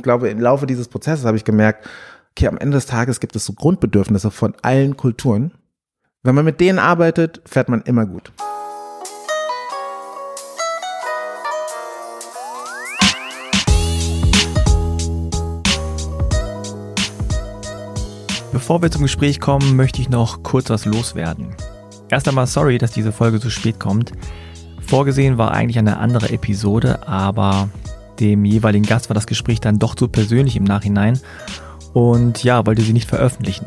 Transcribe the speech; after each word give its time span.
ich 0.00 0.04
glaube, 0.04 0.30
im 0.30 0.40
Laufe 0.40 0.66
dieses 0.66 0.88
Prozesses 0.88 1.26
habe 1.26 1.36
ich 1.36 1.44
gemerkt, 1.44 1.86
okay, 2.30 2.48
am 2.48 2.56
Ende 2.56 2.78
des 2.78 2.86
Tages 2.86 3.20
gibt 3.20 3.36
es 3.36 3.44
so 3.44 3.52
Grundbedürfnisse 3.52 4.30
von 4.30 4.54
allen 4.62 4.96
Kulturen. 4.96 5.52
Wenn 6.22 6.34
man 6.34 6.46
mit 6.46 6.58
denen 6.58 6.78
arbeitet, 6.78 7.42
fährt 7.44 7.68
man 7.68 7.82
immer 7.82 8.06
gut. 8.06 8.32
Bevor 18.52 18.80
wir 18.80 18.90
zum 18.90 19.02
Gespräch 19.02 19.38
kommen, 19.38 19.76
möchte 19.76 20.00
ich 20.00 20.08
noch 20.08 20.42
kurz 20.42 20.70
was 20.70 20.86
loswerden. 20.86 21.54
Erst 22.08 22.26
einmal 22.26 22.46
sorry, 22.46 22.78
dass 22.78 22.92
diese 22.92 23.12
Folge 23.12 23.38
so 23.38 23.50
spät 23.50 23.78
kommt. 23.78 24.12
Vorgesehen 24.80 25.36
war 25.36 25.52
eigentlich 25.52 25.78
eine 25.78 25.98
andere 25.98 26.30
Episode, 26.30 27.06
aber 27.06 27.68
dem 28.20 28.44
jeweiligen 28.44 28.84
Gast 28.84 29.08
war 29.08 29.14
das 29.14 29.26
Gespräch 29.26 29.60
dann 29.60 29.78
doch 29.78 29.94
zu 29.94 30.08
persönlich 30.08 30.56
im 30.56 30.64
Nachhinein 30.64 31.18
und 31.92 32.44
ja, 32.44 32.64
wollte 32.66 32.82
sie 32.82 32.92
nicht 32.92 33.08
veröffentlichen. 33.08 33.66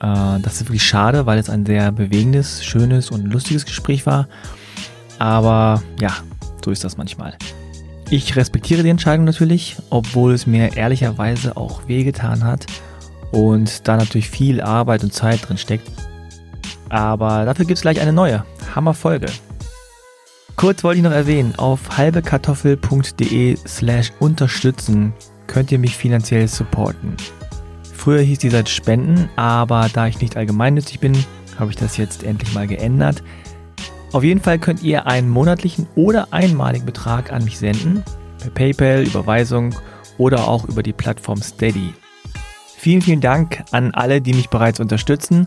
Äh, 0.00 0.40
das 0.40 0.54
ist 0.54 0.62
wirklich 0.62 0.84
schade, 0.84 1.26
weil 1.26 1.38
es 1.38 1.50
ein 1.50 1.66
sehr 1.66 1.92
bewegendes, 1.92 2.64
schönes 2.64 3.10
und 3.10 3.26
lustiges 3.26 3.66
Gespräch 3.66 4.06
war. 4.06 4.28
Aber 5.18 5.82
ja, 6.00 6.12
so 6.64 6.70
ist 6.70 6.84
das 6.84 6.96
manchmal. 6.96 7.36
Ich 8.10 8.36
respektiere 8.36 8.82
die 8.82 8.88
Entscheidung 8.88 9.26
natürlich, 9.26 9.76
obwohl 9.90 10.32
es 10.32 10.46
mir 10.46 10.76
ehrlicherweise 10.76 11.56
auch 11.56 11.86
wehgetan 11.88 12.44
hat 12.44 12.66
und 13.32 13.86
da 13.86 13.96
natürlich 13.96 14.30
viel 14.30 14.62
Arbeit 14.62 15.02
und 15.02 15.12
Zeit 15.12 15.46
drin 15.46 15.58
steckt. 15.58 15.90
Aber 16.88 17.44
dafür 17.44 17.66
gibt 17.66 17.76
es 17.76 17.82
gleich 17.82 18.00
eine 18.00 18.14
neue, 18.14 18.44
Hammerfolge. 18.74 19.26
Kurz 20.58 20.82
wollte 20.82 20.98
ich 20.98 21.04
noch 21.04 21.12
erwähnen, 21.12 21.54
auf 21.56 21.96
halbekartoffel.de 21.96 23.56
slash 23.64 24.10
unterstützen 24.18 25.12
könnt 25.46 25.70
ihr 25.70 25.78
mich 25.78 25.96
finanziell 25.96 26.48
supporten. 26.48 27.16
Früher 27.94 28.22
hieß 28.22 28.40
die 28.40 28.50
Seite 28.50 28.68
Spenden, 28.68 29.28
aber 29.36 29.88
da 29.92 30.08
ich 30.08 30.20
nicht 30.20 30.36
allgemeinnützig 30.36 30.98
bin, 30.98 31.16
habe 31.60 31.70
ich 31.70 31.76
das 31.76 31.96
jetzt 31.96 32.24
endlich 32.24 32.54
mal 32.54 32.66
geändert. 32.66 33.22
Auf 34.10 34.24
jeden 34.24 34.40
Fall 34.40 34.58
könnt 34.58 34.82
ihr 34.82 35.06
einen 35.06 35.28
monatlichen 35.28 35.86
oder 35.94 36.32
einmaligen 36.32 36.86
Betrag 36.86 37.32
an 37.32 37.44
mich 37.44 37.56
senden, 37.56 38.02
per 38.40 38.50
PayPal, 38.50 39.04
Überweisung 39.04 39.76
oder 40.16 40.48
auch 40.48 40.64
über 40.64 40.82
die 40.82 40.92
Plattform 40.92 41.40
Steady. 41.40 41.94
Vielen, 42.76 43.02
vielen 43.02 43.20
Dank 43.20 43.62
an 43.70 43.94
alle, 43.94 44.20
die 44.20 44.34
mich 44.34 44.48
bereits 44.48 44.80
unterstützen 44.80 45.46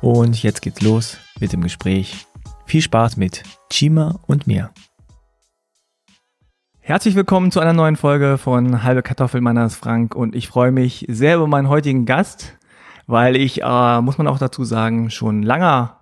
und 0.00 0.42
jetzt 0.42 0.62
geht's 0.62 0.80
los 0.80 1.18
mit 1.38 1.52
dem 1.52 1.60
Gespräch. 1.60 2.26
Viel 2.66 2.82
Spaß 2.82 3.16
mit 3.16 3.44
Chima 3.72 4.20
und 4.26 4.46
mir. 4.46 4.70
Herzlich 6.78 7.14
willkommen 7.14 7.50
zu 7.50 7.58
einer 7.58 7.72
neuen 7.72 7.96
Folge 7.96 8.36
von 8.36 8.82
Halbe 8.82 9.02
Kartoffel. 9.02 9.40
Mein 9.40 9.54
Name 9.54 9.68
ist 9.68 9.76
Frank 9.76 10.14
und 10.14 10.36
ich 10.36 10.46
freue 10.46 10.70
mich 10.70 11.06
sehr 11.08 11.36
über 11.36 11.46
meinen 11.46 11.70
heutigen 11.70 12.04
Gast, 12.04 12.58
weil 13.06 13.34
ich, 13.34 13.62
äh, 13.62 14.00
muss 14.02 14.18
man 14.18 14.26
auch 14.26 14.38
dazu 14.38 14.64
sagen, 14.64 15.08
schon 15.08 15.42
langer 15.42 16.00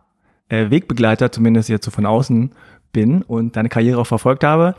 äh, 0.48 0.68
Wegbegleiter, 0.70 1.30
zumindest 1.30 1.68
jetzt 1.68 1.84
so 1.84 1.92
von 1.92 2.06
außen 2.06 2.50
bin 2.92 3.22
und 3.22 3.54
deine 3.54 3.68
Karriere 3.68 4.00
auch 4.00 4.06
verfolgt 4.06 4.42
habe. 4.42 4.74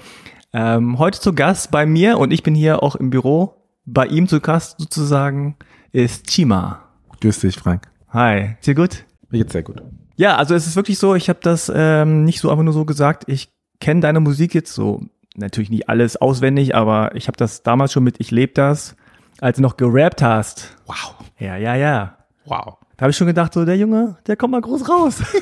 Ähm, 0.51 0.99
heute 0.99 1.21
zu 1.21 1.33
Gast 1.33 1.71
bei 1.71 1.85
mir 1.85 2.17
und 2.17 2.33
ich 2.33 2.43
bin 2.43 2.55
hier 2.55 2.83
auch 2.83 2.95
im 2.95 3.09
Büro. 3.09 3.55
Bei 3.85 4.05
ihm 4.05 4.27
zu 4.27 4.41
Gast 4.41 4.81
sozusagen 4.81 5.55
ist 5.93 6.27
Chima. 6.27 6.81
Grüß 7.21 7.39
dich, 7.39 7.55
Frank. 7.55 7.89
Hi, 8.09 8.57
dir 8.65 8.75
gut? 8.75 9.05
Mir 9.29 9.37
geht's 9.37 9.53
sehr 9.53 9.63
gut. 9.63 9.81
Ja, 10.15 10.35
also 10.35 10.53
es 10.55 10.67
ist 10.67 10.75
wirklich 10.75 10.99
so, 10.99 11.15
ich 11.15 11.29
habe 11.29 11.39
das 11.41 11.71
ähm, 11.73 12.25
nicht 12.25 12.39
so 12.39 12.49
einfach 12.51 12.63
nur 12.63 12.73
so 12.73 12.85
gesagt, 12.85 13.23
ich 13.27 13.49
kenne 13.79 14.01
deine 14.01 14.19
Musik 14.19 14.53
jetzt 14.53 14.73
so, 14.73 15.01
natürlich 15.35 15.69
nicht 15.69 15.89
alles 15.89 16.17
auswendig, 16.17 16.75
aber 16.75 17.15
ich 17.15 17.27
habe 17.27 17.37
das 17.37 17.63
damals 17.63 17.91
schon 17.93 18.03
mit 18.03 18.19
Ich 18.19 18.31
lebe 18.31 18.53
das, 18.53 18.95
als 19.39 19.55
du 19.57 19.63
noch 19.63 19.77
gerappt 19.77 20.21
hast. 20.21 20.75
Wow. 20.85 21.15
Ja, 21.39 21.55
ja, 21.55 21.75
ja. 21.75 22.17
Wow. 22.45 22.77
Da 22.97 23.03
habe 23.05 23.11
ich 23.11 23.17
schon 23.17 23.27
gedacht, 23.27 23.53
so 23.53 23.65
der 23.65 23.77
Junge, 23.77 24.17
der 24.27 24.35
kommt 24.35 24.51
mal 24.51 24.61
groß 24.61 24.87
raus. 24.89 25.23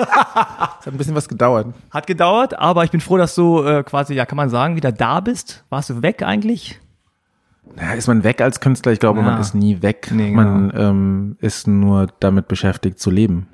Es 0.00 0.06
hat 0.06 0.86
ein 0.86 0.96
bisschen 0.96 1.16
was 1.16 1.28
gedauert. 1.28 1.66
Hat 1.90 2.06
gedauert, 2.06 2.56
aber 2.56 2.84
ich 2.84 2.92
bin 2.92 3.00
froh, 3.00 3.16
dass 3.16 3.34
du 3.34 3.64
äh, 3.64 3.82
quasi, 3.82 4.14
ja, 4.14 4.26
kann 4.26 4.36
man 4.36 4.48
sagen, 4.48 4.76
wieder 4.76 4.92
da 4.92 5.18
bist. 5.18 5.64
Warst 5.70 5.90
du 5.90 6.02
weg 6.02 6.22
eigentlich? 6.22 6.78
Naja, 7.74 7.94
ist 7.94 8.06
man 8.06 8.22
weg 8.22 8.40
als 8.40 8.60
Künstler? 8.60 8.92
Ich 8.92 9.00
glaube, 9.00 9.18
Ja. 9.18 9.26
man 9.26 9.40
ist 9.40 9.54
nie 9.56 9.82
weg. 9.82 10.10
Nee, 10.12 10.30
Man 10.30 10.72
ähm, 10.72 11.36
ist 11.40 11.66
nur 11.66 12.06
damit 12.20 12.46
beschäftigt 12.46 13.00
zu 13.00 13.10
leben. 13.10 13.48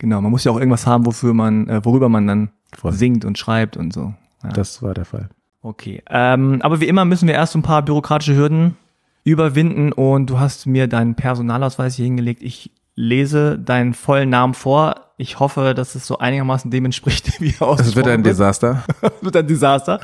Genau, 0.00 0.22
man 0.22 0.30
muss 0.30 0.44
ja 0.44 0.50
auch 0.50 0.56
irgendwas 0.56 0.86
haben, 0.86 1.04
wofür 1.04 1.34
man, 1.34 1.68
äh, 1.68 1.84
worüber 1.84 2.08
man 2.08 2.26
dann 2.26 2.50
Voll. 2.72 2.92
singt 2.92 3.26
und 3.26 3.36
schreibt 3.36 3.76
und 3.76 3.92
so. 3.92 4.14
Ja. 4.42 4.48
Das 4.48 4.82
war 4.82 4.94
der 4.94 5.04
Fall. 5.04 5.28
Okay, 5.62 6.02
ähm, 6.08 6.60
aber 6.62 6.80
wie 6.80 6.88
immer 6.88 7.04
müssen 7.04 7.28
wir 7.28 7.34
erst 7.34 7.52
so 7.52 7.58
ein 7.58 7.62
paar 7.62 7.82
bürokratische 7.82 8.34
Hürden 8.34 8.78
überwinden 9.24 9.92
und 9.92 10.30
du 10.30 10.40
hast 10.40 10.66
mir 10.66 10.88
deinen 10.88 11.16
Personalausweis 11.16 11.96
hier 11.96 12.06
hingelegt. 12.06 12.42
Ich 12.42 12.70
lese 12.94 13.58
deinen 13.58 13.92
vollen 13.92 14.30
Namen 14.30 14.54
vor. 14.54 14.94
Ich 15.18 15.38
hoffe, 15.38 15.74
dass 15.74 15.94
es 15.94 16.06
so 16.06 16.16
einigermaßen 16.16 16.70
dem 16.70 16.86
entspricht, 16.86 17.38
wie 17.42 17.54
er 17.60 17.78
Es 17.78 17.94
wird 17.94 18.08
ein. 18.08 18.22
Desaster. 18.22 18.82
Es 19.02 19.12
wird 19.22 19.36
ein 19.36 19.46
Desaster. 19.46 20.00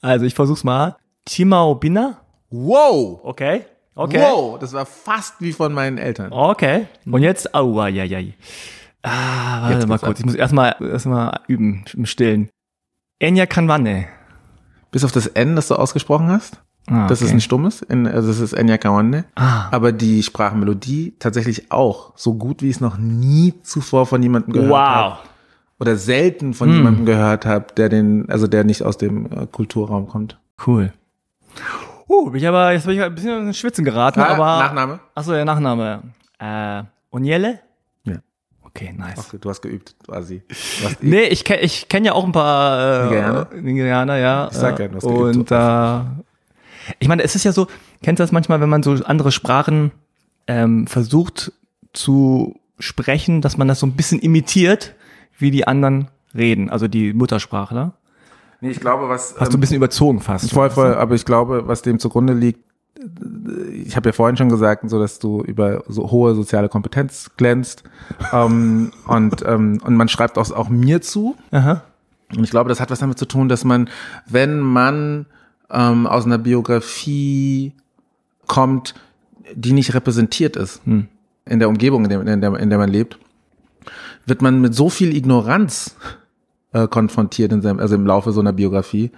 Also 0.00 0.26
ich 0.26 0.34
versuch's 0.34 0.64
mal. 0.64 0.96
Chimaobina. 1.28 2.18
Wow! 2.50 3.20
Okay. 3.22 3.62
Okay. 3.94 4.20
Wow! 4.20 4.58
Das 4.58 4.72
war 4.72 4.86
fast 4.86 5.34
wie 5.38 5.52
von 5.52 5.72
meinen 5.72 5.98
Eltern. 5.98 6.32
Okay. 6.32 6.88
Und 7.06 7.22
jetzt, 7.22 7.54
au, 7.54 7.78
ai, 7.78 8.00
ai, 8.00 8.16
ai. 8.16 8.34
Ah, 9.04 9.62
warte 9.62 9.74
Jetzt 9.74 9.86
mal 9.88 9.98
kurz. 9.98 10.18
Ich 10.20 10.24
muss 10.26 10.34
erstmal 10.34 10.74
erstmal 10.80 11.40
üben 11.46 11.84
im 11.94 12.06
Stillen. 12.06 12.48
Enya 13.18 13.46
Kanwane. 13.46 14.06
Bis 14.90 15.04
auf 15.04 15.12
das 15.12 15.26
N, 15.26 15.56
das 15.56 15.68
du 15.68 15.74
ausgesprochen 15.76 16.28
hast. 16.28 16.60
Ah, 16.86 17.06
Das 17.06 17.20
ist 17.22 17.28
okay. 17.28 17.36
ein 17.36 17.40
stummes, 17.40 17.80
in, 17.82 18.06
also 18.06 18.28
das 18.28 18.40
ist 18.40 18.52
Enya 18.52 18.76
Kawanne. 18.78 19.24
Ah. 19.36 19.68
Aber 19.70 19.92
die 19.92 20.22
Sprachmelodie 20.22 21.14
tatsächlich 21.18 21.70
auch 21.72 22.12
so 22.16 22.34
gut, 22.34 22.60
wie 22.62 22.68
ich 22.68 22.76
es 22.76 22.80
noch 22.80 22.98
nie 22.98 23.54
zuvor 23.62 24.06
von 24.06 24.22
jemandem 24.22 24.52
gehört 24.52 24.74
habe. 24.74 25.10
Wow. 25.14 25.18
Oder 25.80 25.96
selten 25.96 26.52
von 26.54 26.68
Hm. 26.68 26.76
jemandem 26.76 27.06
gehört 27.06 27.46
habe, 27.46 27.66
der 27.76 27.88
den, 27.88 28.28
also 28.30 28.46
der 28.46 28.64
nicht 28.64 28.82
aus 28.82 28.98
dem 28.98 29.26
äh, 29.32 29.46
Kulturraum 29.50 30.08
kommt. 30.08 30.38
Cool. 30.66 30.92
Uh, 32.08 32.26
bin 32.30 32.40
ich 32.40 32.46
aber, 32.48 32.72
jetzt 32.72 32.84
bin 32.86 32.96
ich 32.96 33.02
ein 33.02 33.14
bisschen 33.14 33.46
ins 33.46 33.56
Schwitzen 33.58 33.84
geraten, 33.84 34.20
Ah, 34.20 34.26
aber. 34.28 34.44
Nachname? 34.62 35.00
Achso, 35.14 35.32
der 35.32 35.44
Nachname. 35.46 36.02
Äh, 36.38 36.82
Oniele? 37.10 37.60
Okay, 38.76 38.92
nice. 38.96 39.18
Ach, 39.18 39.34
du 39.38 39.50
hast 39.50 39.60
geübt, 39.62 39.94
quasi. 40.04 40.42
Du 40.48 40.84
hast 40.88 41.02
Nee, 41.02 41.24
ich 41.24 41.44
kenne 41.44 41.62
ich 41.62 41.88
kenn 41.88 42.04
ja 42.04 42.12
auch 42.12 42.24
ein 42.24 42.32
paar 42.32 42.78
äh, 42.78 43.04
Nigerianer? 43.04 43.48
Nigerianer, 43.54 44.16
ja. 44.16 44.48
Ich 44.50 44.56
sag 44.56 44.78
ja, 44.80 44.88
du 44.88 44.96
hast 44.96 45.06
geübt. 45.06 45.36
Und 45.36 45.50
äh, 45.52 46.00
ich 46.98 47.06
meine, 47.06 47.22
es 47.22 47.36
ist 47.36 47.44
ja 47.44 47.52
so, 47.52 47.68
kennst 48.02 48.18
du 48.18 48.24
das 48.24 48.32
manchmal, 48.32 48.60
wenn 48.60 48.68
man 48.68 48.82
so 48.82 48.92
andere 49.04 49.30
Sprachen 49.30 49.92
ähm, 50.48 50.88
versucht 50.88 51.52
zu 51.92 52.60
sprechen, 52.80 53.40
dass 53.40 53.56
man 53.56 53.68
das 53.68 53.78
so 53.78 53.86
ein 53.86 53.92
bisschen 53.92 54.18
imitiert, 54.18 54.94
wie 55.38 55.52
die 55.52 55.68
anderen 55.68 56.08
reden, 56.34 56.68
also 56.68 56.88
die 56.88 57.12
Muttersprachler. 57.12 57.94
Nee, 58.60 58.70
ich 58.70 58.80
glaube, 58.80 59.08
was. 59.08 59.36
Hast 59.38 59.52
du 59.52 59.58
ein 59.58 59.60
bisschen 59.60 59.76
überzogen 59.76 60.20
fast. 60.20 60.50
Voll, 60.50 60.70
voll, 60.70 60.94
aber 60.94 61.14
ich 61.14 61.24
glaube, 61.24 61.68
was 61.68 61.82
dem 61.82 62.00
zugrunde 62.00 62.32
liegt, 62.32 62.60
ich 63.72 63.96
habe 63.96 64.08
ja 64.08 64.12
vorhin 64.12 64.36
schon 64.36 64.48
gesagt, 64.48 64.88
so 64.88 64.98
dass 64.98 65.18
du 65.18 65.42
über 65.42 65.82
so 65.88 66.10
hohe 66.10 66.34
soziale 66.34 66.68
Kompetenz 66.68 67.30
glänzt. 67.36 67.84
ähm, 68.32 68.92
und, 69.06 69.42
ähm, 69.46 69.80
und 69.84 69.96
man 69.96 70.08
schreibt 70.08 70.38
auch, 70.38 70.50
auch 70.50 70.68
mir 70.68 71.00
zu. 71.00 71.36
Aha. 71.50 71.82
Und 72.36 72.44
ich 72.44 72.50
glaube, 72.50 72.68
das 72.68 72.80
hat 72.80 72.90
was 72.90 72.98
damit 72.98 73.18
zu 73.18 73.26
tun, 73.26 73.48
dass 73.48 73.64
man, 73.64 73.88
wenn 74.26 74.60
man 74.60 75.26
ähm, 75.70 76.06
aus 76.06 76.24
einer 76.24 76.38
Biografie 76.38 77.72
kommt, 78.46 78.94
die 79.54 79.72
nicht 79.72 79.94
repräsentiert 79.94 80.56
ist 80.56 80.84
Hm. 80.84 81.08
in 81.44 81.58
der 81.58 81.68
Umgebung, 81.68 82.04
in 82.04 82.10
der, 82.10 82.20
in, 82.20 82.40
der, 82.40 82.54
in 82.58 82.70
der 82.70 82.78
man 82.78 82.90
lebt, 82.90 83.18
wird 84.26 84.42
man 84.42 84.60
mit 84.60 84.74
so 84.74 84.88
viel 84.88 85.14
Ignoranz 85.14 85.96
äh, 86.72 86.88
konfrontiert, 86.88 87.52
in 87.52 87.62
seinem, 87.62 87.78
also 87.78 87.94
im 87.94 88.06
Laufe 88.06 88.32
so 88.32 88.40
einer 88.40 88.52
Biografie, 88.52 89.10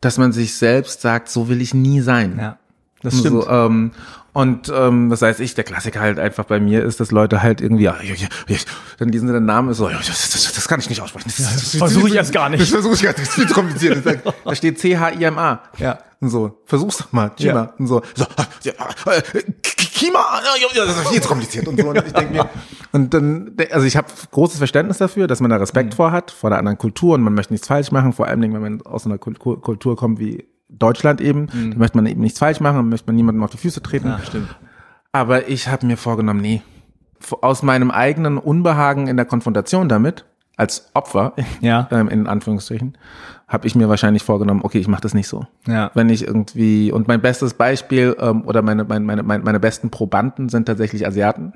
dass 0.00 0.18
man 0.18 0.32
sich 0.32 0.54
selbst 0.54 1.00
sagt, 1.00 1.28
so 1.28 1.48
will 1.48 1.60
ich 1.60 1.72
nie 1.74 2.00
sein. 2.00 2.36
Ja, 2.38 2.58
das 3.02 3.18
stimmt. 3.18 3.42
So, 3.44 3.48
ähm, 3.48 3.92
und 4.32 4.70
ähm, 4.74 5.08
das 5.08 5.22
heißt 5.22 5.40
ich, 5.40 5.54
der 5.54 5.64
Klassiker 5.64 6.00
halt 6.00 6.18
einfach 6.18 6.44
bei 6.44 6.60
mir 6.60 6.84
ist, 6.84 7.00
dass 7.00 7.10
Leute 7.10 7.42
halt 7.42 7.62
irgendwie, 7.62 7.84
ja, 7.84 7.96
ja, 8.02 8.14
ja, 8.14 8.56
dann 8.98 9.08
lesen 9.08 9.28
sie 9.28 9.32
den 9.32 9.46
Namen 9.46 9.72
so, 9.72 9.88
ja, 9.88 9.96
das, 9.96 10.30
das, 10.30 10.52
das 10.52 10.68
kann 10.68 10.78
ich 10.78 10.90
nicht 10.90 11.00
aussprechen. 11.00 11.28
Das, 11.34 11.36
das, 11.38 11.54
das, 11.54 11.76
versuch 11.76 12.06
ich 12.08 12.14
erst 12.16 12.32
gar 12.34 12.50
nicht. 12.50 12.60
Das 12.60 12.68
versuche 12.68 12.94
ich 12.94 13.02
gar 13.02 13.10
nicht. 13.12 13.20
Das 13.22 13.28
ist 13.28 13.34
viel 13.34 13.48
zu 13.48 13.54
kompliziert. 13.54 14.04
Da- 14.04 14.32
Da 14.44 14.54
steht 14.54 14.78
C-H-I-M-A. 14.78 15.60
Ja. 15.78 15.98
Und 16.20 16.28
so, 16.30 16.60
versuch's 16.66 16.98
doch 16.98 17.12
mal, 17.12 17.30
Chima. 17.36 17.52
Ja. 17.52 17.74
Und 17.78 17.86
so, 17.86 18.02
so 18.14 18.24
ja, 18.62 18.72
äh, 19.12 19.22
Kima, 19.62 20.18
ja, 20.44 20.68
ja, 20.74 20.84
das 20.86 20.98
ist 20.98 21.08
viel 21.08 21.22
zu 21.22 21.28
kompliziert. 21.28 21.68
Und 21.68 21.80
so, 21.80 21.88
und 21.88 21.96
ich 22.06 22.12
denke 22.12 22.32
mir, 22.34 22.48
und 22.92 23.14
dann, 23.14 23.52
also 23.70 23.86
ich 23.86 23.96
habe 23.96 24.08
großes 24.32 24.58
Verständnis 24.58 24.98
dafür, 24.98 25.26
dass 25.26 25.40
man 25.40 25.50
da 25.50 25.56
Respekt 25.56 25.92
Mhm. 25.92 25.96
vor 25.96 26.12
hat, 26.12 26.30
vor 26.30 26.50
der 26.50 26.58
anderen 26.58 26.76
Kultur 26.78 27.14
und 27.14 27.22
man 27.22 27.32
möchte 27.34 27.52
nichts 27.54 27.66
falsch 27.68 27.90
machen, 27.90 28.12
vor 28.12 28.26
allem, 28.26 28.40
wenn 28.42 28.50
man 28.60 28.82
aus 28.82 29.06
einer 29.06 29.16
Kultur 29.18 29.96
kommt 29.96 30.18
wie 30.18 30.46
Deutschland 30.68 31.20
eben, 31.20 31.46
da 31.72 31.78
möchte 31.78 31.96
man 31.96 32.06
eben 32.06 32.20
nichts 32.20 32.38
falsch 32.38 32.60
machen, 32.60 32.76
dann 32.76 32.88
möchte 32.88 33.06
man 33.06 33.16
niemandem 33.16 33.42
auf 33.44 33.50
die 33.50 33.56
Füße 33.58 33.82
treten. 33.82 34.08
Mhm. 34.08 34.14
Ja, 34.14 34.20
stimmt. 34.24 34.56
Aber 35.12 35.48
ich 35.48 35.68
habe 35.68 35.86
mir 35.86 35.96
vorgenommen, 35.96 36.40
nee, 36.40 36.62
aus 37.40 37.62
meinem 37.62 37.90
eigenen 37.90 38.36
Unbehagen 38.38 39.06
in 39.06 39.16
der 39.16 39.26
Konfrontation 39.26 39.88
damit, 39.88 40.24
als 40.58 40.90
Opfer, 40.94 41.34
Ja. 41.60 41.86
ähm, 41.90 42.08
in 42.08 42.26
Anführungsstrichen, 42.26 42.96
habe 43.46 43.66
ich 43.66 43.74
mir 43.74 43.88
wahrscheinlich 43.88 44.22
vorgenommen, 44.24 44.60
okay, 44.64 44.78
ich 44.78 44.88
mache 44.88 45.02
das 45.02 45.14
nicht 45.14 45.28
so. 45.28 45.46
Ja. 45.68 45.90
Wenn 45.94 46.08
ich 46.08 46.26
irgendwie, 46.26 46.90
und 46.90 47.06
mein 47.08 47.20
bestes 47.20 47.54
Beispiel 47.54 48.16
ähm, 48.18 48.42
oder 48.44 48.62
meine, 48.62 48.84
meine, 48.84 49.04
meine, 49.04 49.22
meine 49.22 49.44
meine 49.44 49.60
besten 49.60 49.90
Probanden 49.90 50.48
sind 50.48 50.66
tatsächlich 50.66 51.06
Asiaten, 51.06 51.52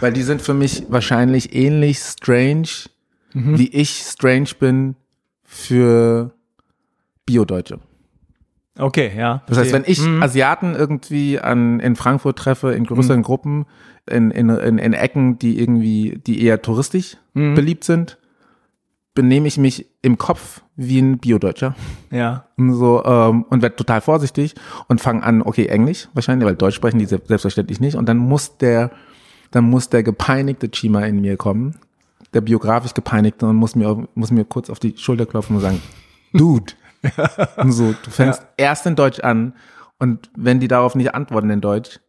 weil 0.00 0.12
die 0.12 0.22
sind 0.22 0.40
für 0.42 0.54
mich 0.54 0.84
wahrscheinlich 0.88 1.54
ähnlich 1.54 1.98
strange, 1.98 2.68
wie 3.32 3.68
ich 3.68 4.02
strange 4.06 4.48
bin 4.58 4.96
für 5.44 6.32
Bio-Deutsche. 7.26 7.80
Okay, 8.78 9.12
ja. 9.16 9.42
Das 9.46 9.58
heißt, 9.58 9.72
wenn 9.72 9.84
ich 9.86 10.00
Asiaten 10.22 10.74
irgendwie 10.74 11.38
an, 11.38 11.80
in 11.80 11.96
Frankfurt 11.96 12.38
treffe, 12.38 12.72
in 12.72 12.84
größeren 12.84 13.22
Gruppen, 13.22 13.66
in, 14.08 14.30
in, 14.30 14.48
in, 14.48 14.78
in 14.78 14.92
Ecken, 14.92 15.38
die 15.38 15.58
irgendwie, 15.60 16.20
die 16.26 16.42
eher 16.42 16.62
touristisch 16.62 17.16
beliebt 17.54 17.84
sind, 17.84 18.18
benehme 19.14 19.48
ich 19.48 19.58
mich 19.58 19.86
im 20.02 20.18
Kopf 20.18 20.62
wie 20.76 21.00
ein 21.00 21.18
Bio-Deutscher. 21.18 21.74
Ja. 22.10 22.46
Und 22.56 22.74
so 22.74 23.04
ähm, 23.04 23.44
und 23.50 23.60
werde 23.60 23.76
total 23.76 24.00
vorsichtig 24.00 24.54
und 24.88 25.00
fange 25.00 25.22
an, 25.22 25.42
okay, 25.42 25.66
Englisch 25.66 26.08
wahrscheinlich, 26.14 26.46
weil 26.46 26.56
Deutsch 26.56 26.76
sprechen 26.76 26.98
die 26.98 27.06
se- 27.06 27.20
selbstverständlich 27.26 27.80
nicht. 27.80 27.96
Und 27.96 28.08
dann 28.08 28.16
muss 28.18 28.56
der, 28.58 28.90
dann 29.50 29.64
muss 29.64 29.88
der 29.90 30.02
gepeinigte 30.04 30.70
Chima 30.70 31.02
in 31.02 31.20
mir 31.20 31.36
kommen, 31.36 31.74
der 32.32 32.40
biografisch 32.40 32.94
gepeinigte 32.94 33.46
und 33.46 33.56
muss 33.56 33.74
mir 33.74 34.06
muss 34.14 34.30
mir 34.30 34.44
kurz 34.44 34.70
auf 34.70 34.78
die 34.78 34.94
Schulter 34.96 35.26
klopfen 35.26 35.56
und 35.56 35.62
sagen, 35.62 35.82
Dude. 36.32 36.72
und 37.56 37.72
so, 37.72 37.94
du 38.02 38.10
fängst 38.10 38.42
erst 38.56 38.86
in 38.86 38.96
Deutsch 38.96 39.20
an 39.20 39.54
und 39.98 40.30
wenn 40.36 40.60
die 40.60 40.68
darauf 40.68 40.94
nicht 40.94 41.14
antworten 41.14 41.50
in 41.50 41.60
Deutsch, 41.60 42.00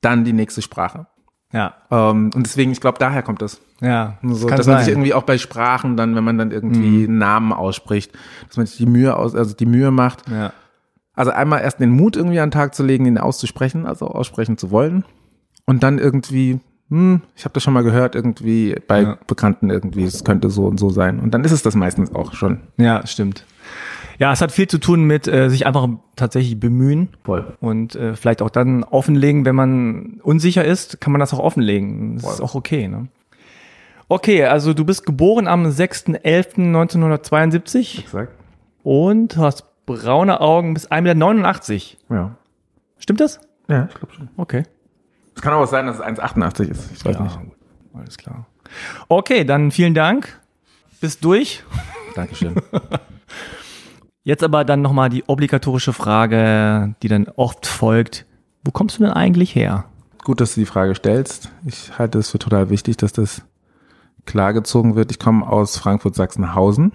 dann 0.00 0.24
die 0.24 0.32
nächste 0.32 0.62
Sprache. 0.62 1.06
Ja. 1.52 1.74
Ähm, 1.90 2.30
und 2.34 2.44
deswegen, 2.46 2.72
ich 2.72 2.80
glaube, 2.80 2.98
daher 2.98 3.22
kommt 3.22 3.40
das. 3.42 3.60
Ja. 3.80 4.18
So, 4.22 4.48
dass 4.48 4.66
man 4.66 4.80
sich 4.80 4.88
irgendwie 4.88 5.14
auch 5.14 5.22
bei 5.22 5.38
Sprachen 5.38 5.96
dann, 5.96 6.14
wenn 6.16 6.24
man 6.24 6.38
dann 6.38 6.50
irgendwie 6.50 7.06
Namen 7.08 7.52
ausspricht, 7.52 8.12
dass 8.48 8.56
man 8.56 8.66
sich 8.66 8.76
die 8.78 8.86
Mühe 8.86 9.16
aus, 9.16 9.34
also 9.34 9.54
die 9.54 9.66
Mühe 9.66 9.90
macht, 9.90 10.28
Ja. 10.28 10.52
also 11.14 11.30
einmal 11.30 11.60
erst 11.62 11.80
den 11.80 11.90
Mut 11.90 12.16
irgendwie 12.16 12.40
an 12.40 12.48
den 12.48 12.52
Tag 12.52 12.74
zu 12.74 12.82
legen, 12.82 13.06
ihn 13.06 13.18
auszusprechen, 13.18 13.86
also 13.86 14.06
aussprechen 14.08 14.58
zu 14.58 14.70
wollen. 14.70 15.04
Und 15.66 15.82
dann 15.82 15.98
irgendwie, 15.98 16.60
hm, 16.90 17.22
ich 17.34 17.44
habe 17.44 17.52
das 17.54 17.62
schon 17.62 17.74
mal 17.74 17.82
gehört, 17.84 18.14
irgendwie 18.14 18.76
bei 18.86 19.02
Ja. 19.02 19.18
Bekannten 19.26 19.70
irgendwie, 19.70 20.04
es 20.04 20.24
könnte 20.24 20.50
so 20.50 20.66
und 20.66 20.78
so 20.78 20.90
sein. 20.90 21.20
Und 21.20 21.32
dann 21.32 21.44
ist 21.44 21.52
es 21.52 21.62
das 21.62 21.74
meistens 21.74 22.14
auch 22.14 22.34
schon. 22.34 22.60
Ja, 22.76 23.06
stimmt. 23.06 23.44
Ja, 24.18 24.32
es 24.32 24.40
hat 24.40 24.50
viel 24.52 24.66
zu 24.68 24.78
tun 24.78 25.04
mit 25.04 25.28
äh, 25.28 25.50
sich 25.50 25.66
einfach 25.66 25.86
tatsächlich 26.16 26.58
bemühen 26.58 27.08
Voll. 27.24 27.56
und 27.60 27.94
äh, 27.96 28.14
vielleicht 28.16 28.40
auch 28.42 28.50
dann 28.50 28.82
offenlegen, 28.84 29.44
wenn 29.44 29.54
man 29.54 30.20
unsicher 30.22 30.64
ist, 30.64 31.00
kann 31.00 31.12
man 31.12 31.20
das 31.20 31.34
auch 31.34 31.38
offenlegen. 31.38 32.16
Das 32.16 32.24
ist 32.24 32.36
Voll. 32.38 32.44
auch 32.46 32.54
okay. 32.54 32.88
Ne? 32.88 33.08
Okay, 34.08 34.44
also 34.44 34.72
du 34.72 34.84
bist 34.84 35.04
geboren 35.04 35.48
am 35.48 35.66
6.11.1972 35.66 37.98
Exakt. 38.00 38.32
und 38.82 39.36
hast 39.36 39.64
braune 39.86 40.40
Augen 40.40 40.74
bis 40.74 40.90
1,89 40.90 41.96
Meter. 42.08 42.14
Ja. 42.14 42.36
Stimmt 42.98 43.20
das? 43.20 43.40
Ja, 43.68 43.86
ich 43.88 43.94
glaube 43.94 44.14
schon. 44.14 44.28
Okay. 44.36 44.62
Es 45.34 45.42
kann 45.42 45.52
aber 45.52 45.66
sein, 45.66 45.86
dass 45.86 45.96
es 45.96 46.02
1,88 46.02 46.70
ist. 46.70 46.90
Ich 46.96 47.04
weiß 47.04 47.20
nicht. 47.20 47.38
gut. 47.38 47.52
Alles 47.94 48.16
klar. 48.16 48.46
Okay, 49.08 49.44
dann 49.44 49.70
vielen 49.70 49.94
Dank. 49.94 50.40
Bist 51.00 51.24
durch. 51.24 51.62
Dankeschön. 52.14 52.54
Jetzt 54.26 54.42
aber 54.42 54.64
dann 54.64 54.82
nochmal 54.82 55.08
die 55.08 55.22
obligatorische 55.28 55.92
Frage, 55.92 56.96
die 57.00 57.06
dann 57.06 57.28
oft 57.36 57.64
folgt. 57.64 58.26
Wo 58.64 58.72
kommst 58.72 58.98
du 58.98 59.04
denn 59.04 59.12
eigentlich 59.12 59.54
her? 59.54 59.84
Gut, 60.24 60.40
dass 60.40 60.54
du 60.54 60.60
die 60.60 60.66
Frage 60.66 60.96
stellst. 60.96 61.52
Ich 61.64 61.96
halte 61.96 62.18
es 62.18 62.30
für 62.30 62.40
total 62.40 62.68
wichtig, 62.68 62.96
dass 62.96 63.12
das 63.12 63.42
klargezogen 64.24 64.96
wird. 64.96 65.12
Ich 65.12 65.20
komme 65.20 65.48
aus 65.48 65.78
Frankfurt-Sachsenhausen. 65.78 66.92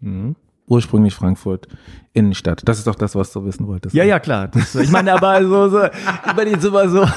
Mhm. 0.00 0.34
Ursprünglich 0.66 1.14
Frankfurt 1.14 1.68
Innenstadt. 2.12 2.62
Das 2.64 2.78
ist 2.78 2.88
doch 2.88 2.96
das, 2.96 3.14
was 3.14 3.32
du 3.32 3.44
wissen 3.44 3.68
wolltest. 3.68 3.94
Ja, 3.94 4.02
ja, 4.02 4.18
klar. 4.18 4.48
Das, 4.48 4.74
ich 4.74 4.90
meine, 4.90 5.12
aber 5.12 5.40
so, 5.44 5.68
so, 5.68 5.78
über 6.28 6.44
die 6.44 6.66
immer 6.66 6.88
so. 6.88 7.06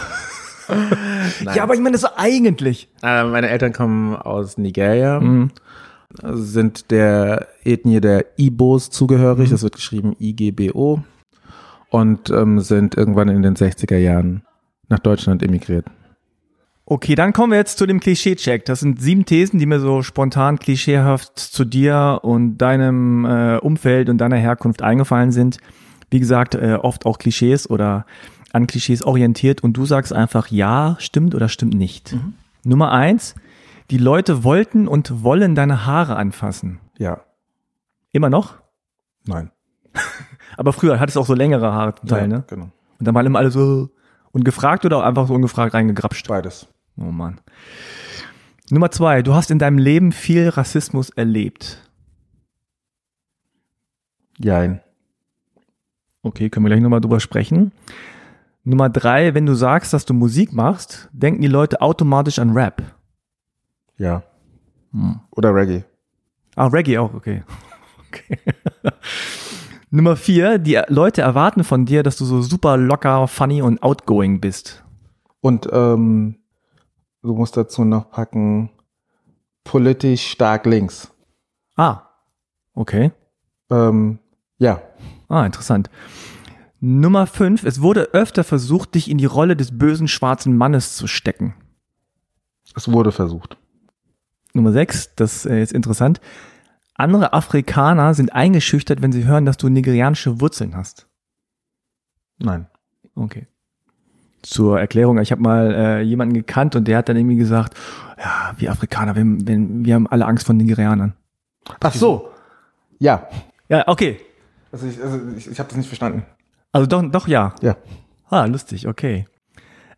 Ja, 1.54 1.64
aber 1.64 1.74
ich 1.74 1.82
meine, 1.82 1.98
so 1.98 2.08
eigentlich. 2.16 2.88
Äh, 3.04 3.24
meine 3.26 3.50
Eltern 3.50 3.74
kommen 3.74 4.16
aus 4.16 4.60
Nigeria, 4.60 5.20
Mhm. 5.20 5.50
Sind 6.22 6.92
der 6.92 7.48
Ethnie 7.64 8.02
der 8.02 8.26
Ibos 8.38 8.90
zugehörig. 8.90 9.48
Mhm. 9.48 9.52
Das 9.52 9.64
wird 9.64 9.76
geschrieben 9.76 10.16
IGBO. 10.20 11.04
Und 11.90 12.30
ähm, 12.30 12.62
sind 12.62 12.96
irgendwann 12.96 13.28
in 13.28 13.42
den 13.42 13.56
60er 13.56 13.98
Jahren 13.98 14.44
nach 14.88 15.00
Deutschland 15.00 15.44
emigriert. 15.44 15.86
Okay, 16.86 17.16
dann 17.16 17.32
kommen 17.32 17.52
wir 17.52 17.58
jetzt 17.58 17.78
zu 17.78 17.86
dem 17.86 18.00
Klischee-Check. 18.00 18.66
Das 18.66 18.82
sind 18.82 19.02
sieben 19.02 19.26
Thesen, 19.26 19.60
die 19.60 19.66
mir 19.66 19.80
so 19.80 20.02
spontan 20.02 20.60
klischeehaft 20.60 21.38
zu 21.38 21.64
dir 21.64 22.20
und 22.24 22.58
deinem 22.58 23.26
äh, 23.26 23.58
Umfeld 23.58 24.10
und 24.10 24.18
deiner 24.18 24.38
Herkunft 24.38 24.82
eingefallen 24.82 25.32
sind. 25.32 25.58
Wie 26.10 26.20
gesagt, 26.20 26.56
äh, 26.56 26.78
oft 26.82 27.06
auch 27.06 27.18
Klischees 27.18 27.70
oder 27.70 28.06
an 28.52 28.68
Klischees 28.68 29.04
orientiert 29.04 29.64
und 29.64 29.74
du 29.74 29.86
sagst 29.86 30.12
einfach 30.12 30.48
ja, 30.48 30.98
stimmt 31.00 31.36
oder 31.36 31.48
stimmt 31.48 31.74
nicht. 31.74 32.16
Nummer 32.64 32.92
eins, 32.92 33.36
die 33.92 33.98
Leute 33.98 34.46
wollten 34.46 34.88
und 34.88 35.22
wollen 35.22 35.54
deine 35.54 35.86
Haare 35.86 36.16
anfassen. 36.16 36.80
Ja. 36.98 37.26
Immer 38.14 38.30
noch? 38.30 38.56
Nein. 39.26 39.52
Aber 40.58 40.72
früher 40.72 41.00
hattest 41.00 41.18
du 41.18 41.20
auch 41.20 41.26
so 41.26 41.34
längere 41.34 41.74
Haare 41.74 41.96
zum 41.96 42.08
Teil, 42.08 42.22
ja, 42.22 42.28
ne? 42.28 42.44
Genau. 42.48 42.72
Und 43.00 43.08
dann 43.08 43.14
waren 43.14 43.26
immer 43.26 43.40
alle 43.40 43.52
so 43.52 43.90
ungefragt 44.32 44.86
oder 44.86 45.04
einfach 45.04 45.28
so 45.28 45.34
ungefragt 45.34 45.74
reingegrapscht. 45.74 46.28
Beides. 46.30 46.68
Oh 46.98 47.12
Mann. 47.12 47.42
Nummer 48.70 48.92
zwei, 48.92 49.22
du 49.22 49.34
hast 49.34 49.52
in 49.52 49.60
deinem 49.60 49.78
Leben 49.78 50.14
viel 50.14 50.48
Rassismus 50.48 51.10
erlebt. 51.10 51.90
Jein. 54.38 54.80
Okay, 56.24 56.50
können 56.50 56.66
wir 56.66 56.70
gleich 56.70 56.82
nochmal 56.82 57.02
drüber 57.02 57.20
sprechen. 57.20 57.74
Nummer 58.64 58.90
drei, 58.90 59.34
wenn 59.34 59.46
du 59.46 59.54
sagst, 59.54 59.92
dass 59.92 60.06
du 60.06 60.14
Musik 60.14 60.54
machst, 60.54 61.10
denken 61.12 61.42
die 61.42 61.48
Leute 61.48 61.82
automatisch 61.82 62.40
an 62.40 62.52
Rap. 62.52 62.82
Ja. 64.02 64.24
Hm. 64.94 65.20
Oder 65.30 65.54
Reggae. 65.54 65.84
Ah, 66.56 66.66
Reggae 66.66 66.98
auch, 66.98 67.14
okay. 67.14 67.44
okay. 68.08 68.38
Nummer 69.92 70.16
vier, 70.16 70.58
die 70.58 70.82
Leute 70.88 71.22
erwarten 71.22 71.64
von 71.64 71.86
dir, 71.86 72.02
dass 72.02 72.18
du 72.18 72.26
so 72.26 72.42
super 72.42 72.78
locker, 72.78 73.28
funny 73.28 73.62
und 73.62 73.84
outgoing 73.84 74.42
bist. 74.42 74.84
Und 75.42 75.70
ähm, 75.72 76.40
du 77.22 77.36
musst 77.36 77.58
dazu 77.58 77.84
noch 77.84 78.10
packen, 78.10 78.72
politisch 79.64 80.32
stark 80.32 80.66
links. 80.66 81.14
Ah, 81.76 82.08
okay. 82.74 83.12
Ähm, 83.70 84.18
ja. 84.58 84.82
Ah, 85.28 85.46
interessant. 85.46 85.92
Nummer 86.80 87.28
fünf, 87.28 87.64
es 87.66 87.82
wurde 87.82 88.14
öfter 88.14 88.44
versucht, 88.44 88.96
dich 88.96 89.12
in 89.12 89.20
die 89.20 89.26
Rolle 89.26 89.56
des 89.56 89.78
bösen 89.78 90.08
schwarzen 90.08 90.58
Mannes 90.58 90.96
zu 90.96 91.06
stecken. 91.06 91.54
Es 92.76 92.92
wurde 92.92 93.12
versucht. 93.12 93.61
Nummer 94.54 94.72
sechs, 94.72 95.14
das 95.16 95.46
äh, 95.46 95.62
ist 95.62 95.74
interessant. 95.74 96.22
Andere 96.96 97.34
Afrikaner 97.34 98.14
sind 98.14 98.34
eingeschüchtert, 98.34 99.02
wenn 99.02 99.12
sie 99.12 99.26
hören, 99.26 99.46
dass 99.46 99.58
du 99.58 99.70
nigerianische 99.70 100.40
Wurzeln 100.40 100.76
hast. 100.76 101.08
Nein. 102.38 102.68
Okay. 103.16 103.48
Zur 104.42 104.80
Erklärung, 104.80 105.20
ich 105.20 105.32
habe 105.32 105.42
mal 105.42 105.74
äh, 105.74 106.02
jemanden 106.02 106.34
gekannt 106.34 106.76
und 106.76 106.88
der 106.88 106.98
hat 106.98 107.10
dann 107.10 107.18
irgendwie 107.18 107.38
gesagt, 107.38 107.76
ja, 108.18 108.54
wir 108.58 108.72
Afrikaner, 108.72 109.16
wir, 109.16 109.24
wir, 109.26 109.96
haben 109.96 110.08
alle 110.08 110.26
Angst 110.26 110.46
vor 110.46 110.56
Nigerianern. 110.56 111.14
Ach 111.80 111.94
so. 111.94 112.30
Ja. 113.00 113.28
Ja, 113.70 113.88
okay. 113.88 114.20
Also 114.72 114.88
ich, 114.88 115.02
also 115.02 115.20
ich, 115.38 115.50
ich 115.50 115.60
habe 115.60 115.70
das 115.70 115.78
nicht 115.78 115.88
verstanden. 115.88 116.24
Also 116.72 116.88
doch, 116.88 117.04
doch 117.12 117.28
ja. 117.28 117.54
Ja. 117.62 117.78
Ah, 118.30 118.46
lustig, 118.46 118.88
okay. 118.88 119.26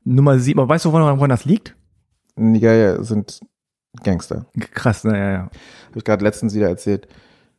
Nummer 0.04 0.40
sieben, 0.40 0.68
weißt 0.68 0.86
du, 0.86 0.92
woran, 0.92 1.18
woran 1.18 1.30
das 1.30 1.46
liegt? 1.46 1.76
Nigeria 2.36 3.02
sind 3.04 3.42
Gangster. 4.04 4.46
Krass, 4.74 5.04
naja, 5.04 5.32
ja. 5.32 5.40
Habe 5.40 5.98
ich 5.98 6.04
gerade 6.04 6.24
letztens 6.24 6.54
wieder 6.56 6.68
erzählt. 6.70 7.08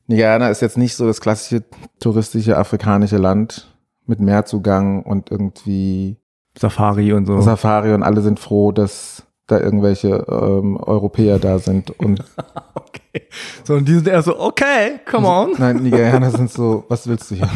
Nigeria 0.06 0.48
ist 0.48 0.60
jetzt 0.62 0.76
nicht 0.76 0.96
so 0.96 1.06
das 1.06 1.20
klassische 1.20 1.62
touristische 2.00 2.58
afrikanische 2.58 3.16
Land 3.16 3.74
mit 4.06 4.20
Meerzugang 4.20 5.02
und 5.02 5.30
irgendwie 5.30 6.16
Safari 6.58 7.12
und 7.12 7.26
so. 7.26 7.40
Safari 7.40 7.94
und 7.94 8.02
alle 8.02 8.20
sind 8.20 8.38
froh, 8.40 8.70
dass 8.72 9.22
da 9.46 9.60
irgendwelche 9.60 10.08
ähm, 10.28 10.76
Europäer 10.76 11.38
da 11.38 11.58
sind 11.58 11.90
und 11.98 12.22
Okay. 12.74 13.26
So, 13.64 13.74
und 13.74 13.86
die 13.88 13.94
sind 13.94 14.08
eher 14.08 14.22
so, 14.22 14.38
okay, 14.40 15.00
come 15.08 15.26
on. 15.26 15.52
nein, 15.58 15.76
Nigerianer 15.82 16.30
sind 16.30 16.50
so, 16.50 16.84
was 16.88 17.06
willst 17.08 17.30
du 17.30 17.36
hier? 17.36 17.48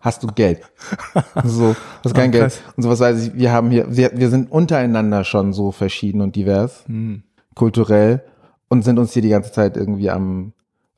Hast 0.00 0.22
du 0.22 0.28
Geld? 0.28 0.60
So, 1.44 1.74
hast 2.04 2.14
kein 2.14 2.30
Ah, 2.30 2.32
Geld. 2.32 2.62
Und 2.76 2.82
so 2.82 2.88
was 2.88 3.00
weiß 3.00 3.26
ich, 3.26 3.34
wir 3.34 3.52
haben 3.52 3.70
hier, 3.70 3.86
wir, 3.94 4.12
wir 4.14 4.28
sind 4.30 4.50
untereinander 4.50 5.24
schon 5.24 5.52
so 5.52 5.70
verschieden 5.72 6.20
und 6.20 6.34
divers, 6.36 6.84
Hm. 6.86 7.22
Kulturell 7.56 8.22
und 8.68 8.82
sind 8.82 9.00
uns 9.00 9.12
hier 9.12 9.22
die 9.22 9.30
ganze 9.30 9.50
Zeit 9.50 9.76
irgendwie 9.76 10.10
am 10.10 10.52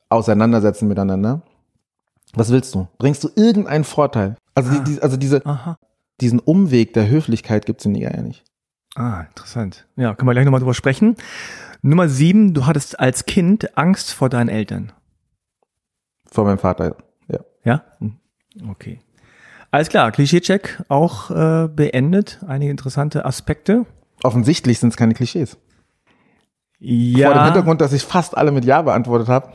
Auseinandersetzen 0.09 0.87
miteinander. 0.87 1.41
Was 2.33 2.51
willst 2.51 2.75
du? 2.75 2.87
Bringst 2.99 3.23
du 3.23 3.29
irgendeinen 3.35 3.83
Vorteil? 3.83 4.35
Also, 4.53 4.71
die, 4.71 4.83
die, 4.83 5.01
also 5.01 5.17
diese, 5.17 5.43
Aha. 5.45 5.79
diesen 6.21 6.37
Umweg 6.37 6.93
der 6.93 7.09
Höflichkeit 7.09 7.65
gibt's 7.65 7.85
in 7.85 7.93
Nigeria 7.93 8.21
nicht. 8.21 8.43
Ah, 8.95 9.21
interessant. 9.21 9.87
Ja, 9.95 10.13
können 10.13 10.27
wir 10.27 10.33
gleich 10.33 10.45
nochmal 10.45 10.59
drüber 10.59 10.73
sprechen. 10.73 11.15
Nummer 11.81 12.09
sieben, 12.09 12.53
du 12.53 12.65
hattest 12.65 12.99
als 12.99 13.25
Kind 13.25 13.77
Angst 13.77 14.11
vor 14.13 14.29
deinen 14.29 14.49
Eltern. 14.49 14.91
Vor 16.25 16.45
meinem 16.45 16.57
Vater, 16.59 16.97
ja. 17.27 17.39
Ja? 17.63 17.83
Mhm. 17.99 18.17
Okay. 18.69 18.99
Alles 19.71 19.89
klar, 19.89 20.11
Klischee-Check 20.11 20.83
auch 20.89 21.31
äh, 21.31 21.67
beendet. 21.67 22.39
Einige 22.45 22.71
interessante 22.71 23.25
Aspekte. 23.25 23.85
Offensichtlich 24.23 24.79
sind 24.79 24.89
es 24.89 24.97
keine 24.97 25.13
Klischees. 25.13 25.57
Ja. 26.79 27.27
Vor 27.27 27.35
dem 27.35 27.43
Hintergrund, 27.45 27.81
dass 27.81 27.93
ich 27.93 28.03
fast 28.03 28.37
alle 28.37 28.51
mit 28.51 28.65
Ja 28.65 28.81
beantwortet 28.81 29.27
habe. 29.27 29.49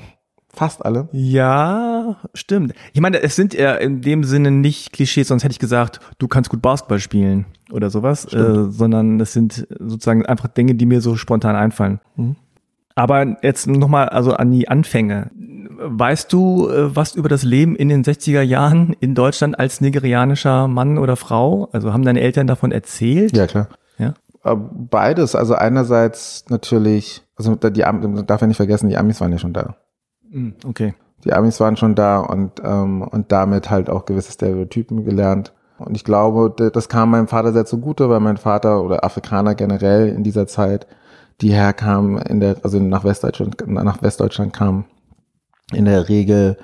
Fast 0.52 0.85
alle. 0.85 1.09
Ja, 1.12 2.16
stimmt. 2.33 2.75
Ich 2.93 3.00
meine, 3.00 3.21
es 3.23 3.35
sind 3.35 3.54
ja 3.54 3.75
in 3.75 4.02
dem 4.02 4.23
Sinne 4.23 4.52
nicht 4.52 4.93
Klischees, 4.93 5.28
sonst 5.28 5.43
hätte 5.43 5.52
ich 5.52 5.59
gesagt, 5.59 5.99
du 6.19 6.28
kannst 6.28 6.49
gut 6.49 6.62
Basketball 6.62 7.00
spielen 7.00 7.47
oder 7.73 7.90
sowas, 7.90 8.33
äh, 8.33 8.71
sondern 8.71 9.19
es 9.19 9.33
sind 9.33 9.66
sozusagen 9.81 10.25
einfach 10.25 10.49
Dinge, 10.49 10.76
die 10.76 10.87
mir 10.87 11.00
so 11.00 11.16
spontan 11.16 11.57
einfallen. 11.57 12.00
Mhm. 12.14 12.37
Aber 12.95 13.37
jetzt 13.43 13.66
nochmal 13.66 14.09
also 14.09 14.35
an 14.35 14.52
die 14.52 14.69
Anfänge. 14.69 15.31
Weißt 15.76 16.33
du 16.33 16.69
äh, 16.69 16.95
was 16.95 17.16
über 17.16 17.28
das 17.28 17.43
Leben 17.43 17.75
in 17.75 17.88
den 17.88 18.04
60er 18.04 18.43
Jahren 18.43 18.95
in 19.00 19.16
Deutschland 19.16 19.59
als 19.59 19.81
nigerianischer 19.81 20.69
Mann 20.69 20.99
oder 20.99 21.16
Frau? 21.16 21.69
Also 21.73 21.93
haben 21.93 22.04
deine 22.04 22.21
Eltern 22.21 22.47
davon 22.47 22.71
erzählt? 22.71 23.37
Ja, 23.37 23.49
klar. 23.49 23.69
Ja. 23.99 24.14
Äh, 24.44 24.54
Beides. 24.56 25.34
Also 25.34 25.54
einerseits 25.54 26.44
natürlich, 26.48 27.22
also 27.36 27.54
die 27.56 27.84
Am- 27.84 28.00
man 28.14 28.26
darf 28.26 28.40
ja 28.40 28.46
nicht 28.46 28.56
vergessen, 28.58 28.88
die 28.88 28.96
Amis 28.96 29.20
waren 29.20 29.32
ja 29.32 29.38
schon 29.38 29.52
da. 29.52 29.76
Hm, 30.30 30.54
Okay. 30.66 30.94
Die 31.24 31.32
Amis 31.32 31.58
waren 31.58 31.78
schon 31.78 31.94
da 31.94 32.18
und, 32.18 32.60
ähm, 32.62 33.00
und 33.00 33.32
damit 33.32 33.70
halt 33.70 33.88
auch 33.88 34.04
gewisse 34.04 34.32
Stereotypen 34.32 35.06
gelernt. 35.06 35.54
Und 35.78 35.96
ich 35.96 36.04
glaube, 36.04 36.54
das 36.70 36.90
kam 36.90 37.10
meinem 37.10 37.28
Vater 37.28 37.54
sehr 37.54 37.64
zugute, 37.64 38.10
weil 38.10 38.20
mein 38.20 38.36
Vater 38.36 38.82
oder 38.82 39.04
Afrikaner 39.04 39.54
generell 39.54 40.08
in 40.10 40.22
dieser 40.22 40.46
Zeit, 40.46 40.86
die 41.40 41.50
herkamen, 41.50 42.18
in 42.18 42.40
der, 42.40 42.56
also 42.62 42.78
nach 42.78 43.04
Westdeutschland, 43.04 43.56
nach 43.66 44.02
Westdeutschland 44.02 44.52
kamen, 44.52 44.84
in 45.72 45.86
der 45.86 46.10
Regel 46.10 46.58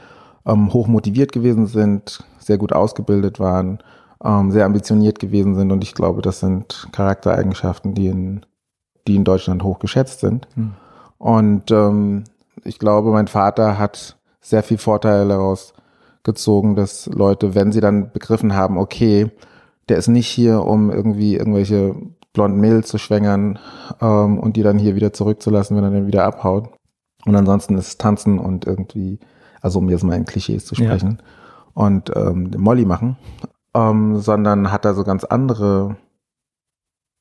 ähm, 0.46 0.72
hoch 0.75 0.87
motiviert 0.88 1.32
gewesen 1.32 1.66
sind, 1.66 2.22
sehr 2.38 2.58
gut 2.58 2.72
ausgebildet 2.75 3.40
waren, 3.40 3.78
ähm, 4.24 4.50
sehr 4.50 4.66
ambitioniert 4.66 5.18
gewesen 5.18 5.54
sind. 5.54 5.72
Und 5.72 5.82
ich 5.84 5.94
glaube, 5.94 6.22
das 6.22 6.40
sind 6.40 6.88
Charaktereigenschaften, 6.92 7.94
die 7.94 8.06
in, 8.08 8.46
die 9.06 9.16
in 9.16 9.24
Deutschland 9.24 9.62
hoch 9.62 9.78
geschätzt 9.78 10.20
sind. 10.20 10.46
Hm. 10.54 10.72
Und 11.18 11.70
ähm, 11.70 12.24
ich 12.64 12.78
glaube, 12.78 13.10
mein 13.10 13.28
Vater 13.28 13.78
hat 13.78 14.18
sehr 14.40 14.62
viel 14.62 14.78
Vorteil 14.78 15.28
daraus 15.28 15.74
gezogen, 16.22 16.76
dass 16.76 17.06
Leute, 17.06 17.54
wenn 17.54 17.72
sie 17.72 17.80
dann 17.80 18.12
begriffen 18.12 18.54
haben, 18.54 18.78
okay, 18.78 19.30
der 19.88 19.96
ist 19.96 20.08
nicht 20.08 20.28
hier, 20.28 20.64
um 20.64 20.90
irgendwie 20.90 21.36
irgendwelche 21.36 21.94
blonden 22.32 22.60
Mädels 22.60 22.88
zu 22.88 22.98
schwängern 22.98 23.58
ähm, 24.00 24.38
und 24.38 24.56
die 24.56 24.62
dann 24.62 24.78
hier 24.78 24.94
wieder 24.94 25.12
zurückzulassen, 25.12 25.76
wenn 25.76 25.84
er 25.84 25.90
dann 25.90 26.06
wieder 26.06 26.24
abhaut. 26.24 26.68
Und 27.26 27.34
ansonsten 27.34 27.76
ist 27.76 27.88
es 27.88 27.98
Tanzen 27.98 28.38
und 28.38 28.66
irgendwie, 28.66 29.18
also 29.60 29.78
um 29.80 29.88
jetzt 29.90 30.04
mal 30.04 30.16
in 30.16 30.24
Klischees 30.24 30.64
zu 30.64 30.74
Ja. 30.76 30.86
sprechen, 30.86 31.18
und 31.74 32.10
ähm, 32.16 32.50
Molly 32.56 32.84
machen, 32.84 33.16
ähm, 33.74 34.18
sondern 34.20 34.72
hat 34.72 34.84
er 34.84 34.94
so 34.94 35.04
ganz 35.04 35.24
andere 35.24 35.96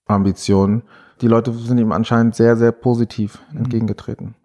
Ambitionen. 0.07 0.83
Die 1.21 1.27
Leute 1.27 1.51
sind 1.53 1.77
ihm 1.77 1.91
anscheinend 1.91 2.35
sehr, 2.35 2.55
sehr 2.55 2.71
positiv 2.71 3.39
entgegengetreten. 3.53 4.35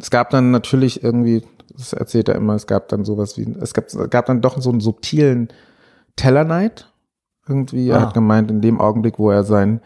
Es 0.00 0.10
gab 0.10 0.30
dann 0.30 0.50
natürlich 0.50 1.04
irgendwie, 1.04 1.44
das 1.76 1.92
erzählt 1.92 2.28
er 2.28 2.34
immer, 2.36 2.54
es 2.54 2.66
gab 2.66 2.88
dann 2.88 3.04
sowas 3.04 3.36
wie, 3.36 3.42
es 3.60 3.74
gab, 3.74 3.86
es 3.86 4.10
gab 4.10 4.26
dann 4.26 4.40
doch 4.40 4.60
so 4.60 4.70
einen 4.70 4.80
subtilen 4.80 5.48
Tellerneid. 6.16 6.88
Irgendwie, 7.46 7.88
er 7.88 7.98
Ah. 7.98 8.02
hat 8.02 8.14
gemeint, 8.14 8.50
in 8.50 8.60
dem 8.60 8.80
Augenblick, 8.80 9.18
wo 9.18 9.30
er 9.30 9.44
seinen 9.44 9.80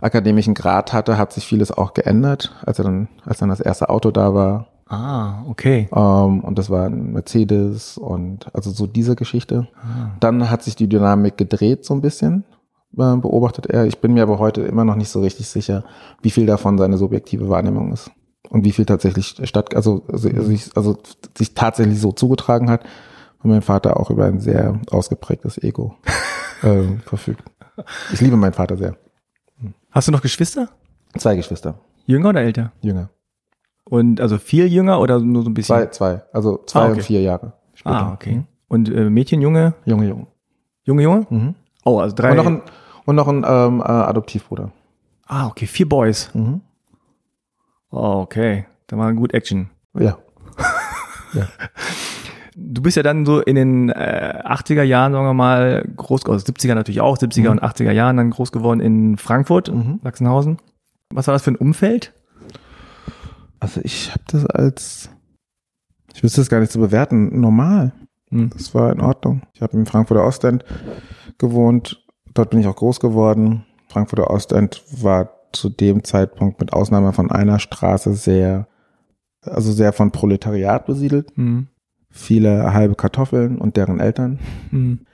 akademischen 0.00 0.54
Grad 0.54 0.92
hatte, 0.92 1.16
hat 1.18 1.32
sich 1.32 1.46
vieles 1.46 1.70
auch 1.70 1.94
geändert, 1.94 2.54
als 2.66 2.78
er 2.80 2.84
dann, 2.84 3.08
als 3.24 3.38
dann 3.38 3.50
das 3.50 3.60
erste 3.60 3.88
Auto 3.88 4.10
da 4.10 4.34
war. 4.34 4.66
Ah, 4.92 5.42
okay. 5.48 5.88
Ähm, 5.90 6.40
und 6.40 6.58
das 6.58 6.68
war 6.68 6.84
ein 6.84 7.12
Mercedes 7.12 7.96
und 7.96 8.54
also 8.54 8.70
so 8.70 8.86
diese 8.86 9.16
Geschichte. 9.16 9.68
Ah. 9.74 10.10
Dann 10.20 10.50
hat 10.50 10.62
sich 10.62 10.76
die 10.76 10.86
Dynamik 10.86 11.38
gedreht 11.38 11.86
so 11.86 11.94
ein 11.94 12.02
bisschen, 12.02 12.44
äh, 12.98 13.16
beobachtet 13.16 13.64
er. 13.68 13.86
Ich 13.86 14.00
bin 14.00 14.12
mir 14.12 14.22
aber 14.22 14.38
heute 14.38 14.60
immer 14.60 14.84
noch 14.84 14.96
nicht 14.96 15.08
so 15.08 15.22
richtig 15.22 15.48
sicher, 15.48 15.84
wie 16.20 16.28
viel 16.28 16.44
davon 16.44 16.76
seine 16.76 16.98
subjektive 16.98 17.48
Wahrnehmung 17.48 17.90
ist 17.90 18.10
und 18.50 18.66
wie 18.66 18.72
viel 18.72 18.84
tatsächlich 18.84 19.34
statt, 19.44 19.74
also, 19.74 20.02
also, 20.12 20.28
sich, 20.42 20.76
also 20.76 20.98
sich 21.38 21.54
tatsächlich 21.54 21.98
so 21.98 22.12
zugetragen 22.12 22.68
hat, 22.68 22.84
weil 23.42 23.52
mein 23.52 23.62
Vater 23.62 23.98
auch 23.98 24.10
über 24.10 24.26
ein 24.26 24.40
sehr 24.40 24.78
ausgeprägtes 24.90 25.56
Ego 25.56 25.96
äh, 26.62 26.98
verfügt. 27.06 27.44
Ich 28.12 28.20
liebe 28.20 28.36
meinen 28.36 28.52
Vater 28.52 28.76
sehr. 28.76 28.98
Hast 29.90 30.08
du 30.08 30.12
noch 30.12 30.20
Geschwister? 30.20 30.68
Zwei 31.16 31.34
Geschwister, 31.36 31.78
Jünger 32.04 32.28
oder 32.28 32.42
älter? 32.42 32.72
jünger. 32.82 33.08
Und 33.92 34.22
also 34.22 34.38
viel 34.38 34.68
jünger 34.72 35.00
oder 35.00 35.18
nur 35.20 35.42
so 35.42 35.50
ein 35.50 35.54
bisschen? 35.54 35.76
Zwei, 35.76 35.86
zwei, 35.88 36.22
also 36.32 36.62
zwei 36.66 36.80
Ah, 36.80 36.84
okay. 36.86 36.92
und 36.94 37.02
vier 37.02 37.20
Jahre 37.20 37.52
später. 37.74 37.96
Ah, 37.96 38.12
okay. 38.14 38.42
Und 38.68 38.88
äh, 38.88 39.10
Mädchen, 39.10 39.42
Junge, 39.42 39.74
Junge, 39.84 40.08
Junge. 40.08 40.26
Junge, 40.84 41.02
Junge? 41.02 41.26
Mhm. 41.28 41.54
Oh, 41.84 41.98
also 41.98 42.14
drei. 42.16 42.30
Und 42.30 42.36
noch 42.38 42.46
ein, 42.46 42.62
und 43.04 43.16
noch 43.16 43.28
ein 43.28 43.44
ähm, 43.46 43.80
äh, 43.80 43.84
Adoptivbruder. 43.84 44.70
ah, 45.26 45.46
okay, 45.46 45.66
vier 45.66 45.86
Boys. 45.86 46.30
Mhm. 46.32 46.62
Oh, 47.90 48.20
okay. 48.22 48.64
Da 48.86 48.96
war 48.96 49.12
gut 49.12 49.34
Action. 49.34 49.68
Ja. 49.98 50.16
Du 52.54 52.82
bist 52.82 52.98
ja 52.98 53.02
dann 53.02 53.24
so 53.24 53.40
in 53.40 53.54
den 53.56 53.88
äh, 53.88 54.42
80er 54.44 54.82
Jahren, 54.82 55.12
sagen 55.12 55.24
wir 55.24 55.32
mal, 55.32 55.88
groß, 55.96 56.26
also 56.26 56.44
70er 56.52 56.74
natürlich 56.74 57.00
auch, 57.00 57.16
70er 57.16 57.44
Mhm. 57.44 57.50
und 57.52 57.62
80er 57.62 57.92
Jahren 57.92 58.18
dann 58.18 58.28
groß 58.30 58.52
geworden 58.52 58.80
in 58.80 59.16
Frankfurt, 59.16 59.72
Mhm. 59.72 60.00
Sachsenhausen. 60.02 60.58
Was 61.10 61.26
war 61.28 61.32
das 61.32 61.42
für 61.42 61.50
ein 61.52 61.56
Umfeld? 61.56 62.12
Also 63.62 63.80
ich 63.84 64.10
habe 64.10 64.24
das 64.26 64.44
als, 64.46 65.08
ich 66.12 66.22
wüsste 66.24 66.40
es 66.40 66.48
gar 66.48 66.58
nicht 66.58 66.72
zu 66.72 66.80
bewerten, 66.80 67.40
normal. 67.40 67.92
Hm. 68.30 68.50
Das 68.50 68.74
war 68.74 68.90
in 68.92 69.00
Ordnung. 69.00 69.42
Ich 69.54 69.62
habe 69.62 69.76
im 69.76 69.86
Frankfurter 69.86 70.24
Ostend 70.24 70.64
gewohnt. 71.38 72.04
Dort 72.34 72.50
bin 72.50 72.58
ich 72.58 72.66
auch 72.66 72.74
groß 72.76 72.98
geworden. 72.98 73.64
Frankfurter 73.88 74.30
Ostend 74.30 74.82
war 75.00 75.30
zu 75.52 75.68
dem 75.68 76.02
Zeitpunkt 76.02 76.58
mit 76.60 76.72
Ausnahme 76.72 77.12
von 77.12 77.30
einer 77.30 77.60
Straße 77.60 78.14
sehr, 78.14 78.66
also 79.42 79.70
sehr 79.70 79.92
von 79.92 80.10
Proletariat 80.10 80.84
besiedelt. 80.86 81.30
Hm. 81.36 81.68
Viele 82.10 82.72
halbe 82.74 82.96
Kartoffeln 82.96 83.58
und 83.58 83.76
deren 83.76 84.00
Eltern. 84.00 84.40
Hm. 84.70 85.06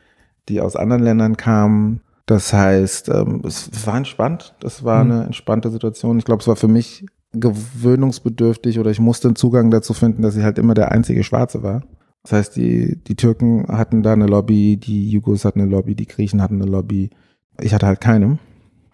die 0.49 0.62
aus 0.62 0.75
anderen 0.76 1.02
Ländern 1.02 1.37
kamen. 1.37 2.00
Das 2.25 2.55
heißt, 2.55 3.11
ähm, 3.11 3.43
es 3.47 3.87
war 3.87 3.99
entspannt. 3.99 4.55
Das 4.61 4.83
war 4.83 5.05
Mhm. 5.05 5.11
eine 5.11 5.25
entspannte 5.25 5.71
Situation. 5.71 6.19
Ich 6.19 6.25
glaube, 6.25 6.40
es 6.40 6.49
war 6.49 6.57
für 6.57 6.69
mich 6.69 7.05
gewöhnungsbedürftig 7.32 8.78
oder 8.78 8.90
ich 8.90 9.00
musste 9.00 9.28
einen 9.28 9.37
Zugang 9.37 9.70
dazu 9.70 9.92
finden, 9.92 10.23
dass 10.23 10.37
ich 10.37 10.42
halt 10.42 10.58
immer 10.58 10.75
der 10.75 10.92
einzige 10.92 11.25
Schwarze 11.25 11.62
war. 11.62 11.85
Das 12.23 12.32
heißt, 12.32 12.56
die, 12.56 13.02
die 13.04 13.16
Türken 13.16 13.66
hatten 13.68 14.02
da 14.02 14.12
eine 14.12 14.26
Lobby, 14.26 14.76
die 14.76 15.11
Jugos 15.11 15.44
hatten 15.44 15.61
eine 15.61 15.70
Lobby, 15.70 15.94
die 15.94 16.06
Griechen 16.06 16.42
hatten 16.42 16.61
eine 16.61 16.70
Lobby. 16.70 17.11
Ich 17.61 17.75
hatte 17.75 17.87
halt 17.87 18.00
keine. 18.00 18.38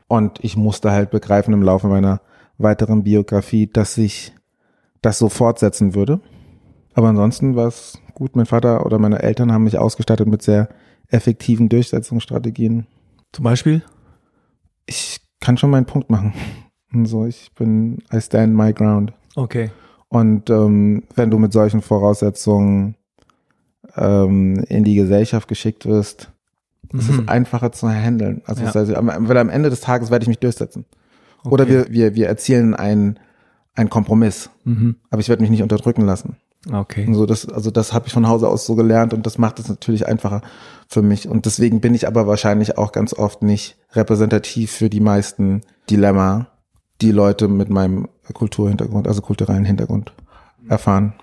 Und 0.08 0.38
ich 0.42 0.56
musste 0.56 0.90
halt 0.90 1.10
begreifen 1.10 1.54
im 1.54 1.62
Laufe 1.62 1.88
meiner 1.88 2.20
weiteren 2.58 3.04
Biografie, 3.04 3.66
dass 3.66 3.94
sich 3.94 4.34
das 5.02 5.18
so 5.18 5.28
fortsetzen 5.28 5.94
würde. 5.94 6.20
Aber 6.94 7.08
ansonsten 7.08 7.56
war 7.56 7.66
es 7.66 7.98
gut. 8.14 8.36
Mein 8.36 8.46
Vater 8.46 8.86
oder 8.86 8.98
meine 8.98 9.22
Eltern 9.22 9.52
haben 9.52 9.64
mich 9.64 9.78
ausgestattet 9.78 10.28
mit 10.28 10.42
sehr 10.42 10.68
effektiven 11.08 11.68
Durchsetzungsstrategien. 11.68 12.86
Zum 13.32 13.42
Beispiel? 13.42 13.82
Ich 14.86 15.20
kann 15.40 15.56
schon 15.56 15.70
meinen 15.70 15.86
Punkt 15.86 16.10
machen. 16.10 16.32
Und 16.94 17.06
So, 17.06 17.26
ich 17.26 17.50
bin, 17.56 17.98
I 18.12 18.20
stand 18.20 18.54
my 18.54 18.72
ground. 18.72 19.12
Okay. 19.34 19.70
Und 20.08 20.48
ähm, 20.50 21.02
wenn 21.16 21.30
du 21.30 21.38
mit 21.38 21.52
solchen 21.52 21.82
Voraussetzungen 21.82 22.94
ähm, 23.96 24.64
in 24.68 24.84
die 24.84 24.94
Gesellschaft 24.94 25.48
geschickt 25.48 25.86
wirst, 25.86 26.30
ist 26.92 27.08
es 27.10 27.16
Mhm. 27.20 27.28
einfacher 27.28 27.72
zu 27.72 27.88
handeln. 27.88 28.42
Also 28.46 28.62
Ja. 28.62 28.72
heißt, 28.74 28.94
am, 28.94 29.28
weil 29.28 29.36
am 29.38 29.48
Ende 29.48 29.70
des 29.70 29.80
Tages 29.80 30.10
werde 30.10 30.22
ich 30.24 30.28
mich 30.28 30.38
durchsetzen. 30.38 30.84
Oder 31.44 31.64
Okay. 31.64 31.72
wir, 31.72 31.90
wir, 31.90 32.14
wir 32.14 32.28
erzielen 32.28 32.74
einen, 32.74 33.18
einen 33.74 33.90
Kompromiss. 33.90 34.50
Mhm. 34.64 34.96
Aber 35.10 35.20
ich 35.20 35.28
werde 35.28 35.42
mich 35.42 35.50
nicht 35.50 35.62
unterdrücken 35.62 36.02
lassen. 36.02 36.36
Okay. 36.72 37.06
Und 37.06 37.14
so 37.14 37.26
das, 37.26 37.46
also 37.48 37.70
das 37.70 37.92
habe 37.92 38.06
ich 38.06 38.12
von 38.14 38.26
Hause 38.26 38.48
aus 38.48 38.64
so 38.64 38.74
gelernt 38.74 39.12
und 39.12 39.26
das 39.26 39.36
macht 39.36 39.58
es 39.58 39.68
natürlich 39.68 40.06
einfacher 40.06 40.40
für 40.88 41.02
mich. 41.02 41.28
Und 41.28 41.44
deswegen 41.44 41.80
bin 41.80 41.92
ich 41.94 42.06
aber 42.06 42.26
wahrscheinlich 42.26 42.78
auch 42.78 42.92
ganz 42.92 43.12
oft 43.12 43.42
nicht 43.42 43.76
repräsentativ 43.92 44.70
für 44.70 44.88
die 44.88 45.00
meisten 45.00 45.60
Dilemma, 45.90 46.46
die 47.00 47.10
Leute 47.10 47.48
mit 47.48 47.70
meinem 47.70 48.08
Kulturhintergrund, 48.32 49.08
also 49.08 49.20
kulturellen 49.20 49.64
Hintergrund 49.64 50.12
erfahren. 50.68 51.14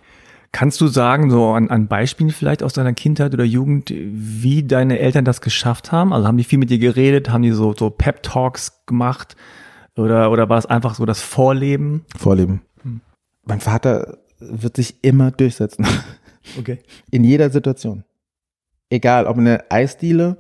Kannst 0.52 0.82
du 0.82 0.88
sagen, 0.88 1.32
so 1.32 1.52
an, 1.52 1.70
an 1.70 1.88
Beispielen 1.88 2.30
vielleicht 2.30 2.62
aus 2.62 2.74
deiner 2.74 2.94
Kindheit 2.94 3.34
oder 3.34 3.46
Jugend, 3.46 3.92
wie 3.96 4.64
deine 4.64 5.00
Eltern 5.00 5.24
das 5.24 5.40
geschafft 5.40 5.94
haben? 5.94 6.12
Also 6.12 6.28
haben 6.28 6.38
die 6.38 6.44
viel 6.44 6.60
mit 6.60 6.70
dir 6.70 6.80
geredet, 6.80 7.30
haben 7.30 7.42
die 7.42 7.52
so, 7.52 7.74
so 7.74 7.90
Pep-Talks 7.90 8.86
gemacht 8.86 9.38
oder, 9.96 10.30
oder 10.30 10.50
war 10.50 10.58
es 10.58 10.66
einfach 10.66 10.96
so 10.96 11.06
das 11.06 11.22
Vorleben? 11.22 12.06
Vorleben. 12.18 12.62
Hm. 12.84 13.00
Mein 13.46 13.62
Vater 13.62 14.18
wird 14.40 14.76
sich 14.76 15.04
immer 15.04 15.32
durchsetzen. 15.32 15.86
Okay. 16.58 16.80
In 17.12 17.24
jeder 17.24 17.52
Situation. 17.52 18.04
Egal, 18.90 19.28
ob 19.28 19.38
in 19.38 19.46
der 19.46 19.72
Eisdiele 19.72 20.38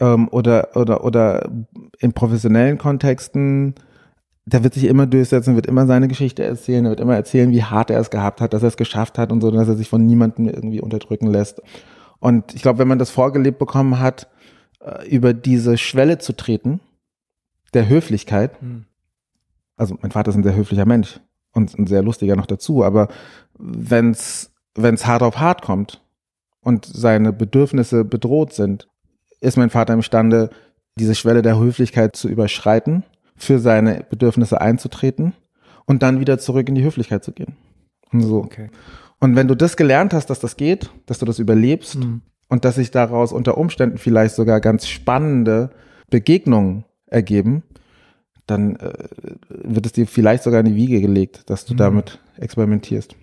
ähm, 0.00 0.26
oder, 0.28 0.74
oder, 0.74 1.04
oder 1.04 1.50
in 1.98 2.14
professionellen 2.14 2.78
Kontexten. 2.78 3.74
Der 4.46 4.62
wird 4.62 4.74
sich 4.74 4.84
immer 4.84 5.06
durchsetzen, 5.06 5.56
wird 5.56 5.66
immer 5.66 5.86
seine 5.86 6.08
Geschichte 6.08 6.44
erzählen, 6.44 6.84
er 6.84 6.90
wird 6.90 7.00
immer 7.00 7.14
erzählen, 7.14 7.50
wie 7.50 7.62
hart 7.62 7.90
er 7.90 8.00
es 8.00 8.10
gehabt 8.10 8.40
hat, 8.40 8.52
dass 8.52 8.62
er 8.62 8.68
es 8.68 8.76
geschafft 8.76 9.18
hat 9.18 9.32
und 9.32 9.40
so, 9.40 9.50
dass 9.50 9.68
er 9.68 9.76
sich 9.76 9.88
von 9.88 10.04
niemandem 10.04 10.48
irgendwie 10.48 10.80
unterdrücken 10.80 11.28
lässt. 11.28 11.62
Und 12.20 12.54
ich 12.54 12.62
glaube, 12.62 12.78
wenn 12.78 12.88
man 12.88 12.98
das 12.98 13.10
vorgelebt 13.10 13.58
bekommen 13.58 14.00
hat, 14.00 14.28
äh, 14.80 15.08
über 15.08 15.32
diese 15.32 15.78
Schwelle 15.78 16.18
zu 16.18 16.34
treten, 16.34 16.80
der 17.72 17.88
Höflichkeit, 17.88 18.60
Hm. 18.60 18.84
also 19.76 19.96
mein 20.00 20.10
Vater 20.10 20.30
ist 20.30 20.36
ein 20.36 20.42
sehr 20.42 20.56
höflicher 20.56 20.86
Mensch 20.86 21.20
und 21.52 21.76
ein 21.78 21.86
sehr 21.86 22.02
lustiger 22.02 22.36
noch 22.36 22.46
dazu, 22.46 22.84
aber 22.84 23.08
wenn's 23.58 24.50
wenn's 24.76 25.06
hart 25.06 25.22
auf 25.22 25.38
hart 25.38 25.62
kommt 25.62 26.02
und 26.60 26.84
seine 26.84 27.32
Bedürfnisse 27.32 28.04
bedroht 28.04 28.52
sind, 28.52 28.88
ist 29.40 29.56
mein 29.56 29.70
Vater 29.70 29.94
imstande, 29.94 30.50
diese 30.98 31.14
Schwelle 31.14 31.42
der 31.42 31.58
Höflichkeit 31.58 32.16
zu 32.16 32.28
überschreiten, 32.28 33.04
für 33.44 33.58
seine 33.58 34.04
Bedürfnisse 34.08 34.60
einzutreten 34.60 35.32
und 35.86 36.02
dann 36.02 36.20
wieder 36.20 36.38
zurück 36.38 36.68
in 36.68 36.74
die 36.74 36.82
Höflichkeit 36.84 37.22
zu 37.24 37.32
gehen. 37.32 37.56
Und 38.12 38.20
so. 38.22 38.38
Okay. 38.38 38.70
Und 39.20 39.36
wenn 39.36 39.48
du 39.48 39.54
das 39.54 39.76
gelernt 39.76 40.12
hast, 40.14 40.26
dass 40.30 40.40
das 40.40 40.56
geht, 40.56 40.90
dass 41.06 41.18
du 41.18 41.26
das 41.26 41.38
überlebst 41.38 41.94
Hm. 41.94 42.20
und 42.48 42.64
dass 42.64 42.74
sich 42.76 42.90
daraus 42.90 43.32
unter 43.32 43.56
Umständen 43.58 43.98
vielleicht 43.98 44.34
sogar 44.34 44.60
ganz 44.60 44.86
spannende 44.88 45.70
Begegnungen 46.10 46.84
ergeben, 47.06 47.62
dann 48.46 48.76
äh, 48.76 48.92
wird 49.48 49.86
es 49.86 49.92
dir 49.92 50.06
vielleicht 50.06 50.42
sogar 50.42 50.60
in 50.60 50.66
die 50.66 50.74
Wiege 50.76 51.00
gelegt, 51.00 51.48
dass 51.48 51.64
du 51.64 51.72
Mhm. 51.74 51.78
damit 51.78 52.18
experimentierst. 52.36 53.16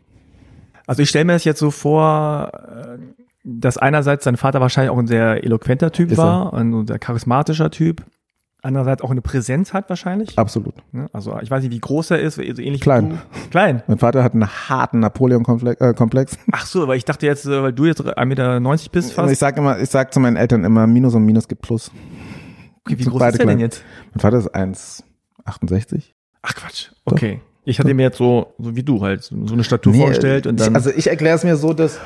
Also 0.87 1.03
ich 1.03 1.09
stelle 1.09 1.25
mir 1.25 1.33
das 1.33 1.43
jetzt 1.43 1.59
so 1.59 1.69
vor, 1.71 2.51
äh, 2.55 2.97
dass 3.43 3.77
einerseits 3.77 4.23
sein 4.23 4.37
Vater 4.37 4.61
wahrscheinlich 4.61 4.89
auch 4.91 4.97
ein 4.97 5.07
sehr 5.07 5.43
eloquenter 5.43 5.91
Typ 5.91 6.11
Ist 6.11 6.17
er. 6.17 6.23
war, 6.23 6.53
ein 6.53 6.87
sehr 6.87 6.99
charismatischer 6.99 7.69
Typ. 7.71 8.03
Andererseits 8.63 9.01
auch 9.01 9.09
eine 9.09 9.21
Präsenz 9.21 9.73
hat 9.73 9.89
wahrscheinlich. 9.89 10.37
Absolut. 10.37 10.75
Ne? 10.91 11.07
Also 11.13 11.35
ich 11.41 11.49
weiß 11.49 11.63
nicht, 11.63 11.71
wie 11.71 11.79
groß 11.79 12.11
er 12.11 12.19
ist, 12.19 12.35
so 12.35 12.41
ähnlich 12.43 12.79
Klein. 12.81 13.19
Klein. 13.49 13.81
Mein 13.87 13.97
Vater 13.97 14.23
hat 14.23 14.33
einen 14.33 14.47
harten 14.47 14.99
Napoleon-Komplex. 14.99 16.37
Ach 16.51 16.65
so, 16.67 16.87
weil 16.87 16.97
ich 16.97 17.05
dachte 17.05 17.25
jetzt, 17.25 17.45
äh, 17.47 17.63
weil 17.63 17.73
du 17.73 17.85
jetzt 17.85 18.01
1,90 18.01 18.25
Meter 18.25 18.59
bist 18.91 18.93
Und 19.17 19.23
ich 19.25 19.29
fast. 19.29 19.39
sag 19.39 19.57
immer, 19.57 19.79
ich 19.79 19.89
sag 19.89 20.13
zu 20.13 20.19
meinen 20.19 20.35
Eltern 20.35 20.63
immer, 20.63 20.85
Minus 20.85 21.15
und 21.15 21.25
Minus 21.25 21.47
gibt 21.47 21.63
Plus. 21.63 21.91
Okay, 22.85 22.99
wie 22.99 23.03
groß 23.05 23.21
ist 23.23 23.37
der 23.39 23.45
denn 23.47 23.59
jetzt? 23.59 23.83
Mein 24.13 24.19
Vater 24.21 24.37
ist 24.37 24.53
1,68. 24.53 26.03
Ach 26.43 26.53
Quatsch. 26.55 26.89
Okay. 27.05 27.41
Ich 27.63 27.79
hatte 27.79 27.93
mir 27.93 28.03
jetzt 28.03 28.17
so, 28.17 28.53
so 28.57 28.75
wie 28.75 28.83
du 28.83 29.01
halt, 29.01 29.23
so 29.23 29.35
eine 29.53 29.63
Statur 29.63 29.93
Nee, 29.93 29.99
vorgestellt 29.99 30.47
und 30.47 30.59
ich, 30.59 30.65
dann. 30.65 30.75
also 30.75 30.89
ich 30.89 31.07
erkläre 31.07 31.35
es 31.35 31.43
mir 31.43 31.55
so, 31.55 31.73
dass 31.73 31.99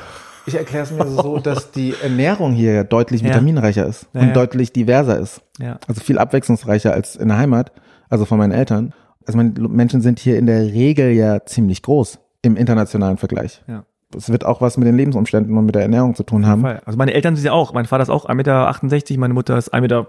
ich 0.46 0.54
erkläre 0.54 0.84
es 0.84 0.90
mir 0.92 1.06
so, 1.06 1.38
dass 1.38 1.70
die 1.72 1.94
Ernährung 2.02 2.52
hier 2.52 2.72
ja 2.72 2.84
deutlich 2.84 3.20
Ja. 3.22 3.28
vitaminreicher 3.28 3.86
ist 3.86 4.06
Ja, 4.12 4.20
und 4.22 4.28
ja. 4.28 4.32
deutlich 4.34 4.72
diverser 4.72 5.18
ist. 5.18 5.40
ja. 5.58 5.78
Also 5.88 6.00
viel 6.00 6.18
abwechslungsreicher 6.18 6.92
als 6.92 7.16
in 7.16 7.28
der 7.28 7.38
Heimat, 7.38 7.72
also 8.08 8.24
von 8.24 8.38
meinen 8.38 8.52
Eltern. 8.52 8.92
Also 9.26 9.36
meine 9.38 9.52
Menschen 9.68 10.00
sind 10.02 10.18
hier 10.20 10.38
in 10.38 10.46
der 10.46 10.60
Regel 10.62 11.10
ja 11.10 11.44
ziemlich 11.44 11.82
groß 11.82 12.18
im 12.42 12.56
internationalen 12.56 13.16
Vergleich. 13.16 13.62
Ja. 13.66 13.84
Es 14.16 14.30
wird 14.30 14.44
auch 14.44 14.60
was 14.60 14.76
mit 14.76 14.86
den 14.86 14.96
Lebensumständen 14.96 15.58
und 15.58 15.66
mit 15.66 15.74
der 15.74 15.82
Ernährung 15.82 16.14
zu 16.14 16.22
tun 16.22 16.46
haben. 16.46 16.62
Fall. 16.62 16.80
Also 16.84 16.96
meine 16.96 17.12
Eltern 17.12 17.34
sind 17.34 17.44
ja 17.44 17.52
auch, 17.52 17.72
mein 17.72 17.86
Vater 17.86 18.04
ist 18.04 18.08
auch 18.10 18.26
1,68 18.26 18.34
Meter, 18.34 19.20
meine 19.20 19.34
Mutter 19.34 19.58
ist 19.58 19.74
1,48 19.74 19.80
Meter 19.80 20.06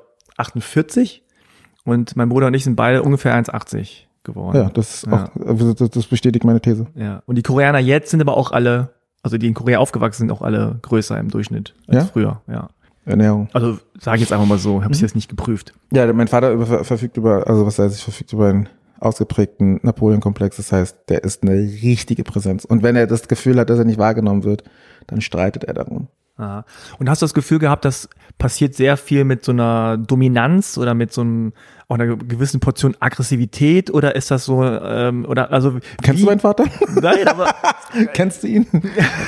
und 1.84 2.15
mein 2.15 2.29
Bruder 2.29 2.48
und 2.48 2.53
ich 2.53 2.63
sind 2.63 2.75
beide 2.75 3.01
ungefähr 3.01 3.34
1,80 3.36 4.03
geworden. 4.24 4.56
Ja, 4.58 4.70
das, 4.70 5.03
ist 5.03 5.08
Ja. 5.08 5.25
Auch, 5.25 5.74
das, 5.75 5.89
das 5.89 6.06
bestätigt 6.06 6.44
meine 6.46 6.62
These. 6.62 6.88
Ja. 6.96 7.24
Und 7.25 7.38
die 7.38 7.44
Koreaner 7.44 7.79
jetzt 7.79 8.12
sind 8.12 8.22
aber 8.22 8.38
auch 8.38 8.51
alle, 8.51 8.89
also 9.24 9.38
die 9.38 9.47
in 9.47 9.53
Korea 9.53 9.79
aufgewachsen 9.79 10.19
sind, 10.24 10.31
auch 10.31 10.41
alle 10.41 10.79
größer 10.81 11.17
im 11.19 11.29
Durchschnitt 11.29 11.74
als 11.88 11.95
Ja? 11.97 12.05
früher. 12.05 12.41
Ja. 12.47 12.69
Ernährung. 13.05 13.47
Also 13.53 13.79
sage 14.00 14.17
ich 14.17 14.21
jetzt 14.21 14.33
einfach 14.33 14.45
mal 14.47 14.57
so, 14.57 14.77
Mhm. 14.79 14.83
habe 14.83 14.93
ich 14.93 15.01
jetzt 15.01 15.15
nicht 15.15 15.29
geprüft. 15.29 15.74
Ja, 15.91 16.12
mein 16.12 16.27
Vater 16.27 16.51
über, 16.51 16.83
verfügt 16.83 17.15
über, 17.17 17.47
also 17.47 17.65
was 17.65 17.79
heißt, 17.79 17.95
ich 17.95 18.03
verfügt 18.03 18.33
über 18.33 18.50
einen 18.50 18.67
ausgeprägten 19.00 19.79
Napoleon-Komplex. 19.83 20.57
Das 20.57 20.71
heißt, 20.71 20.97
der 21.09 21.24
ist 21.24 21.43
eine 21.43 21.53
richtige 21.53 22.24
Präsenz. 22.24 22.65
Und 22.65 22.83
wenn 22.83 22.95
er 22.95 23.07
das 23.07 23.27
Gefühl 23.27 23.59
hat, 23.59 23.69
dass 23.69 23.79
er 23.79 23.86
nicht 23.86 24.00
wahrgenommen 24.00 24.43
wird, 24.43 24.63
dann 25.07 25.21
streitet 25.21 25.63
er 25.63 25.74
darum. 25.75 26.07
Aha. 26.38 26.65
Und 27.00 27.10
hast 27.10 27.22
du 27.22 27.25
das 27.25 27.34
Gefühl 27.34 27.60
gehabt, 27.60 27.84
das 27.84 28.10
passiert 28.38 28.75
sehr 28.75 28.96
viel 28.96 29.24
mit 29.24 29.44
so 29.44 29.51
einer 29.51 29.98
Dominanz 29.98 30.77
oder 30.77 30.94
mit 30.94 31.12
so 31.12 31.22
einem, 31.22 31.53
auch 31.88 31.96
einer 31.96 32.15
gewissen 32.15 32.60
Portion 32.60 32.96
Aggressivität 33.00 33.91
oder 33.91 34.15
ist 34.15 34.29
das 34.29 34.46
so, 34.46 34.63
ähm, 34.63 35.26
oder 35.26 35.52
also 35.52 35.80
Kennst 36.04 36.19
wie, 36.19 36.26
du 36.26 36.26
meinen 36.28 36.39
Vater? 36.39 36.65
Nein, 37.02 37.28
aber 37.28 37.54
Kennst 38.13 38.43
du 38.43 38.47
ihn? 38.47 38.67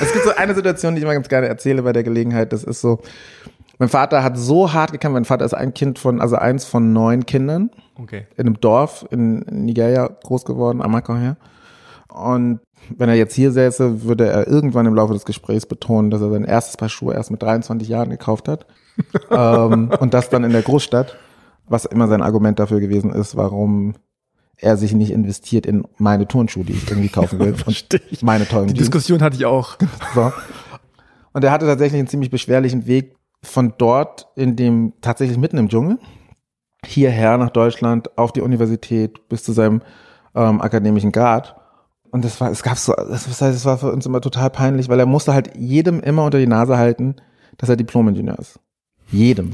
Es 0.01 0.13
gibt 0.13 0.23
so 0.23 0.35
eine 0.35 0.53
Situation, 0.53 0.95
die 0.95 1.01
ich 1.01 1.07
mal 1.07 1.13
ganz 1.13 1.29
gerne 1.29 1.47
erzähle 1.47 1.81
bei 1.81 1.93
der 1.93 2.03
Gelegenheit. 2.03 2.53
Das 2.53 2.63
ist 2.63 2.81
so, 2.81 2.99
mein 3.79 3.89
Vater 3.89 4.23
hat 4.23 4.37
so 4.37 4.73
hart 4.73 4.91
gekämpft. 4.91 5.13
Mein 5.13 5.25
Vater 5.25 5.45
ist 5.45 5.53
ein 5.53 5.73
Kind 5.73 5.97
von, 5.97 6.21
also 6.21 6.35
eins 6.35 6.65
von 6.65 6.93
neun 6.93 7.25
Kindern 7.25 7.71
okay. 7.95 8.27
in 8.35 8.45
einem 8.45 8.59
Dorf 8.59 9.05
in 9.09 9.39
Nigeria 9.49 10.09
groß 10.23 10.45
geworden, 10.45 10.81
Amaka 10.81 11.15
her. 11.17 11.37
Und 12.09 12.59
wenn 12.97 13.09
er 13.09 13.15
jetzt 13.15 13.35
hier 13.35 13.51
säße, 13.51 14.03
würde 14.03 14.27
er 14.27 14.47
irgendwann 14.47 14.85
im 14.85 14.95
Laufe 14.95 15.13
des 15.13 15.25
Gesprächs 15.25 15.65
betonen, 15.65 16.11
dass 16.11 16.21
er 16.21 16.29
sein 16.29 16.43
erstes 16.43 16.77
Paar 16.77 16.89
Schuhe 16.89 17.13
erst 17.13 17.31
mit 17.31 17.41
23 17.41 17.87
Jahren 17.87 18.09
gekauft 18.09 18.47
hat. 18.47 18.65
ähm, 19.31 19.91
und 19.99 20.13
das 20.13 20.29
dann 20.29 20.43
in 20.43 20.51
der 20.51 20.61
Großstadt, 20.61 21.15
was 21.67 21.85
immer 21.85 22.07
sein 22.07 22.21
Argument 22.21 22.59
dafür 22.59 22.79
gewesen 22.79 23.11
ist, 23.11 23.35
warum 23.35 23.95
er 24.61 24.77
sich 24.77 24.93
nicht 24.93 25.11
investiert 25.11 25.65
in 25.65 25.85
meine 25.97 26.27
Turnschuhe, 26.27 26.65
die 26.65 26.73
ich 26.73 26.89
irgendwie 26.89 27.09
kaufen 27.09 27.39
will. 27.39 27.55
Und 27.65 28.23
meine 28.23 28.47
tollen 28.47 28.67
Die. 28.67 28.73
Diskussion 28.73 29.21
hatte 29.21 29.35
ich 29.35 29.45
auch. 29.45 29.77
So. 30.13 30.31
Und 31.31 31.43
er 31.43 31.51
hatte 31.51 31.65
tatsächlich 31.65 31.99
einen 31.99 32.07
ziemlich 32.07 32.31
beschwerlichen 32.31 32.87
Weg 32.87 33.15
von 33.43 33.73
dort 33.77 34.27
in 34.35 34.55
dem, 34.55 34.93
tatsächlich 35.01 35.37
mitten 35.37 35.57
im 35.57 35.69
Dschungel, 35.69 35.99
hierher 36.83 37.37
nach 37.37 37.51
Deutschland, 37.51 38.17
auf 38.17 38.33
die 38.33 38.41
Universität, 38.41 39.29
bis 39.29 39.43
zu 39.43 39.53
seinem 39.53 39.81
ähm, 40.35 40.59
akademischen 40.59 41.11
Grad. 41.11 41.58
Und 42.11 42.25
das 42.25 42.39
war, 42.41 42.49
es 42.51 42.63
gab 42.63 42.77
so, 42.77 42.93
das, 42.93 43.25
das 43.25 43.41
heißt, 43.41 43.55
es 43.55 43.65
war 43.65 43.77
für 43.77 43.91
uns 43.91 44.05
immer 44.05 44.21
total 44.21 44.49
peinlich, 44.49 44.89
weil 44.89 44.99
er 44.99 45.05
musste 45.05 45.33
halt 45.33 45.55
jedem 45.55 45.99
immer 45.99 46.25
unter 46.25 46.39
die 46.39 46.47
Nase 46.47 46.77
halten, 46.77 47.15
dass 47.57 47.69
er 47.69 47.75
Diplom-Ingenieur 47.75 48.39
ist. 48.39 48.59
Jedem. 49.11 49.51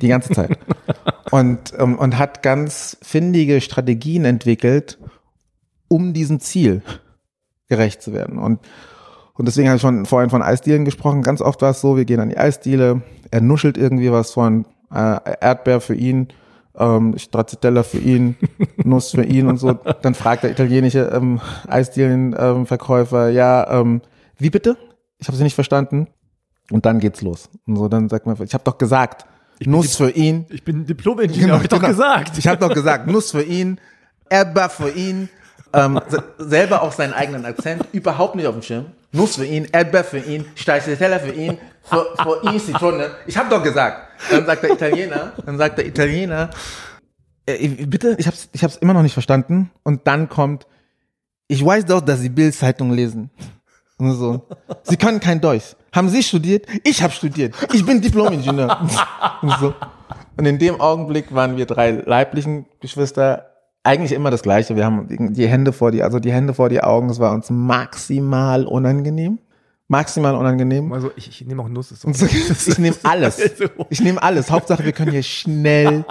Die 0.00 0.08
ganze 0.08 0.32
Zeit. 0.32 0.58
Und, 1.30 1.72
ähm, 1.78 1.98
und 1.98 2.16
hat 2.16 2.42
ganz 2.42 2.96
findige 3.02 3.60
Strategien 3.60 4.24
entwickelt, 4.24 4.98
um 5.88 6.12
diesem 6.12 6.38
Ziel 6.38 6.82
gerecht 7.66 8.02
zu 8.02 8.12
werden. 8.12 8.38
Und 8.38 8.60
und 9.36 9.46
deswegen 9.46 9.68
habe 9.68 9.76
ich 9.76 9.82
schon 9.82 10.06
vorhin 10.06 10.30
von 10.30 10.42
Eisdielen 10.42 10.84
gesprochen. 10.84 11.22
Ganz 11.22 11.40
oft 11.40 11.60
war 11.60 11.70
es 11.70 11.80
so, 11.80 11.96
wir 11.96 12.04
gehen 12.04 12.20
an 12.20 12.28
die 12.28 12.38
Eisdiele, 12.38 13.02
er 13.30 13.40
nuschelt 13.40 13.76
irgendwie 13.76 14.12
was 14.12 14.30
von 14.30 14.64
äh, 14.92 15.18
Erdbeer 15.40 15.80
für 15.80 15.94
ihn, 15.94 16.28
ähm, 16.78 17.16
Stracciatella 17.18 17.82
für 17.82 17.98
ihn, 17.98 18.36
Nuss 18.84 19.10
für 19.12 19.24
ihn 19.24 19.46
und 19.48 19.58
so. 19.58 19.72
Dann 19.72 20.14
fragt 20.14 20.42
der 20.44 20.50
italienische 20.50 21.10
ähm, 21.14 21.40
Eisdielenverkäufer, 21.68 23.28
ja, 23.30 23.80
ähm, 23.80 24.00
wie 24.38 24.50
bitte? 24.50 24.76
Ich 25.18 25.28
habe 25.28 25.36
sie 25.36 25.44
nicht 25.44 25.54
verstanden. 25.54 26.08
Und 26.70 26.86
dann 26.86 26.98
geht's 26.98 27.20
los. 27.20 27.50
Und 27.66 27.76
so, 27.76 27.88
dann 27.88 28.08
sagt 28.08 28.24
man, 28.26 28.36
ich 28.42 28.54
habe 28.54 28.64
doch 28.64 28.78
gesagt, 28.78 29.26
Nuss 29.64 29.96
für 29.96 30.10
ihn. 30.10 30.46
Ich 30.50 30.64
bin 30.64 30.86
Diplom-Ingenieur, 30.86 31.56
hab 31.56 31.62
ich 31.62 31.68
doch 31.68 31.76
genau. 31.78 31.90
gesagt. 31.90 32.38
Ich 32.38 32.46
habe 32.48 32.58
doch 32.58 32.72
gesagt, 32.74 33.06
Nuss 33.06 33.30
für 33.32 33.42
ihn, 33.42 33.78
Erdbeer 34.30 34.68
für 34.70 34.90
ihn. 34.90 35.28
Ähm, 35.74 36.00
se- 36.08 36.22
selber 36.38 36.82
auch 36.82 36.92
seinen 36.92 37.12
eigenen 37.12 37.44
Akzent, 37.44 37.84
überhaupt 37.92 38.34
nicht 38.36 38.46
auf 38.46 38.54
dem 38.54 38.62
Schirm. 38.62 38.86
Nuss 39.12 39.36
für 39.36 39.44
ihn, 39.44 39.66
Erdbeer 39.72 40.04
für 40.04 40.18
ihn, 40.18 40.44
Stracciatella 40.54 41.18
für 41.18 41.32
ihn, 41.32 41.58
für, 41.82 42.06
für 42.22 42.48
ihn 42.50 42.60
Zitrone. 42.60 43.10
Ich 43.26 43.36
habe 43.36 43.50
doch 43.50 43.62
gesagt. 43.62 44.13
Dann 44.30 44.46
sagt 44.46 44.62
der 44.62 44.72
Italiener, 44.72 45.32
dann 45.44 45.58
sagt 45.58 45.78
der 45.78 45.86
Italiener, 45.86 46.50
äh, 47.46 47.68
bitte, 47.86 48.16
ich 48.18 48.26
hab's, 48.26 48.48
ich 48.52 48.64
hab's 48.64 48.76
immer 48.76 48.94
noch 48.94 49.02
nicht 49.02 49.12
verstanden. 49.12 49.70
Und 49.82 50.06
dann 50.06 50.28
kommt, 50.28 50.66
ich 51.48 51.64
weiß 51.64 51.86
doch, 51.86 52.00
dass 52.00 52.20
Sie 52.20 52.28
Bild-Zeitung 52.28 52.92
lesen. 52.92 53.30
Und 53.98 54.12
so. 54.14 54.48
Sie 54.82 54.96
können 54.96 55.20
kein 55.20 55.40
Deutsch. 55.40 55.76
Haben 55.92 56.08
Sie 56.08 56.22
studiert? 56.22 56.66
Ich 56.82 57.02
habe 57.02 57.12
studiert. 57.12 57.54
Ich 57.72 57.84
bin 57.84 58.00
Diplom-Ingenieur. 58.00 58.88
Und 59.42 59.52
so. 59.60 59.74
Und 60.36 60.46
in 60.46 60.58
dem 60.58 60.80
Augenblick 60.80 61.32
waren 61.32 61.56
wir 61.56 61.66
drei 61.66 61.92
leiblichen 61.92 62.66
Geschwister 62.80 63.50
eigentlich 63.84 64.12
immer 64.12 64.30
das 64.30 64.42
Gleiche. 64.42 64.74
Wir 64.74 64.84
haben 64.84 65.34
die 65.34 65.46
Hände 65.46 65.72
vor 65.72 65.92
die, 65.92 66.02
also 66.02 66.18
die 66.18 66.32
Hände 66.32 66.54
vor 66.54 66.70
die 66.70 66.82
Augen. 66.82 67.10
Es 67.10 67.20
war 67.20 67.32
uns 67.32 67.50
maximal 67.50 68.66
unangenehm. 68.66 69.38
Maximal 69.88 70.34
unangenehm. 70.34 70.92
Also 70.92 71.10
ich, 71.14 71.28
ich 71.28 71.46
nehme 71.46 71.62
auch 71.62 71.68
Nuss. 71.68 71.92
Ist 71.92 72.04
Und 72.06 72.16
so, 72.16 72.26
ich 72.26 72.78
nehme 72.78 72.96
alles. 73.02 73.38
Ich 73.90 74.00
nehme 74.00 74.22
alles. 74.22 74.50
Hauptsache, 74.50 74.84
wir 74.84 74.92
können 74.92 75.10
hier 75.10 75.22
schnell, 75.22 76.04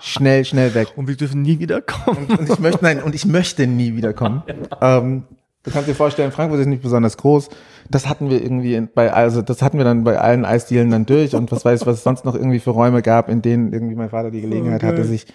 schnell, 0.00 0.44
schnell 0.44 0.74
weg. 0.74 0.88
Und 0.96 1.06
wir 1.06 1.16
dürfen 1.16 1.42
nie 1.42 1.58
wiederkommen. 1.60 2.26
Und 2.26 2.50
ich 2.50 2.58
möchte, 2.58 2.82
nein, 2.82 3.02
und 3.02 3.14
ich 3.14 3.24
möchte 3.24 3.66
nie 3.68 3.94
wiederkommen. 3.94 4.42
Ähm, 4.80 5.24
du 5.62 5.70
kannst 5.70 5.88
dir 5.88 5.94
vorstellen, 5.94 6.32
Frankfurt 6.32 6.60
ist 6.60 6.66
nicht 6.66 6.82
besonders 6.82 7.16
groß. 7.16 7.50
Das 7.88 8.08
hatten 8.08 8.30
wir 8.30 8.42
irgendwie 8.42 8.80
bei, 8.80 9.12
also 9.12 9.42
das 9.42 9.62
hatten 9.62 9.78
wir 9.78 9.84
dann 9.84 10.02
bei 10.02 10.18
allen 10.18 10.44
Eisdielen 10.44 10.90
dann 10.90 11.06
durch 11.06 11.36
und 11.36 11.52
was 11.52 11.64
weiß 11.64 11.82
ich, 11.82 11.86
was 11.86 11.98
es 11.98 12.02
sonst 12.02 12.24
noch 12.24 12.34
irgendwie 12.34 12.58
für 12.58 12.70
Räume 12.70 13.02
gab, 13.02 13.28
in 13.28 13.42
denen 13.42 13.72
irgendwie 13.72 13.94
mein 13.94 14.10
Vater 14.10 14.30
die 14.32 14.40
Gelegenheit 14.40 14.80
geil. 14.80 14.92
hatte, 14.92 15.04
sich 15.04 15.26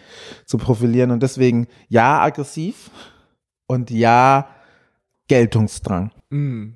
zu 0.45 0.57
profilieren. 0.57 1.11
Und 1.11 1.23
deswegen 1.23 1.67
ja 1.87 2.21
aggressiv 2.21 2.91
und 3.67 3.89
ja 3.89 4.47
Geltungsdrang. 5.29 6.11
Mm. 6.29 6.73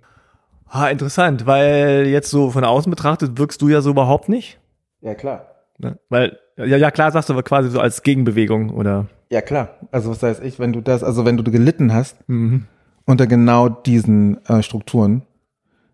Ha, 0.74 0.90
interessant, 0.90 1.46
weil 1.46 2.08
jetzt 2.08 2.30
so 2.32 2.50
von 2.50 2.64
außen 2.64 2.90
betrachtet 2.90 3.38
wirkst 3.38 3.62
du 3.62 3.70
ja 3.70 3.82
so 3.82 3.92
überhaupt 3.92 4.28
nicht. 4.28 4.60
Ja, 5.02 5.14
klar. 5.14 5.46
Ne? 5.78 6.00
Weil, 6.10 6.40
ja, 6.58 6.66
ja 6.66 6.90
klar 6.92 7.12
sagst 7.12 7.30
du 7.30 7.34
aber 7.34 7.44
quasi 7.44 7.70
so 7.70 7.80
als 7.80 8.02
Gegenbewegung 8.04 8.72
oder. 8.72 9.06
Ja, 9.30 9.42
klar. 9.42 9.76
Also 9.92 10.10
was 10.10 10.24
weiß 10.24 10.40
ich, 10.40 10.60
wenn 10.60 10.74
du 10.74 10.82
das, 10.82 11.04
also 11.04 11.26
wenn 11.26 11.38
du 11.38 11.44
gelitten 11.44 11.94
hast 11.94 12.18
Mhm. 12.28 12.66
unter 13.06 13.28
genau 13.28 13.70
diesen 13.70 14.44
äh, 14.48 14.64
Strukturen, 14.64 15.24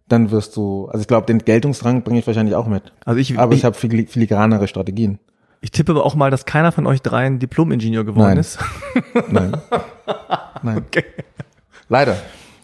dann 0.07 0.31
wirst 0.31 0.55
du, 0.55 0.87
also 0.87 1.01
ich 1.01 1.07
glaube, 1.07 1.25
den 1.27 1.39
Geltungsdrang 1.39 2.03
bringe 2.03 2.19
ich 2.19 2.27
wahrscheinlich 2.27 2.55
auch 2.55 2.67
mit. 2.67 2.93
Also 3.05 3.19
ich, 3.19 3.37
Aber 3.37 3.51
ich, 3.53 3.59
ich 3.59 3.65
habe 3.65 3.75
fili- 3.77 4.07
filigranere 4.07 4.67
Strategien. 4.67 5.19
ich 5.61 5.71
tippe 5.71 5.91
aber 5.91 6.05
auch 6.05 6.15
mal, 6.15 6.31
dass 6.31 6.45
keiner 6.45 6.71
von 6.71 6.87
euch 6.87 7.01
dreien 7.01 7.37
Diplom-Ingenieur 7.39 8.05
geworden 8.05 8.27
Nein. 8.29 8.37
ist. 8.37 8.59
Nein. 9.29 9.51
Nein. 10.63 10.77
Okay. 10.77 11.03
Leider. 11.89 12.15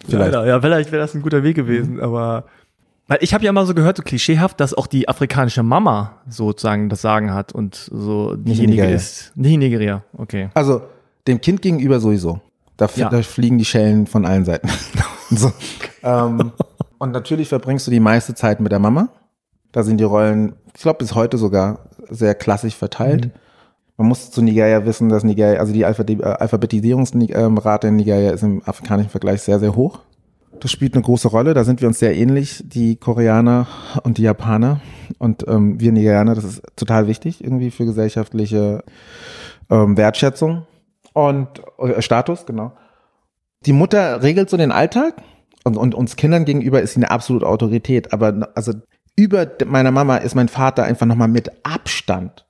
Vielleicht. 0.08 0.32
Leider. 0.32 0.46
Ja, 0.46 0.60
vielleicht 0.60 0.92
wäre 0.92 1.02
das 1.02 1.14
ein 1.14 1.22
guter 1.22 1.42
Weg 1.42 1.56
gewesen, 1.56 2.00
aber 2.00 2.44
weil 3.08 3.18
ich 3.20 3.32
habe 3.34 3.44
ja 3.44 3.52
mal 3.52 3.64
so 3.66 3.74
gehört, 3.74 3.96
so 3.98 4.02
klischeehaft, 4.02 4.58
dass 4.58 4.74
auch 4.74 4.88
die 4.88 5.08
afrikanische 5.08 5.62
Mama 5.62 6.16
sozusagen 6.28 6.88
das 6.88 7.02
Sagen 7.02 7.32
hat 7.32 7.52
und 7.52 7.74
so 7.92 8.34
diejenige 8.34 8.70
Nigeria. 8.82 8.96
ist. 8.96 9.32
Nicht 9.36 9.52
in 9.54 9.60
Nigeria, 9.60 10.02
okay. 10.16 10.48
Also 10.54 10.82
dem 11.28 11.40
Kind 11.40 11.62
gegenüber 11.62 12.00
sowieso. 12.00 12.40
Da, 12.76 12.88
Ja. 12.96 13.08
da 13.08 13.22
fliegen 13.22 13.58
die 13.58 13.64
Schellen 13.64 14.06
von 14.06 14.26
allen 14.26 14.44
Seiten. 14.44 14.68
so. 15.30 15.52
ähm, 16.02 16.50
und 16.98 17.12
natürlich 17.12 17.48
verbringst 17.48 17.86
du 17.86 17.90
die 17.92 18.00
meiste 18.00 18.34
Zeit 18.34 18.60
mit 18.60 18.72
der 18.72 18.80
Mama. 18.80 19.08
Da 19.72 19.82
sind 19.84 19.98
die 19.98 20.04
Rollen, 20.04 20.54
ich 20.74 20.82
glaube 20.82 20.98
bis 20.98 21.14
heute 21.14 21.38
sogar 21.38 21.80
sehr 22.10 22.34
klassisch 22.34 22.74
verteilt. 22.74 23.30
Man 23.96 24.08
muss 24.08 24.30
zu 24.30 24.42
Nigeria 24.42 24.84
wissen, 24.84 25.08
dass 25.08 25.24
Nigeria, 25.24 25.58
also 25.58 25.72
die 25.72 25.82
äh, 25.82 26.22
Alphabetisierungsrate 26.22 27.88
in 27.88 27.96
Nigeria 27.96 28.30
ist 28.30 28.42
im 28.42 28.62
afrikanischen 28.66 29.10
Vergleich 29.10 29.42
sehr, 29.42 29.58
sehr 29.58 29.74
hoch. 29.74 30.00
Das 30.60 30.70
spielt 30.70 30.94
eine 30.94 31.02
große 31.02 31.28
Rolle. 31.28 31.54
Da 31.54 31.64
sind 31.64 31.80
wir 31.80 31.88
uns 31.88 31.98
sehr 31.98 32.14
ähnlich, 32.14 32.62
die 32.66 32.96
Koreaner 32.96 33.66
und 34.02 34.18
die 34.18 34.22
Japaner. 34.22 34.80
Und 35.18 35.46
ähm, 35.48 35.80
wir 35.80 35.92
Nigerianer, 35.92 36.34
das 36.34 36.44
ist 36.44 36.62
total 36.76 37.06
wichtig 37.06 37.42
irgendwie 37.42 37.70
für 37.70 37.84
gesellschaftliche 37.84 38.82
ähm, 39.70 39.96
Wertschätzung 39.96 40.66
und 41.12 41.48
äh, 41.78 42.00
Status, 42.02 42.46
genau. 42.46 42.72
Die 43.64 43.72
Mutter 43.72 44.22
regelt 44.22 44.50
so 44.50 44.56
den 44.56 44.72
Alltag 44.72 45.14
und, 45.64 45.76
und 45.76 45.94
uns 45.94 46.16
Kindern 46.16 46.44
gegenüber 46.44 46.82
ist 46.82 46.92
sie 46.94 46.98
eine 46.98 47.10
absolute 47.10 47.46
Autorität. 47.46 48.12
Aber 48.12 48.50
also 48.54 48.72
über 49.16 49.46
meiner 49.66 49.90
Mama 49.90 50.18
ist 50.18 50.34
mein 50.34 50.48
Vater 50.48 50.84
einfach 50.84 51.06
nochmal 51.06 51.28
mit 51.28 51.50
Abstand 51.64 52.45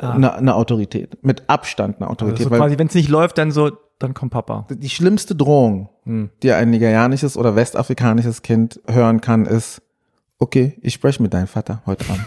Ah. 0.00 0.10
eine, 0.12 0.34
eine 0.34 0.54
Autorität. 0.54 1.16
Mit 1.24 1.44
Abstand 1.48 1.96
eine 2.00 2.10
Autorität. 2.10 2.40
Also 2.40 2.50
weil 2.50 2.58
quasi, 2.58 2.78
wenn 2.78 2.88
es 2.88 2.94
nicht 2.94 3.08
läuft, 3.08 3.38
dann 3.38 3.50
so, 3.52 3.70
dann 3.98 4.12
kommt 4.14 4.32
Papa. 4.32 4.66
die 4.70 4.90
schlimmste 4.90 5.34
Drohung, 5.34 5.88
Hm. 6.04 6.30
die 6.42 6.52
ein 6.52 6.70
nigerianisches 6.70 7.36
oder 7.36 7.56
westafrikanisches 7.56 8.42
Kind 8.42 8.80
hören 8.86 9.20
kann, 9.20 9.46
ist, 9.46 9.80
okay, 10.38 10.76
ich 10.82 10.94
spreche 10.94 11.22
mit 11.22 11.32
deinem 11.34 11.46
Vater 11.46 11.82
heute 11.86 12.04
Abend. 12.08 12.24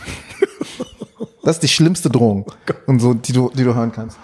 das 1.43 1.57
ist 1.57 1.63
die 1.63 1.67
schlimmste 1.67 2.09
Drohung 2.09 2.45
und 2.87 2.99
so, 2.99 3.13
die 3.13 3.33
du, 3.33 3.51
die 3.53 3.63
du 3.63 3.73
hören 3.75 3.91
kannst. 3.91 4.17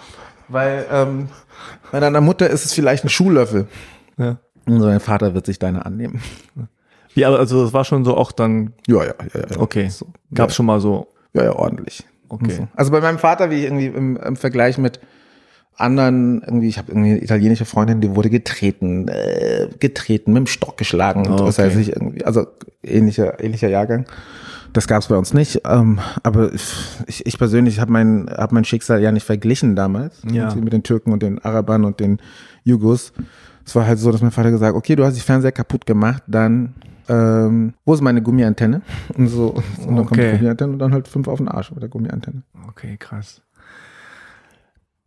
Weil 0.48 0.86
ähm, 0.90 1.28
bei 1.92 2.00
deiner 2.00 2.20
Mutter 2.20 2.48
ist 2.50 2.64
es 2.64 2.72
vielleicht 2.72 3.04
ein 3.04 3.08
Schuhlöffel. 3.08 3.68
Ja. 4.16 4.38
Und 4.66 4.80
so 4.80 4.86
dein 4.86 5.00
Vater 5.00 5.34
wird 5.34 5.46
sich 5.46 5.58
deine 5.58 5.86
annehmen. 5.86 6.20
Wie, 7.14 7.24
aber 7.24 7.38
also 7.38 7.64
es 7.64 7.72
war 7.72 7.84
schon 7.84 8.04
so 8.04 8.16
auch 8.16 8.32
dann, 8.32 8.72
Ja, 8.86 9.04
ja, 9.04 9.14
ja. 9.34 9.40
ja. 9.50 9.58
okay, 9.58 9.88
So, 9.88 10.06
gab's 10.34 10.52
ja, 10.52 10.56
schon 10.56 10.66
mal 10.66 10.80
so, 10.80 11.08
ja, 11.32 11.44
ja, 11.44 11.52
ordentlich. 11.54 12.04
Okay. 12.28 12.52
So. 12.52 12.68
Also 12.76 12.90
bei 12.90 13.00
meinem 13.00 13.18
Vater, 13.18 13.50
wie 13.50 13.56
ich 13.56 13.64
irgendwie 13.64 13.86
im, 13.86 14.16
im 14.16 14.36
Vergleich 14.36 14.78
mit 14.78 15.00
anderen, 15.76 16.42
irgendwie, 16.42 16.68
ich 16.68 16.78
habe 16.78 16.90
irgendwie 16.90 17.10
eine 17.12 17.22
italienische 17.22 17.64
Freundin, 17.64 18.00
die 18.00 18.14
wurde 18.16 18.30
getreten, 18.30 19.06
äh, 19.08 19.68
getreten, 19.78 20.32
mit 20.32 20.40
dem 20.40 20.46
Stock 20.46 20.76
geschlagen 20.76 21.26
und 21.26 21.40
Oh, 21.40 21.44
was 21.46 21.58
okay. 21.58 21.68
weiß 21.68 21.76
ich 21.76 21.92
irgendwie. 21.94 22.24
Also 22.24 22.46
ähnlicher, 22.82 23.42
ähnlicher 23.42 23.68
Jahrgang. 23.68 24.06
Das 24.72 24.86
gab 24.88 25.00
es 25.02 25.08
bei 25.08 25.16
uns 25.16 25.32
nicht. 25.34 25.62
Ähm, 25.64 26.00
aber 26.22 26.52
ich, 27.06 27.24
ich 27.24 27.38
persönlich 27.38 27.80
habe 27.80 27.92
mein, 27.92 28.28
hab 28.28 28.52
mein 28.52 28.64
Schicksal 28.64 29.00
ja 29.00 29.12
nicht 29.12 29.24
verglichen 29.24 29.76
damals 29.76 30.20
Ja. 30.30 30.52
mit 30.56 30.72
den 30.72 30.82
Türken 30.82 31.12
und 31.12 31.22
den 31.22 31.38
Arabern 31.38 31.84
und 31.84 32.00
den 32.00 32.18
Jugos. 32.64 33.12
Es 33.64 33.74
war 33.76 33.86
halt 33.86 33.98
so, 33.98 34.10
dass 34.12 34.20
mein 34.20 34.30
Vater 34.30 34.50
gesagt, 34.50 34.74
okay, 34.76 34.96
du 34.96 35.04
hast 35.04 35.14
die 35.16 35.20
Fernseher 35.20 35.52
kaputt 35.52 35.86
gemacht, 35.86 36.22
dann 36.26 36.74
ähm, 37.08 37.74
wo 37.84 37.94
ist 37.94 38.00
meine 38.00 38.22
Gummiantenne? 38.22 38.82
Und 39.16 39.28
so, 39.28 39.48
und 39.86 39.96
dann 39.96 40.06
kommt 40.06 40.16
die 40.16 40.20
Okay. 40.24 40.32
Gummiantenne 40.36 40.72
und 40.74 40.78
dann 40.78 40.92
halt 40.92 41.08
fünf 41.08 41.26
auf 41.28 41.38
den 41.38 41.48
Arsch 41.48 41.70
mit 41.70 41.82
der 41.82 41.88
Gummiantenne. 41.88 42.42
Okay, 42.68 42.96
krass. 42.98 43.42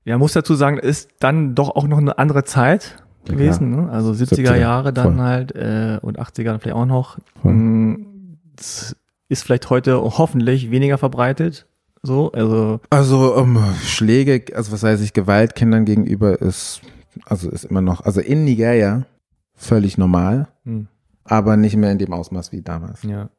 Ja, 0.03 0.17
muss 0.17 0.33
dazu 0.33 0.55
sagen, 0.55 0.77
ist 0.77 1.09
dann 1.19 1.53
doch 1.55 1.69
auch 1.75 1.87
noch 1.87 1.99
eine 1.99 2.17
andere 2.17 2.43
Zeit 2.43 3.03
Ja, 3.27 3.33
gewesen, 3.35 3.69
ne? 3.69 3.89
Also 3.91 4.11
70er 4.11 4.35
70er, 4.51 4.55
Jahre 4.57 4.93
dann 4.93 5.15
voll. 5.17 5.23
halt 5.23 5.55
äh, 5.55 5.99
und 6.01 6.19
80er 6.19 6.57
vielleicht 6.59 6.75
auch 6.75 6.85
noch. 6.87 7.19
Voll. 7.41 7.53
Mm, 7.53 8.37
Das 8.55 8.95
ist 9.29 9.43
vielleicht 9.43 9.69
heute 9.69 10.01
hoffentlich 10.01 10.71
weniger 10.71 10.97
verbreitet. 10.97 11.67
So, 12.03 12.31
also 12.31 12.79
Also 12.89 13.37
ähm, 13.37 13.59
Schläge, 13.83 14.45
also 14.55 14.71
was 14.71 14.81
weiß 14.81 15.01
ich, 15.01 15.13
Gewalt 15.13 15.53
Kindern 15.53 15.85
gegenüber 15.85 16.41
ist, 16.41 16.81
also 17.25 17.49
ist 17.51 17.65
immer 17.65 17.81
noch, 17.81 18.01
also 18.03 18.21
in 18.21 18.43
Nigeria 18.43 19.05
völlig 19.53 19.99
normal, 19.99 20.47
hm, 20.65 20.87
aber 21.32 21.56
nicht 21.56 21.78
mehr 21.78 21.91
in 21.91 21.98
dem 21.98 22.12
Ausmaß 22.13 22.52
wie 22.52 22.62
damals. 22.62 23.04
ja. 23.04 23.30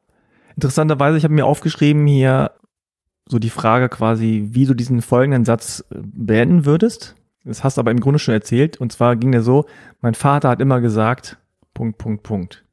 Interessanterweise, 0.55 1.17
ich 1.17 1.23
habe 1.23 1.33
mir 1.33 1.45
aufgeschrieben 1.45 2.05
hier 2.05 2.51
so 3.27 3.39
die 3.39 3.49
Frage 3.49 3.89
quasi, 3.89 4.49
wie 4.51 4.65
du 4.65 4.73
diesen 4.73 5.01
folgenden 5.01 5.45
Satz 5.45 5.83
äh, 5.89 5.97
beenden 6.01 6.65
würdest. 6.65 7.15
Das 7.43 7.63
hast 7.63 7.77
du 7.77 7.81
aber 7.81 7.91
im 7.91 7.99
Grunde 7.99 8.19
schon 8.19 8.33
erzählt. 8.33 8.77
Und 8.77 8.91
zwar 8.91 9.15
ging 9.15 9.31
der 9.31 9.41
so, 9.41 9.65
mein 10.01 10.13
Vater 10.13 10.49
hat 10.49 10.61
immer 10.61 10.81
gesagt, 10.81 11.37
Punkt, 11.73 11.97
Punkt, 11.97 12.23
Punkt. 12.23 12.63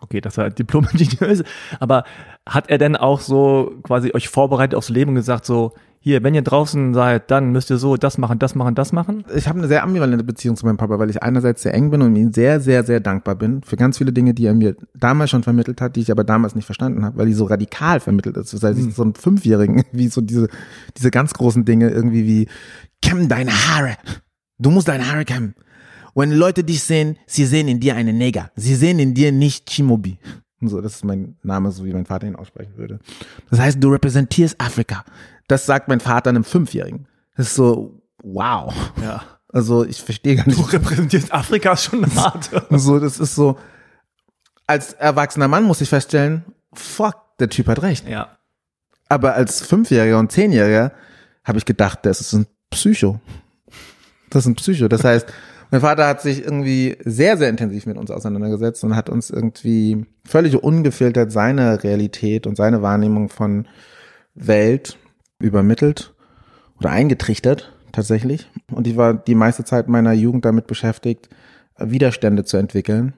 Okay, 0.00 0.20
dass 0.20 0.38
er 0.38 0.50
Diplom-Ingenieur 0.50 1.28
ist. 1.28 1.44
Aber 1.80 2.04
hat 2.46 2.70
er 2.70 2.78
denn 2.78 2.96
auch 2.96 3.20
so 3.20 3.74
quasi 3.82 4.12
euch 4.14 4.28
vorbereitet 4.28 4.74
aufs 4.74 4.88
Leben 4.88 5.10
und 5.10 5.16
gesagt 5.16 5.46
so, 5.46 5.72
hier, 6.06 6.22
wenn 6.22 6.36
ihr 6.36 6.42
draußen 6.42 6.94
seid, 6.94 7.32
dann 7.32 7.50
müsst 7.50 7.68
ihr 7.68 7.78
so 7.78 7.96
das 7.96 8.16
machen, 8.16 8.38
das 8.38 8.54
machen, 8.54 8.76
das 8.76 8.92
machen? 8.92 9.24
Ich 9.34 9.48
habe 9.48 9.58
eine 9.58 9.66
sehr 9.66 9.82
ambivalente 9.82 10.22
Beziehung 10.22 10.54
zu 10.54 10.64
meinem 10.64 10.76
Papa, 10.76 11.00
weil 11.00 11.10
ich 11.10 11.20
einerseits 11.20 11.62
sehr 11.62 11.74
eng 11.74 11.90
bin 11.90 12.00
und 12.00 12.14
ihm 12.14 12.32
sehr, 12.32 12.60
sehr, 12.60 12.84
sehr 12.84 13.00
dankbar 13.00 13.34
bin 13.34 13.60
für 13.64 13.74
ganz 13.74 13.98
viele 13.98 14.12
Dinge, 14.12 14.32
die 14.32 14.46
er 14.46 14.54
mir 14.54 14.76
damals 14.94 15.30
schon 15.30 15.42
vermittelt 15.42 15.80
hat, 15.80 15.96
die 15.96 16.00
ich 16.02 16.12
aber 16.12 16.22
damals 16.22 16.54
nicht 16.54 16.64
verstanden 16.64 17.04
habe, 17.04 17.18
weil 17.18 17.26
die 17.26 17.32
so 17.32 17.46
radikal 17.46 17.98
vermittelt 17.98 18.36
ist. 18.36 18.54
Das 18.54 18.62
heißt, 18.62 18.78
ich 18.78 18.94
so 18.94 19.02
einen 19.02 19.16
Fünfjährigen, 19.16 19.82
wie 19.90 20.06
so 20.06 20.20
diese, 20.20 20.46
diese 20.96 21.10
ganz 21.10 21.34
großen 21.34 21.64
Dinge 21.64 21.90
irgendwie 21.90 22.24
wie, 22.24 22.48
kämm 23.02 23.28
deine 23.28 23.50
Haare. 23.50 23.96
Du 24.60 24.70
musst 24.70 24.86
deine 24.86 25.10
Haare 25.10 25.24
kämmen. 25.24 25.56
Wenn 26.14 26.30
Leute 26.30 26.62
dich 26.62 26.84
sehen, 26.84 27.16
sie 27.26 27.46
sehen 27.46 27.66
in 27.66 27.80
dir 27.80 27.96
einen 27.96 28.16
Neger. 28.16 28.52
Sie 28.54 28.76
sehen 28.76 29.00
in 29.00 29.12
dir 29.12 29.32
nicht 29.32 29.68
Chimobi. 29.68 30.20
Und 30.60 30.68
so, 30.68 30.80
das 30.80 30.94
ist 30.94 31.04
mein 31.04 31.36
Name, 31.42 31.70
so 31.72 31.84
wie 31.84 31.92
mein 31.92 32.06
Vater 32.06 32.26
ihn 32.26 32.36
aussprechen 32.36 32.76
würde. 32.76 33.00
Das 33.50 33.58
heißt, 33.58 33.82
du 33.82 33.88
repräsentierst 33.88 34.58
Afrika. 34.60 35.04
Das 35.48 35.66
sagt 35.66 35.88
mein 35.88 36.00
Vater 36.00 36.30
einem 36.30 36.44
Fünfjährigen. 36.44 37.06
Das 37.36 37.48
ist 37.48 37.54
so, 37.54 38.02
wow. 38.22 38.74
Ja. 39.02 39.22
Also 39.52 39.84
ich 39.84 40.02
verstehe 40.02 40.36
gar 40.36 40.46
nicht. 40.46 40.58
Du 40.58 40.62
repräsentierst 40.62 41.32
Afrika 41.32 41.76
schon 41.76 42.04
hart. 42.16 42.50
So, 42.70 42.98
das 42.98 43.18
ist 43.18 43.34
so. 43.34 43.58
Als 44.66 44.92
erwachsener 44.94 45.48
Mann 45.48 45.64
muss 45.64 45.80
ich 45.80 45.88
feststellen, 45.88 46.44
fuck, 46.72 47.14
der 47.38 47.48
Typ 47.48 47.68
hat 47.68 47.82
recht. 47.82 48.08
ja. 48.08 48.36
Aber 49.08 49.34
als 49.34 49.60
Fünfjähriger 49.60 50.18
und 50.18 50.32
Zehnjähriger 50.32 50.90
habe 51.44 51.58
ich 51.58 51.64
gedacht, 51.64 52.00
das 52.02 52.20
ist 52.20 52.32
ein 52.32 52.46
Psycho. 52.70 53.20
Das 54.30 54.42
ist 54.42 54.48
ein 54.48 54.56
Psycho. 54.56 54.88
Das 54.88 55.04
heißt, 55.04 55.32
mein 55.70 55.80
Vater 55.80 56.08
hat 56.08 56.20
sich 56.20 56.44
irgendwie 56.44 56.96
sehr, 57.04 57.36
sehr 57.36 57.48
intensiv 57.48 57.86
mit 57.86 57.96
uns 57.98 58.10
auseinandergesetzt 58.10 58.82
und 58.82 58.96
hat 58.96 59.08
uns 59.08 59.30
irgendwie 59.30 60.06
völlig 60.24 60.60
ungefiltert 60.60 61.30
seine 61.30 61.84
Realität 61.84 62.48
und 62.48 62.56
seine 62.56 62.82
Wahrnehmung 62.82 63.28
von 63.28 63.68
Welt 64.34 64.98
übermittelt 65.38 66.14
oder 66.78 66.90
eingetrichtert 66.90 67.72
tatsächlich. 67.92 68.50
Und 68.70 68.86
ich 68.86 68.96
war 68.96 69.14
die 69.14 69.34
meiste 69.34 69.64
Zeit 69.64 69.88
meiner 69.88 70.12
Jugend 70.12 70.44
damit 70.44 70.66
beschäftigt, 70.66 71.28
Widerstände 71.78 72.44
zu 72.44 72.56
entwickeln. 72.56 73.14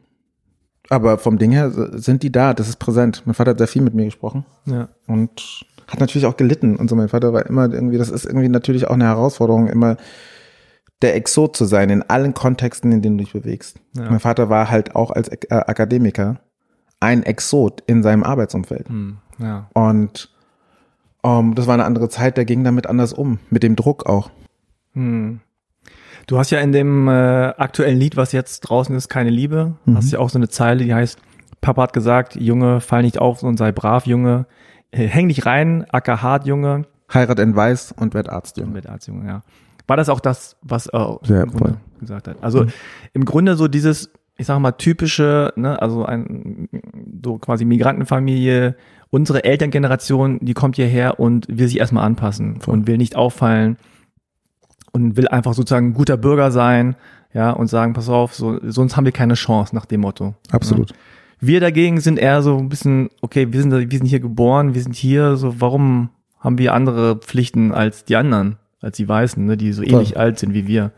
Aber 0.90 1.18
vom 1.18 1.38
Ding 1.38 1.52
her 1.52 1.70
sind 1.98 2.22
die 2.22 2.32
da, 2.32 2.54
das 2.54 2.68
ist 2.68 2.76
präsent. 2.78 3.22
Mein 3.26 3.34
Vater 3.34 3.50
hat 3.50 3.58
sehr 3.58 3.68
viel 3.68 3.82
mit 3.82 3.94
mir 3.94 4.06
gesprochen 4.06 4.46
Ja. 4.64 4.88
und 5.06 5.64
hat 5.86 6.00
natürlich 6.00 6.26
auch 6.26 6.36
gelitten 6.36 6.76
und 6.76 6.88
so. 6.88 6.96
Mein 6.96 7.08
Vater 7.08 7.32
war 7.32 7.46
immer 7.46 7.70
irgendwie, 7.72 7.98
das 7.98 8.10
ist 8.10 8.24
irgendwie 8.24 8.48
natürlich 8.48 8.86
auch 8.88 8.94
eine 8.94 9.04
Herausforderung, 9.04 9.68
immer 9.68 9.96
der 11.02 11.14
Exot 11.14 11.56
zu 11.56 11.64
sein 11.66 11.90
in 11.90 12.02
allen 12.02 12.34
Kontexten, 12.34 12.90
in 12.90 13.02
denen 13.02 13.18
du 13.18 13.24
dich 13.24 13.32
bewegst. 13.32 13.80
Ja. 13.96 14.10
Mein 14.10 14.20
Vater 14.20 14.48
war 14.48 14.70
halt 14.70 14.96
auch 14.96 15.10
als 15.10 15.30
Akademiker 15.50 16.40
ein 17.00 17.22
Exot 17.22 17.82
in 17.86 18.02
seinem 18.02 18.24
Arbeitsumfeld. 18.24 18.88
Hm. 18.88 19.18
Ja. 19.38 19.70
Und 19.74 20.30
ähm, 21.40 21.54
das 21.54 21.66
war 21.66 21.74
eine 21.74 21.84
andere 21.84 22.08
Zeit, 22.08 22.36
der 22.36 22.44
ging 22.44 22.64
damit 22.64 22.86
anders 22.86 23.12
um, 23.12 23.38
mit 23.50 23.62
dem 23.62 23.76
Druck 23.76 24.06
auch. 24.06 24.30
Hm. 24.94 25.40
Du 26.26 26.38
hast 26.38 26.50
ja 26.50 26.60
in 26.60 26.72
dem 26.72 27.08
äh, 27.08 27.12
aktuellen 27.12 27.98
Lied, 27.98 28.16
was 28.16 28.32
jetzt 28.32 28.60
draußen 28.60 28.94
ist, 28.94 29.08
keine 29.08 29.30
Liebe, 29.30 29.74
Mhm. 29.86 29.96
hast 29.96 30.10
ja 30.12 30.18
auch 30.18 30.28
so 30.30 30.38
eine 30.38 30.48
Zeile, 30.48 30.84
die 30.84 30.94
heißt, 30.94 31.18
Papa 31.60 31.82
hat 31.82 31.92
gesagt, 31.92 32.36
Junge, 32.36 32.80
fall 32.80 33.02
nicht 33.02 33.18
auf 33.18 33.42
und 33.42 33.56
sei 33.56 33.72
brav, 33.72 34.06
Junge, 34.06 34.46
Äh, 34.90 35.06
häng 35.06 35.28
dich 35.28 35.44
rein, 35.44 35.84
acker 35.90 36.22
hart, 36.22 36.46
Junge, 36.46 36.84
Heirat 37.12 37.38
in 37.40 37.54
Weiß 37.56 37.92
und 37.92 38.14
werd 38.14 38.28
Arzt, 38.30 38.56
Junge. 38.58 38.72
mit 38.72 38.86
Arzt, 38.88 39.06
Junge, 39.08 39.26
ja. 39.26 39.42
War 39.86 39.96
das 39.98 40.08
auch 40.10 40.20
das, 40.20 40.56
was 40.62 40.86
er 40.86 41.18
Ja, 41.24 41.42
im 41.42 41.50
Grunde 41.50 41.58
voll. 41.58 41.76
gesagt 42.00 42.28
hat? 42.28 42.36
Also 42.42 42.66
im 43.14 43.24
Grunde 43.24 43.56
so 43.56 43.68
dieses, 43.68 44.10
ich 44.36 44.46
sag 44.46 44.58
mal, 44.60 44.72
typische, 44.72 45.52
ne, 45.56 45.80
also 45.80 46.04
ein 46.06 46.68
so 47.22 47.38
quasi 47.38 47.64
Migrantenfamilie, 47.66 48.76
unsere 49.10 49.44
Elterngeneration, 49.44 50.38
die 50.40 50.54
kommt 50.54 50.76
hierher 50.76 51.18
und 51.18 51.46
will 51.48 51.68
sich 51.68 51.78
erstmal 51.78 52.04
anpassen 52.04 52.60
Voll. 52.60 52.74
und 52.74 52.86
will 52.86 52.98
nicht 52.98 53.16
auffallen 53.16 53.76
und 54.92 55.16
will 55.16 55.28
einfach 55.28 55.54
sozusagen 55.54 55.88
ein 55.88 55.94
guter 55.94 56.16
Bürger 56.16 56.50
sein, 56.50 56.96
ja, 57.34 57.50
und 57.50 57.68
sagen, 57.68 57.92
pass 57.92 58.08
auf, 58.08 58.34
so, 58.34 58.58
sonst 58.62 58.96
haben 58.96 59.04
wir 59.04 59.12
keine 59.12 59.34
Chance 59.34 59.74
nach 59.74 59.84
dem 59.84 60.00
Motto. 60.00 60.34
Absolut. 60.50 60.90
Ja. 60.90 60.96
Wir 61.40 61.60
dagegen 61.60 62.00
sind 62.00 62.18
eher 62.18 62.42
so 62.42 62.58
ein 62.58 62.68
bisschen, 62.68 63.10
okay, 63.20 63.52
wir 63.52 63.60
sind, 63.60 63.72
wir 63.72 63.98
sind 63.98 64.06
hier 64.06 64.20
geboren, 64.20 64.74
wir 64.74 64.82
sind 64.82 64.96
hier, 64.96 65.36
so, 65.36 65.60
warum 65.60 66.10
haben 66.40 66.58
wir 66.58 66.74
andere 66.74 67.16
Pflichten 67.16 67.72
als 67.72 68.04
die 68.04 68.16
anderen, 68.16 68.56
als 68.80 68.96
die 68.96 69.08
Weißen, 69.08 69.44
ne, 69.44 69.56
die 69.56 69.72
so 69.72 69.82
ähnlich 69.82 70.14
Voll. 70.14 70.22
alt 70.22 70.38
sind 70.38 70.54
wie 70.54 70.66
wir? 70.66 70.92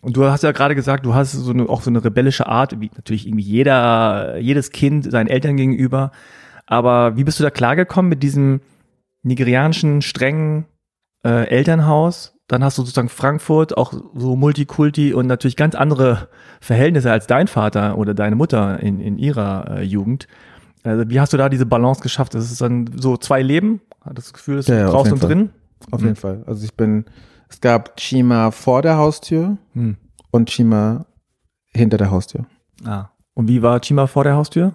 Und 0.00 0.16
du 0.16 0.24
hast 0.26 0.42
ja 0.42 0.52
gerade 0.52 0.74
gesagt, 0.74 1.06
du 1.06 1.14
hast 1.14 1.32
so 1.32 1.50
eine, 1.50 1.68
auch 1.68 1.80
so 1.80 1.88
eine 1.88 2.04
rebellische 2.04 2.46
Art, 2.46 2.78
wie 2.78 2.90
natürlich 2.94 3.26
irgendwie 3.26 3.44
jeder, 3.44 4.38
jedes 4.38 4.70
Kind 4.70 5.10
seinen 5.10 5.28
Eltern 5.28 5.56
gegenüber. 5.56 6.12
Aber 6.66 7.16
wie 7.16 7.24
bist 7.24 7.38
du 7.38 7.44
da 7.44 7.50
klargekommen 7.50 8.08
mit 8.08 8.22
diesem 8.22 8.60
nigerianischen, 9.22 10.02
strengen 10.02 10.66
äh, 11.24 11.48
Elternhaus? 11.48 12.34
Dann 12.46 12.62
hast 12.62 12.76
du 12.76 12.82
sozusagen 12.82 13.08
Frankfurt, 13.08 13.76
auch 13.76 13.94
so 14.14 14.36
Multikulti 14.36 15.14
und 15.14 15.26
natürlich 15.26 15.56
ganz 15.56 15.74
andere 15.74 16.28
Verhältnisse 16.60 17.10
als 17.10 17.26
dein 17.26 17.48
Vater 17.48 17.96
oder 17.96 18.12
deine 18.12 18.36
Mutter 18.36 18.80
in, 18.80 19.00
in 19.00 19.16
ihrer 19.18 19.78
äh, 19.78 19.82
Jugend. 19.82 20.28
Also 20.82 21.08
wie 21.08 21.18
hast 21.18 21.32
du 21.32 21.38
da 21.38 21.48
diese 21.48 21.64
Balance 21.64 22.02
geschafft? 22.02 22.34
Das 22.34 22.50
ist 22.50 22.60
dann 22.60 22.90
so 22.96 23.16
zwei 23.16 23.40
Leben? 23.40 23.80
Hat 24.02 24.18
das 24.18 24.34
Gefühl, 24.34 24.56
dass 24.56 24.66
ja, 24.66 24.76
ja, 24.76 24.90
draußen 24.90 25.14
und 25.14 25.20
Fall. 25.20 25.28
drin? 25.28 25.50
Auf 25.90 26.00
mhm. 26.00 26.06
jeden 26.08 26.16
Fall. 26.16 26.44
Also 26.46 26.64
ich 26.64 26.74
bin, 26.74 27.06
es 27.48 27.60
gab 27.60 27.96
Chima 27.96 28.50
vor 28.50 28.82
der 28.82 28.98
Haustür 28.98 29.56
mhm. 29.72 29.96
und 30.30 30.50
Chima 30.50 31.06
hinter 31.72 31.96
der 31.96 32.10
Haustür. 32.10 32.44
Ah. 32.84 33.08
Und 33.32 33.48
wie 33.48 33.62
war 33.62 33.80
Chima 33.80 34.06
vor 34.06 34.24
der 34.24 34.36
Haustür? 34.36 34.74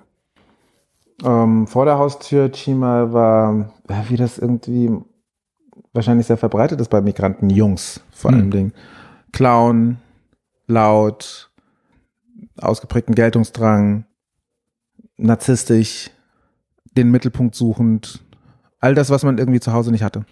Ähm, 1.24 1.68
vor 1.68 1.86
der 1.86 1.98
Haustür 1.98 2.52
Chima 2.52 3.12
war, 3.12 3.74
wie 4.08 4.16
das 4.16 4.38
irgendwie 4.38 4.92
wahrscheinlich 5.94 6.28
sehr 6.28 6.38
verbreitet 6.38 6.80
ist 6.80 6.90
bei 6.90 7.02
Migranten, 7.02 7.50
Jungs 7.50 8.02
vor 8.12 8.32
allem 8.32 8.46
mhm. 8.46 8.52
Dingen. 8.52 8.74
Clown, 9.32 9.98
laut, 10.68 11.52
ausgeprägten 12.58 13.16
Geltungsdrang, 13.16 14.06
narzisstisch, 15.18 16.12
den 16.98 17.12
Mittelpunkt 17.12 17.56
suchend, 17.56 18.24
all 18.80 18.96
das, 18.96 19.10
was 19.10 19.24
man 19.24 19.38
irgendwie 19.38 19.60
zu 19.60 19.74
Hause 19.74 19.92
nicht 19.92 20.04
hatte. 20.04 20.26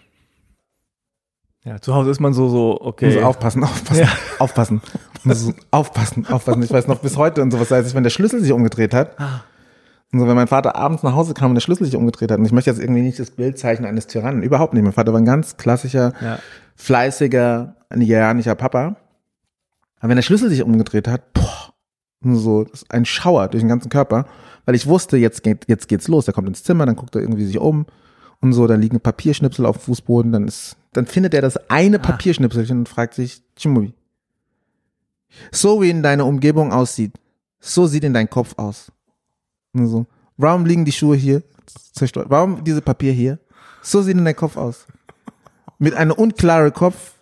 Ja, 1.63 1.81
zu 1.81 1.93
Hause 1.93 2.11
ist 2.11 2.21
man 2.21 2.33
so, 2.33 2.47
so, 2.47 2.79
okay. 2.79 3.13
Muss 3.13 3.23
aufpassen, 3.23 3.63
aufpassen, 3.63 4.03
ja. 4.03 4.09
aufpassen. 4.39 4.81
Muss 5.23 5.53
aufpassen, 5.69 6.25
aufpassen. 6.27 6.63
Ich 6.63 6.71
weiß 6.71 6.87
noch 6.87 6.99
bis 6.99 7.17
heute 7.17 7.41
und 7.41 7.51
sowas, 7.51 7.71
als 7.73 7.89
ich, 7.89 7.95
wenn 7.95 8.03
der 8.03 8.09
Schlüssel 8.09 8.39
sich 8.39 8.53
umgedreht 8.53 8.93
hat. 8.93 9.17
Und 10.13 10.19
so, 10.19 10.27
wenn 10.27 10.35
mein 10.35 10.47
Vater 10.47 10.75
abends 10.75 11.03
nach 11.03 11.13
Hause 11.13 11.33
kam 11.33 11.51
und 11.51 11.55
der 11.55 11.61
Schlüssel 11.61 11.85
sich 11.85 11.95
umgedreht 11.95 12.31
hat, 12.31 12.39
und 12.39 12.45
ich 12.45 12.53
möchte 12.53 12.69
jetzt 12.69 12.79
irgendwie 12.79 13.01
nicht 13.01 13.19
das 13.19 13.31
Bild 13.31 13.59
zeichnen 13.59 13.89
eines 13.89 14.07
Tyrannen, 14.07 14.41
überhaupt 14.41 14.73
nicht. 14.73 14.83
Mein 14.83 14.93
Vater 14.93 15.11
war 15.11 15.19
ein 15.19 15.25
ganz 15.25 15.57
klassischer, 15.57 16.13
ja. 16.21 16.39
fleißiger, 16.75 17.75
nigerianischer 17.93 18.55
Papa. 18.55 18.95
Aber 19.99 20.09
wenn 20.09 20.15
der 20.15 20.23
Schlüssel 20.23 20.49
sich 20.49 20.63
umgedreht 20.63 21.07
hat, 21.07 21.33
boah, 21.33 21.73
so, 22.21 22.65
ein 22.89 23.05
Schauer 23.05 23.49
durch 23.49 23.61
den 23.61 23.69
ganzen 23.69 23.89
Körper, 23.89 24.25
weil 24.65 24.75
ich 24.75 24.87
wusste, 24.87 25.17
jetzt 25.17 25.43
geht, 25.43 25.65
jetzt 25.67 25.87
geht's 25.87 26.07
los. 26.07 26.27
Er 26.27 26.33
kommt 26.33 26.47
ins 26.47 26.63
Zimmer, 26.63 26.85
dann 26.85 26.95
guckt 26.95 27.15
er 27.15 27.21
irgendwie 27.21 27.45
sich 27.45 27.57
um 27.57 27.85
und 28.41 28.53
so, 28.53 28.67
dann 28.67 28.81
liegen 28.81 28.99
Papierschnipsel 28.99 29.65
auf 29.65 29.77
dem 29.77 29.81
Fußboden, 29.81 30.31
dann 30.31 30.47
ist, 30.47 30.77
dann 30.93 31.05
findet 31.05 31.33
er 31.33 31.41
das 31.41 31.69
eine 31.69 31.97
ah. 31.97 32.01
Papierschnipselchen 32.01 32.79
und 32.79 32.89
fragt 32.89 33.13
sich, 33.13 33.43
Chimubi, 33.57 33.93
so 35.51 35.81
wie 35.81 35.89
in 35.89 36.03
deiner 36.03 36.25
Umgebung 36.25 36.71
aussieht, 36.71 37.13
so 37.59 37.87
sieht 37.87 38.03
in 38.03 38.13
dein 38.13 38.29
Kopf 38.29 38.53
aus. 38.57 38.91
Und 39.79 39.87
so, 39.87 40.05
warum 40.37 40.65
liegen 40.65 40.85
die 40.85 40.91
Schuhe 40.91 41.15
hier 41.15 41.43
zerstreut? 41.93 42.27
Warum 42.29 42.63
diese 42.63 42.81
Papier 42.81 43.13
hier? 43.13 43.39
So 43.81 44.01
sieht 44.01 44.17
in 44.17 44.25
dein 44.25 44.35
Kopf 44.35 44.57
aus. 44.57 44.85
Mit 45.79 45.93
einem 45.93 46.11
unklaren 46.11 46.73
Kopf, 46.73 47.13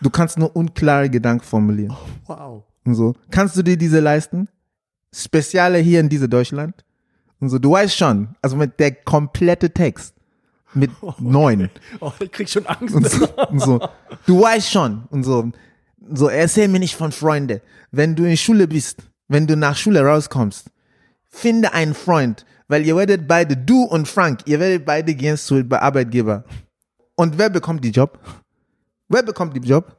du 0.00 0.10
kannst 0.10 0.38
nur 0.38 0.54
unklare 0.54 1.10
Gedanken 1.10 1.44
formulieren. 1.44 1.96
Oh, 1.96 2.08
wow. 2.26 2.64
Und 2.84 2.94
so, 2.94 3.14
kannst 3.30 3.56
du 3.56 3.62
dir 3.62 3.76
diese 3.76 4.00
leisten? 4.00 4.48
Speziale 5.12 5.78
hier 5.78 6.00
in 6.00 6.08
diese 6.08 6.28
Deutschland? 6.28 6.84
Und 7.40 7.48
so, 7.48 7.58
du 7.58 7.72
weißt 7.72 7.96
schon, 7.96 8.28
also 8.42 8.56
mit 8.56 8.78
der 8.78 8.92
komplette 8.92 9.70
Text 9.70 10.14
mit 10.74 10.90
neun. 11.18 11.70
Oh, 12.00 12.12
ich 12.20 12.30
krieg 12.30 12.48
schon 12.48 12.66
Angst. 12.66 12.94
Und 12.94 13.08
so, 13.10 13.28
und 13.48 13.60
so, 13.60 13.80
du 14.26 14.40
weißt 14.40 14.70
schon. 14.70 15.04
Und 15.10 15.24
so, 15.24 15.50
so, 16.12 16.28
erzähl 16.28 16.68
mir 16.68 16.78
nicht 16.78 16.96
von 16.96 17.12
Freunde. 17.12 17.62
Wenn 17.90 18.14
du 18.14 18.24
in 18.24 18.36
Schule 18.36 18.68
bist, 18.68 19.02
wenn 19.28 19.46
du 19.46 19.56
nach 19.56 19.76
Schule 19.76 20.02
rauskommst, 20.02 20.70
finde 21.30 21.72
einen 21.72 21.94
Freund, 21.94 22.44
weil 22.68 22.84
ihr 22.84 22.96
werdet 22.96 23.26
beide, 23.26 23.56
du 23.56 23.84
und 23.84 24.06
Frank, 24.06 24.40
ihr 24.46 24.60
werdet 24.60 24.84
beide 24.84 25.14
gehen 25.14 25.36
zu 25.36 25.64
Arbeitgeber. 25.70 26.44
Und 27.14 27.38
wer 27.38 27.50
bekommt 27.50 27.84
die 27.84 27.90
Job? 27.90 28.18
Wer 29.08 29.22
bekommt 29.22 29.56
die 29.56 29.66
Job? 29.66 29.96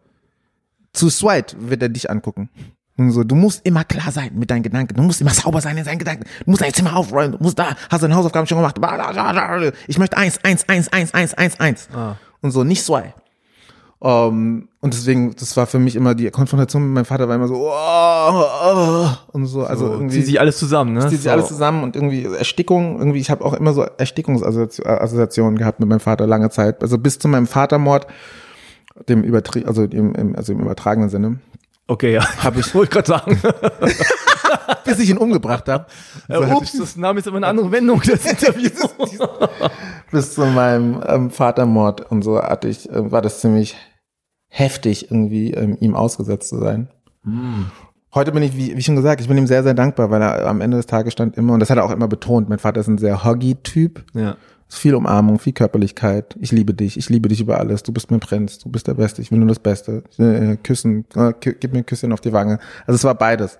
Zu 0.93 1.09
zweit 1.09 1.55
wird 1.59 1.81
er 1.81 1.89
dich 1.89 2.09
angucken. 2.09 2.49
Und 2.97 3.11
so, 3.11 3.23
du 3.23 3.35
musst 3.35 3.65
immer 3.65 3.83
klar 3.83 4.11
sein 4.11 4.31
mit 4.35 4.51
deinen 4.51 4.63
Gedanken. 4.63 4.95
Du 4.95 5.03
musst 5.03 5.21
immer 5.21 5.31
sauber 5.31 5.61
sein 5.61 5.77
in 5.77 5.85
seinen 5.85 5.99
Gedanken. 5.99 6.25
Du 6.45 6.51
musst 6.51 6.61
dein 6.61 6.73
Zimmer 6.73 6.95
aufräumen. 6.95 7.37
Du 7.37 7.43
musst 7.43 7.57
da, 7.57 7.75
hast 7.89 8.03
deine 8.03 8.15
Hausaufgaben 8.15 8.47
schon 8.47 8.57
gemacht. 8.57 8.77
Ich 9.87 9.97
möchte 9.97 10.17
eins, 10.17 10.43
eins, 10.43 10.67
eins, 10.67 10.87
eins, 10.89 11.13
eins, 11.13 11.33
eins, 11.33 11.59
eins. 11.59 11.89
Ah. 11.93 12.17
Und 12.41 12.51
so, 12.51 12.63
nicht 12.63 12.83
zwei. 12.83 13.13
Um, 14.03 14.09
ähm, 14.09 14.67
und 14.79 14.95
deswegen, 14.95 15.35
das 15.35 15.55
war 15.55 15.67
für 15.67 15.77
mich 15.77 15.95
immer 15.95 16.15
die 16.15 16.27
Konfrontation 16.31 16.81
mit 16.85 16.91
meinem 16.91 17.05
Vater 17.05 17.29
war 17.29 17.35
immer 17.35 17.47
so, 17.47 17.53
oh, 17.53 17.69
oh, 17.69 19.07
und 19.31 19.45
so, 19.45 19.63
also 19.63 19.85
so, 19.85 19.93
irgendwie. 19.93 20.15
Zieht 20.15 20.25
sich 20.25 20.39
alles 20.39 20.57
zusammen, 20.57 20.93
ne? 20.93 21.01
Zieht 21.01 21.11
sich 21.11 21.21
so. 21.21 21.29
alles 21.29 21.49
zusammen 21.49 21.83
und 21.83 21.95
irgendwie 21.95 22.25
Erstickung, 22.25 22.97
irgendwie, 22.97 23.19
ich 23.19 23.29
habe 23.29 23.45
auch 23.45 23.53
immer 23.53 23.73
so 23.73 23.83
Erstickungsassoziationen 23.83 25.55
gehabt 25.55 25.79
mit 25.79 25.87
meinem 25.87 25.99
Vater 25.99 26.25
lange 26.25 26.49
Zeit. 26.49 26.81
Also 26.81 26.97
bis 26.97 27.19
zu 27.19 27.27
meinem 27.27 27.45
Vatermord, 27.45 28.07
dem 29.07 29.21
übertri 29.21 29.65
also 29.65 29.83
im, 29.83 30.35
also 30.35 30.51
im 30.53 30.61
übertragenen 30.61 31.09
Sinne. 31.11 31.39
Okay, 31.85 32.13
ja. 32.13 32.43
Habe 32.43 32.61
ich. 32.61 32.73
Wollte 32.73 32.91
gerade 32.91 33.07
sagen. 33.07 33.39
bis 34.83 34.99
ich 34.99 35.09
ihn 35.09 35.17
umgebracht 35.17 35.67
habe. 35.69 35.85
So 36.27 36.41
ja, 36.41 36.55
ups, 36.55 36.77
das 36.77 36.95
nahm 36.95 37.17
jetzt 37.17 37.27
aber 37.27 37.37
eine 37.37 37.47
andere 37.47 37.71
Wendung, 37.71 38.01
das 38.01 38.25
Interview. 38.25 38.69
bis 40.11 40.33
zu 40.33 40.45
meinem 40.45 41.03
ähm, 41.05 41.29
Vatermord 41.29 42.09
und 42.11 42.23
so 42.23 42.41
hatte 42.41 42.67
ich, 42.67 42.89
äh, 42.89 43.11
war 43.11 43.21
das 43.21 43.41
ziemlich 43.41 43.75
heftig, 44.53 45.09
irgendwie 45.09 45.51
ähm, 45.53 45.77
ihm 45.79 45.95
ausgesetzt 45.95 46.49
zu 46.49 46.59
sein. 46.59 46.89
Mm. 47.23 47.63
Heute 48.13 48.33
bin 48.33 48.43
ich, 48.43 48.57
wie, 48.57 48.75
wie 48.75 48.83
schon 48.83 48.97
gesagt, 48.97 49.21
ich 49.21 49.29
bin 49.29 49.37
ihm 49.37 49.47
sehr, 49.47 49.63
sehr 49.63 49.73
dankbar, 49.73 50.11
weil 50.11 50.21
er 50.21 50.45
am 50.45 50.59
Ende 50.59 50.75
des 50.75 50.87
Tages 50.87 51.13
stand 51.13 51.37
immer, 51.37 51.53
und 51.53 51.61
das 51.61 51.69
hat 51.69 51.77
er 51.77 51.85
auch 51.85 51.91
immer 51.91 52.09
betont, 52.09 52.49
mein 52.49 52.59
Vater 52.59 52.81
ist 52.81 52.87
ein 52.87 52.97
sehr 52.97 53.23
huggy-Typ. 53.23 54.03
Ja. 54.13 54.35
Viel 54.67 54.95
Umarmung, 54.95 55.39
viel 55.39 55.53
Körperlichkeit. 55.53 56.35
Ich 56.39 56.51
liebe 56.51 56.73
dich, 56.73 56.97
ich 56.97 57.09
liebe 57.09 57.29
dich 57.29 57.39
über 57.39 57.59
alles. 57.59 57.83
Du 57.83 57.93
bist 57.93 58.11
mein 58.11 58.19
Prinz, 58.19 58.59
du 58.59 58.69
bist 58.69 58.87
der 58.87 58.93
Beste, 58.95 59.21
ich 59.21 59.31
will 59.31 59.39
nur 59.39 59.47
das 59.47 59.59
Beste. 59.59 60.03
Äh, 60.17 60.57
küssen, 60.57 61.05
äh, 61.15 61.33
gib 61.39 61.71
mir 61.71 61.79
ein 61.79 61.85
Küsschen 61.85 62.11
auf 62.11 62.21
die 62.21 62.33
Wange. 62.33 62.59
Also 62.85 62.95
es 62.95 63.03
war 63.05 63.15
beides. 63.15 63.57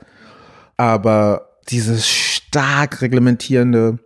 Aber 0.75 1.47
dieses 1.69 2.07
stark 2.07 3.01
reglementierende, 3.01 3.99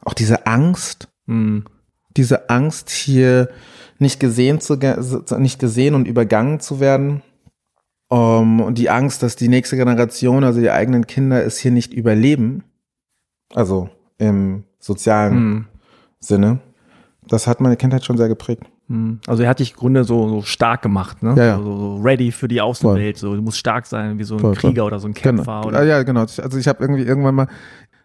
auch 0.00 0.14
diese 0.14 0.46
Angst, 0.46 1.08
mm. 1.26 1.60
Diese 2.16 2.50
Angst 2.50 2.90
hier 2.90 3.48
nicht 3.98 4.20
gesehen 4.20 4.60
zu, 4.60 4.78
nicht 5.38 5.58
gesehen 5.58 5.94
und 5.94 6.08
übergangen 6.08 6.60
zu 6.60 6.80
werden. 6.80 7.22
Um, 8.08 8.60
und 8.60 8.78
die 8.78 8.90
Angst, 8.90 9.22
dass 9.22 9.34
die 9.34 9.48
nächste 9.48 9.76
Generation, 9.76 10.44
also 10.44 10.60
die 10.60 10.70
eigenen 10.70 11.06
Kinder, 11.06 11.44
es 11.44 11.58
hier 11.58 11.72
nicht 11.72 11.92
überleben. 11.94 12.62
Also 13.54 13.88
im 14.18 14.64
sozialen 14.78 15.34
hm. 15.34 15.66
Sinne. 16.20 16.60
Das 17.26 17.46
hat 17.46 17.60
meine 17.60 17.76
Kindheit 17.76 18.04
schon 18.04 18.18
sehr 18.18 18.28
geprägt. 18.28 18.64
Hm. 18.88 19.20
Also 19.26 19.42
er 19.42 19.48
hat 19.48 19.58
dich 19.58 19.72
im 19.72 19.76
Grunde 19.78 20.04
so, 20.04 20.28
so 20.28 20.42
stark 20.42 20.82
gemacht, 20.82 21.22
ne? 21.22 21.34
Ja, 21.36 21.44
ja. 21.44 21.56
So, 21.56 21.76
so 21.76 21.96
ready 21.96 22.30
für 22.30 22.46
die 22.46 22.60
Außenwelt. 22.60 23.16
So, 23.16 23.34
du 23.34 23.42
musst 23.42 23.58
stark 23.58 23.86
sein, 23.86 24.18
wie 24.18 24.24
so 24.24 24.34
ein 24.34 24.40
voll, 24.40 24.54
Krieger 24.54 24.82
voll. 24.82 24.88
oder 24.88 25.00
so 25.00 25.08
ein 25.08 25.14
Kämpfer. 25.14 25.62
Genau. 25.62 25.68
Oder? 25.68 25.84
Ja, 25.84 26.02
genau. 26.02 26.20
Also 26.20 26.58
ich 26.58 26.68
habe 26.68 26.82
irgendwie 26.82 27.02
irgendwann 27.02 27.34
mal, 27.34 27.48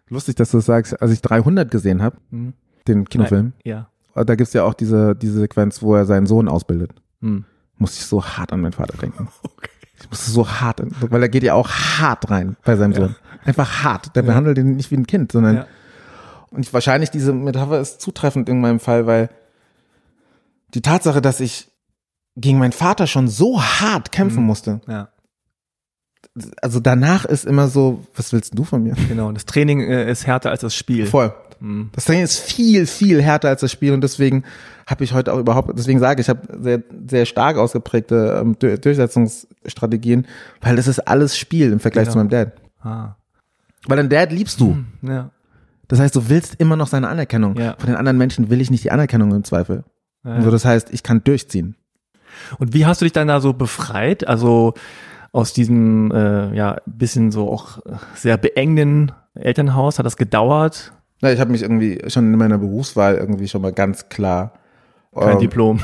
lustig, 0.08 0.36
dass 0.36 0.50
du 0.50 0.56
das 0.56 0.66
sagst, 0.66 1.00
als 1.00 1.12
ich 1.12 1.20
300 1.20 1.70
gesehen 1.70 2.02
habe, 2.02 2.16
hm. 2.30 2.54
den 2.88 3.04
Kinofilm. 3.04 3.52
Ja 3.64 3.90
da 4.24 4.34
gibt's 4.34 4.52
ja 4.52 4.64
auch 4.64 4.74
diese, 4.74 5.14
diese 5.14 5.40
Sequenz, 5.40 5.82
wo 5.82 5.94
er 5.94 6.06
seinen 6.06 6.26
Sohn 6.26 6.48
ausbildet. 6.48 6.92
Hm. 7.20 7.44
Muss 7.76 7.96
ich 7.96 8.04
so 8.04 8.24
hart 8.24 8.52
an 8.52 8.60
meinen 8.60 8.72
Vater 8.72 8.96
denken. 8.96 9.28
Okay. 9.42 9.70
Ich 10.02 10.08
musste 10.08 10.30
so 10.30 10.48
hart, 10.48 10.80
weil 11.10 11.22
er 11.22 11.28
geht 11.28 11.42
ja 11.42 11.52
auch 11.52 11.68
hart 11.68 12.30
rein 12.30 12.56
bei 12.64 12.74
seinem 12.74 12.92
ja. 12.92 13.00
Sohn. 13.00 13.16
Einfach 13.44 13.84
hart. 13.84 14.16
Der 14.16 14.22
ja. 14.22 14.28
behandelt 14.28 14.56
ihn 14.56 14.74
nicht 14.76 14.90
wie 14.90 14.96
ein 14.96 15.06
Kind, 15.06 15.30
sondern 15.30 15.56
ja. 15.56 15.66
und 16.50 16.60
ich, 16.60 16.72
wahrscheinlich 16.72 17.10
diese 17.10 17.34
Metapher 17.34 17.78
ist 17.78 18.00
zutreffend 18.00 18.48
in 18.48 18.62
meinem 18.62 18.80
Fall, 18.80 19.06
weil 19.06 19.28
die 20.72 20.80
Tatsache, 20.80 21.20
dass 21.20 21.40
ich 21.40 21.70
gegen 22.34 22.58
meinen 22.58 22.72
Vater 22.72 23.06
schon 23.06 23.28
so 23.28 23.62
hart 23.62 24.10
kämpfen 24.10 24.40
mhm. 24.40 24.46
musste, 24.46 24.80
ja 24.88 25.10
also 26.62 26.80
danach 26.80 27.24
ist 27.24 27.44
immer 27.44 27.68
so, 27.68 28.04
was 28.14 28.32
willst 28.32 28.56
du 28.56 28.64
von 28.64 28.82
mir? 28.82 28.94
Genau, 29.08 29.32
das 29.32 29.46
Training 29.46 29.80
äh, 29.80 30.10
ist 30.10 30.26
härter 30.26 30.50
als 30.50 30.60
das 30.60 30.74
Spiel. 30.74 31.06
Voll. 31.06 31.34
Mhm. 31.60 31.90
Das 31.92 32.06
Training 32.06 32.24
ist 32.24 32.38
viel, 32.38 32.86
viel 32.86 33.22
härter 33.22 33.48
als 33.48 33.60
das 33.60 33.70
Spiel 33.70 33.92
und 33.92 34.02
deswegen 34.02 34.44
habe 34.86 35.04
ich 35.04 35.12
heute 35.12 35.32
auch 35.32 35.38
überhaupt, 35.38 35.70
deswegen 35.78 36.00
sage 36.00 36.20
ich, 36.20 36.26
ich 36.26 36.30
habe 36.30 36.40
sehr, 36.60 36.82
sehr 37.08 37.26
stark 37.26 37.56
ausgeprägte 37.56 38.40
ähm, 38.40 38.56
Durchsetzungsstrategien, 38.58 40.26
weil 40.60 40.76
das 40.76 40.88
ist 40.88 41.00
alles 41.00 41.38
Spiel 41.38 41.72
im 41.72 41.80
Vergleich 41.80 42.04
genau. 42.04 42.12
zu 42.12 42.18
meinem 42.18 42.30
Dad. 42.30 42.52
Ah. 42.82 43.16
Weil 43.86 43.98
dein 43.98 44.08
Dad 44.08 44.32
liebst 44.32 44.60
du. 44.60 44.72
Hm, 44.72 44.86
ja. 45.02 45.30
Das 45.88 46.00
heißt, 46.00 46.14
du 46.14 46.28
willst 46.28 46.56
immer 46.56 46.76
noch 46.76 46.86
seine 46.86 47.08
Anerkennung. 47.08 47.56
Ja. 47.56 47.74
Von 47.78 47.88
den 47.88 47.96
anderen 47.96 48.18
Menschen 48.18 48.50
will 48.50 48.60
ich 48.60 48.70
nicht 48.70 48.84
die 48.84 48.90
Anerkennung 48.90 49.34
im 49.34 49.44
Zweifel. 49.44 49.84
Ja, 50.24 50.30
ja. 50.30 50.36
Also 50.36 50.50
das 50.50 50.64
heißt, 50.64 50.92
ich 50.92 51.02
kann 51.02 51.24
durchziehen. 51.24 51.76
Und 52.58 52.74
wie 52.74 52.86
hast 52.86 53.00
du 53.00 53.04
dich 53.04 53.12
dann 53.12 53.28
da 53.28 53.40
so 53.40 53.52
befreit? 53.52 54.26
Also 54.26 54.74
aus 55.32 55.52
diesem 55.52 56.10
äh, 56.12 56.54
ja 56.54 56.78
bisschen 56.86 57.30
so 57.30 57.50
auch 57.50 57.80
sehr 58.14 58.36
beengenden 58.36 59.12
Elternhaus 59.34 59.98
hat 59.98 60.06
das 60.06 60.16
gedauert? 60.16 60.92
Na, 61.20 61.32
ich 61.32 61.40
habe 61.40 61.50
mich 61.50 61.62
irgendwie 61.62 62.00
schon 62.08 62.32
in 62.32 62.38
meiner 62.38 62.58
Berufswahl 62.58 63.16
irgendwie 63.16 63.48
schon 63.48 63.62
mal 63.62 63.72
ganz 63.72 64.08
klar 64.08 64.52
kein 65.14 65.32
ähm, 65.32 65.38
Diplom. 65.40 65.80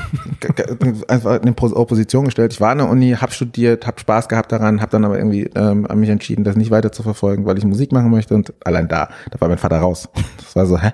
Einfach 1.08 1.42
in 1.42 1.54
Opposition 1.58 2.26
gestellt. 2.26 2.52
Ich 2.52 2.60
war 2.60 2.70
an 2.70 2.78
der 2.78 2.88
Uni, 2.88 3.10
habe 3.12 3.32
studiert, 3.32 3.86
habe 3.86 3.98
Spaß 3.98 4.28
gehabt 4.28 4.52
daran, 4.52 4.80
habe 4.80 4.92
dann 4.92 5.04
aber 5.04 5.18
irgendwie 5.18 5.50
ähm, 5.56 5.86
an 5.86 5.98
mich 5.98 6.10
entschieden, 6.10 6.44
das 6.44 6.54
nicht 6.54 6.70
weiter 6.70 6.92
zu 6.92 7.02
verfolgen, 7.02 7.44
weil 7.44 7.58
ich 7.58 7.64
Musik 7.64 7.90
machen 7.90 8.10
möchte. 8.10 8.34
Und 8.34 8.54
allein 8.64 8.86
da, 8.86 9.08
da 9.30 9.40
war 9.40 9.48
mein 9.48 9.58
Vater 9.58 9.78
raus. 9.78 10.08
Das 10.36 10.54
war 10.54 10.66
so, 10.66 10.78
hä? 10.78 10.92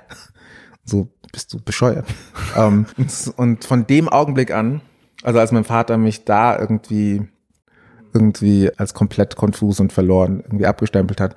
So 0.85 1.09
bist 1.31 1.53
du 1.53 1.61
bescheuert. 1.63 2.07
ähm, 2.57 2.87
und 3.37 3.65
von 3.65 3.87
dem 3.87 4.09
Augenblick 4.09 4.51
an, 4.51 4.81
also 5.23 5.39
als 5.39 5.53
mein 5.53 5.65
Vater 5.65 5.99
mich 5.99 6.25
da 6.25 6.59
irgendwie 6.59 7.29
irgendwie 8.15 8.71
als 8.77 8.93
komplett 8.93 9.37
konfus 9.37 9.81
und 9.81 9.93
verloren 9.93 10.41
irgendwie 10.45 10.67
abgestempelt 10.67 11.19
hat, 11.21 11.35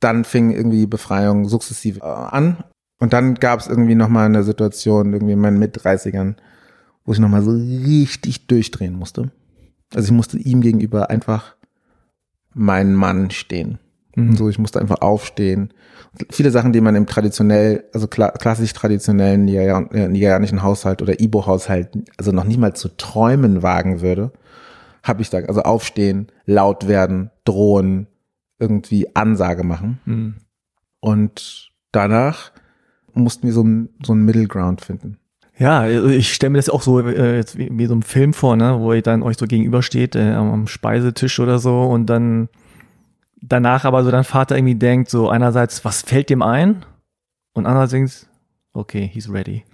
dann 0.00 0.24
fing 0.24 0.50
irgendwie 0.50 0.86
Befreiung 0.86 1.48
sukzessive 1.48 2.02
an. 2.02 2.58
Und 3.00 3.12
dann 3.12 3.34
gab 3.34 3.60
es 3.60 3.68
irgendwie 3.68 3.94
nochmal 3.94 4.26
eine 4.26 4.42
Situation, 4.42 5.12
irgendwie 5.12 5.34
in 5.34 5.40
meinen 5.40 5.58
Mit-30ern, 5.58 6.34
wo 7.04 7.12
ich 7.12 7.18
nochmal 7.18 7.42
so 7.42 7.52
richtig 7.52 8.46
durchdrehen 8.46 8.94
musste. 8.94 9.30
Also 9.94 10.06
ich 10.06 10.12
musste 10.12 10.38
ihm 10.38 10.60
gegenüber 10.60 11.10
einfach 11.10 11.56
mein 12.54 12.94
Mann 12.94 13.30
stehen. 13.30 13.78
Mhm. 14.16 14.36
So, 14.36 14.48
ich 14.48 14.58
musste 14.58 14.80
einfach 14.80 15.00
aufstehen. 15.00 15.72
Viele 16.30 16.50
Sachen, 16.50 16.72
die 16.72 16.80
man 16.80 16.96
im 16.96 17.06
traditionell, 17.06 17.84
also 17.92 18.08
kla 18.08 18.30
klassisch 18.30 18.72
traditionellen 18.72 19.46
äh, 19.48 20.08
nigerianischen 20.08 20.62
Haushalt 20.62 21.02
oder 21.02 21.20
Ibo-Haushalt, 21.20 21.90
also 22.16 22.32
noch 22.32 22.44
nicht 22.44 22.58
mal 22.58 22.74
zu 22.74 22.88
träumen 22.96 23.62
wagen 23.62 24.00
würde, 24.00 24.32
habe 25.02 25.22
ich 25.22 25.30
da, 25.30 25.38
also 25.38 25.62
aufstehen, 25.62 26.28
laut 26.44 26.88
werden, 26.88 27.30
drohen, 27.44 28.08
irgendwie 28.58 29.14
Ansage 29.14 29.64
machen. 29.64 30.00
Mhm. 30.04 30.34
Und 31.00 31.70
danach 31.92 32.52
mussten 33.14 33.46
wir 33.46 33.52
so, 33.52 33.62
ein, 33.62 33.88
so 34.04 34.12
einen 34.12 34.24
Middle 34.24 34.46
Ground 34.46 34.80
finden. 34.80 35.18
Ja, 35.58 35.88
ich 35.88 36.32
stelle 36.34 36.50
mir 36.50 36.58
das 36.58 36.70
auch 36.70 36.82
so 36.82 37.00
äh, 37.00 37.36
jetzt 37.36 37.58
wie, 37.58 37.68
wie 37.72 37.86
so 37.86 37.94
ein 37.94 38.02
Film 38.02 38.32
vor, 38.32 38.56
ne, 38.56 38.78
wo 38.78 38.92
ihr 38.92 39.02
dann 39.02 39.24
euch 39.24 39.36
so 39.36 39.46
gegenübersteht 39.46 40.14
äh, 40.14 40.32
am 40.32 40.68
Speisetisch 40.68 41.40
oder 41.40 41.58
so 41.58 41.82
und 41.82 42.06
dann 42.06 42.48
danach 43.40 43.84
aber 43.84 44.04
so 44.04 44.10
dein 44.12 44.24
Vater 44.24 44.56
irgendwie 44.56 44.76
denkt, 44.76 45.10
so 45.10 45.28
einerseits, 45.28 45.84
was 45.84 46.02
fällt 46.02 46.30
dem 46.30 46.42
ein? 46.42 46.84
Und 47.54 47.66
andererseits, 47.66 48.28
okay, 48.72 49.10
he's 49.12 49.32
ready. 49.32 49.64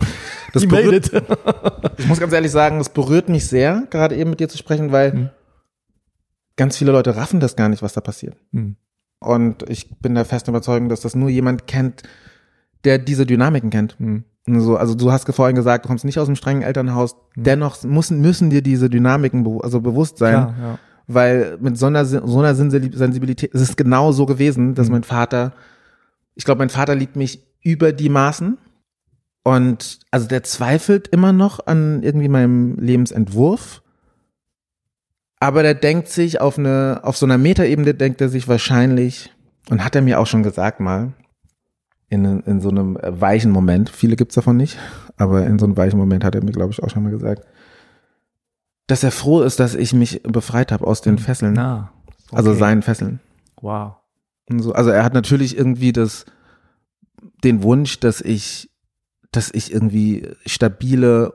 Das 0.54 0.66
berührt, 0.66 1.10
ich 1.98 2.06
muss 2.06 2.20
ganz 2.20 2.32
ehrlich 2.32 2.50
sagen, 2.50 2.80
es 2.80 2.88
berührt 2.88 3.28
mich 3.28 3.46
sehr, 3.46 3.86
gerade 3.90 4.16
eben 4.16 4.30
mit 4.30 4.40
dir 4.40 4.48
zu 4.48 4.56
sprechen, 4.56 4.90
weil 4.90 5.12
hm. 5.12 5.30
Ganz 6.56 6.76
viele 6.76 6.92
Leute 6.92 7.16
raffen 7.16 7.40
das 7.40 7.56
gar 7.56 7.68
nicht, 7.68 7.82
was 7.82 7.92
da 7.92 8.00
passiert. 8.00 8.36
Hm. 8.52 8.76
Und 9.20 9.68
ich 9.68 9.98
bin 10.00 10.14
der 10.14 10.24
festen 10.24 10.50
Überzeugung, 10.50 10.88
dass 10.88 11.00
das 11.00 11.14
nur 11.14 11.30
jemand 11.30 11.66
kennt, 11.66 12.02
der 12.84 12.98
diese 12.98 13.26
Dynamiken 13.26 13.70
kennt. 13.70 13.98
Mhm. 13.98 14.24
So, 14.46 14.76
also 14.76 14.94
du 14.94 15.10
hast 15.10 15.26
vorhin 15.34 15.56
gesagt, 15.56 15.84
du 15.84 15.88
kommst 15.88 16.04
nicht 16.04 16.18
aus 16.18 16.28
einem 16.28 16.36
strengen 16.36 16.62
Elternhaus, 16.62 17.16
mhm. 17.34 17.44
dennoch 17.44 17.82
müssen, 17.82 18.20
müssen 18.20 18.50
dir 18.50 18.60
diese 18.60 18.90
Dynamiken 18.90 19.42
be 19.42 19.58
also 19.62 19.80
bewusst 19.80 20.18
sein. 20.18 20.32
Klar, 20.32 20.54
ja. 20.60 20.78
Weil 21.06 21.58
mit 21.60 21.78
so 21.78 21.86
einer, 21.86 22.04
so 22.04 22.38
einer 22.38 22.54
Sensibilität, 22.54 23.54
es 23.54 23.60
ist 23.60 23.76
genau 23.76 24.12
so 24.12 24.26
gewesen, 24.26 24.74
dass 24.74 24.88
mhm. 24.88 24.92
mein 24.92 25.04
Vater, 25.04 25.52
ich 26.34 26.44
glaube, 26.44 26.58
mein 26.58 26.70
Vater 26.70 26.94
liebt 26.94 27.16
mich 27.16 27.46
über 27.62 27.92
die 27.92 28.08
Maßen. 28.08 28.58
Und 29.42 30.00
also 30.10 30.26
der 30.26 30.42
zweifelt 30.42 31.08
immer 31.08 31.32
noch 31.32 31.66
an 31.66 32.02
irgendwie 32.02 32.28
meinem 32.28 32.76
Lebensentwurf. 32.78 33.82
Aber 35.40 35.62
der 35.62 35.74
denkt 35.74 36.08
sich 36.08 36.40
auf 36.40 36.58
eine, 36.58 37.00
auf 37.02 37.16
so 37.16 37.26
einer 37.26 37.38
Metaebene 37.38 37.94
denkt 37.94 38.20
er 38.20 38.28
sich 38.28 38.48
wahrscheinlich, 38.48 39.30
und 39.70 39.84
hat 39.84 39.94
er 39.94 40.02
mir 40.02 40.20
auch 40.20 40.26
schon 40.26 40.42
gesagt 40.42 40.80
mal, 40.80 41.12
in, 42.08 42.40
in 42.40 42.60
so 42.60 42.68
einem 42.68 42.98
weichen 43.00 43.50
Moment, 43.50 43.90
viele 43.90 44.16
gibt's 44.16 44.34
davon 44.34 44.56
nicht, 44.56 44.78
aber 45.16 45.46
in 45.46 45.58
so 45.58 45.66
einem 45.66 45.76
weichen 45.76 45.98
Moment 45.98 46.24
hat 46.24 46.34
er 46.34 46.44
mir, 46.44 46.52
glaube 46.52 46.72
ich, 46.72 46.82
auch 46.82 46.90
schon 46.90 47.02
mal 47.02 47.10
gesagt, 47.10 47.44
dass 48.86 49.02
er 49.02 49.10
froh 49.10 49.40
ist, 49.40 49.60
dass 49.60 49.74
ich 49.74 49.94
mich 49.94 50.22
befreit 50.22 50.70
habe 50.70 50.86
aus 50.86 51.00
den 51.00 51.18
Fesseln. 51.18 51.58
Ah, 51.58 51.92
okay. 52.26 52.36
Also 52.36 52.54
seinen 52.54 52.82
Fesseln. 52.82 53.20
Wow. 53.60 53.94
So, 54.48 54.72
also 54.72 54.90
er 54.90 55.04
hat 55.04 55.14
natürlich 55.14 55.56
irgendwie 55.56 55.92
das, 55.92 56.26
den 57.42 57.62
Wunsch, 57.62 57.98
dass 58.00 58.20
ich, 58.20 58.70
dass 59.32 59.50
ich 59.52 59.72
irgendwie 59.72 60.28
stabile 60.46 61.32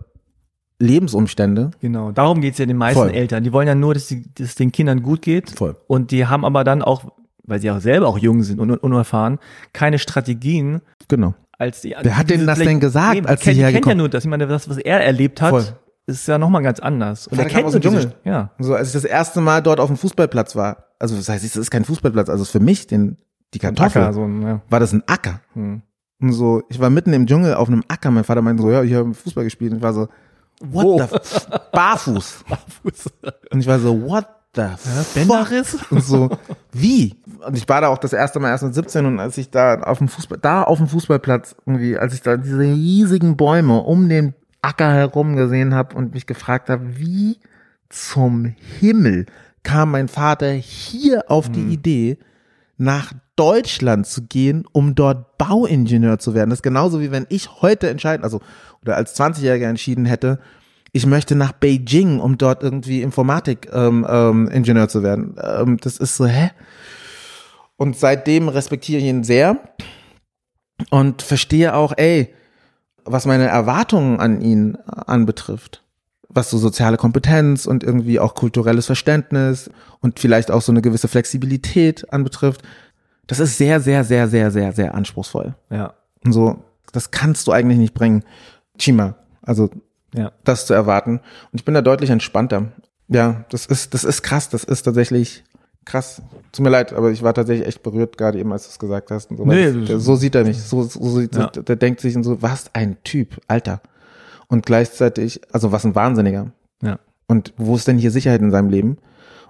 Lebensumstände. 0.80 1.72
Genau, 1.82 2.12
darum 2.12 2.42
geht's 2.42 2.58
ja 2.58 2.65
den 2.65 2.78
meisten 2.78 3.00
Voll. 3.00 3.12
Eltern. 3.12 3.44
Die 3.44 3.52
wollen 3.52 3.68
ja 3.68 3.76
nur, 3.76 3.94
dass, 3.94 4.08
die, 4.08 4.34
dass 4.34 4.50
es 4.50 4.56
den 4.56 4.72
Kindern 4.72 5.04
gut 5.04 5.22
geht. 5.22 5.52
Voll. 5.52 5.76
Und 5.88 6.12
die 6.12 6.26
haben 6.26 6.46
aber 6.46 6.63
dann 6.63 6.82
auch 6.82 7.04
weil 7.50 7.60
sie 7.60 7.72
auch 7.72 7.80
selber 7.80 8.08
auch 8.08 8.18
jung 8.18 8.44
sind 8.44 8.60
und 8.60 8.72
unerfahren, 8.72 9.39
keine 9.74 10.00
Strategien. 10.00 10.82
Genau. 11.08 11.34
Als 11.58 11.82
die, 11.82 11.96
Wer 12.00 12.18
hat 12.18 12.30
denn 12.30 12.48
das 12.48 12.60
denn 12.60 12.80
gesagt, 12.80 13.22
nee, 13.22 13.28
als 13.28 13.42
kennt, 13.42 13.58
sie 13.58 13.63
kennt 13.63 13.86
ja 13.86 13.96
nur 13.96 14.08
das. 14.08 14.24
Ich 14.24 14.30
meine, 14.30 14.48
das, 14.48 14.70
was 14.70 14.78
er 14.78 15.02
erlebt 15.02 15.42
hat, 15.42 15.50
Voll. 15.50 15.65
ist 16.06 16.28
ja 16.28 16.38
nochmal 16.38 16.62
ganz 16.62 16.80
anders. 16.80 17.28
Und 17.28 17.38
er 17.38 17.46
kennt 17.46 17.65
aus 17.65 17.74
dem 17.74 17.82
Dschungel. 17.82 18.13
Ja. 18.24 18.52
So, 18.60 18.76
als 18.76 18.89
ich 18.89 18.94
das 18.94 19.04
erste 19.04 19.42
Mal 19.42 19.62
dort 19.62 19.80
auf 19.80 19.88
dem 19.88 19.98
Fußballplatz 19.98 20.56
war, 20.56 20.86
also 21.00 21.18
das 21.18 21.28
heißt, 21.28 21.44
es 21.44 21.56
ist 21.56 21.72
kein 21.72 21.84
Fußballplatz, 21.84 22.30
also 22.30 22.46
für 22.46 22.60
mich, 22.62 22.88
den, 22.88 23.18
die 23.54 23.60
Kartoffel, 23.60 24.04
Acker, 24.04 24.13
so, 24.13 24.26
ja. 24.26 24.62
war 24.70 24.80
das 24.80 24.94
ein 24.94 25.04
Acker. 25.08 25.42
Hm. 25.54 25.82
Und 26.22 26.34
so, 26.34 26.63
ich 26.70 26.80
war 26.80 26.89
mitten 26.89 27.13
im 27.13 27.28
Dschungel 27.28 27.56
auf 27.56 27.68
einem 27.68 27.84
Acker, 27.88 28.12
mein 28.12 28.24
Vater 28.24 28.42
meinte 28.42 28.62
so, 28.62 28.72
ja, 28.72 28.84
ich 28.84 28.94
habe 28.94 29.13
Fußball 29.13 29.44
gespielt. 29.44 29.72
Und 29.72 29.78
ich 29.78 29.84
war 29.84 29.94
so, 29.94 30.08
what 30.60 30.86
oh. 30.86 31.00
the 31.00 31.58
Barfuß. 31.72 32.43
Barfuß. 32.50 33.06
Und 33.52 33.60
ich 33.60 33.67
war 33.67 33.80
so, 33.80 34.02
what 34.02 34.28
the 34.56 34.62
ja? 34.62 35.63
Und 35.89 36.04
so, 36.04 36.30
wie? 36.72 37.15
Und 37.45 37.58
ich 37.58 37.67
war 37.69 37.82
da 37.82 37.88
auch 37.88 37.98
das 37.98 38.13
erste 38.13 38.39
Mal 38.39 38.50
erst 38.50 38.63
mit 38.63 38.74
17 38.74 39.06
und 39.06 39.19
als 39.19 39.38
ich 39.38 39.50
da 39.50 39.80
auf 39.82 40.00
dem 40.00 40.10
Fußball, 40.10 40.39
da 40.41 40.63
auf 40.63 40.78
dem 40.78 40.88
Fußballplatz 40.88 41.56
irgendwie, 41.65 41.98
als 41.98 42.13
ich 42.13 42.22
da 42.22 42.36
diese 42.36 42.60
riesigen 42.60 43.38
Bäume 43.38 43.80
um 43.80 44.10
den 44.10 44.34
Acker 44.62 44.91
herum 44.91 45.38
gesehen 45.38 45.74
habe 45.74 45.95
und 45.95 46.13
mich 46.13 46.28
gefragt 46.28 46.69
habe, 46.69 46.98
wie 46.98 47.39
zum 47.88 48.45
Himmel 48.80 49.26
kam 49.63 49.91
mein 49.91 50.10
Vater 50.10 50.52
hier 50.52 51.30
auf 51.32 51.50
die 51.50 51.62
hm. 51.62 51.72
Idee, 51.72 52.17
nach 52.78 53.13
Deutschland 53.36 54.08
zu 54.08 54.24
gehen, 54.24 54.65
um 54.72 54.95
dort 54.95 55.38
Bauingenieur 55.38 56.19
zu 56.19 56.34
werden. 56.34 56.50
Das 56.50 56.60
ist 56.60 56.63
genauso 56.63 57.02
wie 57.02 57.12
wenn 57.12 57.26
ich 57.30 57.62
heute 57.62 57.89
entscheiden, 57.89 58.24
also 58.24 58.41
oder 58.82 58.96
als 58.96 59.20
20-Jähriger 59.20 59.68
entschieden 59.68 60.06
hätte, 60.06 60.39
ich 60.92 61.06
möchte 61.06 61.36
nach 61.36 61.52
Beijing, 61.52 62.20
um 62.20 62.38
dort 62.38 62.63
irgendwie 62.63 63.02
Informatik-Ingenieur 63.02 64.30
ähm, 64.32 64.50
ähm, 64.52 64.89
zu 64.89 65.04
werden. 65.04 65.36
Ähm, 65.42 65.78
das 65.82 65.98
ist 65.98 66.15
so, 66.18 66.26
hä? 66.26 66.52
Und 67.78 67.98
seitdem 67.98 68.50
respektiere 68.50 69.00
ich 69.00 69.06
ihn 69.06 69.24
sehr 69.24 69.58
und 70.89 71.22
verstehe 71.22 71.76
auch, 71.76 71.94
ey, 71.96 72.34
was 73.06 73.26
meine 73.26 73.48
Erwartungen 73.48 74.20
an 74.20 74.42
ihn 74.42 74.78
anbetrifft, 74.86 75.84
was 76.28 76.50
so 76.50 76.58
soziale 76.58 76.98
Kompetenz 76.98 77.65
und 77.65 77.84
irgendwie 77.84 78.20
auch 78.20 78.36
kulturelles 78.36 78.86
Verständnis 78.86 79.70
und 80.02 80.20
vielleicht 80.20 80.52
auch 80.52 80.62
so 80.62 80.72
eine 80.72 80.82
gewisse 80.82 81.08
Flexibilität 81.08 82.12
anbetrifft, 82.12 82.62
das 83.28 83.39
ist 83.39 83.58
sehr, 83.58 83.80
sehr, 83.80 84.04
sehr, 84.04 84.28
sehr, 84.28 84.52
sehr, 84.52 84.74
sehr 84.74 84.96
anspruchsvoll. 84.96 85.56
Ja. 85.70 85.94
Und 86.26 86.34
so, 86.34 86.63
das 86.92 87.12
kannst 87.12 87.48
du 87.48 87.52
eigentlich 87.52 87.80
nicht 87.80 87.94
bringen. 87.94 88.24
Chima, 88.80 89.15
also 89.42 89.70
ja. 90.15 90.32
das 90.44 90.65
zu 90.65 90.74
erwarten. 90.74 91.20
Und 91.52 91.60
ich 91.60 91.65
bin 91.65 91.74
da 91.74 91.82
deutlich 91.82 92.10
entspannter. 92.10 92.72
Ja, 93.08 93.46
das 93.50 93.65
ist, 93.65 93.94
das 93.94 94.04
ist 94.04 94.22
krass. 94.24 94.50
Das 94.50 94.63
ist 94.63 94.84
tatsächlich 94.84 95.44
krass. 95.86 96.22
Tut 96.52 96.63
mir 96.63 96.70
leid, 96.70 96.94
aber 96.94 97.12
ich 97.12 97.24
war 97.24 97.34
tatsächlich 97.34 97.68
echt 97.68 97.84
berührt, 97.84 98.18
gerade 98.18 98.39
eben, 98.39 98.52
als 98.52 98.63
du 98.63 98.70
es 98.70 98.80
gesagt 98.80 99.12
hast. 99.12 99.30
So, 99.30 99.46
nee, 99.46 99.72
das, 99.86 100.04
so 100.04 100.15
sieht 100.15 100.36
er 100.36 100.44
nicht. 100.44 100.60
So, 100.60 100.84
so 100.84 101.20
sieht, 101.20 101.36
ja. 101.36 101.48
der 101.48 101.76
denkt 101.76 102.00
sich 102.00 102.15
so, 102.22 102.42
was 102.42 102.74
ein 102.74 102.98
Typ, 103.04 103.39
Alter. 103.48 103.82
Und 104.48 104.65
gleichzeitig, 104.65 105.42
also 105.52 105.72
was 105.72 105.86
ein 105.86 105.96
Wahnsinniger. 105.96 106.52
Ja. 106.82 107.00
Und 107.28 107.54
wo 107.58 107.76
ist 107.76 107.88
denn 107.88 107.98
hier 107.98 108.12
Sicherheit 108.12 108.42
in 108.42 108.52
seinem 108.52 108.70
Leben? 108.70 108.98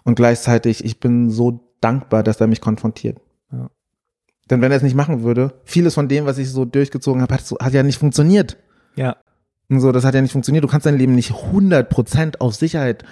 Und 0.04 0.15
gleichzeitig, 0.15 0.84
ich 0.84 1.00
bin 1.00 1.30
so 1.30 1.62
dankbar, 1.82 2.24
dass 2.24 2.42
er 2.42 2.48
mich 2.48 2.62
konfrontiert. 2.62 3.20
Ja. 3.52 3.70
Denn 4.50 4.62
wenn 4.62 4.72
er 4.72 4.78
es 4.78 4.84
nicht 4.84 4.96
machen 4.96 5.24
würde, 5.24 5.54
vieles 5.63 5.94
von 5.94 6.08
dem, 6.08 6.26
was 6.26 6.38
ich 6.38 6.50
so 6.50 6.65
durchgezogen 6.65 7.22
habe, 7.22 7.34
hat, 7.34 7.46
so, 7.46 7.58
hat 7.60 7.73
ja 7.73 7.84
nicht 7.84 8.00
funktioniert. 8.00 8.58
Ja. 9.00 9.15
Und 9.69 9.79
so, 9.79 9.91
das 9.91 10.04
hat 10.04 10.13
ja 10.13 10.21
nicht 10.21 10.33
funktioniert. 10.33 10.63
Du 10.63 10.67
kannst 10.67 10.85
dein 10.85 10.97
Leben 10.97 11.15
nicht 11.15 11.31
100% 11.31 12.39
auf 12.39 12.56
Sicherheit 12.56 13.06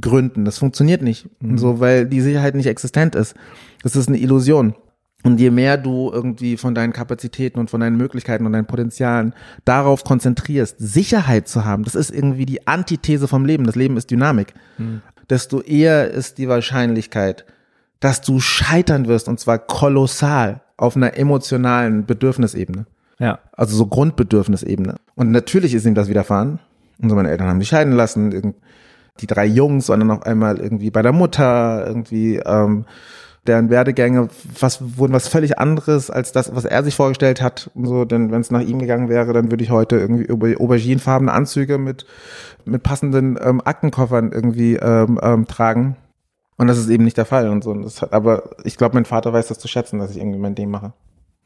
gründen. 0.00 0.44
Das 0.44 0.58
funktioniert 0.58 1.00
nicht. 1.00 1.28
Mhm. 1.40 1.58
So, 1.58 1.80
weil 1.80 2.06
die 2.06 2.20
Sicherheit 2.20 2.54
nicht 2.54 2.66
existent 2.66 3.14
ist. 3.14 3.34
Das 3.82 3.96
ist 3.96 4.08
eine 4.08 4.18
Illusion. 4.18 4.74
Und 5.22 5.40
je 5.40 5.50
mehr 5.50 5.78
du 5.78 6.10
irgendwie 6.12 6.56
von 6.56 6.74
deinen 6.74 6.92
Kapazitäten 6.92 7.58
und 7.58 7.70
von 7.70 7.80
deinen 7.80 7.96
Möglichkeiten 7.96 8.46
und 8.46 8.52
deinen 8.52 8.66
Potenzialen 8.66 9.32
darauf 9.64 10.04
konzentrierst, 10.04 10.76
Sicherheit 10.78 11.48
zu 11.48 11.64
haben, 11.64 11.84
das 11.84 11.94
ist 11.94 12.10
irgendwie 12.10 12.46
die 12.46 12.66
Antithese 12.66 13.26
vom 13.26 13.44
Leben. 13.44 13.64
Das 13.64 13.74
Leben 13.74 13.96
ist 13.96 14.10
Dynamik. 14.10 14.54
Mhm. 14.76 15.02
Desto 15.30 15.62
eher 15.62 16.10
ist 16.10 16.38
die 16.38 16.48
Wahrscheinlichkeit, 16.48 17.44
dass 18.00 18.20
du 18.20 18.38
scheitern 18.38 19.08
wirst 19.08 19.28
und 19.28 19.40
zwar 19.40 19.58
kolossal 19.58 20.60
auf 20.76 20.94
einer 20.94 21.16
emotionalen 21.16 22.04
Bedürfnisebene. 22.06 22.86
Ja. 23.18 23.38
Also 23.52 23.76
so 23.76 23.86
Grundbedürfnisebene. 23.86 24.96
Und 25.14 25.30
natürlich 25.30 25.74
ist 25.74 25.86
ihm 25.86 25.94
das 25.94 26.08
widerfahren. 26.08 26.58
Und 27.00 27.10
so 27.10 27.16
meine 27.16 27.30
Eltern 27.30 27.48
haben 27.48 27.60
sich 27.60 27.68
scheiden 27.68 27.92
lassen. 27.92 28.54
die 29.20 29.26
drei 29.26 29.46
Jungs, 29.46 29.86
sondern 29.86 30.10
auf 30.10 30.22
einmal 30.24 30.58
irgendwie 30.58 30.90
bei 30.90 31.00
der 31.02 31.12
Mutter, 31.12 31.86
irgendwie 31.86 32.36
ähm, 32.36 32.84
deren 33.46 33.70
Werdegänge 33.70 34.28
was 34.60 34.98
wurden 34.98 35.12
was 35.12 35.28
völlig 35.28 35.58
anderes 35.58 36.10
als 36.10 36.32
das, 36.32 36.54
was 36.54 36.64
er 36.64 36.84
sich 36.84 36.96
vorgestellt 36.96 37.40
hat. 37.40 37.70
Und 37.74 37.86
so, 37.86 38.04
denn 38.04 38.30
wenn 38.30 38.40
es 38.40 38.50
nach 38.50 38.60
ihm 38.60 38.78
gegangen 38.78 39.08
wäre, 39.08 39.32
dann 39.32 39.50
würde 39.50 39.64
ich 39.64 39.70
heute 39.70 39.96
irgendwie 39.96 40.24
über 40.24 40.48
auberginefarbene 40.58 41.32
Anzüge 41.32 41.78
mit 41.78 42.06
mit 42.64 42.82
passenden 42.82 43.38
ähm, 43.40 43.62
Aktenkoffern 43.64 44.32
irgendwie 44.32 44.76
ähm, 44.76 45.18
ähm, 45.22 45.46
tragen. 45.46 45.96
Und 46.58 46.66
das 46.68 46.78
ist 46.78 46.88
eben 46.88 47.04
nicht 47.04 47.16
der 47.16 47.26
Fall 47.26 47.48
und 47.48 47.62
so. 47.62 47.70
Und 47.70 47.82
das 47.82 48.02
hat, 48.02 48.12
aber 48.12 48.50
ich 48.64 48.76
glaube, 48.76 48.94
mein 48.94 49.04
Vater 49.04 49.32
weiß 49.32 49.48
das 49.48 49.58
zu 49.58 49.68
schätzen, 49.68 49.98
dass 49.98 50.10
ich 50.10 50.18
irgendwie 50.18 50.38
mein 50.38 50.54
Ding 50.54 50.70
mache. 50.70 50.92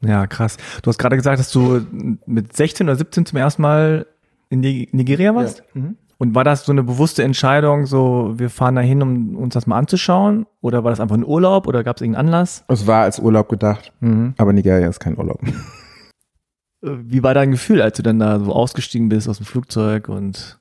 Ja, 0.01 0.27
krass. 0.27 0.57
Du 0.81 0.89
hast 0.89 0.97
gerade 0.97 1.15
gesagt, 1.15 1.39
dass 1.39 1.51
du 1.51 1.81
mit 2.25 2.55
16 2.55 2.87
oder 2.87 2.95
17 2.95 3.25
zum 3.25 3.37
ersten 3.37 3.61
Mal 3.61 4.07
in 4.49 4.59
Nigeria 4.59 5.33
warst? 5.33 5.63
Ja. 5.73 5.81
Mhm. 5.81 5.97
Und 6.17 6.35
war 6.35 6.43
das 6.43 6.65
so 6.65 6.71
eine 6.71 6.83
bewusste 6.83 7.23
Entscheidung, 7.23 7.87
so 7.87 8.33
wir 8.37 8.51
fahren 8.51 8.75
da 8.75 8.81
hin, 8.81 9.01
um 9.01 9.35
uns 9.37 9.55
das 9.55 9.65
mal 9.65 9.79
anzuschauen? 9.79 10.45
Oder 10.61 10.83
war 10.83 10.91
das 10.91 10.99
einfach 10.99 11.15
ein 11.15 11.25
Urlaub 11.25 11.67
oder 11.67 11.83
gab 11.83 11.95
es 11.95 12.01
irgendeinen 12.03 12.27
Anlass? 12.27 12.63
Es 12.67 12.85
war 12.85 13.01
als 13.03 13.17
Urlaub 13.17 13.49
gedacht, 13.49 13.91
mhm. 14.01 14.35
aber 14.37 14.53
Nigeria 14.53 14.87
ist 14.87 14.99
kein 14.99 15.17
Urlaub. 15.17 15.39
Wie 16.81 17.23
war 17.23 17.33
dein 17.33 17.49
Gefühl, 17.49 17.81
als 17.81 17.97
du 17.97 18.03
dann 18.03 18.19
da 18.19 18.39
so 18.39 18.53
ausgestiegen 18.53 19.09
bist 19.09 19.27
aus 19.29 19.37
dem 19.37 19.47
Flugzeug 19.47 20.09
und 20.09 20.59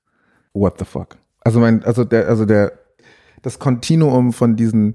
What 0.55 0.78
the 0.78 0.84
fuck? 0.84 1.18
Also 1.43 1.61
mein, 1.61 1.84
also 1.84 2.05
der, 2.05 2.28
also 2.28 2.47
der, 2.47 2.72
das 3.43 3.59
Kontinuum 3.59 4.32
von 4.32 4.57
diesen 4.57 4.95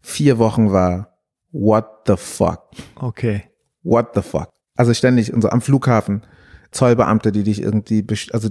vier 0.00 0.38
Wochen 0.38 0.72
war 0.72 1.18
What 1.52 1.86
the 2.06 2.16
fuck? 2.16 2.70
Okay. 2.96 3.47
What 3.82 4.14
the 4.14 4.22
fuck? 4.22 4.50
Also 4.76 4.94
ständig 4.94 5.32
und 5.32 5.42
so 5.42 5.48
am 5.50 5.60
Flughafen 5.60 6.22
Zollbeamte, 6.70 7.32
die 7.32 7.42
dich 7.42 7.62
irgendwie, 7.62 8.04
also 8.32 8.50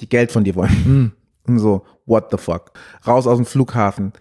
die 0.00 0.08
Geld 0.08 0.32
von 0.32 0.44
dir 0.44 0.54
wollen. 0.54 0.72
Mhm. 0.84 1.12
Und 1.46 1.58
so, 1.58 1.84
what 2.06 2.28
the 2.30 2.38
fuck? 2.38 2.72
Raus 3.06 3.26
aus 3.26 3.36
dem 3.38 3.46
Flughafen. 3.46 4.12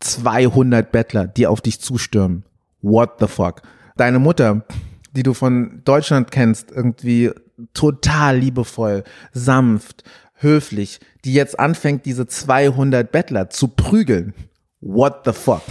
200 0.00 0.90
Bettler, 0.90 1.26
die 1.26 1.46
auf 1.46 1.60
dich 1.60 1.80
zustürmen. 1.80 2.44
What 2.80 3.20
the 3.20 3.26
fuck? 3.26 3.62
Deine 3.96 4.18
Mutter, 4.18 4.64
die 5.12 5.22
du 5.22 5.34
von 5.34 5.82
Deutschland 5.84 6.30
kennst, 6.30 6.70
irgendwie 6.72 7.30
total 7.74 8.38
liebevoll, 8.38 9.04
sanft, 9.32 10.02
höflich, 10.34 10.98
die 11.24 11.34
jetzt 11.34 11.60
anfängt, 11.60 12.04
diese 12.04 12.26
200 12.26 13.12
Bettler 13.12 13.50
zu 13.50 13.68
prügeln. 13.68 14.34
What 14.80 15.22
the 15.24 15.32
fuck? 15.32 15.62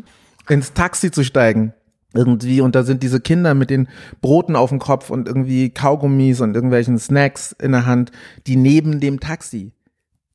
Ins 0.48 0.72
Taxi 0.72 1.10
zu 1.10 1.24
steigen, 1.24 1.74
irgendwie 2.14 2.60
und 2.60 2.74
da 2.74 2.82
sind 2.82 3.02
diese 3.02 3.20
Kinder 3.20 3.54
mit 3.54 3.70
den 3.70 3.88
Broten 4.20 4.56
auf 4.56 4.70
dem 4.70 4.78
Kopf 4.78 5.10
und 5.10 5.28
irgendwie 5.28 5.70
Kaugummis 5.70 6.40
und 6.40 6.54
irgendwelchen 6.54 6.98
Snacks 6.98 7.52
in 7.52 7.72
der 7.72 7.86
Hand, 7.86 8.10
die 8.46 8.56
neben 8.56 9.00
dem 9.00 9.20
Taxi 9.20 9.72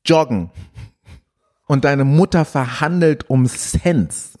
joggen. 0.04 0.50
Und 1.66 1.84
deine 1.84 2.04
Mutter 2.04 2.44
verhandelt 2.44 3.28
um 3.28 3.46
Cents 3.46 4.38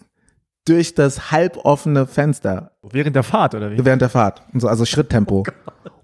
durch 0.64 0.94
das 0.94 1.30
halboffene 1.30 2.06
Fenster. 2.06 2.72
Während 2.82 3.16
der 3.16 3.22
Fahrt, 3.22 3.54
oder 3.54 3.70
wie? 3.72 3.84
Während 3.84 4.02
der 4.02 4.08
Fahrt. 4.08 4.42
Also 4.62 4.84
Schritttempo. 4.84 5.44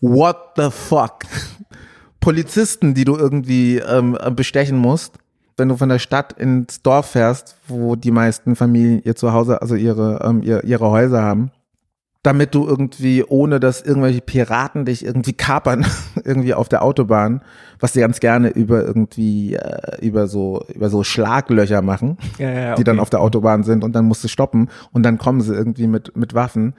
Oh 0.00 0.16
What 0.16 0.36
the 0.56 0.70
fuck? 0.70 1.20
Polizisten, 2.20 2.94
die 2.94 3.04
du 3.04 3.16
irgendwie 3.16 3.78
ähm, 3.78 4.16
bestechen 4.34 4.78
musst 4.78 5.18
wenn 5.56 5.68
du 5.68 5.76
von 5.76 5.88
der 5.88 5.98
Stadt 5.98 6.32
ins 6.32 6.82
Dorf 6.82 7.10
fährst, 7.10 7.56
wo 7.68 7.96
die 7.96 8.10
meisten 8.10 8.56
Familien 8.56 9.02
ihr 9.04 9.16
Zuhause, 9.16 9.60
also 9.60 9.74
ihre, 9.74 10.20
ähm, 10.24 10.42
ihr, 10.42 10.64
ihre 10.64 10.90
Häuser 10.90 11.22
haben, 11.22 11.50
damit 12.22 12.54
du 12.54 12.66
irgendwie, 12.66 13.24
ohne 13.24 13.58
dass 13.58 13.82
irgendwelche 13.82 14.20
Piraten 14.20 14.84
dich 14.84 15.04
irgendwie 15.04 15.32
kapern, 15.32 15.84
irgendwie 16.24 16.54
auf 16.54 16.68
der 16.68 16.82
Autobahn, 16.82 17.42
was 17.80 17.92
sie 17.92 18.00
ganz 18.00 18.20
gerne 18.20 18.50
über 18.50 18.84
irgendwie, 18.84 19.54
äh, 19.54 20.04
über 20.04 20.28
so, 20.28 20.64
über 20.72 20.88
so 20.88 21.02
Schlaglöcher 21.02 21.82
machen, 21.82 22.16
ja, 22.38 22.50
ja, 22.50 22.66
okay. 22.68 22.74
die 22.78 22.84
dann 22.84 23.00
auf 23.00 23.10
der 23.10 23.20
Autobahn 23.20 23.64
sind 23.64 23.82
und 23.82 23.92
dann 23.92 24.04
musst 24.04 24.22
du 24.22 24.28
stoppen 24.28 24.68
und 24.92 25.02
dann 25.02 25.18
kommen 25.18 25.40
sie 25.40 25.54
irgendwie 25.54 25.88
mit, 25.88 26.16
mit 26.16 26.32
Waffen 26.34 26.74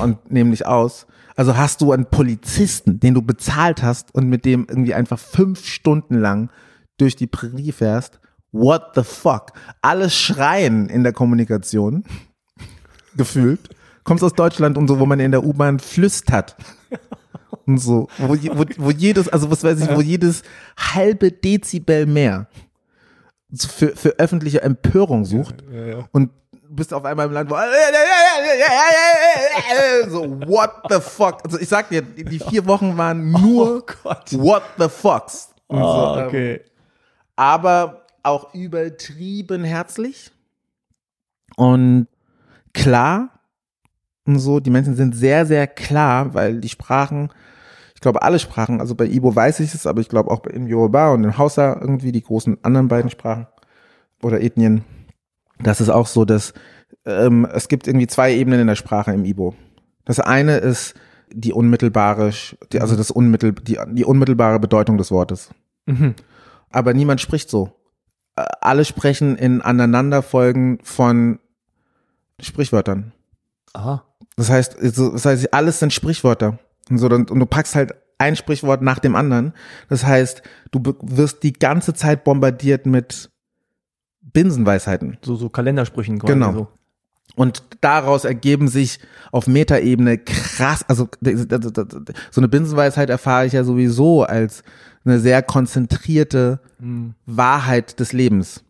und 0.00 0.30
nehmen 0.30 0.50
dich 0.50 0.66
aus. 0.66 1.06
Also 1.36 1.56
hast 1.56 1.80
du 1.80 1.92
einen 1.92 2.06
Polizisten, 2.06 3.00
den 3.00 3.14
du 3.14 3.22
bezahlt 3.22 3.82
hast 3.82 4.14
und 4.14 4.28
mit 4.28 4.44
dem 4.44 4.66
irgendwie 4.68 4.92
einfach 4.92 5.18
fünf 5.18 5.64
Stunden 5.64 6.18
lang 6.20 6.50
durch 6.98 7.16
die 7.16 7.26
Prärie 7.26 7.72
fährst, 7.72 8.20
what 8.52 8.92
the 8.94 9.02
fuck? 9.02 9.52
Alles 9.80 10.14
schreien 10.14 10.88
in 10.88 11.02
der 11.02 11.12
Kommunikation, 11.12 12.04
gefühlt. 13.16 13.70
Kommst 14.04 14.22
aus 14.24 14.34
Deutschland 14.34 14.76
und 14.76 14.88
so, 14.88 14.98
wo 14.98 15.06
man 15.06 15.20
in 15.20 15.30
der 15.30 15.44
U-Bahn 15.44 15.78
flüstert. 15.78 16.56
Und 17.66 17.78
so, 17.78 18.08
wo, 18.18 18.34
wo, 18.34 18.64
wo 18.78 18.90
jedes, 18.90 19.28
also 19.28 19.48
was 19.50 19.62
weiß 19.62 19.80
ich, 19.80 19.94
wo 19.94 20.00
jedes 20.00 20.42
halbe 20.76 21.30
Dezibel 21.30 22.06
mehr 22.06 22.48
für, 23.56 23.94
für 23.94 24.18
öffentliche 24.18 24.62
Empörung 24.62 25.24
sucht. 25.24 25.62
Ja, 25.70 25.78
ja, 25.78 25.86
ja. 25.98 26.08
Und 26.10 26.30
bist 26.68 26.92
auf 26.92 27.04
einmal 27.04 27.26
im 27.26 27.32
Land, 27.32 27.50
wo 27.50 27.54
so 30.10 30.22
what 30.48 30.70
the 30.88 30.98
fuck. 31.00 31.44
Also 31.44 31.60
ich 31.60 31.68
sag 31.68 31.90
dir, 31.90 32.02
die 32.02 32.40
vier 32.40 32.66
Wochen 32.66 32.96
waren 32.96 33.30
nur 33.30 33.84
oh 34.02 34.14
what 34.38 34.62
the 34.78 34.88
fucks. 34.88 35.50
Und 35.68 35.82
oh, 35.82 36.14
so, 36.14 36.18
ähm, 36.18 36.26
okay 36.26 36.60
aber 37.36 38.06
auch 38.22 38.54
übertrieben 38.54 39.64
herzlich 39.64 40.30
und 41.56 42.06
klar 42.72 43.40
und 44.26 44.38
so. 44.38 44.60
Die 44.60 44.70
Menschen 44.70 44.94
sind 44.94 45.14
sehr, 45.14 45.46
sehr 45.46 45.66
klar, 45.66 46.34
weil 46.34 46.60
die 46.60 46.68
Sprachen, 46.68 47.30
ich 47.94 48.00
glaube 48.00 48.22
alle 48.22 48.38
Sprachen, 48.38 48.80
also 48.80 48.94
bei 48.94 49.06
Ibo 49.06 49.34
weiß 49.34 49.60
ich 49.60 49.74
es, 49.74 49.86
aber 49.86 50.00
ich 50.00 50.08
glaube 50.08 50.30
auch 50.30 50.44
in 50.46 50.66
Yoruba 50.66 51.12
und 51.12 51.24
in 51.24 51.38
Hausa 51.38 51.78
irgendwie 51.80 52.12
die 52.12 52.22
großen 52.22 52.58
anderen 52.62 52.88
beiden 52.88 53.10
Sprachen 53.10 53.46
oder 54.22 54.40
Ethnien, 54.40 54.84
das 55.60 55.80
ist 55.80 55.90
auch 55.90 56.06
so, 56.06 56.24
dass 56.24 56.54
ähm, 57.04 57.46
es 57.52 57.68
gibt 57.68 57.86
irgendwie 57.86 58.06
zwei 58.06 58.34
Ebenen 58.34 58.60
in 58.60 58.66
der 58.66 58.76
Sprache 58.76 59.12
im 59.12 59.24
Ibo. 59.24 59.54
Das 60.04 60.20
eine 60.20 60.58
ist 60.58 60.94
die 61.32 61.52
unmittelbare, 61.52 62.30
die, 62.72 62.80
also 62.80 62.96
das 62.96 63.10
unmittel, 63.10 63.52
die, 63.52 63.78
die 63.92 64.04
unmittelbare 64.04 64.60
Bedeutung 64.60 64.98
des 64.98 65.10
Wortes. 65.10 65.50
Mhm 65.86 66.14
aber 66.72 66.94
niemand 66.94 67.20
spricht 67.20 67.50
so. 67.50 67.72
Äh, 68.36 68.44
alle 68.60 68.84
sprechen 68.84 69.36
in 69.36 69.60
Aneinanderfolgen 69.60 70.78
von 70.82 71.38
Sprichwörtern. 72.40 73.12
Aha. 73.72 74.04
Das 74.36 74.50
heißt, 74.50 74.76
das 74.80 75.24
heißt, 75.24 75.52
alles 75.54 75.78
sind 75.78 75.92
Sprichwörter. 75.92 76.58
Und, 76.90 76.98
so, 76.98 77.06
und 77.06 77.28
du 77.28 77.46
packst 77.46 77.74
halt 77.74 77.94
ein 78.18 78.36
Sprichwort 78.36 78.82
nach 78.82 78.98
dem 78.98 79.16
anderen. 79.16 79.52
Das 79.88 80.04
heißt, 80.04 80.42
du 80.70 80.80
wirst 81.02 81.42
die 81.42 81.52
ganze 81.52 81.94
Zeit 81.94 82.24
bombardiert 82.24 82.86
mit 82.86 83.30
Binsenweisheiten. 84.20 85.18
So, 85.22 85.36
so 85.36 85.48
Kalendersprüchen 85.48 86.18
quasi. 86.18 86.32
Genau. 86.32 86.52
So. 86.52 86.68
Und 87.34 87.62
daraus 87.80 88.24
ergeben 88.24 88.68
sich 88.68 89.00
auf 89.30 89.46
Metaebene 89.46 90.18
krass, 90.18 90.84
also 90.86 91.08
so 92.30 92.40
eine 92.40 92.48
Binsenweisheit 92.48 93.08
erfahre 93.10 93.46
ich 93.46 93.54
ja 93.54 93.64
sowieso 93.64 94.22
als 94.22 94.62
eine 95.04 95.20
sehr 95.20 95.42
konzentrierte 95.42 96.60
mhm. 96.78 97.14
Wahrheit 97.26 97.98
des 98.00 98.12
Lebens. 98.12 98.62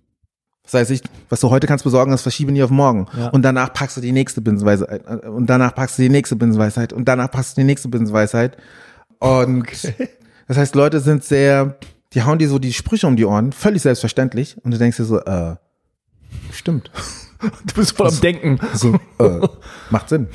Das 0.64 0.74
heißt, 0.74 0.91
ich, 0.93 1.03
was 1.28 1.41
du 1.41 1.51
heute 1.51 1.66
kannst 1.66 1.85
besorgen, 1.85 2.12
das 2.12 2.22
verschiebe 2.22 2.53
nie 2.53 2.62
auf 2.62 2.70
morgen. 2.70 3.07
Ja. 3.16 3.28
Und 3.28 3.43
danach 3.43 3.72
packst 3.72 3.97
du 3.97 4.01
die 4.01 4.12
nächste 4.12 4.41
Binsenweisheit. 4.41 5.03
Äh, 5.07 5.28
und 5.28 5.47
danach 5.47 5.74
packst 5.74 5.99
du 5.99 6.03
die 6.03 6.09
nächste 6.09 6.37
Binsenweisheit. 6.37 6.93
Und 6.93 7.07
danach 7.07 7.30
packst 7.30 7.57
du 7.57 7.61
die 7.61 7.66
nächste 7.66 7.89
Binsenweisheit. 7.89 8.57
Und 9.18 9.62
okay. 9.62 10.09
das 10.49 10.57
heißt, 10.57 10.74
Leute 10.74 11.01
sind 11.01 11.24
sehr, 11.24 11.78
die 12.12 12.22
hauen 12.22 12.39
dir 12.39 12.49
so 12.49 12.59
die 12.59 12.72
Sprüche 12.72 13.07
um 13.07 13.16
die 13.16 13.24
Ohren, 13.24 13.53
völlig 13.53 13.83
selbstverständlich. 13.83 14.57
Und 14.64 14.72
du 14.72 14.78
denkst 14.78 14.97
dir 14.97 15.05
so, 15.05 15.20
äh, 15.20 15.57
stimmt. 16.53 16.91
Du 17.66 17.74
bist 17.74 17.97
voll 17.97 18.07
am 18.07 18.20
Denken. 18.20 18.61
So, 18.72 18.95
äh, 19.18 19.49
macht 19.91 20.11
Sinn. 20.11 20.28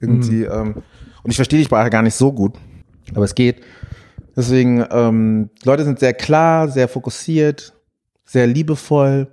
Irgendwie, 0.00 0.46
mhm. 0.46 0.50
ähm, 0.50 0.74
und 1.22 1.30
ich 1.30 1.36
verstehe 1.36 1.62
Sprache 1.62 1.90
gar 1.90 2.00
nicht 2.00 2.14
so 2.14 2.32
gut. 2.32 2.54
Aber 3.14 3.26
es 3.26 3.34
geht. 3.34 3.60
Deswegen, 4.36 4.84
ähm, 4.90 5.50
Leute 5.64 5.84
sind 5.84 5.98
sehr 5.98 6.12
klar, 6.12 6.68
sehr 6.68 6.88
fokussiert, 6.88 7.72
sehr 8.24 8.46
liebevoll 8.46 9.28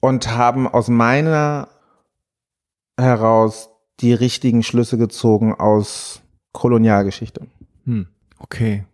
und 0.00 0.28
haben 0.28 0.68
aus 0.68 0.88
meiner 0.88 1.68
heraus 2.98 3.70
die 4.00 4.12
richtigen 4.12 4.62
Schlüsse 4.62 4.98
gezogen 4.98 5.54
aus 5.54 6.20
Kolonialgeschichte. 6.52 7.46
Hm, 7.84 8.06
okay. 8.38 8.84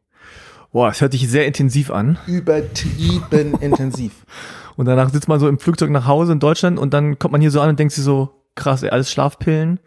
Boah, 0.72 0.88
es 0.88 1.00
hört 1.00 1.12
sich 1.12 1.28
sehr 1.28 1.46
intensiv 1.46 1.90
an. 1.90 2.18
Übertrieben 2.26 3.54
intensiv. 3.60 4.24
Und 4.76 4.86
danach 4.86 5.10
sitzt 5.10 5.28
man 5.28 5.38
so 5.38 5.48
im 5.48 5.58
Flugzeug 5.58 5.90
nach 5.90 6.06
Hause 6.06 6.32
in 6.32 6.40
Deutschland 6.40 6.78
und 6.78 6.94
dann 6.94 7.18
kommt 7.18 7.32
man 7.32 7.42
hier 7.42 7.50
so 7.50 7.60
an 7.60 7.68
und 7.68 7.78
denkt 7.78 7.92
sich 7.92 8.02
so, 8.02 8.41
krass, 8.54 8.84
alles 8.84 9.10
Schlafpillen. 9.10 9.80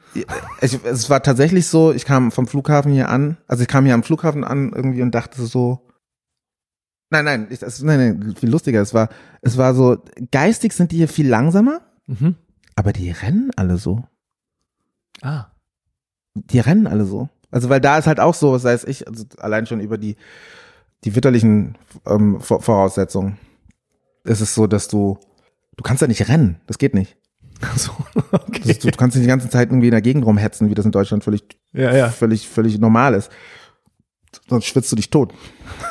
Es, 0.61 0.73
es 0.83 1.09
war 1.09 1.21
tatsächlich 1.21 1.67
so, 1.67 1.91
ich 1.91 2.05
kam 2.05 2.31
vom 2.31 2.47
Flughafen 2.47 2.91
hier 2.91 3.09
an, 3.09 3.37
also 3.47 3.61
ich 3.61 3.67
kam 3.67 3.85
hier 3.85 3.93
am 3.93 4.03
Flughafen 4.03 4.43
an 4.43 4.71
irgendwie 4.73 5.01
und 5.01 5.11
dachte 5.11 5.43
so, 5.45 5.87
nein, 7.09 7.25
nein, 7.25 7.47
ich, 7.49 7.59
das, 7.59 7.81
nein, 7.81 8.19
nein, 8.19 8.35
viel 8.35 8.49
lustiger, 8.49 8.81
es 8.81 8.93
war, 8.93 9.09
es 9.41 9.57
war 9.57 9.73
so, 9.73 9.97
geistig 10.31 10.73
sind 10.73 10.91
die 10.91 10.97
hier 10.97 11.07
viel 11.07 11.27
langsamer, 11.27 11.81
mhm. 12.07 12.35
aber 12.75 12.93
die 12.93 13.11
rennen 13.11 13.51
alle 13.55 13.77
so. 13.77 14.03
Ah. 15.21 15.47
Die 16.33 16.59
rennen 16.59 16.87
alle 16.87 17.05
so. 17.05 17.29
Also 17.51 17.69
weil 17.69 17.79
da 17.79 17.97
ist 17.97 18.07
halt 18.07 18.19
auch 18.19 18.33
so, 18.33 18.51
was 18.51 18.63
weiß 18.63 18.83
ich, 18.85 19.07
also 19.07 19.25
allein 19.37 19.65
schon 19.65 19.79
über 19.79 19.97
die, 19.97 20.17
die 21.03 21.15
witterlichen 21.15 21.77
ähm, 22.05 22.41
Voraussetzungen 22.41 23.37
ist 24.25 24.41
es 24.41 24.55
so, 24.55 24.67
dass 24.67 24.87
du, 24.87 25.19
du 25.77 25.83
kannst 25.83 26.01
da 26.01 26.07
nicht 26.07 26.27
rennen. 26.27 26.59
Das 26.67 26.77
geht 26.77 26.93
nicht. 26.93 27.15
So, 27.77 27.91
okay. 28.31 28.61
Das, 28.65 28.79
du, 28.79 28.91
kannst 28.91 29.15
nicht 29.15 29.25
die 29.25 29.29
ganze 29.29 29.49
Zeit 29.49 29.69
irgendwie 29.69 29.87
in 29.87 29.91
der 29.91 30.01
Gegend 30.01 30.25
rumhetzen, 30.25 30.69
wie 30.69 30.75
das 30.75 30.85
in 30.85 30.91
Deutschland 30.91 31.23
völlig, 31.23 31.43
Ja, 31.73 31.95
ja. 31.95 32.09
völlig, 32.09 32.47
völlig 32.47 32.79
normal 32.79 33.13
ist. 33.13 33.31
Sonst 34.49 34.65
schwitzt 34.65 34.91
du 34.91 34.95
dich 34.95 35.09
tot. 35.09 35.33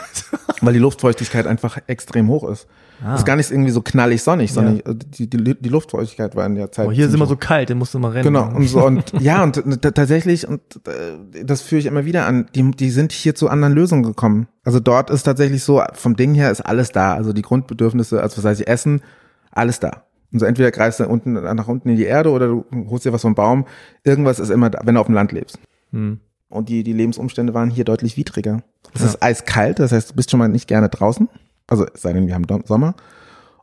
Weil 0.60 0.74
die 0.74 0.78
Luftfeuchtigkeit 0.78 1.46
einfach 1.46 1.78
extrem 1.86 2.28
hoch 2.28 2.48
ist. 2.48 2.66
Ah. 3.04 3.16
Ist 3.16 3.26
gar 3.26 3.36
nicht 3.36 3.50
irgendwie 3.50 3.72
so 3.72 3.82
knallig 3.82 4.22
sonnig, 4.22 4.52
sondern 4.52 4.80
die, 4.86 5.28
die, 5.28 5.54
die 5.60 5.68
Luftfeuchtigkeit 5.68 6.36
war 6.36 6.46
in 6.46 6.54
der 6.54 6.70
Zeit. 6.70 6.86
Oh, 6.86 6.92
hier 6.92 7.06
ist 7.06 7.14
immer 7.14 7.26
so 7.26 7.36
kalt, 7.36 7.68
dann 7.68 7.78
musst 7.78 7.92
du 7.92 7.98
mal 7.98 8.12
rennen. 8.12 8.24
Genau, 8.24 8.46
und 8.54 8.68
so, 8.68 8.84
und 8.84 9.12
ja, 9.20 9.42
und 9.42 9.54
t- 9.54 9.90
tatsächlich, 9.90 10.46
und 10.46 10.60
äh, 10.86 11.44
das 11.44 11.60
führe 11.62 11.80
ich 11.80 11.86
immer 11.86 12.04
wieder 12.04 12.26
an, 12.26 12.46
die, 12.54 12.70
die 12.70 12.90
sind 12.90 13.10
hier 13.12 13.34
zu 13.34 13.48
anderen 13.48 13.74
Lösungen 13.74 14.04
gekommen. 14.04 14.46
Also 14.62 14.78
dort 14.78 15.10
ist 15.10 15.24
tatsächlich 15.24 15.64
so, 15.64 15.82
vom 15.92 16.14
Ding 16.14 16.34
her 16.34 16.50
ist 16.52 16.60
alles 16.60 16.92
da. 16.92 17.14
Also 17.14 17.32
die 17.32 17.42
Grundbedürfnisse, 17.42 18.22
also 18.22 18.38
was 18.38 18.44
heißt 18.44 18.60
ich, 18.60 18.68
Essen, 18.68 19.02
alles 19.50 19.80
da. 19.80 20.03
Und 20.34 20.40
so 20.40 20.46
entweder 20.46 20.72
greifst 20.72 20.98
du 20.98 21.06
unten 21.06 21.34
nach 21.34 21.68
unten 21.68 21.88
in 21.90 21.96
die 21.96 22.04
Erde 22.06 22.30
oder 22.30 22.48
du 22.48 22.64
holst 22.90 23.04
dir 23.04 23.12
was 23.12 23.22
vom 23.22 23.36
Baum. 23.36 23.66
Irgendwas 24.02 24.40
ist 24.40 24.50
immer 24.50 24.68
da, 24.68 24.80
wenn 24.84 24.96
du 24.96 25.00
auf 25.00 25.06
dem 25.06 25.14
Land 25.14 25.30
lebst. 25.30 25.60
Hm. 25.92 26.18
Und 26.48 26.68
die, 26.68 26.82
die 26.82 26.92
Lebensumstände 26.92 27.54
waren 27.54 27.70
hier 27.70 27.84
deutlich 27.84 28.16
widriger. 28.16 28.64
Es 28.92 29.02
Ja. 29.02 29.06
ist 29.06 29.22
eiskalt, 29.22 29.78
das 29.78 29.92
heißt, 29.92 30.10
du 30.10 30.14
bist 30.16 30.32
schon 30.32 30.38
mal 30.38 30.48
nicht 30.48 30.66
gerne 30.66 30.88
draußen. 30.88 31.28
Also 31.68 31.86
es 31.86 32.02
sei 32.02 32.12
denn, 32.12 32.26
wir 32.26 32.34
haben 32.34 32.46
Sommer. 32.66 32.96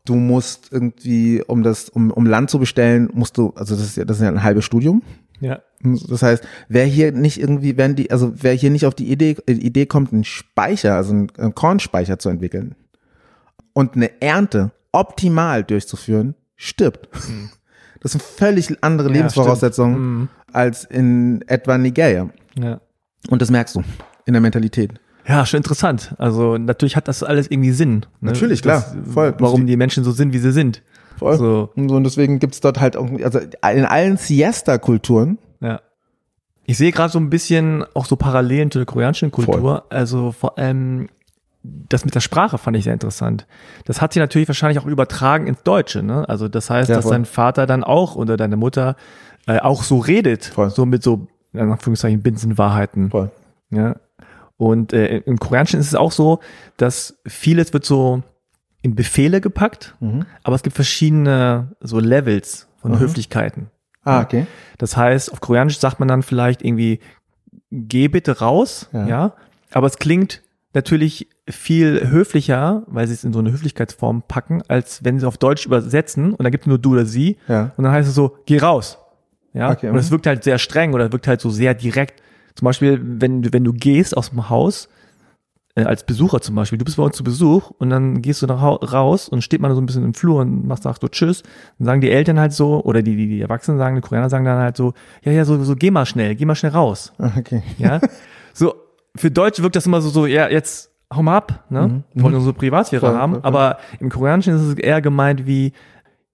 Du 0.05 0.15
musst 0.15 0.71
irgendwie, 0.71 1.43
um 1.45 1.61
das, 1.61 1.89
um, 1.89 2.09
um 2.09 2.25
Land 2.25 2.49
zu 2.49 2.57
bestellen, 2.57 3.09
musst 3.13 3.37
du, 3.37 3.51
also 3.55 3.75
das 3.75 3.83
ist 3.83 3.97
ja, 3.97 4.05
das 4.05 4.17
ist 4.17 4.23
ja 4.23 4.29
ein 4.29 4.41
halbes 4.41 4.63
Studium. 4.63 5.03
Ja. 5.41 5.59
Das 5.83 6.23
heißt, 6.23 6.47
wer 6.69 6.85
hier 6.85 7.11
nicht 7.11 7.37
irgendwie, 7.37 7.75
wenn 7.75 7.97
die, 7.97 8.11
also 8.11 8.31
wer 8.35 8.53
hier 8.53 8.69
nicht 8.69 8.85
auf 8.85 8.95
die 8.95 9.11
Idee, 9.11 9.35
äh, 9.45 9.51
Idee 9.51 9.87
kommt, 9.87 10.13
einen 10.13 10.23
Speicher, 10.23 10.95
also 10.95 11.11
einen 11.11 11.53
Kornspeicher 11.53 12.17
zu 12.17 12.29
entwickeln 12.29 12.75
und 13.73 13.95
eine 13.95 14.21
Ernte 14.21 14.71
optimal 14.93 15.63
durchzuführen, 15.63 16.35
stirbt. 16.61 17.09
Das 18.03 18.13
sind 18.13 18.23
völlig 18.23 18.83
andere 18.83 19.09
Ja, 19.09 19.13
Lebensvoraussetzungen. 19.13 19.99
Mhm. 20.21 20.29
als 20.51 20.85
in 20.85 21.43
etwa 21.47 21.77
Nigeria. 21.77 22.31
Ja. 22.59 22.81
Und 23.29 23.43
das 23.43 23.51
merkst 23.51 23.75
du 23.75 23.83
in 24.25 24.33
der 24.33 24.41
Mentalität. 24.41 24.93
Ja, 25.27 25.45
schon 25.45 25.57
interessant. 25.57 26.15
Also 26.17 26.57
natürlich 26.57 26.95
hat 26.95 27.07
das 27.07 27.21
alles 27.21 27.51
irgendwie 27.51 27.69
Sinn. 27.69 28.07
Ne? 28.19 28.31
Natürlich, 28.31 28.63
klar. 28.63 28.83
Das, 28.91 29.13
Voll. 29.13 29.35
Warum 29.37 29.67
die 29.67 29.77
Menschen 29.77 30.03
so 30.03 30.11
sind, 30.13 30.33
wie 30.33 30.39
sie 30.39 30.51
sind. 30.51 30.81
Voll. 31.19 31.37
So, 31.37 31.69
Und 31.75 32.03
deswegen 32.03 32.39
gibt's 32.39 32.59
dort 32.59 32.79
halt 32.79 32.97
auch, 32.97 33.07
also 33.23 33.37
in 33.37 33.85
allen 33.85 34.17
Siesta-Kulturen, 34.17 35.37
ja. 35.59 35.79
Ich 36.65 36.77
sehe 36.77 36.91
gerade 36.91 37.11
so 37.13 37.19
ein 37.19 37.29
bisschen 37.29 37.85
auch 37.93 38.05
so 38.05 38.15
Parallelen 38.15 38.71
zu 38.71 38.79
der 38.79 38.87
koreanischen 38.87 39.29
Kultur. 39.29 39.85
Also 39.89 40.31
vor 40.31 40.57
allem 40.57 41.07
das 41.63 42.05
mit 42.05 42.15
der 42.15 42.19
Sprache 42.21 42.57
fand 42.57 42.75
ich 42.77 42.83
sehr 42.85 42.93
interessant. 42.93 43.45
Das 43.85 44.01
hat 44.01 44.13
sich 44.13 44.19
natürlich 44.19 44.47
wahrscheinlich 44.47 44.79
auch 44.79 44.87
übertragen 44.87 45.47
ins 45.47 45.61
Deutsche. 45.63 46.01
Ne? 46.01 46.27
Also 46.27 46.47
das 46.47 46.69
heißt, 46.69 46.89
Ja, 46.89 46.95
dass 46.95 47.05
voll. 47.05 47.13
dein 47.13 47.25
Vater 47.25 47.65
dann 47.67 47.83
auch 47.83 48.15
oder 48.15 48.35
deine 48.37 48.57
Mutter 48.57 48.95
äh, 49.47 49.59
auch 49.59 49.83
so 49.83 49.99
redet. 49.99 50.45
Voll. 50.45 50.69
So 50.71 50.85
mit 50.85 51.03
so, 51.03 51.27
in 51.53 51.59
Anführungszeichen, 51.71 52.21
Binsenwahrheiten. 52.21 53.11
voll. 53.11 53.31
Ja. 53.69 53.95
Und 54.57 54.93
äh, 54.93 55.17
im 55.19 55.37
Koreanischen 55.37 55.79
ist 55.79 55.87
es 55.87 55.95
auch 55.95 56.11
so, 56.11 56.39
dass 56.77 57.17
vieles 57.25 57.73
wird 57.73 57.85
so 57.85 58.21
in 58.83 58.95
Befehle 58.95 59.41
gepackt, 59.41 59.95
Mhm. 59.99 60.25
aber 60.43 60.55
es 60.55 60.63
gibt 60.63 60.75
verschiedene 60.75 61.75
so 61.79 61.99
Levels 61.99 62.67
von 62.77 62.91
Mhm. 62.91 62.99
Höflichkeiten. 62.99 63.69
Ah, 64.03 64.21
okay. 64.21 64.47
Das 64.79 64.97
heißt, 64.97 65.31
auf 65.31 65.41
Koreanisch 65.41 65.77
sagt 65.79 65.99
man 65.99 66.07
dann 66.07 66.23
vielleicht 66.23 66.63
irgendwie, 66.63 66.99
geh 67.71 68.07
bitte 68.07 68.39
raus, 68.39 68.89
Ja. 68.93 69.07
ja. 69.07 69.33
Aber 69.71 69.85
es 69.87 69.97
klingt 69.99 70.41
natürlich 70.73 71.27
viel 71.49 72.09
höflicher, 72.09 72.83
weil 72.87 73.07
sie 73.07 73.13
es 73.13 73.23
in 73.23 73.33
so 73.33 73.39
eine 73.39 73.51
Höflichkeitsform 73.51 74.23
packen, 74.27 74.61
als 74.67 75.03
wenn 75.03 75.19
sie 75.19 75.27
auf 75.27 75.37
Deutsch 75.37 75.65
übersetzen 75.65 76.33
und 76.33 76.43
da 76.43 76.49
gibt 76.49 76.63
es 76.63 76.67
nur 76.67 76.77
du 76.79 76.93
oder 76.93 77.05
sie 77.05 77.37
Ja. 77.47 77.71
und 77.77 77.83
dann 77.83 77.91
heißt 77.93 78.07
es 78.07 78.15
so, 78.15 78.37
geh 78.45 78.57
raus. 78.59 78.97
Ja. 79.53 79.71
Okay, 79.71 79.89
und 79.89 79.97
es 79.97 80.07
mhm. 80.07 80.11
wirkt 80.13 80.27
halt 80.27 80.43
sehr 80.43 80.57
streng 80.57 80.93
oder 80.93 81.11
wirkt 81.11 81.27
halt 81.27 81.41
so 81.41 81.49
sehr 81.49 81.73
direkt. 81.73 82.21
Zum 82.55 82.65
Beispiel, 82.65 83.01
wenn, 83.03 83.41
du- 83.41 83.51
wenn 83.53 83.63
du 83.65 83.73
gehst 83.73 84.15
aus 84.15 84.29
dem 84.29 84.49
Haus, 84.49 84.87
äh, 85.75 85.83
als 85.83 86.05
Besucher 86.05 86.39
zum 86.41 86.55
Beispiel, 86.55 86.77
du 86.77 86.85
bist 86.85 86.97
bei 86.97 87.03
uns 87.03 87.15
zu 87.17 87.23
Besuch 87.23 87.71
und 87.77 87.89
dann 87.89 88.21
gehst 88.21 88.41
du 88.41 88.45
nach 88.47 88.61
raus 88.61 89.27
und 89.29 89.41
steht 89.41 89.59
man 89.61 89.73
so 89.75 89.81
ein 89.81 89.85
bisschen 89.85 90.03
im 90.05 90.13
Flur 90.13 90.41
und 90.41 90.67
machst 90.67 90.83
sagst 90.83 91.01
so 91.01 91.07
Tschüss, 91.09 91.43
dann 91.79 91.85
sagen 91.85 92.01
die 92.01 92.11
Eltern 92.11 92.39
halt 92.39 92.53
so, 92.53 92.81
oder 92.83 93.01
die, 93.01 93.15
die, 93.17 93.27
die 93.27 93.41
Erwachsenen 93.41 93.77
sagen, 93.77 93.95
die 93.95 94.01
Koreaner 94.01 94.29
sagen 94.29 94.45
dann 94.45 94.59
halt 94.59 94.77
so, 94.77 94.93
ja, 95.23 95.31
ja, 95.33 95.43
so, 95.45 95.61
so 95.63 95.75
geh 95.75 95.91
mal 95.91 96.05
schnell, 96.05 96.35
geh 96.35 96.45
mal 96.45 96.55
schnell 96.55 96.71
raus. 96.73 97.11
Ah, 97.17 97.31
Okay. 97.37 97.61
Ja. 97.77 97.99
so, 98.53 98.73
für 99.15 99.31
Deutsche 99.31 99.63
wirkt 99.63 99.75
das 99.75 99.85
immer 99.85 100.01
so, 100.01 100.09
so, 100.09 100.25
ja, 100.25 100.49
jetzt 100.49 100.91
hau 101.13 101.21
mal 101.23 101.37
ab, 101.37 101.65
ne? 101.69 101.87
Mhm. 101.87 102.03
Wir 102.13 102.23
wollen 102.23 102.35
unsere 102.35 102.53
Privatsphäre 102.53 103.01
Voll, 103.05 103.15
haben, 103.15 103.33
voll, 103.33 103.41
voll. 103.41 103.47
aber 103.47 103.77
im 103.99 104.09
Koreanischen 104.09 104.55
ist 104.55 104.61
es 104.61 104.73
eher 104.75 105.01
gemeint 105.01 105.45
wie, 105.45 105.73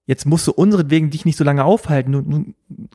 jetzt 0.06 0.24
musst 0.26 0.46
du 0.46 0.52
unseretwegen 0.52 1.10
dich 1.10 1.24
nicht 1.24 1.36
so 1.36 1.44
lange 1.44 1.64
aufhalten, 1.64 2.12
du, 2.12 2.22
du, 2.22 2.44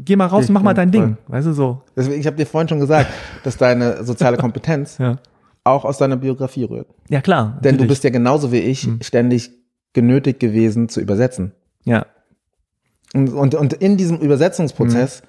geh 0.04 0.16
mal 0.16 0.28
raus 0.28 0.44
Ich 0.46 0.50
und 0.50 0.54
mach 0.54 0.64
mal 0.64 0.74
dein. 0.74 0.92
Ding, 0.92 1.18
weißt 1.28 1.48
du, 1.48 1.54
so. 1.54 1.82
Deswegen, 1.96 2.20
ich 2.20 2.26
habe 2.28 2.38
dir 2.38 2.46
vorhin 2.46 2.70
schon 2.70 2.80
gesagt, 2.80 3.10
dass 3.44 3.58
deine 3.58 4.04
soziale 4.04 4.38
Kompetenz 4.38 4.98
Ja. 5.00 5.18
auch 5.66 5.84
aus 5.86 5.98
deiner 5.98 6.16
Biografie 6.18 6.64
rührt. 6.64 6.88
Ja, 7.10 7.22
klar. 7.22 7.58
Denn 7.64 7.72
du 7.74 7.84
natürlich. 7.84 7.90
bist 7.90 8.04
ja 8.06 8.10
genauso 8.10 8.52
wie 8.52 8.60
ich 8.60 8.88
Mhm. 8.88 9.00
ständig 9.02 9.52
genötigt 9.94 10.40
gewesen 10.40 10.88
zu 10.90 11.02
übersetzen. 11.02 11.52
ja, 11.84 12.06
Und, 13.14 13.30
und, 13.34 13.54
und 13.56 13.74
in 13.74 13.98
diesem 13.98 14.18
Übersetzungsprozess 14.20 15.22
Mhm. 15.22 15.28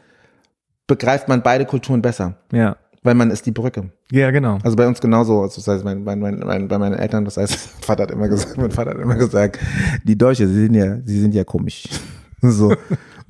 begreift 0.86 1.28
man 1.28 1.42
beide 1.42 1.64
Kulturen 1.66 2.00
besser, 2.02 2.36
ja. 2.52 2.76
Weil 3.05 3.14
man 3.14 3.30
ist 3.30 3.46
die 3.46 3.52
Brücke. 3.52 3.90
Ja, 4.11 4.30
genau. 4.32 4.59
Also 4.64 4.76
bei 4.76 4.88
uns 4.88 5.00
genauso, 5.00 5.42
also 5.42 5.57
das 5.57 5.68
heißt, 5.68 5.84
mein, 5.84 6.02
mein, 6.02 6.18
mein, 6.18 6.40
mein, 6.40 6.66
bei 6.66 6.78
meinen 6.78 6.94
Eltern, 6.94 7.24
das 7.24 7.36
heißt, 7.36 7.52
mein 7.74 7.82
Vater 7.86 8.02
hat 8.05 8.11
immer 8.11 8.28
gesagt, 8.28 8.57
mein 8.57 8.72
Vater 8.72 8.90
hat 8.90 8.98
immer 8.98 9.14
gesagt, 9.14 9.61
die 10.02 10.18
Deutsche, 10.18 10.48
sie 10.48 10.55
sind 10.55 10.74
ja, 10.74 10.98
sie 11.05 11.20
sind 11.20 11.34
ja 11.34 11.44
komisch. 11.44 11.84
So. 12.46 12.74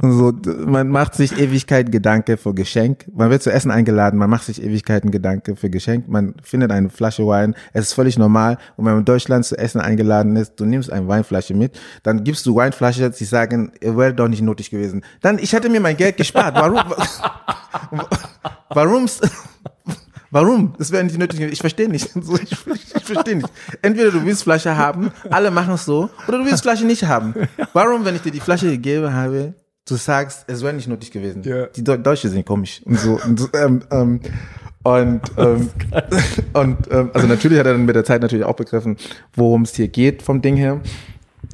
Und 0.02 0.12
so, 0.44 0.52
man 0.66 0.88
macht 0.88 1.14
sich 1.14 1.38
Ewigkeit 1.38 1.92
Gedanke 1.92 2.36
für 2.36 2.52
Geschenk. 2.52 3.06
Man 3.14 3.30
wird 3.30 3.42
zu 3.42 3.52
Essen 3.52 3.70
eingeladen, 3.70 4.18
man 4.18 4.28
macht 4.28 4.44
sich 4.44 4.60
Ewigkeiten 4.60 5.12
Gedanke 5.12 5.54
für 5.54 5.70
Geschenk. 5.70 6.08
Man 6.08 6.34
findet 6.42 6.72
eine 6.72 6.90
Flasche 6.90 7.26
Wein. 7.26 7.54
Es 7.72 7.86
ist 7.86 7.92
völlig 7.92 8.18
normal. 8.18 8.58
Und 8.76 8.86
wenn 8.86 8.94
man 8.94 9.00
in 9.00 9.04
Deutschland 9.04 9.44
zu 9.44 9.56
Essen 9.56 9.80
eingeladen 9.80 10.34
ist, 10.36 10.54
du 10.58 10.64
nimmst 10.64 10.92
eine 10.92 11.06
Weinflasche 11.06 11.54
mit, 11.54 11.78
dann 12.02 12.24
gibst 12.24 12.44
du 12.46 12.56
Weinflasche, 12.56 13.12
sie 13.12 13.24
sagen, 13.24 13.72
wäre 13.80 14.14
doch 14.14 14.28
nicht 14.28 14.42
nötig 14.42 14.70
gewesen. 14.70 15.04
Dann, 15.20 15.38
ich 15.38 15.52
hätte 15.52 15.68
mir 15.68 15.80
mein 15.80 15.96
Geld 15.96 16.16
gespart. 16.16 16.56
Warum? 16.56 16.80
Warum's? 18.70 19.20
Warum? 20.30 20.74
Das 20.78 20.90
wäre 20.90 21.04
nicht 21.04 21.16
nötig. 21.16 21.38
gewesen. 21.38 21.52
Ich 21.52 21.60
verstehe 21.60 21.88
nicht. 21.88 22.10
Ich, 22.74 22.96
ich 22.96 23.04
verstehe 23.04 23.36
nicht. 23.36 23.48
Entweder 23.82 24.10
du 24.10 24.24
willst 24.24 24.42
Flasche 24.42 24.76
haben, 24.76 25.12
alle 25.30 25.52
machen 25.52 25.74
es 25.74 25.84
so, 25.84 26.10
oder 26.26 26.38
du 26.38 26.44
willst 26.46 26.62
Flasche 26.62 26.84
nicht 26.84 27.04
haben. 27.04 27.34
Warum, 27.72 28.04
wenn 28.04 28.16
ich 28.16 28.22
dir 28.22 28.32
die 28.32 28.40
Flasche 28.40 28.68
gegeben 28.68 29.12
habe, 29.12 29.54
du 29.86 29.96
sagst, 29.96 30.44
es 30.48 30.62
wäre 30.62 30.72
nicht 30.72 30.88
nötig 30.88 31.10
gewesen. 31.10 31.42
Ja. 31.42 31.66
Die 31.66 31.84
Deu 31.84 31.96
Deutsche 31.98 32.28
sind 32.28 32.46
komisch 32.46 32.82
und 32.84 32.98
so. 32.98 33.18
Und, 33.24 33.38
so, 33.40 33.48
ähm, 33.54 33.82
ähm, 33.90 34.20
und, 34.82 35.20
ähm, 35.36 35.70
und 36.54 36.78
ähm, 36.90 37.10
also 37.12 37.26
natürlich 37.26 37.58
hat 37.58 37.66
er 37.66 37.72
dann 37.72 37.84
mit 37.84 37.96
der 37.96 38.04
Zeit 38.04 38.22
natürlich 38.22 38.44
auch 38.44 38.56
begriffen, 38.56 38.96
worum 39.34 39.62
es 39.62 39.74
hier 39.74 39.88
geht 39.88 40.22
vom 40.22 40.42
Ding 40.42 40.56
her. 40.56 40.80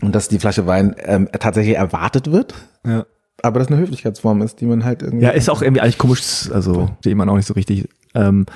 Und 0.02 0.14
dass 0.14 0.28
die 0.28 0.38
Flasche 0.38 0.66
Wein 0.66 0.94
ähm, 1.04 1.28
tatsächlich 1.38 1.76
erwartet 1.76 2.30
wird, 2.30 2.54
Ja. 2.86 3.04
aber 3.42 3.58
das 3.58 3.68
eine 3.68 3.78
Höflichkeitsform 3.78 4.40
ist, 4.42 4.60
die 4.60 4.66
man 4.66 4.84
halt 4.84 5.02
irgendwie. 5.02 5.24
Ja, 5.24 5.30
ist 5.30 5.50
auch 5.50 5.62
irgendwie 5.62 5.80
eigentlich 5.82 5.98
komisch, 5.98 6.48
also 6.52 6.86
versteht 6.86 7.16
man 7.16 7.28
auch 7.28 7.36
nicht 7.36 7.46
so 7.46 7.54
richtig. 7.54 7.88
Ähm, 8.14 8.46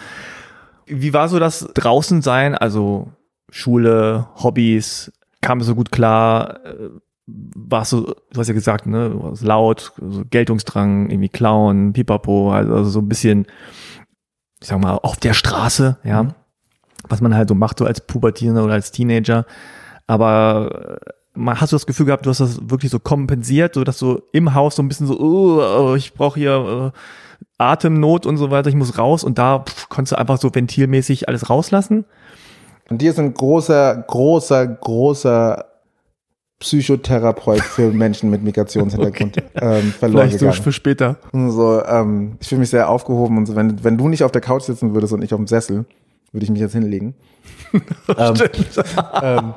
wie 0.87 1.13
war 1.13 1.29
so 1.29 1.39
das 1.41 1.69
draußen 1.75 2.23
sein, 2.23 2.55
also 2.55 3.09
Schule, 3.51 4.29
Hobbys, 4.37 5.13
kam 5.41 5.61
es 5.61 5.67
so 5.67 5.75
gut 5.75 5.91
klar? 5.91 6.61
Warst 7.27 7.93
du, 7.93 8.03
du 8.03 8.41
hast 8.41 8.49
ja 8.49 8.55
gesagt, 8.55 8.87
ne, 8.87 9.33
laut, 9.41 9.93
so 9.97 10.23
Geltungsdrang, 10.29 11.09
irgendwie 11.09 11.31
klauen, 11.31 11.93
pipapo, 11.95 12.53
also, 12.53 12.75
also 12.75 12.91
so 12.91 12.99
ein 13.01 13.09
bisschen, 13.09 13.47
ich 14.61 14.69
sag 14.69 14.79
mal, 14.81 14.97
auf 14.97 15.17
der 15.17 15.33
Straße, 15.33 15.97
ja, 16.05 16.25
Mhm. 16.25 16.35
was 17.09 17.21
man 17.23 17.35
halt 17.35 17.49
so 17.49 17.55
macht, 17.55 17.79
so 17.79 17.87
als 17.87 18.01
Pubertierender 18.03 18.65
oder 18.65 18.75
als 18.75 18.91
Teenager. 18.91 19.47
Aber 20.07 20.99
äh, 21.03 21.11
mal 21.39 21.61
hast 21.61 21.73
du 21.73 21.77
das 21.77 21.87
Gefühl 21.87 22.07
gehabt, 22.07 22.27
du 22.27 22.31
hast 22.31 22.41
das 22.41 22.69
wirklich 22.69 22.91
so 22.91 22.99
kompensiert, 22.99 23.75
so 23.75 23.85
dass 23.85 23.99
du 23.99 24.21
im 24.33 24.53
Haus 24.55 24.77
so 24.77 24.83
ein 24.83 24.89
bisschen 24.89 25.07
so, 25.07 25.19
oh, 25.19 25.95
ich 25.95 26.13
brauche 26.13 26.39
hier 26.39 26.93
äh, 26.95 26.99
Atemnot 27.57 28.27
und 28.27 28.37
so 28.37 28.51
weiter, 28.51 28.69
ich 28.69 28.75
muss 28.75 28.99
raus 28.99 29.25
und 29.25 29.39
da 29.39 29.61
pff, 29.61 29.89
konntest 29.89 30.13
du 30.13 30.19
einfach 30.19 30.39
so 30.39 30.55
ventilmäßig 30.55 31.27
alles 31.29 31.49
rauslassen. 31.49 32.05
Und 32.91 33.01
dir 33.01 33.11
ist 33.13 33.19
ein 33.19 33.33
großer, 33.33 34.05
großer, 34.07 34.67
großer 34.67 35.65
Psychotherapeut 36.65 37.61
für 37.61 37.91
Menschen 37.93 38.31
mit 38.31 38.43
Migrationshintergrund 38.43 39.37
ähm, 39.55 39.83
verloren 39.93 40.29
Vielleicht 40.29 40.41
so 40.41 40.47
gegangen. 40.47 40.63
für 40.63 40.73
später. 40.73 41.17
So, 41.33 41.85
ähm, 41.85 42.39
ich 42.41 42.49
fühle 42.49 42.61
mich 42.61 42.71
sehr 42.71 42.89
aufgehoben 42.89 43.37
und 43.37 43.45
so, 43.47 43.55
wenn, 43.55 43.85
wenn 43.85 43.99
du 43.99 44.09
nicht 44.09 44.25
auf 44.25 44.33
der 44.33 44.41
Couch 44.41 44.63
sitzen 44.63 44.95
würdest 44.95 45.13
und 45.13 45.23
ich 45.23 45.35
auf 45.35 45.39
dem 45.41 45.47
Sessel, 45.47 45.85
würde 46.33 46.45
ich 46.45 46.51
mich 46.51 46.61
jetzt 46.61 46.73
hinlegen. 46.73 47.15
ähm, 48.19 48.35
ähm, 49.23 49.55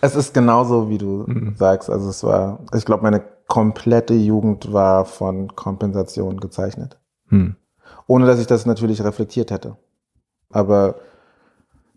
es 0.00 0.16
ist 0.16 0.32
genauso, 0.32 0.88
wie 0.88 0.96
du 0.98 1.24
Mhm. 1.26 1.54
sagst. 1.56 1.90
Also 1.90 2.08
es 2.08 2.24
war, 2.24 2.60
ich 2.74 2.84
glaube, 2.86 3.02
meine 3.02 3.22
komplette 3.46 4.14
Jugend 4.14 4.72
war 4.72 5.04
von 5.04 5.54
Kompensation 5.54 6.38
gezeichnet. 6.40 6.98
Hm. 7.28 7.56
Ohne 8.06 8.24
dass 8.26 8.40
ich 8.40 8.46
das 8.46 8.64
natürlich 8.64 9.04
reflektiert 9.04 9.50
hätte. 9.50 9.76
Aber 10.50 10.94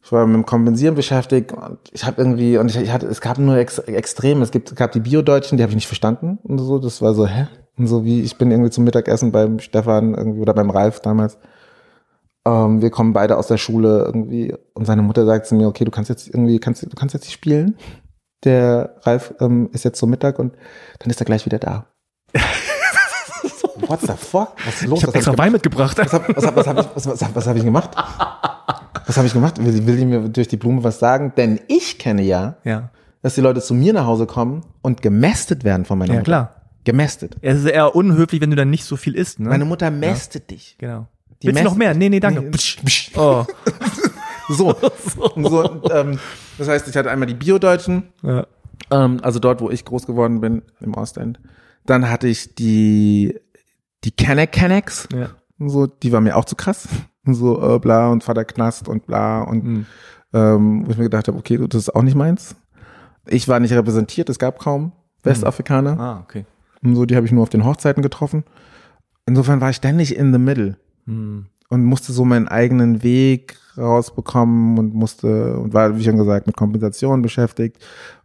ich 0.04 0.12
war 0.12 0.26
mit 0.26 0.36
dem 0.36 0.46
Kompensieren 0.46 0.96
beschäftigt 0.96 1.52
und 1.52 1.78
ich 1.92 2.06
habe 2.06 2.22
irgendwie, 2.22 2.58
und 2.58 2.70
ich, 2.70 2.78
ich 2.78 2.92
hatte, 2.92 3.08
es 3.08 3.22
gab 3.22 3.38
nur 3.38 3.58
Ex 3.58 3.80
Extreme, 3.80 4.44
es 4.44 4.52
gibt, 4.52 4.76
gab 4.76 4.92
die 4.92 5.00
Bio-Deutschen, 5.00 5.58
die 5.58 5.64
habe 5.64 5.72
ich 5.72 5.76
nicht 5.76 5.88
verstanden 5.88 6.40
und 6.44 6.58
so, 6.60 6.80
das 6.80 7.02
war 7.02 7.14
so, 7.14 7.28
hä? 7.28 7.48
Und 7.78 7.88
so 7.88 8.04
wie, 8.04 8.22
ich 8.22 8.38
bin 8.38 8.52
irgendwie 8.52 8.72
zum 8.72 8.84
Mittagessen 8.84 9.32
beim 9.32 9.60
Stefan 9.60 10.14
irgendwie 10.14 10.42
oder 10.42 10.54
beim 10.54 10.70
Ralf 10.70 11.00
damals. 11.00 11.38
Ähm, 12.46 12.82
wir 12.82 12.90
kommen 12.90 13.14
beide 13.14 13.38
aus 13.38 13.48
der 13.48 13.58
Schule 13.58 14.04
irgendwie 14.06 14.54
und 14.74 14.86
seine 14.86 15.04
Mutter 15.04 15.26
sagt 15.26 15.46
zu 15.46 15.56
mir, 15.56 15.68
okay, 15.68 15.86
du 15.86 15.92
kannst 15.92 16.10
jetzt 16.10 16.28
irgendwie, 16.28 16.60
kannst, 16.60 16.84
du 16.84 16.96
kannst 16.96 17.14
jetzt 17.14 17.26
nicht 17.26 17.34
spielen. 17.34 17.78
Der 18.44 18.98
Ralf 19.04 19.36
ähm, 19.40 19.70
ist 19.72 19.86
jetzt 19.86 20.00
zum 20.00 20.10
Mittag 20.10 20.40
und 20.40 20.56
dann 21.00 21.10
ist 21.10 21.22
er 21.22 21.26
gleich 21.26 21.46
wieder 21.46 21.60
da. 21.60 21.86
What 23.88 24.02
the 24.02 24.14
fuck? 24.18 24.54
Was 24.66 24.82
ist 24.82 24.88
los? 24.88 25.00
Ich 25.00 25.06
habe 25.06 25.16
extra 25.16 25.38
Wein 25.38 25.52
mitgebracht. 25.52 25.98
Was 25.98 26.14
habe 26.14 26.36
was 26.36 26.46
hab, 26.46 26.56
was 26.56 26.68
hab 26.68 26.80
ich, 26.80 26.86
was, 26.96 27.08
was, 27.08 27.36
was 27.36 27.48
hab 27.48 27.56
ich 27.56 27.64
gemacht? 27.64 27.92
Was 29.12 29.18
habe 29.18 29.28
ich 29.28 29.34
gemacht? 29.34 29.58
Will, 29.62 29.86
will 29.86 29.98
die 29.98 30.06
mir 30.06 30.30
durch 30.30 30.48
die 30.48 30.56
Blume 30.56 30.86
was 30.86 31.00
sagen? 31.00 31.34
Denn 31.36 31.60
ich 31.68 31.98
kenne 32.00 32.22
ja, 32.22 32.56
Ja. 32.64 32.92
dass 33.22 33.36
die 33.36 33.42
Leute 33.42 33.60
zu 33.62 33.74
mir 33.74 33.92
nach 33.92 34.06
Hause 34.06 34.26
kommen 34.26 34.62
und 34.82 35.02
gemästet 35.02 35.66
werden 35.66 35.84
von 35.84 35.98
meiner 35.98 36.14
Ja, 36.14 36.20
Mutter. 36.20 36.24
klar. 36.24 36.56
Gemästet. 36.86 37.36
Es 37.42 37.58
ist 37.60 37.66
eher 37.66 37.94
unhöflich, 37.94 38.40
wenn 38.40 38.52
du 38.52 38.56
dann 38.56 38.70
nicht 38.70 38.86
so 38.86 38.96
viel 38.96 39.16
isst, 39.16 39.42
ne? 39.42 39.50
Meine 39.50 39.66
Mutter 39.66 39.92
mästet 39.92 40.50
dich. 40.50 40.78
genau. 40.80 41.08
Die 41.42 41.48
Willst 41.48 41.60
du 41.60 41.66
noch 41.66 41.76
mehr? 41.76 41.94
Nee, 41.94 42.08
nee, 42.08 42.22
danke. 42.22 42.40
Nee. 42.42 42.52
Psch, 42.52 42.78
psch. 42.86 43.12
Oh. 43.18 43.44
So. 44.50 44.76
So 45.36 45.70
und, 45.70 45.92
ähm, 45.94 46.18
das 46.58 46.70
heißt, 46.70 46.88
ich 46.88 46.96
hatte 46.96 47.12
einmal 47.12 47.28
die 47.28 47.34
Bio-Deutschen, 47.34 48.04
Ja. 48.24 48.48
ähm, 48.92 49.20
also 49.24 49.40
dort, 49.40 49.60
wo 49.60 49.70
ich 49.70 49.84
groß 49.84 50.06
geworden 50.06 50.40
bin, 50.40 50.62
im 50.80 50.94
Ostend. 50.94 51.40
Dann 51.86 52.10
hatte 52.10 52.28
ich 52.30 52.56
die, 52.56 53.38
die 54.06 54.12
Kenneck 54.12 54.54
Kennecks. 54.54 55.10
Ja. 55.14 55.32
So, 55.60 55.86
die 55.86 56.14
war 56.14 56.22
mir 56.22 56.38
auch 56.38 56.46
zu 56.46 56.56
krass. 56.56 56.88
Und 57.26 57.34
so, 57.36 57.76
äh, 57.76 57.80
bla, 57.80 58.10
und 58.10 58.24
Vater 58.24 58.46
Knast 58.46 58.88
und 58.88 59.06
bla. 59.06 59.42
Und 59.44 59.64
Mhm. 59.64 59.86
ähm, 60.34 60.88
wo 60.88 60.92
ich 60.92 60.98
mir 60.98 61.04
gedacht 61.04 61.28
habe, 61.28 61.38
okay, 61.38 61.58
das 61.58 61.84
ist 61.84 61.96
auch 61.96 62.02
nicht 62.02 62.16
meins. 62.16 62.56
Ich 63.28 63.48
war 63.48 63.60
nicht 63.60 63.74
repräsentiert, 63.74 64.30
es 64.30 64.40
gab 64.40 64.58
kaum 64.60 64.92
Westafrikaner. 65.24 66.00
Ah, 66.00 66.20
okay. 66.24 66.46
Und 66.84 66.96
so, 66.96 67.06
die 67.06 67.16
habe 67.16 67.26
ich 67.26 67.32
nur 67.32 67.44
auf 67.44 67.50
den 67.50 67.64
Hochzeiten 67.66 68.02
getroffen. 68.02 68.44
Insofern 69.28 69.62
war 69.62 69.70
ich 69.70 69.76
ständig 69.76 70.16
in 70.16 70.34
the 70.34 70.40
middle 70.40 70.78
Mhm. 71.06 71.46
und 71.70 71.86
musste 71.86 72.12
so 72.14 72.26
meinen 72.26 72.48
eigenen 72.48 73.04
Weg 73.04 73.58
rausbekommen 73.78 74.80
und 74.80 74.94
musste 74.96 75.58
und 75.58 75.74
war, 75.74 75.96
wie 75.98 76.04
schon 76.04 76.18
gesagt, 76.18 76.48
mit 76.48 76.58
Kompensation 76.58 77.22
beschäftigt 77.22 77.78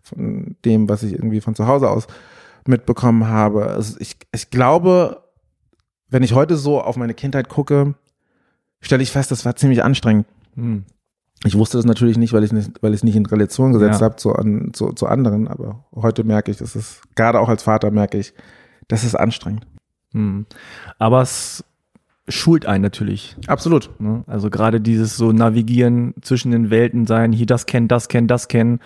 von 0.02 0.56
dem, 0.64 0.88
was 0.88 1.02
ich 1.02 1.12
irgendwie 1.12 1.40
von 1.42 1.54
zu 1.54 1.66
Hause 1.66 1.90
aus 1.90 2.06
mitbekommen 2.66 3.28
habe. 3.28 3.66
Also 3.66 3.96
ich, 4.00 4.16
ich 4.32 4.50
glaube, 4.50 5.22
wenn 6.08 6.22
ich 6.22 6.34
heute 6.34 6.56
so 6.56 6.80
auf 6.80 6.96
meine 6.96 7.14
Kindheit 7.14 7.48
gucke, 7.48 7.94
stelle 8.80 9.02
ich 9.02 9.10
fest, 9.10 9.30
das 9.30 9.44
war 9.44 9.56
ziemlich 9.56 9.82
anstrengend. 9.82 10.26
Mhm. 10.54 10.84
Ich 11.44 11.56
wusste 11.56 11.76
das 11.76 11.84
natürlich 11.84 12.16
nicht, 12.16 12.32
weil 12.32 12.44
ich 12.44 12.52
nicht, 12.52 12.70
weil 12.82 12.92
ich 12.92 13.00
es 13.00 13.04
nicht 13.04 13.16
in 13.16 13.26
Relation 13.26 13.72
gesetzt 13.72 14.00
Ja. 14.00 14.06
habe 14.06 14.16
zu, 14.16 14.32
an, 14.34 14.70
zu, 14.72 14.92
zu 14.92 15.06
anderen, 15.06 15.48
aber 15.48 15.84
heute 15.94 16.24
merke 16.24 16.50
ich, 16.50 16.56
das 16.56 16.74
ist, 16.74 17.02
gerade 17.14 17.40
auch 17.40 17.48
als 17.48 17.62
Vater 17.62 17.90
merke 17.90 18.18
ich, 18.18 18.32
das 18.88 19.04
ist 19.04 19.14
anstrengend. 19.14 19.66
Mhm. 20.12 20.46
Aber 20.98 21.20
es 21.22 21.62
schult 22.28 22.66
einen 22.66 22.82
natürlich. 22.82 23.36
Absolut. 23.46 23.90
Ne? 24.00 24.24
Also 24.26 24.50
gerade 24.50 24.80
dieses 24.80 25.16
so 25.16 25.30
Navigieren 25.32 26.14
zwischen 26.22 26.50
den 26.50 26.70
Welten 26.70 27.06
sein, 27.06 27.32
hier 27.32 27.46
das 27.46 27.66
kennen, 27.66 27.86
das 27.86 28.08
kennen, 28.08 28.28
das 28.28 28.48
kennen 28.48 28.80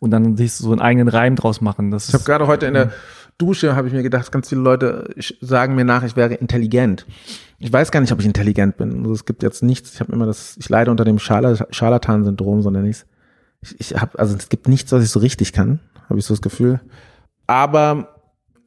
und 0.00 0.10
dann 0.10 0.36
sich 0.36 0.54
so 0.54 0.72
einen 0.72 0.80
eigenen 0.80 1.08
Reim 1.08 1.36
draus 1.36 1.60
machen. 1.60 1.90
Das 1.90 2.08
Ich 2.08 2.14
habe 2.14 2.24
gerade 2.24 2.46
heute 2.48 2.66
in 2.66 2.74
der 2.74 2.92
Dusche, 3.38 3.74
habe 3.74 3.88
ich 3.88 3.94
mir 3.94 4.02
gedacht, 4.02 4.30
ganz 4.30 4.48
viele 4.48 4.60
Leute 4.60 5.14
sagen 5.40 5.74
mir 5.74 5.84
nach, 5.84 6.02
ich 6.04 6.16
wäre 6.16 6.34
intelligent. 6.34 7.06
Ich 7.58 7.72
weiß 7.72 7.90
gar 7.90 8.00
nicht, 8.00 8.12
ob 8.12 8.20
ich 8.20 8.26
intelligent 8.26 8.76
bin. 8.76 8.98
Also 9.00 9.12
es 9.12 9.24
gibt 9.24 9.42
jetzt 9.42 9.62
nichts, 9.62 9.94
ich 9.94 10.00
habe 10.00 10.12
immer 10.12 10.26
das, 10.26 10.56
ich 10.58 10.68
leide 10.68 10.90
unter 10.90 11.04
dem 11.04 11.18
Scharla 11.18 11.66
Scharlatan-Syndrom, 11.70 12.62
so 12.62 12.70
nenne 12.70 12.88
ich's. 12.88 13.06
Ich, 13.60 13.80
ich 13.80 14.00
habe, 14.00 14.18
also 14.18 14.36
es 14.36 14.48
gibt 14.48 14.68
nichts, 14.68 14.92
was 14.92 15.04
ich 15.04 15.10
so 15.10 15.20
richtig 15.20 15.52
kann, 15.52 15.80
habe 16.08 16.18
ich 16.18 16.24
so 16.24 16.34
das 16.34 16.42
Gefühl. 16.42 16.80
Aber 17.46 18.20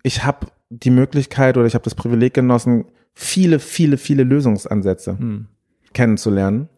ich 0.04 0.24
habe 0.24 0.48
die 0.70 0.90
Möglichkeit 0.92 1.58
oder 1.58 1.66
ich 1.66 1.74
habe 1.74 1.84
das 1.84 1.96
Privileg 1.96 2.34
genossen, 2.34 2.86
viele, 3.14 3.60
viele, 3.60 3.98
viele 3.98 4.24
Lösungsansätze 4.24 5.18
Hm. 5.18 5.48
kennenzulernen. 5.94 6.70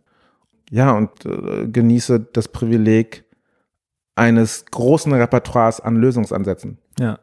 Ja, 0.70 0.92
und 0.92 1.10
äh, 1.26 1.68
genieße 1.68 2.20
das 2.34 2.50
Privileg 2.50 3.24
eines 4.16 4.66
großen 4.66 5.14
Repertoires 5.14 5.80
an 5.80 5.96
Lösungsansätzen. 5.96 6.80
Ja. 7.00 7.20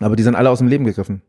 Aber 0.00 0.16
die 0.16 0.22
sind 0.22 0.34
alle 0.34 0.50
aus 0.50 0.58
dem 0.58 0.68
Leben 0.68 0.84
gegriffen. 0.84 1.22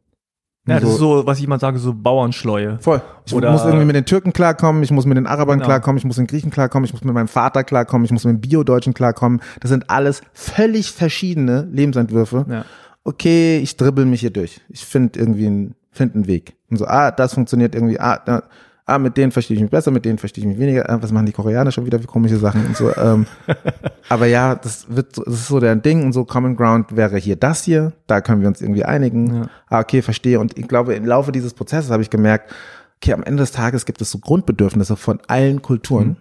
Ja, 0.68 0.80
das 0.80 0.90
ist 0.90 0.98
so, 0.98 1.28
was 1.28 1.40
ich 1.40 1.48
mal 1.48 1.60
sage, 1.60 1.78
so 1.78 1.94
Bauernschleue. 1.94 2.80
Voll. 2.80 3.00
Ich 3.28 3.36
Oder- 3.36 3.52
muss 3.52 3.64
irgendwie 3.64 3.86
mit 3.86 3.96
den 3.96 4.06
Türken 4.06 4.34
klarkommen, 4.34 4.82
ich 4.82 4.90
muss 4.90 5.06
mit 5.06 5.16
den 5.16 5.28
Arabern 5.28 5.60
Genau. 5.60 5.68
klarkommen, 5.68 6.00
ich 6.00 6.06
muss 6.06 6.18
mit 6.18 6.28
den 6.28 6.32
Griechen 6.32 6.50
klarkommen, 6.50 6.86
ich 6.86 6.92
muss 6.94 7.04
mit 7.04 7.14
meinem 7.14 7.28
Vater 7.28 7.64
klarkommen, 7.64 8.04
ich 8.06 8.12
muss 8.12 8.26
mit 8.26 8.34
dem 8.34 8.42
Bio-Deutschen 8.42 8.96
klarkommen. 8.96 9.42
Das 9.60 9.70
sind 9.70 9.92
alles 9.92 10.22
völlig 10.34 10.92
verschiedene 10.92 11.68
Lebensentwürfe. 11.72 12.46
Ja. 12.50 12.66
Okay, 13.04 13.60
ich 13.60 13.78
dribbel 13.78 14.06
mich 14.06 14.22
hier 14.22 14.32
durch. 14.32 14.60
Ich 14.70 14.84
finde 14.86 15.20
irgendwie 15.20 15.46
einen, 15.46 15.76
find 15.92 16.16
einen 16.16 16.26
Weg. 16.26 16.56
Und 16.72 16.78
so, 16.78 16.88
ah, 16.88 17.12
das 17.12 17.36
funktioniert 17.36 17.76
irgendwie, 17.76 18.00
ah, 18.00 18.20
da, 18.26 18.42
ah, 18.86 18.98
mit 19.00 19.18
denen 19.18 19.32
verstehe 19.32 19.56
ich 19.56 19.62
mich 19.62 19.72
besser, 19.72 19.92
mit 19.92 20.06
denen 20.06 20.18
verstehe 20.18 20.44
ich 20.44 20.48
mich 20.48 20.60
weniger. 20.60 20.90
Ah, 20.90 20.98
was 21.02 21.12
machen 21.12 21.26
die 21.26 21.32
Koreaner 21.32 21.72
schon 21.72 21.86
wieder 21.86 22.00
für 22.00 22.08
komische 22.08 22.38
Sachen 22.38 22.66
und 22.66 22.78
so. 22.78 22.96
Ähm, 22.96 23.26
aber 24.10 24.28
ja, 24.28 24.56
das 24.56 24.88
wird, 24.96 25.16
so- 25.16 25.24
das 25.24 25.34
ist 25.34 25.48
so 25.48 25.60
der 25.60 25.76
Ding 25.76 26.04
und 26.04 26.14
so 26.14 26.26
Common 26.26 26.56
Ground 26.56 26.96
wäre 26.96 27.18
hier 27.18 27.36
das 27.36 27.64
hier. 27.64 27.94
Da 28.08 28.22
können 28.22 28.42
wir 28.42 28.48
uns 28.48 28.62
irgendwie 28.62 28.86
einigen. 28.86 29.36
Ja. 29.36 29.50
Ah, 29.70 29.80
okay, 29.80 30.02
verstehe. 30.02 30.40
Und 30.40 30.58
ich 30.58 30.68
glaube, 30.68 30.94
im 30.96 31.06
Laufe 31.06 31.32
dieses 31.32 31.54
Prozesses 31.54 31.92
habe 31.92 32.04
ich 32.04 32.10
gemerkt, 32.10 32.54
okay, 33.02 33.14
am 33.14 33.24
Ende 33.24 33.42
des 33.42 33.52
Tages 33.52 33.86
gibt 33.86 34.02
es 34.02 34.12
so 34.12 34.20
Grundbedürfnisse 34.20 34.96
von 34.96 35.20
allen 35.28 35.62
Kulturen. 35.62 36.08
Mhm. 36.10 36.16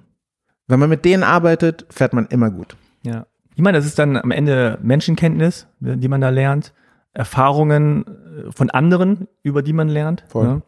Wenn 0.67 0.81
man 0.81 0.89
mit 0.89 1.05
denen 1.05 1.23
arbeitet, 1.23 1.87
fährt 1.91 2.15
man 2.15 2.27
immer 2.27 2.51
gut. 2.51 2.77
Ja. 3.03 3.27
Ich 3.55 3.63
meine, 3.63 3.79
das 3.79 3.87
ist 3.87 3.99
dann 3.99 4.17
am 4.17 4.31
Ende 4.31 4.79
Menschenkenntnis, 4.83 5.67
die 5.79 6.09
man 6.09 6.21
da 6.21 6.31
lernt, 6.31 6.73
Erfahrungen 7.13 8.05
äh, 8.07 8.51
von 8.53 8.71
anderen, 8.71 9.29
über 9.43 9.63
die 9.63 9.73
man 9.73 9.89
lernt. 9.89 10.25
Voll. 10.29 10.47
Ne? 10.49 10.63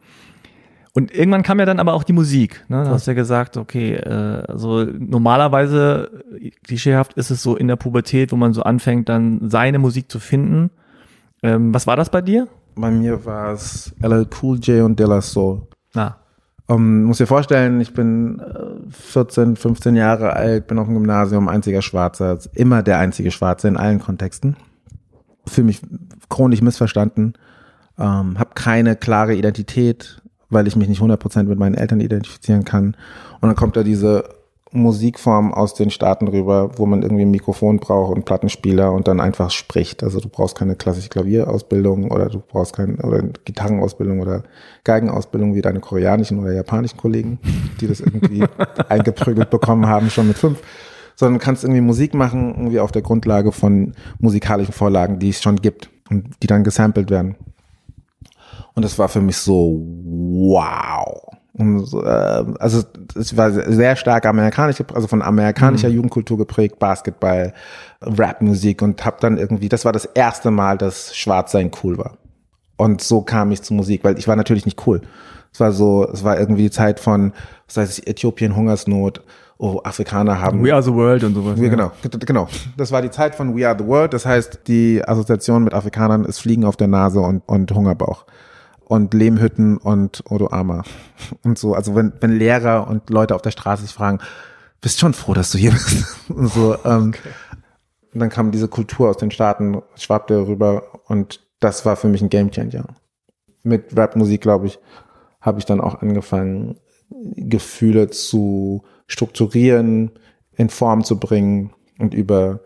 Und 0.97 1.13
irgendwann 1.13 1.43
kam 1.43 1.59
ja 1.59 1.67
dann 1.67 1.79
aber 1.79 1.93
auch 1.93 2.03
die 2.03 2.11
Musik. 2.11 2.65
Ne? 2.69 2.83
Du 2.83 2.89
hast 2.89 3.05
ja 3.05 3.13
gesagt, 3.13 3.55
okay, 3.55 3.93
äh, 3.93 4.41
also 4.47 4.83
normalerweise, 4.83 6.09
äh, 6.41 6.49
klischeehaft 6.49 7.13
ist 7.13 7.29
es 7.29 7.43
so 7.43 7.55
in 7.55 7.67
der 7.67 7.75
Pubertät, 7.75 8.31
wo 8.31 8.35
man 8.35 8.51
so 8.53 8.63
anfängt, 8.63 9.07
dann 9.07 9.47
seine 9.47 9.77
Musik 9.77 10.11
zu 10.11 10.17
finden. 10.19 10.71
Ähm, 11.43 11.71
was 11.71 11.85
war 11.85 11.97
das 11.97 12.09
bei 12.09 12.23
dir? 12.23 12.47
Bei 12.73 12.89
mir 12.89 13.23
war 13.25 13.53
es 13.53 13.93
LL 14.01 14.25
Cool 14.41 14.57
J 14.57 14.83
und 14.83 14.99
De 14.99 15.05
La 15.05 15.21
Soul. 15.21 15.67
Na, 15.93 16.17
Um, 16.69 17.03
muss 17.03 17.19
dir 17.19 17.27
vorstellen, 17.27 17.79
ich 17.79 17.93
bin 17.93 18.39
äh, 18.39 18.89
14, 18.89 19.55
15 19.55 19.95
Jahre 19.95 20.33
alt, 20.33 20.65
bin 20.65 20.79
auf 20.79 20.87
dem 20.87 20.95
Gymnasium, 20.95 21.47
einziger 21.47 21.83
Schwarzer, 21.83 22.39
immer 22.55 22.81
der 22.81 22.97
einzige 22.97 23.29
Schwarze 23.29 23.67
in 23.67 23.77
allen 23.77 23.99
Kontexten. 23.99 24.57
Fühle 25.45 25.67
mich 25.67 25.81
chronisch 26.27 26.61
missverstanden, 26.61 27.35
ähm, 27.99 28.39
habe 28.39 28.49
keine 28.55 28.95
klare 28.95 29.35
Identität, 29.35 30.21
weil 30.49 30.67
ich 30.67 30.75
mich 30.75 30.87
nicht 30.87 31.01
100% 31.01 31.43
mit 31.43 31.59
meinen 31.59 31.75
Eltern 31.75 31.99
identifizieren 31.99 32.65
kann. 32.65 32.95
Und 33.41 33.49
dann 33.49 33.55
kommt 33.55 33.75
da 33.75 33.83
diese 33.83 34.23
Musikform 34.71 35.53
aus 35.53 35.73
den 35.73 35.89
Staaten 35.89 36.27
rüber, 36.27 36.71
wo 36.77 36.85
man 36.85 37.01
irgendwie 37.01 37.23
ein 37.23 37.31
Mikrofon 37.31 37.79
braucht 37.79 38.15
und 38.15 38.25
Plattenspieler 38.25 38.91
und 38.91 39.07
dann 39.07 39.19
einfach 39.19 39.49
spricht. 39.49 40.03
Also 40.03 40.19
du 40.19 40.29
brauchst 40.29 40.57
keine 40.57 40.75
klassische 40.75 41.09
Klavierausbildung 41.09 42.11
oder 42.11 42.27
du 42.27 42.39
brauchst 42.39 42.75
keine 42.75 42.97
oder 42.97 43.23
Gitarrenausbildung 43.45 44.19
oder 44.19 44.43
Geigenausbildung 44.83 45.55
wie 45.55 45.61
deine 45.61 45.79
koreanischen 45.79 46.39
oder 46.39 46.51
japanischen 46.51 46.97
Kollegen, 46.97 47.39
die 47.79 47.87
das 47.87 48.01
irgendwie 48.01 48.43
eingeprügelt 48.89 49.49
bekommen 49.49 49.87
haben 49.87 50.09
schon 50.09 50.27
mit 50.27 50.37
fünf, 50.37 50.59
sondern 51.15 51.39
kannst 51.39 51.63
irgendwie 51.63 51.81
Musik 51.81 52.13
machen, 52.13 52.53
irgendwie 52.55 52.79
auf 52.79 52.91
der 52.91 53.01
Grundlage 53.01 53.51
von 53.51 53.93
musikalischen 54.19 54.73
Vorlagen, 54.73 55.19
die 55.19 55.29
es 55.29 55.41
schon 55.41 55.57
gibt 55.57 55.89
und 56.09 56.27
die 56.43 56.47
dann 56.47 56.63
gesampelt 56.63 57.09
werden. 57.09 57.35
Und 58.73 58.85
das 58.85 58.97
war 58.99 59.09
für 59.09 59.21
mich 59.21 59.37
so, 59.37 59.81
wow. 59.83 61.23
Und 61.53 61.91
äh, 61.93 62.45
also 62.59 62.83
es 63.15 63.35
war 63.35 63.51
sehr 63.51 63.95
stark 63.95 64.25
amerikanisch, 64.27 64.77
also 64.93 65.07
von 65.07 65.23
amerikanischer 65.23 65.89
Jugendkultur 65.89 66.37
geprägt, 66.37 66.77
Basketball, 66.77 67.53
Rapmusik 68.01 68.81
und 68.83 69.03
hab 69.03 69.19
dann 69.21 69.37
irgendwie, 69.37 69.69
das 69.69 69.83
war 69.83 69.91
das 69.91 70.05
erste 70.05 70.51
Mal, 70.51 70.77
dass 70.77 71.15
Schwarzsein 71.15 71.71
cool 71.83 71.97
war. 71.97 72.17
Und 72.77 73.01
so 73.01 73.21
kam 73.21 73.51
ich 73.51 73.63
zur 73.63 73.75
Musik, 73.75 74.03
weil 74.03 74.19
ich 74.19 74.27
war 74.27 74.35
natürlich 74.35 74.65
nicht 74.65 74.85
cool. 74.85 75.01
Es 75.51 75.59
war 75.59 75.71
so, 75.71 76.07
es 76.07 76.23
war 76.23 76.39
irgendwie 76.39 76.63
die 76.63 76.71
Zeit 76.71 76.99
von, 76.99 77.33
was 77.65 77.77
heißt 77.77 78.07
Äthiopien, 78.07 78.55
Hungersnot, 78.55 79.23
oh, 79.57 79.81
Afrikaner 79.83 80.39
haben 80.39 80.63
We 80.63 80.71
Are 80.71 80.83
the 80.83 80.93
World 80.93 81.23
und 81.23 81.33
sowas. 81.33 81.59
ja, 81.59 81.69
genau, 81.69 81.91
genau. 82.19 82.47
Das 82.77 82.91
war 82.91 83.01
die 83.01 83.09
Zeit 83.09 83.33
von 83.33 83.57
We 83.57 83.67
Are 83.67 83.75
the 83.77 83.85
World. 83.85 84.13
Das 84.13 84.27
heißt, 84.27 84.61
die 84.67 85.01
Assoziation 85.03 85.63
mit 85.63 85.73
Afrikanern 85.73 86.25
ist 86.25 86.37
Fliegen 86.39 86.65
auf 86.65 86.77
der 86.77 86.87
Nase 86.87 87.19
und, 87.19 87.41
und 87.47 87.71
Hungerbauch. 87.71 88.25
Und 88.89 89.13
Lehmhütten 89.13 89.77
und 89.77 90.23
Odo 90.29 90.47
Ama. 90.47 90.83
Und 91.43 91.57
so. 91.57 91.73
Also 91.73 91.95
wenn, 91.95 92.13
wenn 92.21 92.37
Lehrer 92.37 92.87
und 92.87 93.09
Leute 93.09 93.35
auf 93.35 93.41
der 93.41 93.51
Straße 93.51 93.81
sich 93.81 93.91
fragen, 93.91 94.19
bist 94.79 94.99
schon 94.99 95.13
froh, 95.13 95.33
dass 95.33 95.51
du 95.51 95.57
hier 95.57 95.71
bist. 95.71 96.05
Und 96.29 96.47
so, 96.47 96.77
ähm, 96.85 97.13
und 98.13 98.21
dann 98.21 98.29
kam 98.29 98.51
diese 98.51 98.67
Kultur 98.67 99.09
aus 99.09 99.17
den 99.17 99.29
Staaten, 99.29 99.83
schwappte 99.95 100.47
rüber 100.47 101.01
und 101.05 101.45
das 101.59 101.85
war 101.85 101.95
für 101.95 102.07
mich 102.07 102.21
ein 102.21 102.29
Gamechanger. 102.29 102.95
Mit 103.61 103.95
Rapmusik, 103.95 104.41
glaube 104.41 104.65
ich, 104.65 104.79
habe 105.39 105.59
ich 105.59 105.65
dann 105.65 105.79
auch 105.79 106.01
angefangen, 106.01 106.79
Gefühle 107.09 108.09
zu 108.09 108.83
strukturieren, 109.05 110.11
in 110.55 110.69
Form 110.69 111.03
zu 111.03 111.19
bringen 111.19 111.73
und 111.99 112.15
über 112.15 112.61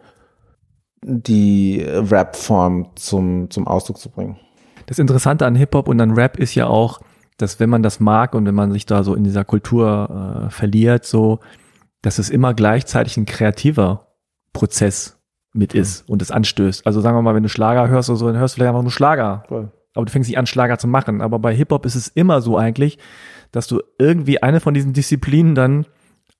die 1.03 1.83
Rap-Form 1.85 2.91
zum, 2.95 3.49
zum 3.49 3.67
Ausdruck 3.67 3.97
zu 3.97 4.09
bringen. 4.09 4.39
Das 4.91 4.99
Interessante 4.99 5.45
an 5.45 5.55
Hip-Hop 5.55 5.87
und 5.87 6.01
an 6.01 6.11
Rap 6.11 6.35
ist 6.35 6.53
ja 6.53 6.67
auch, 6.67 6.99
dass 7.37 7.61
wenn 7.61 7.69
man 7.69 7.81
das 7.81 8.01
mag 8.01 8.35
und 8.35 8.45
wenn 8.45 8.53
man 8.53 8.73
sich 8.73 8.85
da 8.85 9.03
so 9.03 9.15
in 9.15 9.23
dieser 9.23 9.45
Kultur 9.45 10.47
äh, 10.47 10.49
verliert, 10.49 11.05
so, 11.05 11.39
dass 12.01 12.19
es 12.19 12.29
immer 12.29 12.53
gleichzeitig 12.53 13.15
ein 13.15 13.25
kreativer 13.25 14.07
Prozess 14.51 15.17
mit 15.53 15.73
ist 15.73 16.09
und 16.09 16.21
es 16.21 16.29
anstößt. 16.29 16.85
Also 16.85 16.99
sagen 16.99 17.15
wir 17.15 17.21
mal, 17.21 17.33
wenn 17.33 17.43
du 17.43 17.47
Schlager 17.47 17.87
hörst 17.87 18.09
oder 18.09 18.17
so, 18.17 18.27
dann 18.27 18.35
hörst 18.35 18.55
du 18.55 18.57
vielleicht 18.57 18.67
einfach 18.67 18.81
nur 18.81 18.91
Schlager. 18.91 19.45
Voll. 19.47 19.71
Aber 19.95 20.05
du 20.07 20.11
fängst 20.11 20.29
nicht 20.29 20.37
an, 20.37 20.45
Schlager 20.45 20.77
zu 20.77 20.89
machen. 20.89 21.21
Aber 21.21 21.39
bei 21.39 21.55
Hip-Hop 21.55 21.85
ist 21.85 21.95
es 21.95 22.09
immer 22.09 22.41
so 22.41 22.57
eigentlich, 22.57 22.97
dass 23.53 23.67
du 23.67 23.81
irgendwie 23.97 24.43
eine 24.43 24.59
von 24.59 24.73
diesen 24.73 24.91
Disziplinen 24.91 25.55
dann 25.55 25.85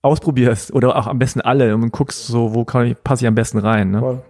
ausprobierst 0.01 0.73
oder 0.73 0.97
auch 0.97 1.07
am 1.07 1.19
besten 1.19 1.39
alle 1.39 1.73
und 1.73 1.89
guckst 1.93 2.27
so, 2.27 2.53
wo 2.53 2.65
kann 2.65 2.87
ich, 2.87 3.01
passe 3.01 3.23
ich 3.23 3.29
am 3.29 3.35
besten 3.35 3.59
rein. 3.59 3.91
Ne? 3.91 3.99
Voll. 3.99 4.21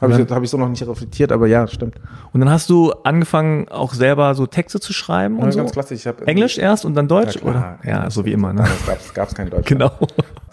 Habe 0.00 0.12
ich, 0.22 0.30
hab 0.30 0.42
ich 0.42 0.50
so 0.50 0.56
noch 0.56 0.68
nicht 0.68 0.86
reflektiert, 0.86 1.32
aber 1.32 1.46
ja, 1.48 1.66
stimmt. 1.66 1.96
Und 2.32 2.40
dann 2.40 2.50
hast 2.50 2.70
du 2.70 2.92
angefangen, 3.04 3.68
auch 3.68 3.94
selber 3.94 4.34
so 4.34 4.46
Texte 4.46 4.78
zu 4.78 4.92
schreiben 4.92 5.38
und 5.38 5.46
Ja, 5.46 5.52
so. 5.52 5.58
ganz 5.58 5.72
klassisch. 5.72 6.00
Ich 6.00 6.06
hab 6.06 6.26
Englisch 6.28 6.56
erst 6.58 6.84
und 6.84 6.94
dann 6.94 7.08
Deutsch, 7.08 7.36
Ja, 7.36 7.42
oder? 7.42 7.78
Ja, 7.84 8.10
so 8.10 8.24
wie 8.24 8.32
immer, 8.32 8.52
ne? 8.52 8.62
Es 8.62 8.86
gab's, 8.86 9.14
gab's 9.14 9.34
kein 9.34 9.50
Deutsch. 9.50 9.66
Genau. 9.68 9.90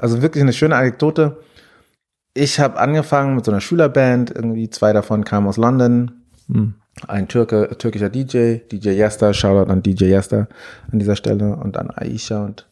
Also 0.01 0.21
wirklich 0.21 0.41
eine 0.41 0.53
schöne 0.53 0.75
Anekdote. 0.75 1.37
Ich 2.33 2.59
habe 2.59 2.79
angefangen 2.79 3.35
mit 3.35 3.45
so 3.45 3.51
einer 3.51 3.61
Schülerband, 3.61 4.31
irgendwie 4.31 4.69
zwei 4.69 4.93
davon 4.93 5.23
kamen 5.23 5.47
aus 5.47 5.57
London. 5.57 6.11
Hm. 6.51 6.73
Ein 7.07 7.27
Türke, 7.27 7.75
türkischer 7.77 8.09
DJ, 8.09 8.57
DJ 8.71 8.89
Yester, 8.91 9.33
Shoutout 9.33 9.69
an 9.71 9.83
DJ 9.83 10.05
Yester 10.05 10.47
an 10.91 10.99
dieser 10.99 11.15
Stelle 11.15 11.55
und 11.55 11.77
an 11.77 11.91
Aisha 11.91 12.43
und 12.45 12.67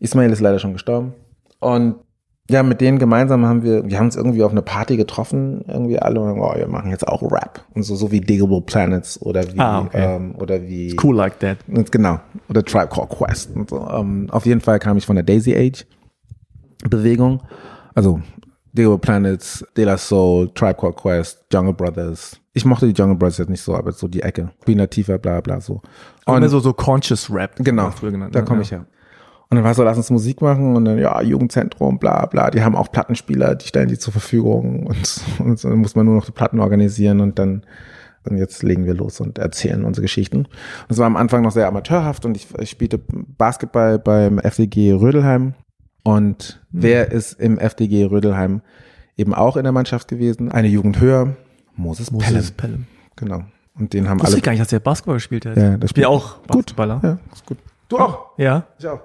Ismail 0.00 0.30
ist 0.32 0.40
leider 0.40 0.58
schon 0.58 0.72
gestorben. 0.72 1.14
Und 1.60 1.96
ja, 2.48 2.62
mit 2.62 2.80
denen 2.80 2.98
gemeinsam 2.98 3.44
haben 3.44 3.62
wir, 3.64 3.84
wir 3.88 3.98
haben 3.98 4.06
uns 4.06 4.14
irgendwie 4.16 4.42
auf 4.44 4.52
eine 4.52 4.62
Party 4.62 4.96
getroffen, 4.96 5.64
irgendwie 5.66 5.98
alle 5.98 6.20
und 6.20 6.38
oh, 6.38 6.54
wir 6.54 6.68
machen 6.68 6.90
jetzt 6.90 7.06
auch 7.06 7.22
Rap 7.22 7.64
und 7.74 7.82
so, 7.82 7.96
so 7.96 8.12
wie 8.12 8.20
Diggable 8.20 8.60
Planets 8.60 9.20
oder 9.20 9.42
wie, 9.52 9.58
Ah, 9.58 9.80
okay. 9.80 10.16
ähm, 10.16 10.34
oder 10.38 10.62
wie 10.62 10.96
Cool 11.02 11.16
like 11.16 11.38
that. 11.40 11.58
Genau. 11.90 12.20
Oder 12.48 12.62
Tribe 12.64 12.88
Called 12.88 13.08
Quest 13.10 13.54
und 13.56 13.68
so. 13.70 13.88
Ähm, 13.90 14.28
auf 14.30 14.46
jeden 14.46 14.60
Fall 14.60 14.78
kam 14.78 14.96
ich 14.96 15.04
von 15.06 15.16
der 15.16 15.24
Daisy 15.24 15.56
Age 15.56 15.84
Bewegung. 16.88 17.42
Also 17.94 18.20
Deo 18.72 18.98
Planets, 18.98 19.64
De 19.76 19.84
La 19.84 19.96
Soul, 19.96 20.50
Tribe 20.54 20.74
Called 20.74 20.96
Quest, 20.96 21.46
Jungle 21.52 21.72
Brothers. 21.72 22.38
Ich 22.52 22.64
mochte 22.64 22.86
die 22.86 22.92
Jungle 22.92 23.16
Brothers 23.16 23.38
jetzt 23.38 23.48
nicht 23.50 23.62
so, 23.62 23.74
aber 23.74 23.92
so 23.92 24.06
die 24.06 24.22
Ecke. 24.22 24.50
Queen 24.64 24.86
Tiefer, 24.88 25.18
bla 25.18 25.40
bla 25.40 25.60
so. 25.60 25.80
Und 26.26 26.42
Und 26.42 26.48
so, 26.48 26.60
so 26.60 26.72
Conscious 26.72 27.30
Rap. 27.32 27.52
genau, 27.58 27.90
früher 27.90 28.10
genannt. 28.12 28.34
da 28.34 28.40
ne? 28.40 28.44
komme 28.44 28.60
Ja. 28.60 28.62
ich 28.62 28.70
her. 28.72 28.86
Und 29.48 29.56
dann 29.56 29.64
war 29.64 29.74
so, 29.74 29.84
lass 29.84 29.96
uns 29.96 30.10
Musik 30.10 30.42
machen 30.42 30.74
und 30.74 30.84
dann, 30.86 30.98
ja, 30.98 31.20
Jugendzentrum, 31.22 31.98
bla 31.98 32.26
bla. 32.26 32.50
Die 32.50 32.62
haben 32.62 32.74
auch 32.74 32.90
Plattenspieler, 32.90 33.54
die 33.54 33.68
stellen 33.68 33.88
die 33.88 33.98
zur 33.98 34.12
Verfügung 34.12 34.86
und, 34.86 35.20
und 35.38 35.62
dann 35.62 35.76
muss 35.78 35.94
man 35.94 36.06
nur 36.06 36.16
noch 36.16 36.26
die 36.26 36.32
Platten 36.32 36.58
organisieren 36.60 37.20
und 37.20 37.38
dann 37.38 37.62
und 38.28 38.38
jetzt 38.38 38.64
legen 38.64 38.86
wir 38.86 38.94
los 38.94 39.20
und 39.20 39.38
erzählen 39.38 39.84
unsere 39.84 40.02
Geschichten. 40.02 40.48
Das 40.88 40.98
war 40.98 41.06
am 41.06 41.14
Anfang 41.16 41.42
noch 41.42 41.52
sehr 41.52 41.68
amateurhaft 41.68 42.24
und 42.24 42.36
ich, 42.36 42.48
ich 42.58 42.70
spielte 42.70 42.98
Basketball 43.38 44.00
beim 44.00 44.40
FDG 44.40 44.94
Rödelheim. 44.94 45.54
Und 46.02 46.60
Mhm. 46.72 46.82
wer 46.82 47.12
ist 47.12 47.34
im 47.40 47.56
FDG 47.58 48.04
Rödelheim 48.06 48.62
eben 49.16 49.32
auch 49.32 49.56
in 49.56 49.62
der 49.62 49.70
Mannschaft 49.72 50.08
gewesen? 50.08 50.50
Eine 50.50 50.66
Jugend 50.66 51.00
höher, 51.00 51.36
Moses, 51.76 52.10
Moses 52.10 52.50
Pelham. 52.50 52.56
Pelham. 52.56 52.86
Genau. 53.14 53.44
Und 53.78 53.92
den 53.92 54.08
haben 54.08 54.18
Wusste 54.18 54.32
alle. 54.32 54.36
ich 54.38 54.42
gar 54.42 54.52
nicht, 54.52 54.60
dass 54.60 54.68
der 54.68 54.80
Basketball 54.80 55.14
gespielt 55.16 55.46
hat. 55.46 55.56
Ja, 55.56 55.76
das 55.76 55.90
spielt- 55.90 56.06
auch 56.08 56.38
Gut. 56.38 56.46
Basketballer. 56.48 57.00
Ja, 57.04 57.18
ist 57.32 57.46
gut. 57.46 57.58
Du 57.88 57.98
auch. 57.98 58.36
Ja. 58.38 58.66
Ich 58.80 58.88
auch. 58.88 59.00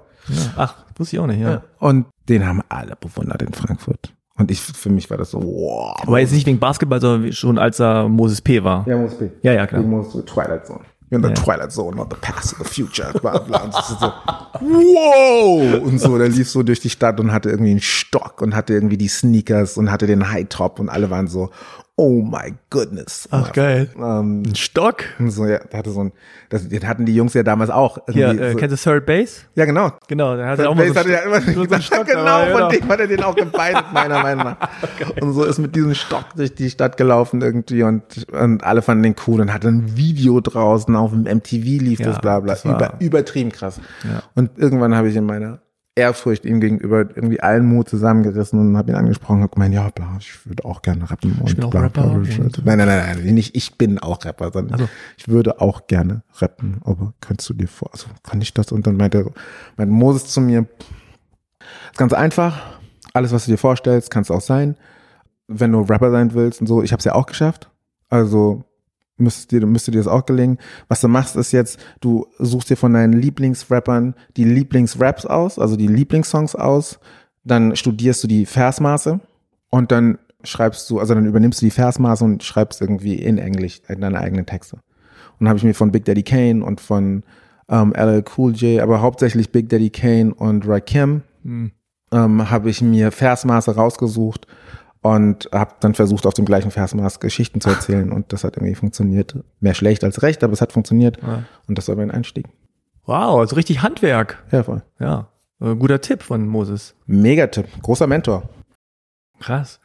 Ach, 0.55 0.75
wusste 0.95 1.15
ich 1.15 1.19
auch 1.19 1.27
nicht, 1.27 1.39
ja. 1.39 1.63
Und 1.79 2.05
den 2.29 2.45
haben 2.45 2.61
alle 2.69 2.95
bewundert 2.95 3.41
in 3.41 3.53
Frankfurt. 3.53 4.13
Und 4.37 4.49
ich, 4.49 4.59
für 4.61 4.89
mich 4.89 5.09
war 5.09 5.17
das 5.17 5.31
so, 5.31 5.41
wow. 5.43 5.95
Aber 6.01 6.19
jetzt 6.19 6.31
nicht 6.31 6.47
wegen 6.47 6.59
Basketball, 6.59 6.99
sondern 7.01 7.31
schon 7.33 7.57
als 7.59 7.79
er 7.79 8.07
Moses 8.09 8.41
P. 8.41 8.63
war. 8.63 8.87
Ja, 8.87 8.97
Moses 8.97 9.17
P. 9.19 9.31
Ja, 9.41 9.53
ja, 9.53 9.67
klar. 9.67 9.81
Die 9.81 9.87
Moses 9.87 10.25
Twilight 10.25 10.65
Zone. 10.65 10.81
You're 11.11 11.17
in 11.17 11.23
the 11.23 11.27
Ja. 11.29 11.33
Twilight 11.35 11.71
Zone, 11.73 11.95
not 11.97 12.07
the 12.09 12.17
past, 12.21 12.55
the 12.57 12.63
future, 12.63 13.11
bla 13.19 13.37
bla. 13.39 13.63
Und 13.63 13.69
ist 13.75 13.99
so, 13.99 14.11
wow! 14.61 15.81
Und 15.83 15.99
so, 15.99 16.17
der 16.17 16.29
lief 16.29 16.49
so 16.49 16.63
durch 16.63 16.79
die 16.79 16.89
Stadt 16.89 17.19
und 17.19 17.31
hatte 17.33 17.49
irgendwie 17.49 17.71
einen 17.71 17.81
Stock 17.81 18.41
und 18.41 18.55
hatte 18.55 18.73
irgendwie 18.73 18.97
die 18.97 19.09
Sneakers 19.09 19.77
und 19.77 19.91
hatte 19.91 20.07
den 20.07 20.31
High 20.31 20.47
Top 20.49 20.79
und 20.79 20.89
alle 20.89 21.09
waren 21.09 21.27
so, 21.27 21.49
oh 22.01 22.23
my 22.23 22.55
goodness. 22.71 23.29
Ach, 23.29 23.53
geil. 23.53 23.87
Ähm, 23.95 24.41
Ein 24.43 24.55
Stock? 24.55 25.03
so, 25.27 25.45
ja, 25.45 25.59
der 25.59 25.79
hatte 25.79 25.91
so 25.91 26.05
ein, 26.05 26.13
das, 26.49 26.67
den 26.67 26.87
hatten 26.87 27.05
die 27.05 27.13
Jungs 27.13 27.35
ja 27.35 27.43
damals 27.43 27.69
auch. 27.69 27.99
Ja, 28.09 28.29
irgendwie 28.29 28.43
äh, 28.43 28.51
so, 28.53 28.57
kennst 28.57 28.85
du 28.85 28.89
Third 28.89 29.05
Base? 29.05 29.41
ja, 29.53 29.65
genau. 29.65 29.91
Genau, 30.07 30.35
der 30.35 30.47
hatte 30.47 30.63
Third 30.63 30.69
auch 30.69 30.75
mal 30.75 30.81
Base 30.87 30.93
so 30.93 30.99
hatte 30.99 31.11
ja 31.11 31.19
immer 31.19 31.41
so 31.41 31.61
einen 31.61 31.81
Stock 31.81 32.05
genau, 32.07 32.25
dabei, 32.25 32.51
von 32.51 32.57
genau. 32.57 32.69
dem 32.69 32.87
hat 32.89 32.99
er 33.01 33.07
den 33.07 33.23
auch 33.23 33.35
gebeitet, 33.35 33.85
meiner 33.93 34.23
Meinung 34.23 34.45
nach. 34.45 34.57
Und 35.21 35.33
so 35.33 35.43
ist 35.43 35.59
mit 35.59 35.75
diesem 35.75 35.93
Stock 35.93 36.25
durch 36.35 36.55
die 36.55 36.71
Stadt 36.71 36.97
gelaufen 36.97 37.41
irgendwie 37.41 37.83
und, 37.83 38.03
und 38.31 38.63
alle 38.63 38.81
fanden 38.81 39.03
den 39.03 39.15
cool 39.27 39.41
und 39.41 39.53
hatte 39.53 39.67
ein 39.67 39.95
Video 39.95 40.39
draußen, 40.39 40.95
auf 40.95 41.11
dem 41.11 41.23
MTV 41.23 41.63
lief 41.63 41.99
Ja, 41.99 42.07
das, 42.07 42.19
bla 42.19 42.39
bla. 42.39 42.53
das 42.53 42.65
Über, 42.65 42.93
übertrieben 42.99 43.51
krass. 43.51 43.79
Ja. 44.03 44.23
Und 44.35 44.57
irgendwann 44.57 44.95
habe 44.95 45.09
ich 45.09 45.15
in 45.15 45.25
meiner 45.25 45.59
Ehrfurcht 45.95 46.45
ihm 46.45 46.61
gegenüber 46.61 46.99
irgendwie 46.99 47.41
allen 47.41 47.65
Mut 47.65 47.89
zusammengerissen 47.89 48.59
und 48.59 48.77
habe 48.77 48.91
ihn 48.91 48.95
angesprochen 48.95 49.41
und 49.41 49.51
gemeint, 49.51 49.73
ja, 49.73 49.89
bla, 49.89 50.15
ich 50.19 50.47
würde 50.47 50.63
auch 50.63 50.81
gerne 50.81 51.09
rappen. 51.09 51.33
Und 51.41 51.55
bin 51.55 51.65
auch 51.65 51.69
bla, 51.69 51.81
Rapper 51.81 52.03
bla, 52.03 52.17
bla, 52.19 52.45
Nein, 52.63 52.77
nein, 52.77 52.87
nein, 52.87 53.17
nein, 53.23 53.33
nicht 53.33 53.55
ich 53.57 53.77
bin 53.77 53.99
auch 53.99 54.23
Rapper, 54.23 54.51
sondern 54.53 54.79
Also. 54.79 54.89
ich 55.17 55.27
würde 55.27 55.59
auch 55.59 55.87
gerne 55.87 56.23
rappen, 56.37 56.79
aber 56.85 57.13
könntest 57.19 57.49
du 57.49 57.53
dir 57.53 57.67
vor, 57.67 57.89
also 57.91 58.07
kann 58.23 58.39
ich 58.39 58.53
das? 58.53 58.71
Und 58.71 58.87
dann 58.87 58.95
meinte, 58.95 59.31
meinte 59.75 59.93
Moses 59.93 60.27
zu 60.27 60.39
mir, 60.39 60.65
ist 61.91 61.97
ganz 61.97 62.13
einfach, 62.13 62.79
alles, 63.13 63.33
was 63.33 63.45
du 63.45 63.51
dir 63.51 63.57
vorstellst, 63.57 64.09
kannst 64.09 64.29
du 64.29 64.33
auch 64.33 64.41
sein. 64.41 64.77
Wenn 65.47 65.73
du 65.73 65.81
Rapper 65.81 66.11
sein 66.11 66.33
willst 66.33 66.61
und 66.61 66.67
so, 66.67 66.81
ich 66.81 66.93
habe 66.93 66.99
es 66.99 67.05
ja 67.05 67.15
auch 67.15 67.25
geschafft. 67.25 67.69
Also 68.09 68.63
müsste 69.21 69.59
dir, 69.59 69.65
müsste 69.65 69.91
dir 69.91 69.99
das 69.99 70.07
auch 70.07 70.25
gelingen. 70.25 70.57
Was 70.87 71.01
du 71.01 71.07
machst, 71.07 71.35
ist 71.35 71.51
jetzt, 71.51 71.79
du 71.99 72.27
suchst 72.39 72.69
dir 72.69 72.77
von 72.77 72.93
deinen 72.93 73.13
Lieblingsrappern 73.13 74.15
die 74.37 74.43
Lieblingsraps 74.43 75.25
aus, 75.25 75.59
also 75.59 75.75
die 75.75 75.87
Lieblingssongs 75.87 76.55
aus. 76.55 76.99
Dann 77.43 77.75
studierst 77.75 78.23
du 78.23 78.27
die 78.27 78.45
Versmaße 78.45 79.19
und 79.69 79.91
dann 79.91 80.19
schreibst 80.43 80.89
du, 80.89 80.99
also 80.99 81.13
dann 81.13 81.25
übernimmst 81.25 81.61
du 81.61 81.65
die 81.65 81.71
Versmaße 81.71 82.23
und 82.23 82.43
schreibst 82.43 82.81
irgendwie 82.81 83.15
in 83.15 83.37
Englisch 83.37 83.81
deine 83.87 84.19
eigenen 84.19 84.45
Texte. 84.45 84.75
Und 84.75 85.45
dann 85.45 85.49
habe 85.49 85.57
ich 85.57 85.63
mir 85.63 85.73
von 85.73 85.91
Big 85.91 86.05
Daddy 86.05 86.23
Kane 86.23 86.63
und 86.63 86.81
von 86.81 87.23
ähm, 87.69 87.93
LL 87.95 88.23
Cool 88.37 88.53
J, 88.53 88.81
aber 88.81 89.01
hauptsächlich 89.01 89.51
Big 89.51 89.69
Daddy 89.69 89.89
Kane 89.89 90.33
und 90.33 90.67
Rakim, 90.67 91.23
Hm. 91.43 91.71
ähm, 92.11 92.49
habe 92.49 92.69
ich 92.69 92.81
mir 92.81 93.11
Versmaße 93.11 93.75
rausgesucht 93.75 94.45
und 95.01 95.49
habe 95.51 95.73
dann 95.79 95.93
versucht, 95.95 96.25
auf 96.27 96.33
dem 96.33 96.45
gleichen 96.45 96.71
Versmaß 96.71 97.19
Geschichten 97.19 97.59
zu 97.61 97.69
erzählen 97.69 98.11
und 98.11 98.31
das 98.33 98.43
hat 98.43 98.57
irgendwie 98.57 98.75
funktioniert. 98.75 99.35
Mehr 99.59 99.73
schlecht 99.73 100.03
als 100.03 100.21
recht, 100.21 100.43
aber 100.43 100.53
es 100.53 100.61
hat 100.61 100.71
funktioniert 100.71 101.17
Ja. 101.21 101.43
und 101.67 101.77
das 101.77 101.87
war 101.87 101.95
mein 101.95 102.11
Einstieg. 102.11 102.45
Wow, 103.05 103.39
also 103.39 103.55
richtig 103.55 103.81
Handwerk. 103.81 104.43
Ja, 104.51 104.63
voll. 104.63 104.83
Ja, 104.99 105.27
äh, 105.59 105.75
guter 105.75 106.01
Tipp 106.01 106.21
von 106.21 106.47
Moses. 106.47 106.95
Megatipp, 107.07 107.65
großer 107.81 108.05
Mentor. 108.07 108.49
Krass. 109.39 109.79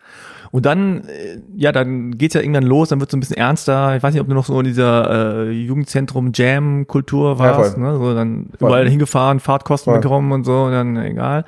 Und 0.52 0.66
dann, 0.66 1.04
äh, 1.08 1.40
ja, 1.56 1.72
dann 1.72 2.18
geht's 2.18 2.34
ja 2.34 2.42
irgendwann 2.42 2.62
los, 2.64 2.90
dann 2.90 3.00
wird 3.00 3.10
so 3.10 3.16
ein 3.16 3.20
bisschen 3.20 3.38
ernster. 3.38 3.96
Ich 3.96 4.02
weiß 4.02 4.12
nicht, 4.12 4.20
ob 4.20 4.28
du 4.28 4.34
noch 4.34 4.44
so 4.44 4.58
in 4.60 4.66
dieser 4.66 5.46
äh, 5.46 5.50
Jugendzentrum 5.50 6.32
Jam-Kultur 6.34 7.38
warst, 7.38 7.74
voll. 7.74 7.82
ne? 7.82 7.96
So 7.96 8.14
dann 8.14 8.50
Voll. 8.58 8.68
überall 8.68 8.88
hingefahren, 8.88 9.40
Fahrtkosten 9.40 9.92
Voll. 9.94 10.00
bekommen 10.02 10.30
und 10.32 10.44
so, 10.44 10.64
und 10.64 10.72
dann 10.72 10.96
egal. 10.98 11.44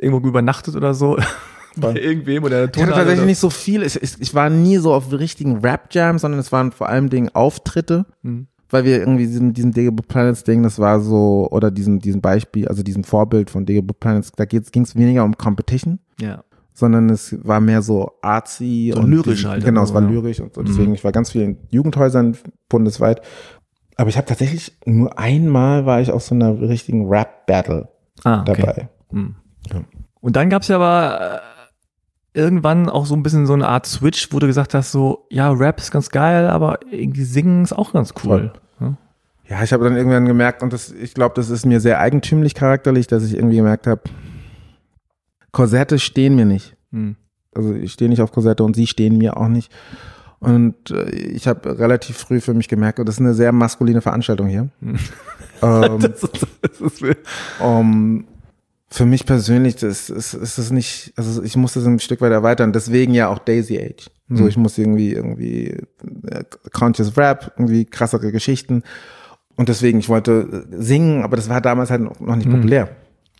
Irgendwo 0.00 0.26
übernachtet 0.26 0.74
oder 0.74 0.92
so. 0.94 1.16
Bei 1.76 1.94
irgendwem 2.00 2.44
oder 2.44 2.66
der 2.66 2.76
Ich 2.76 2.82
hatte 2.82 2.96
tatsächlich 2.98 3.26
nicht 3.26 3.38
so 3.38 3.50
viel. 3.50 3.82
Ich, 3.82 4.00
ich, 4.02 4.20
ich 4.20 4.34
war 4.34 4.50
nie 4.50 4.76
so 4.78 4.92
auf 4.94 5.10
richtigen 5.12 5.58
Rap-Jams, 5.58 6.22
sondern 6.22 6.40
es 6.40 6.52
waren 6.52 6.72
vor 6.72 6.88
allem 6.88 7.08
Dingen 7.10 7.30
Auftritte, 7.34 8.06
Hm. 8.22 8.46
weil 8.70 8.84
wir 8.84 8.98
irgendwie 9.00 9.26
diesen, 9.26 9.52
diesen 9.54 9.72
Digable 9.72 10.04
Planets 10.06 10.44
Ding, 10.44 10.62
das 10.62 10.78
war 10.78 11.00
so, 11.00 11.48
oder 11.50 11.70
diesen, 11.70 11.98
diesen 12.00 12.20
Beispiel, 12.20 12.68
also 12.68 12.82
diesen 12.82 13.04
Vorbild 13.04 13.50
von 13.50 13.64
Digable 13.66 13.94
Planets, 13.98 14.32
da 14.36 14.44
ging 14.44 14.62
es 14.82 14.96
weniger 14.96 15.24
um 15.24 15.36
Competition, 15.36 15.98
Ja. 16.20 16.42
sondern 16.74 17.08
es 17.10 17.36
war 17.42 17.60
mehr 17.60 17.82
so 17.82 18.12
artsy 18.22 18.92
So 18.94 19.00
und 19.00 19.10
lyrisch 19.10 19.44
halt, 19.44 19.64
Genau, 19.64 19.82
es 19.82 19.92
war 19.94 20.02
ja. 20.02 20.08
lyrisch 20.08 20.40
und 20.40 20.54
so. 20.54 20.62
Deswegen, 20.62 20.94
ich 20.94 21.04
war 21.04 21.12
ganz 21.12 21.30
viel 21.32 21.42
in 21.42 21.56
Jugendhäusern 21.70 22.36
bundesweit. 22.68 23.20
Aber 23.96 24.08
ich 24.08 24.16
habe 24.16 24.26
tatsächlich 24.26 24.72
nur 24.86 25.18
einmal 25.18 25.84
war 25.84 26.00
ich 26.00 26.10
auf 26.10 26.22
so 26.22 26.34
einer 26.34 26.58
richtigen 26.60 27.08
Rap-Battle 27.08 27.88
Ah, 28.24 28.40
okay. 28.40 28.62
dabei. 28.62 28.88
Hm. 29.10 29.34
Ja. 29.70 29.80
Und 30.22 30.36
dann 30.36 30.48
gab's 30.48 30.68
ja 30.68 30.76
aber 30.76 31.20
äh, 31.34 31.38
irgendwann 32.34 32.88
auch 32.88 33.06
so 33.06 33.14
ein 33.14 33.22
bisschen 33.22 33.46
so 33.46 33.52
eine 33.52 33.68
Art 33.68 33.86
Switch, 33.86 34.32
wo 34.32 34.38
du 34.38 34.46
gesagt 34.46 34.74
hast, 34.74 34.92
so, 34.92 35.26
ja, 35.30 35.50
Rap 35.50 35.78
ist 35.78 35.90
ganz 35.90 36.08
geil, 36.10 36.48
aber 36.48 36.80
irgendwie 36.90 37.24
singen 37.24 37.62
ist 37.62 37.72
auch 37.72 37.92
ganz 37.92 38.14
cool. 38.24 38.52
Ja. 38.54 38.62
Ja, 39.48 39.62
ich 39.62 39.72
habe 39.74 39.84
dann 39.84 39.96
irgendwann 39.96 40.24
gemerkt, 40.24 40.62
und 40.62 40.72
das, 40.72 40.90
ich 40.90 41.12
glaube, 41.12 41.34
das 41.34 41.50
ist 41.50 41.66
mir 41.66 41.80
sehr 41.80 42.00
eigentümlich 42.00 42.54
charakterlich, 42.54 43.06
dass 43.06 43.24
ich 43.24 43.34
irgendwie 43.34 43.56
gemerkt 43.56 43.86
habe, 43.86 44.02
Korsette 45.50 45.98
stehen 45.98 46.36
mir 46.36 46.46
nicht. 46.46 46.74
Hm. 46.90 47.16
Also 47.54 47.74
ich 47.74 47.92
stehe 47.92 48.08
nicht 48.08 48.22
auf 48.22 48.32
Korsette 48.32 48.64
und 48.64 48.74
sie 48.74 48.86
stehen 48.86 49.18
mir 49.18 49.36
auch 49.36 49.48
nicht. 49.48 49.70
Und 50.40 50.90
äh, 50.90 51.10
ich 51.10 51.46
habe 51.46 51.78
relativ 51.78 52.16
früh 52.16 52.40
für 52.40 52.54
mich 52.54 52.68
gemerkt, 52.68 52.98
das 52.98 53.16
ist 53.16 53.20
eine 53.20 53.34
sehr 53.34 53.52
maskuline 53.52 54.00
Veranstaltung 54.00 54.48
hier. 54.48 54.70
ähm, 54.80 54.98
Das 56.00 56.22
ist, 56.22 56.46
das 56.62 56.80
ist, 56.80 57.04
um, 57.60 58.24
Für 58.94 59.06
mich 59.06 59.24
persönlich 59.24 59.76
das 59.76 60.10
ist, 60.10 60.34
ist 60.34 60.58
es 60.58 60.70
nicht, 60.70 61.14
also 61.16 61.42
ich 61.42 61.56
muss 61.56 61.72
das 61.72 61.86
ein 61.86 61.98
Stück 61.98 62.20
weit 62.20 62.30
erweitern, 62.32 62.72
deswegen 62.74 63.14
ja 63.14 63.28
auch 63.28 63.38
Daisy 63.38 63.78
Age. 63.78 64.10
So, 64.28 64.42
Mhm. 64.42 64.48
ich 64.50 64.56
muss 64.58 64.76
irgendwie, 64.76 65.12
irgendwie 65.14 65.68
äh, 66.30 66.44
Conscious 66.72 67.16
Rap, 67.16 67.52
irgendwie 67.56 67.86
krassere 67.86 68.30
Geschichten. 68.32 68.82
Und 69.56 69.68
deswegen, 69.70 69.98
ich 69.98 70.08
wollte 70.10 70.66
äh, 70.70 70.76
singen, 70.82 71.22
aber 71.22 71.36
das 71.36 71.48
war 71.48 71.60
damals 71.62 71.90
halt 71.90 72.02
noch 72.20 72.36
nicht 72.36 72.46
Mhm. 72.48 72.52
populär. 72.56 72.88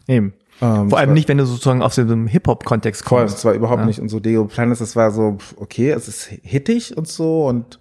Eben. 0.09 0.33
Ähm, 0.63 0.89
Vor 0.91 0.99
allem 0.99 1.11
es 1.11 1.15
nicht, 1.15 1.29
wenn 1.29 1.39
du 1.39 1.45
sozusagen 1.47 1.83
aus 1.83 1.97
dem 1.97 2.27
Hip-Hop-Kontext 2.27 3.03
war, 3.05 3.09
voll, 3.09 3.19
kommst. 3.21 3.39
es 3.39 3.45
war 3.45 3.53
überhaupt 3.53 3.81
Ja. 3.81 3.87
nicht. 3.87 4.01
Und 4.01 4.09
so 4.09 4.21
Deo 4.21 4.47
Planet, 4.47 4.81
das 4.81 4.97
war 4.97 5.11
so, 5.11 5.37
okay, 5.57 5.91
es 5.91 6.09
ist 6.09 6.27
hittig 6.43 6.97
und 6.97 7.09
so 7.09 7.47
und 7.47 7.79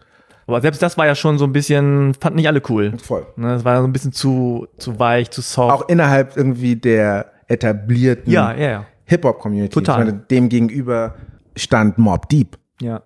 Aber 0.48 0.60
selbst 0.60 0.82
das 0.82 0.98
war 0.98 1.06
ja 1.06 1.16
schon 1.16 1.38
so 1.38 1.46
ein 1.46 1.54
bisschen, 1.54 2.14
fanden 2.16 2.38
nicht 2.38 2.48
alle 2.48 2.62
cool. 2.70 2.94
voll. 3.02 3.26
Ne, 3.38 3.48
Das 3.54 3.64
war 3.64 3.80
so 3.82 3.88
ein 3.88 3.94
bisschen 3.94 4.12
zu, 4.12 4.68
zu 4.78 5.00
weich, 5.00 5.30
zu 5.32 5.42
soft. 5.42 5.72
Auch 5.74 5.88
innerhalb 5.90 6.36
irgendwie 6.36 6.76
der 6.76 7.32
etablierten 7.52 8.32
ja, 8.32 8.54
ja, 8.54 8.70
ja. 8.70 8.86
Hip-Hop-Community. 9.06 9.74
Total. 9.74 10.06
Meine, 10.06 10.14
dem 10.14 10.50
gegenüber 10.50 11.16
stand 11.56 11.98
Mob 11.98 12.30
Deep. 12.30 12.58
Ja, 12.82 13.02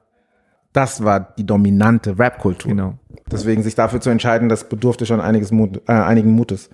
Das 0.73 1.03
war 1.03 1.19
die 1.37 1.45
dominante 1.45 2.17
Rap-Kultur. 2.17 2.69
genau. 2.69 2.93
Deswegen 3.31 3.63
sich 3.63 3.73
dafür 3.75 3.99
zu 4.01 4.09
entscheiden, 4.11 4.49
das 4.49 4.69
bedurfte 4.69 5.05
schon 5.05 5.19
einiges 5.19 5.51
Mut, 5.51 5.81
äh, 5.87 5.93
einigen 5.93 6.31
Mutes. 6.31 6.69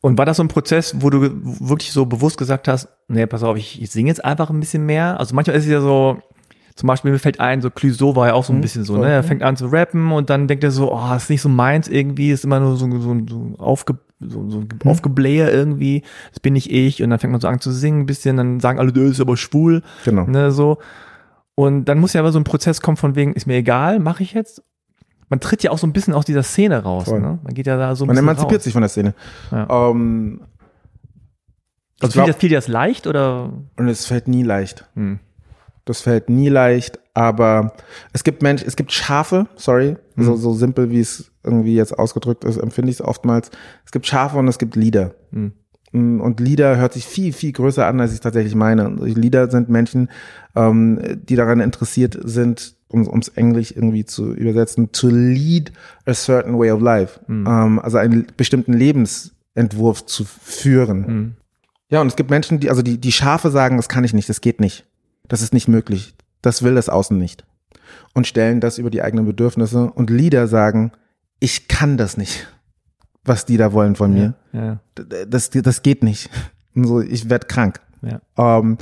Und 0.00 0.16
war 0.16 0.24
das 0.26 0.36
so 0.36 0.44
ein 0.44 0.48
Prozess, 0.48 0.94
wo 1.00 1.10
du 1.10 1.22
wirklich 1.60 1.90
so 1.90 2.06
bewusst 2.06 2.38
gesagt 2.38 2.68
hast, 2.68 2.88
nee, 3.08 3.26
pass 3.26 3.42
auf, 3.42 3.56
ich, 3.56 3.82
ich 3.82 3.90
singe 3.90 4.08
jetzt 4.08 4.24
einfach 4.24 4.48
ein 4.48 4.60
bisschen 4.60 4.86
mehr? 4.86 5.18
Also 5.18 5.34
manchmal 5.34 5.56
ist 5.56 5.64
es 5.64 5.70
ja 5.70 5.80
so, 5.80 6.18
zum 6.76 6.86
Beispiel 6.86 7.10
mir 7.10 7.18
fällt 7.18 7.40
ein, 7.40 7.60
so 7.60 7.70
Clouseau 7.70 8.14
war 8.14 8.28
ja 8.28 8.34
auch 8.34 8.44
so 8.44 8.52
ein 8.52 8.60
bisschen 8.60 8.84
so, 8.84 8.96
ne? 8.96 9.10
Er 9.10 9.24
fängt 9.24 9.42
an 9.42 9.56
zu 9.56 9.66
rappen 9.66 10.12
und 10.12 10.30
dann 10.30 10.46
denkt 10.46 10.62
er 10.62 10.70
so, 10.70 10.92
oh, 10.94 11.14
ist 11.16 11.28
nicht 11.28 11.42
so 11.42 11.48
meins 11.48 11.88
irgendwie, 11.88 12.30
ist 12.30 12.44
immer 12.44 12.60
nur 12.60 12.76
so, 12.76 12.88
so, 13.00 13.16
so, 13.28 13.54
aufge, 13.58 13.98
so, 14.20 14.48
so 14.50 14.64
aufgeblähe 14.84 15.50
irgendwie, 15.50 16.02
das 16.30 16.40
bin 16.40 16.54
nicht 16.54 16.70
ich. 16.72 17.02
Und 17.02 17.10
dann 17.10 17.18
fängt 17.18 17.32
man 17.32 17.40
so 17.40 17.48
an 17.48 17.60
zu 17.60 17.70
singen 17.72 18.00
ein 18.00 18.06
bisschen, 18.06 18.36
dann 18.36 18.60
sagen 18.60 18.78
alle, 18.78 18.92
du 18.92 19.02
ist 19.02 19.20
aber 19.20 19.36
schwul, 19.36 19.82
Genau. 20.04 20.24
ne, 20.26 20.50
so. 20.52 20.78
Und 21.54 21.86
dann 21.86 21.98
muss 21.98 22.12
ja 22.12 22.20
aber 22.20 22.32
so 22.32 22.38
ein 22.38 22.44
Prozess 22.44 22.80
kommen 22.80 22.96
von 22.96 23.14
wegen, 23.16 23.32
ist 23.34 23.46
mir 23.46 23.56
egal, 23.56 23.98
mache 23.98 24.22
ich 24.22 24.32
jetzt? 24.32 24.62
Man 25.28 25.40
tritt 25.40 25.62
ja 25.62 25.70
auch 25.72 25.78
so 25.78 25.86
ein 25.86 25.92
bisschen 25.92 26.14
aus 26.14 26.24
dieser 26.24 26.42
Szene 26.42 26.82
raus, 26.82 27.04
Voll. 27.04 27.20
ne? 27.20 27.38
Man 27.42 27.52
geht 27.54 27.66
ja 27.66 27.76
da 27.76 27.94
so 27.94 28.04
ein 28.04 28.06
Man 28.06 28.14
bisschen 28.16 28.24
emanzipiert 28.26 28.60
raus. 28.60 28.64
sich 28.64 28.72
von 28.72 28.82
der 28.82 28.88
Szene. 28.88 29.14
Ja. 29.50 29.90
Ähm, 29.90 30.40
ich 31.96 32.02
Also 32.04 32.12
fiel, 32.12 32.22
dir 32.22 32.26
das, 32.32 32.36
fiel 32.40 32.48
dir 32.50 32.56
das 32.56 32.68
leicht 32.68 33.06
oder? 33.06 33.52
und 33.76 33.88
es 33.88 34.06
fällt 34.06 34.26
nie 34.28 34.42
leicht. 34.42 34.88
Hm. 34.94 35.18
Das 35.88 36.02
fällt 36.02 36.28
nie 36.28 36.48
leicht, 36.50 36.98
aber 37.14 37.72
es 38.12 38.24
gibt 38.24 38.42
Mensch, 38.42 38.62
es 38.62 38.76
gibt 38.76 38.92
Schafe, 38.92 39.46
sorry, 39.56 39.96
Mhm. 40.16 40.24
so, 40.24 40.36
so 40.36 40.52
simpel 40.52 40.90
wie 40.90 41.00
es 41.00 41.30
irgendwie 41.42 41.74
jetzt 41.76 41.98
ausgedrückt 41.98 42.44
ist, 42.44 42.58
empfinde 42.58 42.90
ich 42.90 42.96
es 43.00 43.04
oftmals. 43.06 43.50
Es 43.86 43.92
gibt 43.92 44.06
Schafe 44.06 44.36
und 44.36 44.48
es 44.48 44.58
gibt 44.58 44.76
Lieder. 44.76 45.14
Hm. 45.32 45.52
Mm, 45.92 46.20
Und 46.20 46.40
Lieder 46.40 46.76
hört 46.76 46.92
sich 46.92 47.06
viel, 47.06 47.32
viel 47.32 47.52
größer 47.52 47.86
an, 47.86 48.00
als 48.00 48.12
ich 48.12 48.20
tatsächlich 48.20 48.54
meine. 48.54 48.88
Lieder 49.00 49.50
sind 49.50 49.70
Menschen, 49.70 50.10
ähm, 50.54 51.00
die 51.26 51.36
daran 51.36 51.60
interessiert 51.60 52.18
sind, 52.22 52.74
um 52.88 53.18
es 53.18 53.28
Englisch 53.28 53.70
irgendwie 53.72 54.04
zu 54.04 54.34
übersetzen, 54.34 54.92
to 54.92 55.08
lead 55.08 55.72
a 56.04 56.12
certain 56.12 56.58
way 56.58 56.70
of 56.70 56.82
life. 56.82 57.20
Ähm, 57.28 57.78
also 57.82 57.96
einen 57.96 58.26
bestimmten 58.36 58.74
Lebensentwurf 58.74 60.04
zu 60.04 60.24
führen. 60.26 61.06
Hm. 61.06 61.32
Ja, 61.90 62.02
und 62.02 62.08
es 62.08 62.16
gibt 62.16 62.28
Menschen, 62.28 62.60
die, 62.60 62.68
also 62.68 62.82
die, 62.82 62.98
die 62.98 63.12
Schafe 63.12 63.50
sagen, 63.50 63.78
das 63.78 63.88
kann 63.88 64.04
ich 64.04 64.12
nicht, 64.12 64.28
das 64.28 64.42
geht 64.42 64.60
nicht. 64.60 64.84
Das 65.28 65.42
ist 65.42 65.52
nicht 65.52 65.68
möglich. 65.68 66.14
Das 66.42 66.62
will 66.62 66.74
das 66.74 66.88
Außen 66.88 67.16
nicht. 67.18 67.44
Und 68.14 68.26
stellen 68.26 68.60
das 68.60 68.78
über 68.78 68.90
die 68.90 69.02
eigenen 69.02 69.26
Bedürfnisse. 69.26 69.90
Und 69.92 70.10
Lieder 70.10 70.46
sagen, 70.48 70.92
ich 71.40 71.68
kann 71.68 71.96
das 71.96 72.16
nicht, 72.16 72.46
was 73.24 73.44
die 73.46 73.56
da 73.56 73.72
wollen 73.72 73.94
von 73.96 74.12
mir. 74.12 74.34
Ja, 74.52 74.80
D- 74.98 75.26
Das, 75.28 75.50
das 75.50 75.82
geht 75.82 76.02
nicht. 76.02 76.30
So, 76.74 77.00
ich 77.00 77.28
werd 77.30 77.48
krank. 77.48 77.80
ja. 78.02 78.20
Ähm, 78.36 78.78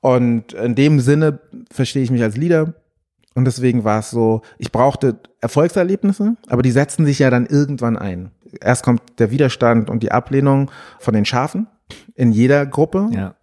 und 0.00 0.54
in 0.54 0.74
dem 0.74 1.00
Sinne 1.00 1.40
verstehe 1.70 2.02
ich 2.02 2.10
mich 2.10 2.22
als 2.22 2.36
Leader. 2.36 2.74
Und 3.34 3.44
deswegen 3.44 3.84
war 3.84 3.98
es 4.00 4.10
so, 4.10 4.40
ich 4.58 4.72
brauchte 4.72 5.20
Erfolgserlebnisse, 5.40 6.36
aber 6.48 6.62
die 6.62 6.70
setzen 6.70 7.04
sich 7.04 7.18
ja 7.18 7.30
dann 7.30 7.46
irgendwann 7.46 7.96
ein. 7.98 8.30
Erst 8.60 8.82
kommt 8.82 9.02
der 9.18 9.30
Widerstand 9.30 9.88
und 9.90 10.02
die 10.02 10.10
Ablehnung 10.10 10.70
von 10.98 11.14
den 11.14 11.24
Schafen 11.26 11.66
in 12.14 12.32
jeder 12.32 12.64
Gruppe. 12.66 13.08
ja. 13.12 13.34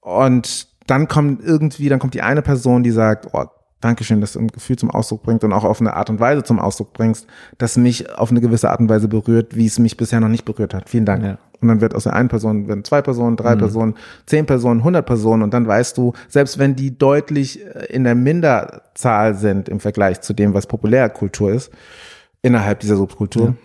Und 0.00 0.68
dann 0.86 1.08
kommt 1.08 1.42
irgendwie, 1.42 1.88
dann 1.88 1.98
kommt 1.98 2.14
die 2.14 2.22
eine 2.22 2.42
Person, 2.42 2.82
die 2.82 2.90
sagt, 2.90 3.28
oh, 3.32 3.44
Dankeschön, 3.80 4.20
dass 4.20 4.34
du 4.34 4.38
ein 4.38 4.46
Gefühl 4.46 4.76
zum 4.76 4.92
Ausdruck 4.92 5.24
bringst 5.24 5.42
und 5.42 5.52
auch 5.52 5.64
auf 5.64 5.80
eine 5.80 5.94
Art 5.94 6.08
und 6.08 6.20
Weise 6.20 6.44
zum 6.44 6.60
Ausdruck 6.60 6.92
bringst, 6.92 7.26
das 7.58 7.76
mich 7.76 8.16
auf 8.16 8.30
eine 8.30 8.40
gewisse 8.40 8.70
Art 8.70 8.78
und 8.78 8.88
Weise 8.88 9.08
berührt, 9.08 9.56
wie 9.56 9.66
es 9.66 9.80
mich 9.80 9.96
bisher 9.96 10.20
noch 10.20 10.28
nicht 10.28 10.44
berührt 10.44 10.72
hat. 10.72 10.88
Vielen 10.88 11.04
Dank. 11.04 11.24
Ja. 11.24 11.38
Und 11.60 11.66
dann 11.66 11.80
wird 11.80 11.92
aus 11.96 12.04
der 12.04 12.14
einen 12.14 12.28
Person, 12.28 12.68
werden 12.68 12.84
zwei 12.84 13.02
Personen, 13.02 13.36
drei 13.36 13.56
Personen, 13.56 13.94
zehn 14.26 14.46
Personen, 14.46 14.84
hundert 14.84 15.04
Personen 15.06 15.42
und 15.42 15.52
dann 15.52 15.66
weißt 15.66 15.98
du, 15.98 16.12
selbst 16.28 16.58
wenn 16.60 16.76
die 16.76 16.96
deutlich 16.96 17.64
äh, 17.64 17.86
in 17.86 18.04
der 18.04 18.14
Minderzahl 18.14 19.34
sind 19.34 19.68
im 19.68 19.80
Vergleich 19.80 20.20
zu 20.20 20.32
dem, 20.32 20.54
was 20.54 20.68
Populärkultur 20.68 21.50
ist, 21.52 21.72
innerhalb 22.40 22.78
dieser 22.80 22.96
Subkultur, 22.96 23.56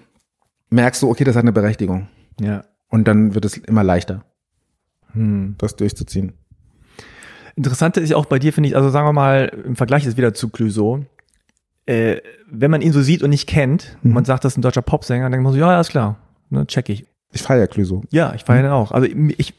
merkst 0.71 1.03
du, 1.03 1.09
okay, 1.09 1.25
das 1.25 1.35
hat 1.35 1.43
eine 1.43 1.51
Berechtigung. 1.53 2.07
ja. 2.41 2.63
Und 2.89 3.07
dann 3.07 3.35
wird 3.35 3.43
es 3.45 3.57
immer 3.57 3.83
leichter, 3.83 4.23
Hm. 5.11 5.55
das 5.57 5.75
durchzuziehen. 5.75 6.33
Interessante 7.57 7.99
ist 7.99 8.09
ja 8.11 8.15
auch 8.17 8.25
bei 8.27 8.39
dir, 8.39 8.53
finde 8.53 8.69
ich, 8.69 8.75
also 8.77 8.89
sagen 8.89 9.05
wir 9.07 9.13
mal, 9.13 9.51
im 9.65 9.75
Vergleich 9.75 10.05
jetzt 10.05 10.15
wieder 10.15 10.33
zu 10.33 10.47
Clouseau, 10.49 10.99
äh, 11.87 12.17
wenn 12.49 12.71
man 12.71 12.81
ihn 12.81 12.93
so 12.93 13.01
sieht 13.01 13.23
und 13.23 13.31
nicht 13.31 13.47
kennt, 13.47 13.97
und 14.03 14.13
man 14.13 14.23
sagt, 14.25 14.45
das 14.45 14.53
ist 14.53 14.57
ein 14.57 14.61
deutscher 14.61 14.81
Popsänger, 14.83 15.23
dann 15.25 15.31
denkt 15.33 15.43
man 15.43 15.53
so, 15.53 15.59
ja, 15.59 15.71
ja, 15.73 15.79
ist 15.81 15.89
klar, 15.89 16.15
ne, 16.49 16.65
check 16.67 16.87
ich. 16.89 17.05
Ich 17.33 17.41
feiere 17.41 17.67
Clüso. 17.67 18.03
Ja, 18.11 18.33
ich 18.35 18.43
feiere 18.45 18.61
den 18.63 18.71
auch. 18.71 18.91
Also 18.91 19.07
ich, 19.37 19.53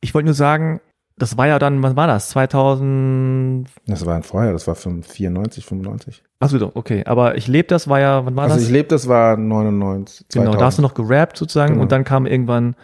ich 0.00 0.14
wollte 0.14 0.26
nur 0.26 0.34
sagen, 0.34 0.80
das 1.18 1.36
war 1.38 1.46
ja 1.48 1.58
dann, 1.58 1.82
was 1.82 1.96
war 1.96 2.06
das, 2.06 2.28
2000, 2.28 3.66
Das 3.86 4.04
war 4.06 4.14
ein 4.16 4.22
vorher, 4.22 4.52
das 4.52 4.66
war 4.66 4.74
94, 4.76 5.64
95. 5.64 6.22
achso, 6.40 6.70
okay, 6.74 7.02
aber 7.06 7.36
ich 7.36 7.48
lebe 7.48 7.68
das 7.68 7.88
war 7.88 7.98
ja, 8.00 8.24
wann 8.26 8.36
war 8.36 8.44
Also 8.44 8.56
das? 8.56 8.64
ich 8.66 8.70
lebe, 8.70 8.88
das 8.88 9.08
war 9.08 9.36
99, 9.36 10.26
2000. 10.28 10.32
Genau, 10.46 10.58
da 10.60 10.66
hast 10.66 10.78
du 10.78 10.82
noch 10.82 10.94
gerappt 10.94 11.38
sozusagen 11.38 11.72
Genau. 11.72 11.82
und 11.82 11.92
dann 11.92 12.04
kam 12.04 12.26
irgendwann 12.26 12.76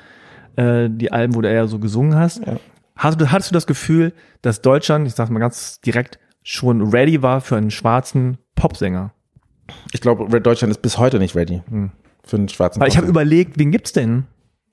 äh, 0.57 0.89
die 0.91 1.13
Alben, 1.13 1.35
wo 1.35 1.41
du 1.43 1.49
eher 1.51 1.67
so 1.69 1.79
gesungen 1.79 2.15
hast. 2.17 2.45
Ja. 2.47 2.57
Hast 2.97 3.21
du, 3.21 3.31
hattest 3.31 3.51
du 3.51 3.55
das 3.55 3.67
Gefühl, 3.67 4.13
dass 4.43 4.61
Deutschland, 4.61 5.07
ich 5.07 5.15
sag's 5.15 5.31
mal 5.31 5.39
ganz 5.41 5.81
direkt, 5.81 6.19
schon 6.43 6.83
ready 6.91 7.23
war 7.23 7.41
für 7.41 7.57
einen 7.57 7.71
schwarzen 7.71 8.39
Popsänger? 8.55 9.13
Ich 9.93 10.01
glaube, 10.01 10.41
Deutschland 10.41 10.71
ist 10.71 10.83
bis 10.83 10.99
heute 10.99 11.19
nicht 11.19 11.35
ready 11.37 11.63
Hm. 11.71 11.91
für 12.25 12.37
einen 12.37 12.49
schwarzen 12.49 12.81
Weil 12.81 12.89
ich 12.89 12.97
habe 12.97 13.07
überlegt, 13.07 13.59
wen 13.59 13.71
gibt's 13.71 13.93
denn? 13.93 14.25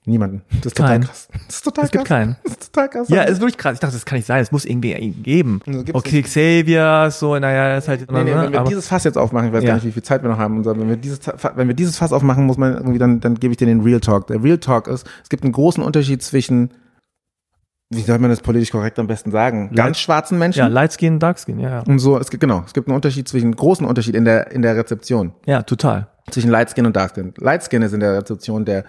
Niemanden. 0.06 0.42
Das 0.48 0.66
ist 0.68 0.76
total 0.78 0.92
Keinen. 0.92 1.04
krass. 1.04 1.28
Das 1.46 1.56
ist 1.56 1.62
total 1.62 1.84
Es 1.84 1.90
gibt 1.90 2.04
krass. 2.06 2.18
keinen. 2.18 2.36
Das 2.42 2.52
ist 2.54 2.72
total 2.72 2.88
krass. 2.88 3.08
Ja, 3.10 3.22
ist 3.22 3.38
wirklich 3.40 3.58
krass. 3.58 3.74
Ich 3.74 3.80
dachte, 3.80 3.92
das 3.94 4.06
kann 4.06 4.16
nicht 4.16 4.24
sein. 4.26 4.40
Es 4.40 4.50
muss 4.50 4.64
irgendwie 4.64 4.94
einen 4.94 5.22
geben. 5.22 5.60
Also 5.66 5.84
Okay, 5.92 6.22
Xavier, 6.22 7.08
so, 7.10 7.38
naja, 7.38 7.74
das 7.74 7.84
ist 7.84 7.88
halt. 7.88 8.10
Nee, 8.10 8.24
nee, 8.24 8.34
wenn 8.34 8.50
wir 8.52 8.64
dieses 8.64 8.88
Fass 8.88 9.04
jetzt 9.04 9.18
aufmachen, 9.18 9.48
ich 9.48 9.52
weiß 9.52 9.62
Ja. 9.62 9.68
gar 9.68 9.74
nicht, 9.74 9.84
wie 9.84 9.92
viel 9.92 10.02
Zeit 10.02 10.22
wir 10.22 10.30
noch 10.30 10.38
haben, 10.38 10.64
wenn 10.64 10.88
wir 10.88 10.96
dieses, 10.96 11.20
wenn 11.54 11.68
wir 11.68 11.74
dieses 11.74 11.98
Fass 11.98 12.12
aufmachen, 12.14 12.46
muss 12.46 12.56
man 12.56 12.74
irgendwie, 12.74 12.98
dann, 12.98 13.20
dann 13.20 13.34
gebe 13.34 13.52
ich 13.52 13.58
dir 13.58 13.66
den 13.66 13.82
Real 13.82 14.00
Talk. 14.00 14.26
Der 14.28 14.42
Real 14.42 14.56
Talk 14.58 14.88
ist, 14.88 15.06
es 15.22 15.28
gibt 15.28 15.44
einen 15.44 15.52
großen 15.52 15.82
Unterschied 15.84 16.22
zwischen, 16.22 16.70
wie 17.92 18.02
soll 18.02 18.18
man 18.18 18.30
das 18.30 18.40
politisch 18.40 18.70
korrekt 18.70 18.98
am 19.00 19.06
besten 19.08 19.30
sagen, 19.32 19.66
Light- 19.68 19.76
ganz 19.76 19.98
schwarzen 19.98 20.38
Menschen 20.38 20.60
ja, 20.60 20.68
Light 20.68 20.92
Skin, 20.92 21.18
Dark 21.18 21.38
Skin, 21.40 21.58
ja, 21.58 21.70
ja. 21.70 21.80
und 21.80 21.98
so, 21.98 22.18
es 22.18 22.30
gibt, 22.30 22.40
genau, 22.40 22.62
es 22.64 22.72
gibt 22.72 22.86
einen 22.88 22.94
Unterschied 22.94 23.26
zwischen, 23.28 23.46
einen 23.46 23.56
großen 23.56 23.84
Unterschied 23.84 24.14
in 24.14 24.24
der, 24.24 24.52
in 24.52 24.62
der 24.62 24.76
Rezeption. 24.76 25.32
Ja, 25.44 25.62
total. 25.62 26.06
zwischen 26.30 26.50
Light 26.50 26.70
Skin 26.70 26.86
und 26.86 26.94
Dark 26.96 27.12
Skin. 27.14 27.34
Light 27.38 27.64
Skin 27.64 27.82
ist 27.82 27.92
in 27.92 28.00
der 28.00 28.16
Rezeption 28.18 28.64
der 28.64 28.84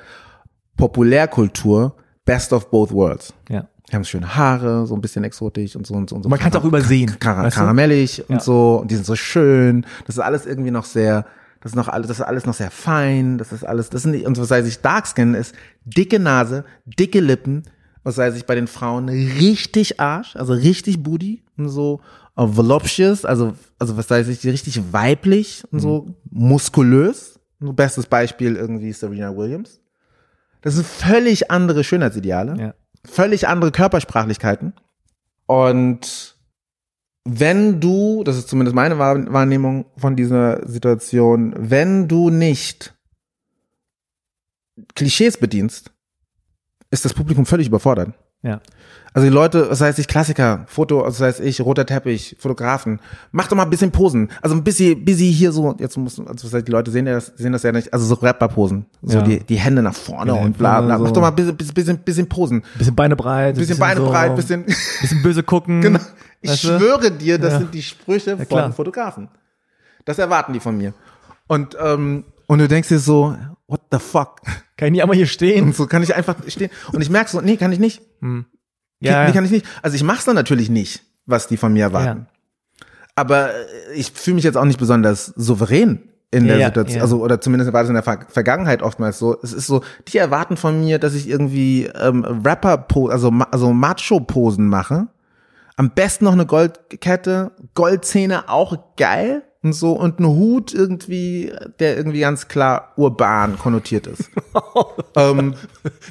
Populärkultur 0.78 1.96
best 2.26 2.54
of 2.54 2.70
both 2.70 2.92
worlds. 2.92 3.34
Ja. 3.50 3.68
Die 3.90 3.96
haben 3.96 4.06
schöne 4.06 4.36
Haare, 4.36 4.86
so 4.88 4.96
ein 4.96 5.02
bisschen 5.02 5.24
exotisch 5.24 5.76
und 5.76 5.86
so 5.86 5.94
und 5.96 6.10
so. 6.10 6.16
Und 6.16 6.24
so 6.24 6.30
Man 6.30 6.40
kann's 6.40 6.56
auch 6.56 6.64
übersehen, 6.64 7.18
Kar 7.20 7.44
weißt 7.44 7.56
du? 7.58 7.60
karamellig 7.62 8.24
und 8.30 8.36
Ja. 8.36 8.40
so. 8.42 8.80
Und 8.82 8.92
die 8.92 8.96
sind 8.96 9.06
so 9.06 9.16
schön. 9.16 9.86
Das 10.06 10.16
ist 10.16 10.22
alles 10.22 10.46
irgendwie 10.46 10.72
noch 10.72 10.86
sehr, 10.86 11.26
das 11.62 11.74
ist 11.74 11.76
noch 11.76 11.88
alles, 11.90 12.08
das 12.08 12.20
ist 12.20 12.24
alles 12.26 12.46
noch 12.46 12.54
sehr 12.54 12.72
fein. 12.72 13.38
Das 13.38 13.52
ist 13.52 13.64
alles, 13.66 13.90
das 13.90 14.04
sind 14.04 14.12
nicht, 14.12 14.26
und 14.26 14.40
was 14.40 14.50
weiß 14.50 14.66
ich, 14.66 14.80
Dark 14.82 15.08
Skin 15.08 15.34
ist 15.34 15.54
dicke 15.86 16.20
Nase, 16.20 16.64
dicke 16.86 17.20
Lippen. 17.20 17.64
Was 18.04 18.18
weiß 18.18 18.36
ich, 18.36 18.46
bei 18.46 18.56
den 18.56 18.68
Frauen 18.68 19.10
richtig 19.10 20.00
Arsch, 20.00 20.36
also 20.36 20.54
richtig 20.54 21.04
Booty 21.04 21.44
und 21.58 21.70
so 21.70 22.02
äh, 22.36 22.44
voluptuous, 22.48 23.26
also, 23.26 23.54
also 23.78 23.96
was 23.98 24.10
weiß 24.10 24.28
ich, 24.30 24.44
richtig 24.46 24.92
weiblich 24.92 25.64
und 25.72 25.80
so 25.80 26.16
muskulös. 26.30 27.40
So 27.60 27.74
bestes 27.74 28.08
Beispiel 28.08 28.56
irgendwie 28.56 28.92
Serena 28.92 29.36
Williams. 29.38 29.80
Das 30.62 30.74
sind 30.76 30.86
völlig 30.88 31.52
andere 31.52 31.84
Schönheitsideale 31.84 32.56
Ja. 32.60 32.74
völlig 33.06 33.48
andere 33.48 33.72
Körpersprachlichkeiten. 33.72 34.74
Und 35.46 36.36
wenn 37.24 37.80
du, 37.80 38.24
das 38.24 38.38
ist 38.38 38.48
zumindest 38.50 38.74
meine 38.76 38.98
Wahr- 38.98 39.32
Wahrnehmung 39.32 39.86
von 39.96 40.16
dieser 40.16 40.68
Situation, 40.68 41.54
wenn 41.56 42.08
du 42.08 42.32
nicht 42.32 42.96
Klischees 44.96 45.38
bedienst, 45.38 45.92
ist 46.92 47.04
das 47.06 47.14
Publikum 47.14 47.46
völlig 47.46 47.68
überfordert. 47.68 48.10
Ja. 48.44 48.60
Also 49.14 49.28
die 49.28 49.34
Leute, 49.34 49.68
das 49.70 49.82
heißt 49.82 50.00
ich 50.00 50.08
Klassiker, 50.08 50.64
Foto, 50.68 51.04
das 51.04 51.20
heißt 51.20 51.42
ich 51.42 51.60
roter 51.62 51.86
Teppich, 51.86 52.38
Fotografen, 52.40 53.00
mach 53.32 53.48
doch 53.48 53.58
mal 53.58 53.64
ein 53.64 53.70
bisschen 53.70 53.92
Posen. 53.92 54.30
Also 54.42 54.56
ein 54.56 54.64
bisschen, 54.64 55.04
bisschen 55.04 55.32
hier 55.32 55.52
so, 55.52 55.76
jetzt 55.80 55.98
muss, 55.98 56.18
also 56.20 56.34
das 56.48 56.54
heißt, 56.54 56.68
die 56.68 56.72
Leute 56.72 56.92
sehen 56.92 57.06
das, 57.06 57.28
sehen 57.36 57.52
das 57.52 57.64
ja 57.64 57.72
nicht, 57.74 57.94
also 57.94 58.06
so 58.06 58.16
Rapper-Posen. 58.16 58.86
So 59.04 59.18
Ja. 59.18 59.24
die, 59.24 59.40
die 59.42 59.58
Hände 59.58 59.82
nach 59.82 59.94
vorne 59.94 60.32
Die 60.34 60.40
und 60.40 60.58
bla 60.58 60.80
bla. 60.82 60.98
so. 60.98 61.04
Mach 61.04 61.12
doch 61.12 61.22
mal 61.22 61.28
ein 61.28 61.36
bisschen, 61.36 61.58
bisschen, 61.58 61.74
bisschen, 61.74 61.98
bisschen 62.00 62.30
Posen. 62.30 62.64
Bisschen 62.78 62.96
Beine 62.96 63.16
breit. 63.18 63.56
Bisschen 63.58 63.78
Beine 63.78 64.00
so, 64.00 64.08
breit, 64.10 64.36
bisschen, 64.36 64.66
Bisschen 65.02 65.22
böse 65.22 65.44
gucken. 65.44 65.82
genau. 65.82 66.00
Ich 66.40 66.50
weißt 66.52 66.64
du? 66.64 66.80
schwöre 66.80 67.12
dir, 67.12 67.38
das 67.38 67.54
Ja. 67.54 67.60
sind 67.60 67.74
die 67.74 67.84
Sprüche 67.84 68.38
von 68.46 68.74
Fotografen. 68.74 69.28
Das 70.06 70.18
erwarten 70.20 70.54
die 70.54 70.60
von 70.62 70.78
mir. 70.78 70.94
Und, 71.48 71.78
ähm, 71.84 72.24
und 72.48 72.60
du 72.60 72.68
denkst 72.68 72.88
dir 72.90 72.98
so, 73.00 73.36
what 73.68 73.82
the 73.92 74.00
fuck? 74.00 74.38
Kann 74.82 74.88
ich 74.88 74.94
nicht 74.94 75.04
einmal 75.04 75.16
hier 75.16 75.28
stehen? 75.28 75.66
Und 75.66 75.76
so 75.76 75.86
kann 75.86 76.02
ich 76.02 76.16
einfach 76.16 76.38
stehen. 76.48 76.72
Und 76.92 77.02
ich 77.02 77.12
merke 77.12 77.30
so, 77.30 77.40
nee, 77.40 77.56
kann 77.56 77.72
ich 77.72 77.78
nicht. 77.78 78.02
Ja, 79.00 79.28
Nee, 79.28 79.32
kann 79.32 79.46
ich 79.46 79.52
nicht. 79.52 79.64
Also 79.84 79.96
ich 79.96 80.02
mach's 80.02 80.26
dann 80.26 80.34
natürlich 80.34 80.72
nicht, 80.72 81.04
was 81.28 81.46
die 81.46 81.56
von 81.58 81.72
mir 81.72 81.84
erwarten. 81.84 82.26
Aber 83.14 83.52
äh, 83.52 83.94
ich 83.94 84.12
fühle 84.12 84.34
mich 84.36 84.44
jetzt 84.44 84.56
auch 84.58 84.66
nicht 84.66 84.80
besonders 84.80 85.28
souverän 85.36 86.10
in 86.32 86.48
der 86.48 86.58
Ja, 86.58 86.68
Situation. 86.70 86.98
ja. 86.98 87.04
Also, 87.04 87.22
oder 87.22 87.40
zumindest 87.40 87.72
war 87.74 87.82
das 87.84 87.90
in 87.90 87.94
der 87.94 88.02
Ver 88.02 88.26
Vergangenheit 88.28 88.82
oftmals 88.82 89.20
so. 89.20 89.38
Es 89.44 89.54
ist 89.54 89.68
so, 89.68 89.84
die 90.08 90.18
erwarten 90.18 90.58
von 90.58 90.80
mir, 90.82 90.98
dass 90.98 91.14
ich 91.14 91.30
irgendwie 91.30 91.86
ähm, 91.86 92.24
rapper 92.44 92.88
also, 93.12 93.32
also 93.52 93.74
Macho-Posen 93.74 94.66
mache. 94.68 95.10
Am 95.76 95.92
besten 95.92 96.26
noch 96.26 96.34
eine 96.34 96.48
Goldkette, 96.48 97.52
Goldzähne 97.76 98.50
auch 98.50 98.96
geil 98.98 99.44
und 99.64 99.74
so 99.74 99.94
und 99.94 100.20
ein 100.20 100.26
Hut 100.26 100.74
irgendwie, 100.74 101.52
der 101.80 101.96
irgendwie 101.96 102.22
ganz 102.22 102.48
klar 102.48 102.94
urban 102.98 103.60
konnotiert 103.60 104.08
ist. 104.08 104.32
ähm, 105.16 105.54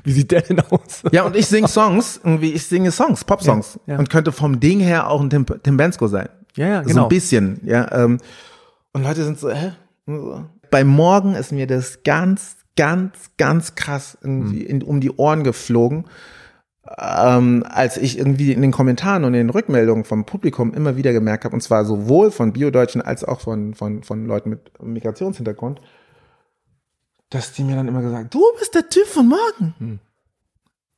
Wie 0.04 0.12
sieht 0.12 0.30
der 0.30 0.42
denn 0.42 0.60
aus? 0.60 1.02
ja, 1.10 1.24
und 1.24 1.36
ich 1.36 1.46
singe 1.46 1.68
Songs, 1.68 2.20
irgendwie, 2.22 2.52
ich 2.52 2.66
singe 2.66 2.92
Songs, 2.92 3.24
Pop-Songs. 3.24 3.80
Ja, 3.86 3.94
ja. 3.94 3.98
Und 3.98 4.08
könnte 4.08 4.30
vom 4.32 4.60
Ding 4.60 4.80
her 4.80 5.08
auch 5.08 5.20
ein 5.20 5.30
Tim, 5.30 5.46
Tim 5.62 5.76
Bensko 5.76 6.06
sein. 6.06 6.28
Ja, 6.56 6.66
ja, 6.66 6.82
So 6.82 6.88
genau. 6.88 7.02
ein 7.04 7.08
bisschen, 7.08 7.60
ja. 7.64 7.90
Ähm, 7.92 8.18
und 8.92 9.02
Leute 9.02 9.24
sind 9.24 9.38
so, 9.38 9.50
hä? 9.50 9.72
So. 10.06 10.44
Bei 10.70 10.84
Morgen 10.84 11.34
ist 11.34 11.52
mir 11.52 11.66
das 11.66 12.02
ganz, 12.04 12.56
ganz, 12.76 13.16
ganz 13.36 13.74
krass 13.74 14.16
irgendwie 14.22 14.62
in, 14.62 14.82
um 14.82 15.00
die 15.00 15.10
Ohren 15.10 15.42
geflogen, 15.44 16.04
ähm, 16.98 17.64
als 17.68 17.96
ich 17.96 18.18
irgendwie 18.18 18.52
in 18.52 18.62
den 18.62 18.72
Kommentaren 18.72 19.24
und 19.24 19.34
in 19.34 19.46
den 19.46 19.50
Rückmeldungen 19.50 20.04
vom 20.04 20.24
Publikum 20.24 20.74
immer 20.74 20.96
wieder 20.96 21.12
gemerkt 21.12 21.44
habe, 21.44 21.54
und 21.54 21.60
zwar 21.60 21.84
sowohl 21.84 22.30
von 22.30 22.52
Biodeutschen 22.52 23.00
als 23.00 23.24
auch 23.24 23.40
von, 23.40 23.74
von, 23.74 24.02
von 24.02 24.26
Leuten 24.26 24.50
mit 24.50 24.82
Migrationshintergrund, 24.82 25.80
dass 27.28 27.52
die 27.52 27.62
mir 27.62 27.76
dann 27.76 27.86
immer 27.86 28.02
gesagt, 28.02 28.34
du 28.34 28.42
bist 28.58 28.74
der 28.74 28.88
Typ 28.88 29.06
von 29.06 29.28
morgen. 29.28 30.00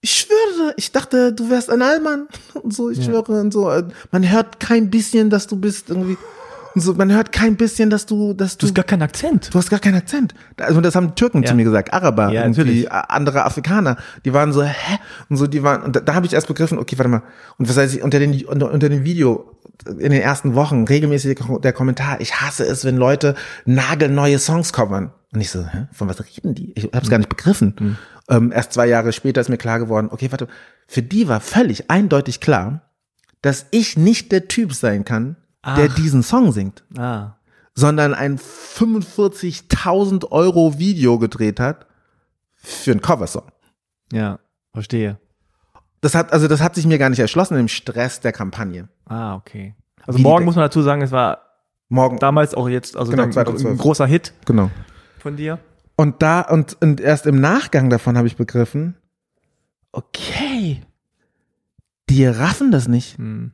Ich 0.01 0.13
schwöre, 0.15 0.75
ich 0.79 0.91
dachte, 0.91 1.33
du 1.33 1.51
wärst 1.51 1.71
ein 1.71 1.83
Allmann 1.83 2.27
und 2.63 2.75
so, 2.75 2.91
ich 2.91 3.05
schwöre 3.05 3.41
und 3.41 3.53
so. 3.53 3.71
Man 4.11 4.31
hört 4.31 4.61
kein 4.61 4.91
bisschen, 4.91 5.29
dass 5.29 5.47
du 5.47 5.57
bist 5.57 5.91
irgendwie 5.91 6.17
so, 6.75 6.95
man 6.95 7.13
hört 7.13 7.33
kein 7.33 7.57
bisschen, 7.57 7.91
dass 7.91 8.07
du, 8.07 8.33
dass 8.35 8.57
Du 8.57 8.67
du, 8.67 8.69
hast 8.69 8.75
gar 8.75 8.85
keinen 8.85 9.03
Akzent. 9.03 9.53
du 9.53 9.59
hast 9.59 9.71
gar 9.71 9.79
keinen 9.81 9.97
Akzent. 9.97 10.35
Also 10.59 10.81
das 10.81 10.95
haben 10.95 11.15
Türken 11.15 11.43
Ja. 11.43 11.49
zu 11.51 11.55
mir 11.55 11.65
gesagt, 11.65 11.93
Araber, 11.93 12.31
Ja, 12.33 12.47
natürlich. 12.47 12.91
andere 12.91 13.45
Afrikaner, 13.45 13.97
die 14.25 14.33
waren 14.33 14.53
so, 14.53 14.63
hä? 14.63 14.99
Und 15.29 15.37
so, 15.37 15.47
die 15.47 15.63
waren, 15.63 15.83
und 15.83 15.97
da, 15.97 16.01
da 16.01 16.15
habe 16.15 16.27
ich 16.27 16.33
erst 16.33 16.47
begriffen, 16.49 16.79
okay, 16.79 16.97
warte 16.99 17.09
mal. 17.11 17.23
Und 17.59 17.69
was 17.69 17.77
heißt 17.77 17.95
ich, 17.95 18.03
unter 18.03 18.19
den, 18.19 18.45
unter, 18.47 18.71
unter 18.73 18.89
dem 18.89 19.05
Video, 19.05 19.57
in 19.87 20.13
den 20.13 20.23
ersten 20.23 20.55
Wochen, 20.55 20.85
regelmäßig 20.85 21.39
der, 21.63 21.73
Kommentar, 21.73 22.21
ich 22.21 22.41
hasse 22.41 22.65
es, 22.65 22.85
wenn 22.85 22.97
Leute 22.97 23.35
nagelneue 23.65 24.39
Songs 24.39 24.73
covern. 24.73 25.13
Und 25.33 25.41
ich 25.41 25.51
so, 25.51 25.65
hä? 25.67 25.87
Von 25.93 26.09
was 26.09 26.21
reden 26.25 26.55
die? 26.55 26.73
Ich 26.77 26.85
habe 26.85 26.99
es 27.03 27.11
gar 27.11 27.19
nicht 27.19 27.29
begriffen. 27.31 27.97
Ähm, 28.29 28.53
erst 28.53 28.73
zwei 28.75 28.87
Jahre 28.87 29.13
später 29.13 29.41
ist 29.41 29.49
mir 29.49 29.57
klar 29.59 29.79
geworden, 29.79 30.09
okay, 30.11 30.31
warte, 30.31 30.47
für 30.87 31.03
die 31.03 31.27
war 31.27 31.41
völlig 31.41 31.91
eindeutig 31.91 32.41
klar, 32.41 32.83
dass 33.41 33.67
ich 33.73 33.97
nicht 33.97 34.31
der 34.31 34.47
Typ 34.47 34.73
sein 34.75 35.05
kann, 35.05 35.37
der 35.65 35.89
Ach. 35.91 35.95
diesen 35.95 36.23
Song 36.23 36.53
singt 36.53 36.85
Ah. 36.99 37.37
sondern 37.75 38.15
ein 38.15 38.39
45.000 38.39 40.31
Euro 40.31 40.79
Video 40.79 41.19
gedreht 41.19 41.61
hat 41.61 41.87
für 42.55 42.93
einen 42.93 43.01
Coversong. 43.03 43.51
Ja, 44.13 44.39
verstehe. 44.73 45.19
Das 46.01 46.15
hat, 46.15 46.33
also 46.33 46.49
das 46.49 46.61
hat 46.61 46.75
sich 46.75 46.87
mir 46.87 46.99
gar 46.99 47.09
nicht 47.11 47.21
erschlossen 47.21 47.57
im 47.57 47.69
Stress 47.69 48.21
der 48.21 48.33
Kampagne. 48.33 48.89
Ah, 49.07 49.35
okay. 49.37 49.75
Also 50.05 50.19
Wie 50.19 50.23
morgen 50.23 50.45
muss 50.45 50.57
man 50.57 50.65
dazu 50.65 50.83
sagen, 50.83 51.01
es 51.03 51.13
war 51.13 51.39
Morgen, 51.89 52.19
damals 52.19 52.55
auch 52.55 52.69
jetzt, 52.69 52.97
also 52.97 53.11
Genau, 53.11 53.25
ein, 53.25 53.33
2012. 53.33 53.75
ein 53.75 53.79
großer 53.79 54.07
Hit 54.07 54.33
genau. 54.45 54.71
von 55.19 55.37
dir. 55.37 55.59
Und 55.97 56.23
da, 56.23 56.41
und, 56.41 56.77
und 56.83 57.01
erst 57.01 57.27
im 57.27 57.41
Nachgang 57.41 57.91
davon 57.91 58.17
habe 58.17 58.27
ich 58.27 58.37
begriffen, 58.37 58.97
okay, 59.93 60.83
die 62.11 62.27
raffen 62.27 62.71
das 62.73 62.89
nicht. 62.89 63.19
Hm. 63.19 63.53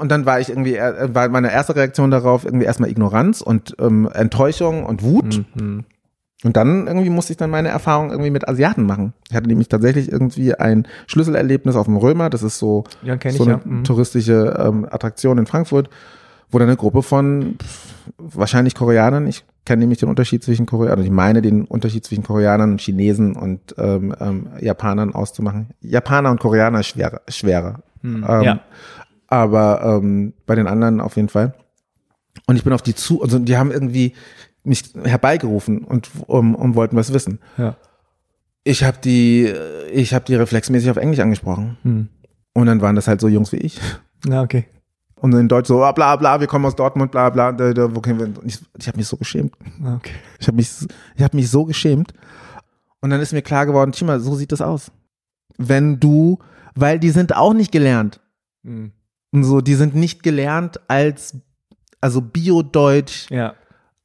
Und 0.00 0.10
dann 0.10 0.26
war 0.26 0.40
ich 0.40 0.48
irgendwie, 0.48 0.76
äh, 0.76 1.14
war 1.14 1.28
meine 1.28 1.52
erste 1.52 1.76
Reaktion 1.76 2.10
darauf 2.10 2.44
irgendwie 2.44 2.64
erstmal 2.64 2.90
Ignoranz 2.90 3.40
und 3.40 3.76
ähm, 3.78 4.08
Enttäuschung 4.12 4.84
und 4.84 5.02
Wut. 5.02 5.44
Hm. 5.56 5.84
Und 6.42 6.56
dann 6.56 6.86
irgendwie 6.86 7.10
musste 7.10 7.32
ich 7.32 7.36
dann 7.36 7.50
meine 7.50 7.68
Erfahrung 7.68 8.10
irgendwie 8.10 8.30
mit 8.30 8.48
Asiaten 8.48 8.86
machen. 8.86 9.12
Ich 9.28 9.36
hatte 9.36 9.46
nämlich 9.46 9.68
tatsächlich 9.68 10.10
irgendwie 10.10 10.54
ein 10.54 10.86
Schlüsselerlebnis 11.06 11.76
auf 11.76 11.84
dem 11.84 11.98
Römer. 11.98 12.30
Das 12.30 12.42
ist 12.42 12.58
so, 12.58 12.84
Ja, 13.02 13.18
so 13.30 13.42
eine 13.44 13.52
ja. 13.52 13.60
Mhm. 13.62 13.84
touristische 13.84 14.56
ähm, 14.58 14.86
Attraktion 14.90 15.36
in 15.36 15.46
Frankfurt, 15.46 15.90
wo 16.50 16.58
dann 16.58 16.68
eine 16.68 16.78
Gruppe 16.78 17.02
von 17.02 17.56
pff, 17.62 17.94
wahrscheinlich 18.16 18.74
Koreanern, 18.74 19.26
ich 19.26 19.44
kenne 19.66 19.80
nämlich 19.80 19.98
den 19.98 20.08
Unterschied 20.08 20.42
zwischen 20.42 20.64
Koreanern, 20.64 21.04
ich 21.04 21.10
meine 21.10 21.42
den 21.42 21.64
Unterschied 21.66 22.04
zwischen 22.04 22.24
Koreanern 22.24 22.72
und 22.72 22.80
Chinesen 22.80 23.36
und 23.36 23.74
ähm, 23.76 24.14
ähm, 24.18 24.48
Japanern 24.60 25.14
auszumachen. 25.14 25.68
Japaner 25.82 26.30
und 26.30 26.40
Koreaner 26.40 26.82
schwerer. 26.82 27.20
schwerer. 27.28 27.80
Hm. 28.02 28.24
Ähm, 28.26 28.42
ja. 28.42 28.60
Aber 29.30 29.82
ähm, 29.82 30.34
bei 30.44 30.54
den 30.54 30.66
anderen 30.66 31.00
auf 31.00 31.16
jeden 31.16 31.28
Fall. 31.30 31.54
Und 32.46 32.56
ich 32.56 32.64
bin 32.64 32.72
auf 32.72 32.82
die 32.82 32.94
zu, 32.94 33.22
also 33.22 33.38
die 33.38 33.56
haben 33.56 33.70
irgendwie 33.70 34.12
mich 34.62 34.92
herbeigerufen 35.02 35.84
und 35.84 36.10
um, 36.26 36.54
um 36.54 36.74
wollten 36.74 36.96
was 36.96 37.12
wissen. 37.14 37.38
ja. 37.56 37.76
Ich 38.62 38.84
habe 38.84 38.98
die, 39.02 39.50
ich 39.90 40.12
habe 40.12 40.26
die 40.26 40.34
reflexmäßig 40.34 40.90
auf 40.90 40.98
Englisch 40.98 41.20
angesprochen. 41.20 41.78
Hm. 41.82 42.08
Und 42.52 42.66
dann 42.66 42.82
waren 42.82 42.94
das 42.94 43.08
halt 43.08 43.18
so 43.22 43.26
Jungs 43.26 43.52
wie 43.52 43.56
ich. 43.56 43.80
Ja, 44.26 44.42
okay. 44.42 44.66
Und 45.16 45.32
in 45.32 45.48
Deutsch 45.48 45.68
so, 45.68 45.82
ah, 45.82 45.92
bla 45.92 46.14
bla, 46.16 46.40
wir 46.40 46.46
kommen 46.46 46.66
aus 46.66 46.76
Dortmund, 46.76 47.10
bla 47.10 47.30
bla, 47.30 47.52
da, 47.52 47.72
da, 47.72 47.94
wo 47.94 48.00
können 48.02 48.18
wir? 48.18 48.26
Und 48.26 48.44
ich, 48.44 48.58
ich 48.78 48.86
habe 48.86 48.98
mich 48.98 49.06
so 49.06 49.16
geschämt. 49.16 49.54
Ah, 49.82 49.94
Okay. 49.96 50.12
Ich 50.38 50.46
habe 50.46 50.56
mich, 50.56 50.70
ich 51.16 51.22
habe 51.22 51.36
mich 51.36 51.48
so 51.50 51.64
geschämt. 51.64 52.12
Und 53.00 53.08
dann 53.08 53.20
ist 53.20 53.32
mir 53.32 53.40
klar 53.40 53.64
geworden, 53.64 53.92
Chima, 53.92 54.18
so 54.18 54.34
sieht 54.34 54.52
das 54.52 54.60
aus. 54.60 54.92
Wenn 55.56 55.98
du, 55.98 56.38
weil 56.74 56.98
die 56.98 57.10
sind 57.10 57.34
auch 57.34 57.54
nicht 57.54 57.72
gelernt. 57.72 58.20
Hm. 58.62 58.92
Und 59.32 59.44
so, 59.44 59.60
die 59.60 59.74
sind 59.74 59.94
nicht 59.94 60.22
gelernt 60.22 60.80
als, 60.88 61.36
also 62.00 62.20
Bio-Deutsch 62.20 63.30
Ja, 63.30 63.54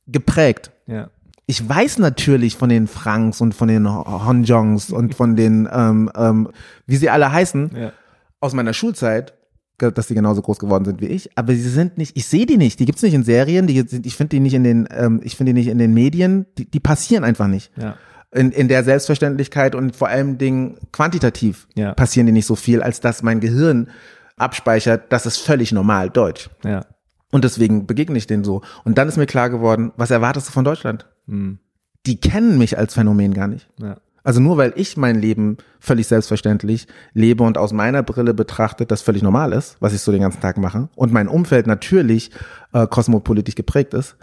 geprägt. 0.07 0.71
ja. 0.87 1.09
Ich 1.47 1.67
weiß 1.67 1.99
natürlich 1.99 2.55
von 2.55 2.69
den 2.69 2.87
Franks 2.87 3.39
und 3.39 3.53
von 3.53 3.67
den 3.67 3.87
Honjongs 3.87 4.91
und 4.91 5.13
von 5.13 5.35
den, 5.41 5.69
ähm, 5.71 6.09
ähm, 6.15 6.49
wie 6.87 6.95
sie 6.95 7.09
alle 7.09 7.31
heißen, 7.31 7.71
Ja. 7.75 7.91
aus 8.39 8.53
meiner 8.53 8.73
Schulzeit, 8.73 9.33
dass 9.77 10.07
die 10.07 10.15
genauso 10.15 10.41
groß 10.41 10.57
geworden 10.57 10.85
sind 10.85 11.01
wie 11.01 11.07
ich, 11.07 11.37
aber 11.37 11.53
sie 11.53 11.61
sind 11.69 11.97
nicht, 11.97 12.15
ich 12.17 12.25
sehe 12.25 12.45
die 12.45 12.57
nicht, 12.57 12.79
die 12.79 12.85
gibt's 12.85 13.01
nicht 13.03 13.13
in 13.13 13.23
Serien, 13.23 13.67
die 13.67 13.81
sind, 13.81 14.05
ich 14.05 14.15
finde 14.15 14.29
die 14.35 14.39
nicht 14.39 14.53
in 14.53 14.63
den, 14.63 14.87
ähm, 14.91 15.19
ich 15.23 15.35
finde 15.35 15.53
die 15.53 15.59
nicht 15.59 15.67
in 15.67 15.77
den 15.77 15.93
Medien, 15.93 16.45
die, 16.57 16.65
die 16.69 16.79
passieren 16.79 17.23
einfach 17.23 17.47
nicht. 17.47 17.71
Ja. 17.77 17.95
In, 18.31 18.51
in 18.51 18.67
der 18.67 18.83
Selbstverständlichkeit 18.83 19.75
und 19.75 19.95
vor 19.95 20.07
allem 20.07 20.37
Dingen 20.37 20.77
quantitativ 20.91 21.67
Ja. 21.75 21.93
passieren 21.93 22.25
die 22.25 22.31
nicht 22.33 22.45
so 22.47 22.55
viel, 22.55 22.81
als 22.81 23.01
dass 23.01 23.21
mein 23.21 23.39
Gehirn 23.39 23.89
abspeichert, 24.37 25.11
das 25.11 25.25
ist 25.25 25.37
völlig 25.37 25.71
normal 25.71 26.09
Deutsch. 26.09 26.49
Ja. 26.63 26.85
Und 27.31 27.43
deswegen 27.43 27.85
begegne 27.87 28.17
ich 28.17 28.27
denen 28.27 28.43
so. 28.43 28.61
Und 28.83 28.97
dann 28.97 29.07
ist 29.07 29.17
mir 29.17 29.25
klar 29.25 29.49
geworden, 29.49 29.91
was 29.97 30.11
erwartest 30.11 30.47
du 30.47 30.51
von 30.51 30.65
Deutschland? 30.65 31.07
Hm. 31.27 31.59
Die 32.05 32.19
kennen 32.19 32.57
mich 32.57 32.77
als 32.77 32.93
Phänomen 32.93 33.33
gar 33.33 33.47
nicht. 33.47 33.69
Ja. 33.79 33.97
Also 34.23 34.39
nur 34.39 34.57
weil 34.57 34.73
ich 34.75 34.97
mein 34.97 35.15
Leben 35.19 35.57
völlig 35.79 36.07
selbstverständlich 36.07 36.87
lebe 37.13 37.43
und 37.43 37.57
aus 37.57 37.73
meiner 37.73 38.01
Brille 38.03 38.33
betrachtet 38.33 38.89
das 38.89 39.01
völlig 39.03 39.21
normal 39.21 39.53
ist, 39.53 39.77
was 39.81 39.93
ich 39.93 40.01
so 40.01 40.11
den 40.11 40.21
ganzen 40.21 40.41
Tag 40.41 40.57
mache, 40.57 40.89
und 40.95 41.13
mein 41.13 41.27
Umfeld 41.27 41.67
natürlich 41.67 42.31
äh, 42.73 42.87
kosmopolitisch 42.87 43.53
geprägt 43.55 43.93
ist, 43.93 44.17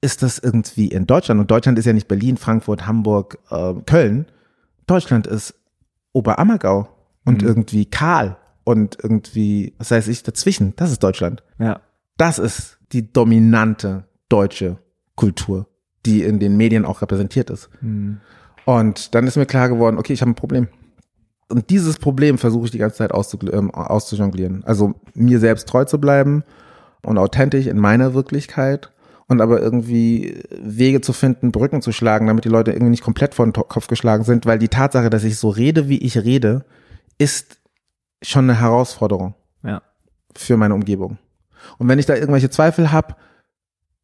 ist 0.00 0.22
das 0.24 0.40
irgendwie 0.40 0.88
in 0.88 1.06
Deutschland. 1.06 1.40
Und 1.40 1.50
Deutschland 1.50 1.78
ist 1.78 1.84
ja 1.84 1.92
nicht 1.92 2.08
Berlin, 2.08 2.36
Frankfurt, 2.36 2.86
Hamburg, 2.88 3.38
äh, 3.50 3.74
Köln. 3.86 4.26
Deutschland 4.88 5.28
ist 5.28 5.54
Oberammergau 6.12 6.88
und 7.24 7.42
Mhm. 7.42 7.48
irgendwie 7.48 7.84
Karl 7.86 8.36
und 8.64 8.98
irgendwie, 9.02 9.74
was 9.78 9.90
heißt 9.90 10.08
ich, 10.08 10.22
dazwischen. 10.22 10.74
Das 10.76 10.90
ist 10.90 11.02
Deutschland. 11.02 11.42
Ja. 11.58 11.80
Das 12.16 12.38
ist 12.38 12.78
die 12.92 13.12
dominante 13.12 14.04
deutsche 14.28 14.78
Kultur, 15.16 15.66
die 16.06 16.22
in 16.22 16.38
den 16.38 16.56
Medien 16.56 16.84
auch 16.84 17.02
repräsentiert 17.02 17.50
ist. 17.50 17.70
Hm. 17.80 18.20
Und 18.64 19.14
dann 19.14 19.26
ist 19.26 19.36
mir 19.36 19.46
klar 19.46 19.68
geworden, 19.68 19.98
okay, 19.98 20.12
ich 20.12 20.20
habe 20.20 20.30
ein 20.30 20.36
Problem. 20.36 20.68
Und 21.48 21.68
dieses 21.70 21.98
Problem 21.98 22.38
versuche 22.38 22.66
ich 22.66 22.70
die 22.70 22.78
ganze 22.78 22.96
Zeit 22.96 23.12
ähm, 23.52 23.70
auszujonglieren. 23.72 24.64
Also 24.64 24.94
mir 25.14 25.38
selbst 25.38 25.68
treu 25.68 25.84
zu 25.84 26.00
bleiben 26.00 26.44
und 27.02 27.18
authentisch 27.18 27.66
in 27.66 27.78
meiner 27.78 28.14
Wirklichkeit 28.14 28.90
und 29.26 29.40
aber 29.40 29.60
irgendwie 29.60 30.42
Wege 30.50 31.00
zu 31.00 31.12
finden, 31.12 31.52
Brücken 31.52 31.82
zu 31.82 31.92
schlagen, 31.92 32.26
damit 32.26 32.44
die 32.44 32.50
Leute 32.50 32.72
irgendwie 32.72 32.90
nicht 32.90 33.02
komplett 33.02 33.34
vor 33.34 33.46
den 33.46 33.52
Kopf 33.52 33.86
geschlagen 33.86 34.24
sind, 34.24 34.46
weil 34.46 34.58
die 34.58 34.68
Tatsache, 34.68 35.10
dass 35.10 35.24
ich 35.24 35.36
so 35.36 35.48
rede, 35.48 35.88
wie 35.88 35.98
ich 35.98 36.18
rede, 36.18 36.64
ist 37.18 37.58
schon 38.22 38.48
eine 38.48 38.60
Herausforderung 38.60 39.34
Ja. 39.62 39.82
für 40.36 40.56
meine 40.56 40.74
Umgebung. 40.74 41.18
Und 41.78 41.88
wenn 41.88 41.98
ich 41.98 42.06
da 42.06 42.14
irgendwelche 42.14 42.50
Zweifel 42.50 42.92
habe, 42.92 43.14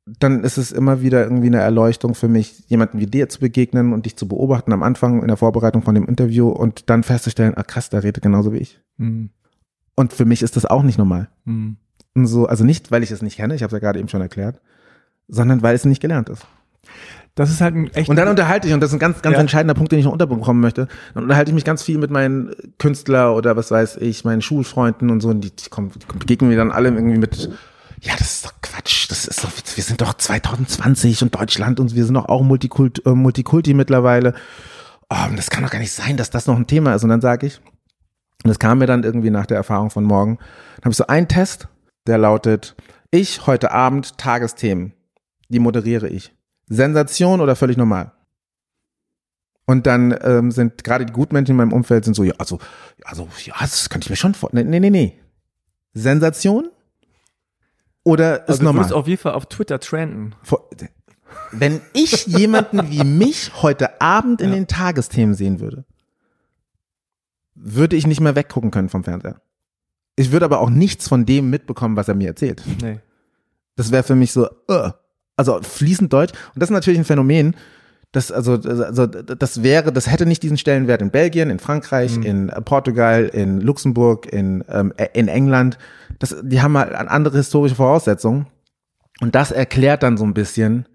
dann 0.07 0.43
ist 0.43 0.57
es 0.57 0.73
immer 0.73 1.03
wieder 1.03 1.23
irgendwie 1.23 1.49
eine 1.49 1.59
Erleuchtung 1.61 2.15
für 2.15 2.29
mich, 2.29 2.65
jemanden 2.69 2.99
wie 2.99 3.07
dir 3.07 3.29
zu 3.29 3.41
begegnen 3.41 3.93
und 3.93 4.07
dich 4.07 4.17
zu 4.17 4.27
beobachten 4.27 4.73
am 4.73 4.83
Anfang 4.83 5.21
in 5.21 5.29
der 5.29 5.37
Vorbereitung 5.37 5.83
von 5.83 5.95
dem 5.95 6.07
Interview 6.07 6.49
und 6.49 6.89
dann 6.89 7.03
festzustellen, 7.03 7.55
ah 7.57 7.63
krass, 7.63 7.91
der 7.91 8.03
redet 8.03 8.23
genauso 8.23 8.53
wie 8.53 8.59
ich. 8.59 8.81
Mhm. 8.97 9.31
Und 9.97 10.13
für 10.13 10.25
mich 10.25 10.43
ist 10.43 10.57
das 10.57 10.65
auch 10.65 10.83
nicht 10.83 10.97
normal. 10.99 11.29
Mhm. 11.45 11.77
Und 12.15 12.27
so, 12.27 12.47
also 12.47 12.65
nicht, 12.65 12.91
weil 12.91 13.03
ich 13.03 13.11
es 13.11 13.21
nicht 13.21 13.37
kenne, 13.37 13.55
ich 13.55 13.63
habe 13.63 13.69
es 13.69 13.73
ja 13.75 13.79
gerade 13.81 13.99
eben 13.99 14.09
schon 14.09 14.23
erklärt, 14.23 14.61
sondern 15.29 15.63
weil 15.63 15.75
es 15.75 15.85
nicht 15.85 16.01
gelernt 16.01 16.29
ist. 16.31 16.47
Das 17.39 17.51
ist 17.51 17.61
halt 17.61 17.75
ein 17.77 17.89
echt. 17.95 18.09
Und 18.09 18.17
dann 18.17 18.27
unterhalte 18.29 18.67
ich, 18.67 18.75
und 18.75 18.81
das 18.81 18.91
ist 18.91 18.95
ein 18.97 18.99
ganz, 18.99 19.23
ganz 19.23 19.35
Ja. 19.35 19.41
entscheidender 19.41 19.75
Punkt, 19.75 19.93
den 19.93 20.01
ich 20.01 20.05
noch 20.05 20.13
unterbekommen 20.13 20.61
möchte, 20.61 20.89
dann 21.15 21.23
unterhalte 21.23 21.51
ich 21.51 21.55
mich 21.55 21.65
ganz 21.65 21.83
viel 21.83 21.97
mit 21.99 22.11
meinen 22.11 22.51
Künstler 22.79 23.35
oder 23.37 23.57
was 23.57 23.71
weiß 23.71 23.99
ich, 23.99 24.25
meinen 24.25 24.43
Schulfreunden 24.43 25.09
und 25.11 25.21
so, 25.21 25.29
und 25.29 25.41
die, 25.43 25.55
die, 25.55 25.69
kommen, 25.69 25.93
die 25.95 26.19
begegnen 26.19 26.51
mir 26.51 26.57
dann 26.57 26.73
alle 26.73 26.89
irgendwie 26.89 27.19
mit, 27.19 27.49
ja, 28.01 28.13
das 28.19 28.33
ist 28.35 28.45
doch 28.47 28.55
Quatsch, 28.61 29.09
das 29.11 29.27
ist 29.29 29.45
doch, 29.45 29.51
wir 29.75 29.85
sind 29.85 30.01
doch 30.01 30.15
2020 30.15 31.23
und 31.23 31.35
Deutschland 31.35 31.79
und 31.79 31.95
wir 31.95 32.05
sind 32.05 32.15
doch 32.15 32.29
auch 32.29 32.43
Multikult, 32.43 33.07
äh, 33.07 33.11
Multikulti 33.11 33.73
mittlerweile. 33.75 34.35
Oh, 35.09 35.17
das 35.37 35.49
kann 35.51 35.63
doch 35.63 35.71
gar 35.71 35.79
nicht 35.79 35.93
sein, 35.93 36.17
dass 36.17 36.31
das 36.31 36.47
noch 36.49 36.57
ein 36.57 36.67
Thema 36.67 36.95
ist. 36.95 37.03
Und 37.05 37.11
dann 37.11 37.21
sage 37.21 37.47
ich, 37.47 37.61
und 38.45 38.49
das 38.49 38.59
kam 38.59 38.79
mir 38.79 38.87
dann 38.87 39.05
irgendwie 39.05 39.31
nach 39.31 39.47
der 39.47 39.57
Erfahrung 39.57 39.91
von 39.91 40.05
morgen, 40.05 40.39
dann 40.77 40.85
habe 40.87 40.91
ich 40.91 40.97
so 40.97 41.07
einen 41.07 41.29
Test, 41.29 41.69
der 42.07 42.19
lautet, 42.19 42.75
ich 43.11 43.47
heute 43.47 43.71
Abend 43.71 44.19
Tagesthemen, 44.19 44.93
die 45.49 45.61
moderiere 45.61 46.09
ich. 46.09 46.33
Sensation 46.69 47.41
oder 47.41 47.57
völlig 47.57 47.77
normal? 47.77 48.13
Und 49.67 49.87
dann 49.87 50.17
ähm, 50.23 50.51
sind 50.51 50.83
gerade 50.83 51.05
die 51.05 51.13
Gutmenschen 51.13 51.53
in 51.53 51.57
meinem 51.59 51.73
Umfeld 51.73 52.05
sind 52.05 52.15
so, 52.15 52.25
ja, 52.25 52.33
also, 52.39 52.59
also, 53.05 53.29
ja, 53.45 53.55
das 53.61 53.91
könnte 53.91 54.07
ich 54.07 54.11
mir 54.11 54.17
schon 54.17 54.35
vor. 54.35 54.49
Nee, 54.53 54.65
nee, 54.65 54.91
nee. 54.91 55.19
Sensation? 55.93 56.71
Oder 58.03 58.45
ist 58.45 58.49
also 58.49 58.59
du 58.61 58.65
normal? 58.65 58.85
würdest 58.85 58.95
auf 58.95 59.07
jeden 59.07 59.21
Fall 59.21 59.33
auf 59.35 59.47
Twitter 59.47 59.79
trenden. 59.81 60.35
Wenn 61.53 61.83
ich 61.93 62.27
jemanden 62.27 62.91
wie 62.91 63.05
mich 63.05 63.63
heute 63.63 64.01
Abend 64.01 64.41
in 64.41 64.51
Ja. 64.51 64.55
den 64.55 64.67
Tagesthemen 64.67 65.35
sehen 65.35 65.61
würde, 65.61 65.85
würde 67.55 67.97
ich 67.97 68.07
nicht 68.07 68.21
mehr 68.21 68.35
weggucken 68.37 68.71
können 68.71 68.89
vom 68.89 69.05
Fernseher. 69.05 69.43
Ich 70.17 70.33
würde 70.33 70.47
aber 70.47 70.61
auch 70.61 70.71
nichts 70.71 71.09
von 71.09 71.27
dem 71.27 71.51
mitbekommen, 71.51 71.97
was 71.97 72.09
er 72.09 72.15
mir 72.15 72.29
erzählt. 72.29 72.63
Nee. 72.81 73.01
Das 73.77 73.93
wäre 73.93 74.03
für 74.03 74.15
mich 74.15 74.33
so, 74.33 74.49
uh, 74.71 74.91
also 75.39 75.61
fließend 75.63 76.13
Deutsch. 76.13 76.33
Und 76.55 76.61
das 76.61 76.69
ist 76.69 76.75
natürlich 76.75 76.99
ein 76.99 77.05
Phänomen, 77.05 77.55
das, 78.13 78.33
also, 78.33 78.53
also, 78.53 79.07
das 79.07 79.63
wäre, 79.63 79.93
das 79.93 80.11
hätte 80.11 80.25
nicht 80.25 80.43
diesen 80.43 80.57
Stellenwert 80.57 81.03
in 81.03 81.11
Belgien, 81.11 81.51
in 81.51 81.59
Frankreich, 81.59 82.17
in 82.17 82.49
äh, 82.49 82.61
Portugal, 82.63 83.25
in 83.27 83.61
Luxemburg, 83.61 84.33
in, 84.33 84.65
ähm, 84.71 84.95
äh, 84.97 85.09
in 85.13 85.29
England. 85.29 85.77
Das, 86.19 86.35
die 86.43 86.63
haben 86.63 86.77
halt 86.79 86.95
andere 86.95 87.37
historische 87.37 87.75
Voraussetzungen. 87.75 88.47
Und 89.21 89.35
das 89.35 89.51
erklärt 89.51 90.03
dann 90.03 90.17
so 90.17 90.25
ein 90.25 90.33
bisschen, 90.33 90.87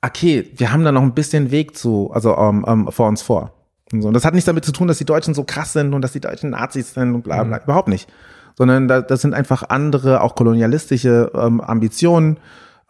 okay, 0.00 0.50
wir 0.56 0.72
haben 0.72 0.84
da 0.84 0.92
noch 0.92 1.02
ein 1.02 1.14
bisschen 1.14 1.50
Weg 1.50 1.76
zu, 1.76 2.10
also 2.14 2.34
ähm, 2.34 2.64
ähm, 2.66 2.88
vor 2.90 3.08
uns 3.08 3.20
vor. 3.20 3.52
Und, 3.92 4.00
so. 4.00 4.08
und 4.08 4.14
das 4.14 4.24
hat 4.24 4.32
nichts 4.32 4.46
damit 4.46 4.64
zu 4.64 4.72
tun, 4.72 4.88
dass 4.88 4.96
die 4.96 5.04
Deutschen 5.04 5.34
so 5.34 5.44
krass 5.44 5.74
sind 5.74 5.92
und 5.92 6.00
dass 6.00 6.12
die 6.12 6.20
Deutschen 6.20 6.50
Nazis 6.50 6.94
sind 6.94 7.14
und 7.14 7.24
bla 7.24 7.44
bla, 7.44 7.62
überhaupt 7.62 7.88
nicht. 7.88 8.10
Sondern 8.56 8.88
da, 8.88 9.02
das 9.02 9.20
sind 9.20 9.34
einfach 9.34 9.64
andere, 9.68 10.22
auch 10.22 10.34
kolonialistische 10.34 11.30
ähm, 11.34 11.60
Ambitionen 11.60 12.38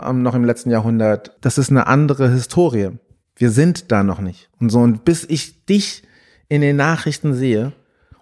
ähm, 0.03 0.23
noch 0.23 0.35
im 0.35 0.45
letzten 0.45 0.71
Jahrhundert. 0.71 1.37
Das 1.41 1.59
ist 1.59 1.71
eine 1.71 1.87
andere 1.87 2.31
Historie. 2.31 2.91
Wir 3.37 3.51
sind 3.51 3.91
da 3.91 4.03
noch 4.03 4.21
nicht. 4.21 4.49
Und 4.61 4.71
so, 4.71 4.81
und 4.81 5.05
bis 5.05 5.25
ich 5.25 5.65
dich 5.67 6.03
in 6.49 6.61
den 6.61 6.77
Nachrichten 6.77 7.35
sehe, 7.35 7.73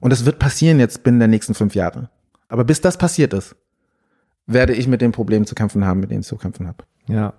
und 0.00 0.10
das 0.10 0.24
wird 0.24 0.38
passieren 0.38 0.80
jetzt 0.80 1.02
binnen 1.02 1.18
der 1.18 1.28
nächsten 1.28 1.54
fünf 1.54 1.74
Jahre, 1.74 2.10
aber 2.48 2.64
bis 2.64 2.80
das 2.80 2.96
passiert 2.96 3.32
ist, 3.34 3.54
werde 4.46 4.74
ich 4.74 4.88
mit 4.88 5.00
dem 5.00 5.12
Problem 5.12 5.46
zu 5.46 5.54
kämpfen 5.54 5.84
haben, 5.84 6.00
mit 6.00 6.10
dem 6.10 6.20
ich 6.20 6.26
zu 6.26 6.36
kämpfen 6.36 6.66
habe. 6.66 6.84
Ja. 7.06 7.34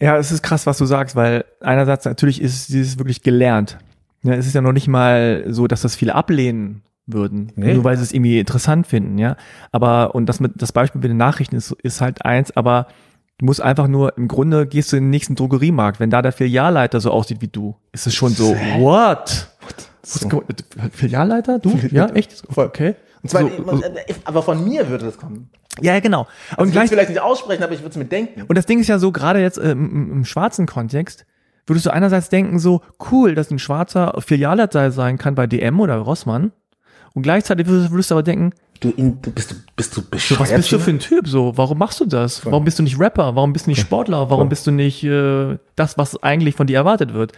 Ja, 0.00 0.16
es 0.16 0.30
ist 0.30 0.42
krass, 0.42 0.66
was 0.66 0.78
du 0.78 0.84
sagst, 0.84 1.16
weil 1.16 1.44
einerseits 1.60 2.04
natürlich 2.04 2.40
ist 2.40 2.68
dieses 2.68 2.98
wirklich 2.98 3.22
gelernt. 3.22 3.78
Ja, 4.22 4.34
es 4.34 4.46
ist 4.46 4.54
ja 4.54 4.60
noch 4.60 4.72
nicht 4.72 4.88
mal 4.88 5.44
so, 5.48 5.66
dass 5.66 5.82
das 5.82 5.96
viele 5.96 6.14
ablehnen 6.14 6.82
würden, 7.08 7.52
Nee. 7.56 7.74
nur 7.74 7.84
weil 7.84 7.96
sie 7.96 8.02
es 8.02 8.12
irgendwie 8.12 8.38
interessant 8.38 8.86
finden, 8.86 9.18
ja. 9.18 9.36
Aber, 9.72 10.14
und 10.14 10.26
das 10.26 10.40
mit, 10.40 10.52
das 10.56 10.72
Beispiel 10.72 11.00
mit 11.00 11.10
den 11.10 11.16
Nachrichten 11.16 11.56
ist, 11.56 11.72
ist 11.82 12.00
halt 12.00 12.24
eins, 12.24 12.56
aber 12.56 12.86
du 13.38 13.46
musst 13.46 13.60
einfach 13.62 13.88
nur, 13.88 14.16
im 14.18 14.28
Grunde 14.28 14.66
gehst 14.66 14.92
du 14.92 14.96
in 14.96 15.04
den 15.04 15.10
nächsten 15.10 15.34
Drogeriemarkt, 15.34 16.00
wenn 16.00 16.10
da 16.10 16.22
der 16.22 16.32
Filialleiter 16.32 17.00
so 17.00 17.10
aussieht 17.10 17.40
wie 17.40 17.48
du, 17.48 17.74
ist 17.92 18.06
es 18.06 18.14
schon 18.14 18.32
so, 18.32 18.54
what? 18.78 19.48
Was, 20.02 20.20
So. 20.20 20.42
Filialleiter? 20.92 21.58
Du? 21.58 21.78
Ja, 21.90 22.06
echt? 22.10 22.42
Okay. 22.56 22.94
Und 23.22 23.30
zwar, 23.30 23.42
So, 23.42 23.48
so, 23.76 23.82
aber 24.24 24.42
von 24.42 24.64
mir 24.64 24.88
würde 24.88 25.06
das 25.06 25.18
kommen. 25.18 25.50
ja, 25.80 25.94
ja, 25.94 26.00
genau. 26.00 26.20
Und 26.22 26.26
Und 26.26 26.28
Also 26.58 26.68
ich 26.68 26.72
gleich, 26.72 26.88
vielleicht 26.88 27.08
nicht 27.10 27.20
aussprechen, 27.20 27.62
aber 27.62 27.72
ich 27.72 27.80
würde 27.80 27.90
es 27.90 27.96
mir 27.96 28.04
denken. 28.04 28.42
und 28.42 28.56
das 28.56 28.66
Ding 28.66 28.78
ist 28.80 28.88
ja 28.88 28.98
so, 28.98 29.12
gerade 29.12 29.40
jetzt 29.40 29.58
äh, 29.58 29.72
im, 29.72 29.90
im, 29.90 30.12
im 30.12 30.24
schwarzen 30.24 30.66
Kontext, 30.66 31.26
würdest 31.66 31.84
du 31.86 31.90
einerseits 31.90 32.28
denken, 32.30 32.58
so 32.58 32.80
cool, 33.10 33.34
dass 33.34 33.50
ein 33.50 33.58
schwarzer 33.58 34.14
Filialleiter 34.20 34.90
sein 34.90 35.18
kann 35.18 35.34
bei 35.34 35.46
DM 35.46 35.78
oder 35.80 35.96
Rossmann. 35.96 36.52
Und 37.14 37.22
gleichzeitig 37.22 37.66
würdest, 37.66 38.10
du 38.10 38.14
aber 38.14 38.22
denken, 38.22 38.52
Du, 38.80 38.90
in, 38.90 39.20
du 39.20 39.32
bist 39.32 39.50
du 39.50 39.56
bist 39.74 39.96
du 39.96 40.02
bescheuert? 40.02 40.40
was 40.40 40.54
bist 40.54 40.70
du 40.70 40.78
für 40.78 40.90
ein 40.90 41.00
Typ? 41.00 41.26
So, 41.26 41.56
warum 41.56 41.78
machst 41.78 41.98
du 41.98 42.04
das? 42.06 42.46
Warum 42.46 42.64
bist 42.64 42.78
du 42.78 42.84
nicht 42.84 42.98
Rapper? 43.00 43.34
Warum 43.34 43.52
bist 43.52 43.66
du 43.66 43.70
nicht 43.70 43.80
Sportler? 43.80 44.30
Warum 44.30 44.48
bist 44.48 44.68
du 44.68 44.70
nicht 44.70 45.02
äh, 45.02 45.58
das, 45.74 45.98
was 45.98 46.22
eigentlich 46.22 46.54
von 46.54 46.68
dir 46.68 46.76
erwartet 46.76 47.12
wird? 47.12 47.32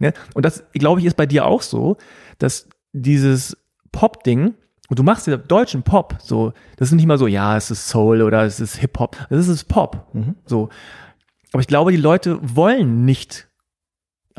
Ne? 0.00 0.12
Und 0.34 0.44
das, 0.44 0.64
glaube 0.72 0.98
ich, 0.98 1.06
ist 1.06 1.16
bei 1.16 1.26
dir 1.26 1.46
auch 1.46 1.62
so, 1.62 1.96
dass 2.38 2.68
dieses 2.92 3.56
Pop-Ding, 3.92 4.54
und 4.88 4.98
du 4.98 5.04
machst 5.04 5.28
ja 5.28 5.36
deutschen 5.36 5.84
Pop, 5.84 6.16
so, 6.20 6.52
das 6.76 6.88
ist 6.88 6.94
nicht 6.94 7.06
mal 7.06 7.18
so, 7.18 7.28
ja, 7.28 7.56
es 7.56 7.70
ist 7.70 7.88
Soul 7.88 8.22
oder 8.22 8.42
es 8.42 8.58
ist 8.58 8.76
Hip-Hop, 8.78 9.16
das 9.30 9.46
ist 9.46 9.64
Pop. 9.68 10.08
So. 10.46 10.70
Aber 11.52 11.60
ich 11.60 11.68
glaube, 11.68 11.92
die 11.92 11.98
Leute 11.98 12.38
wollen 12.42 13.04
nicht, 13.04 13.46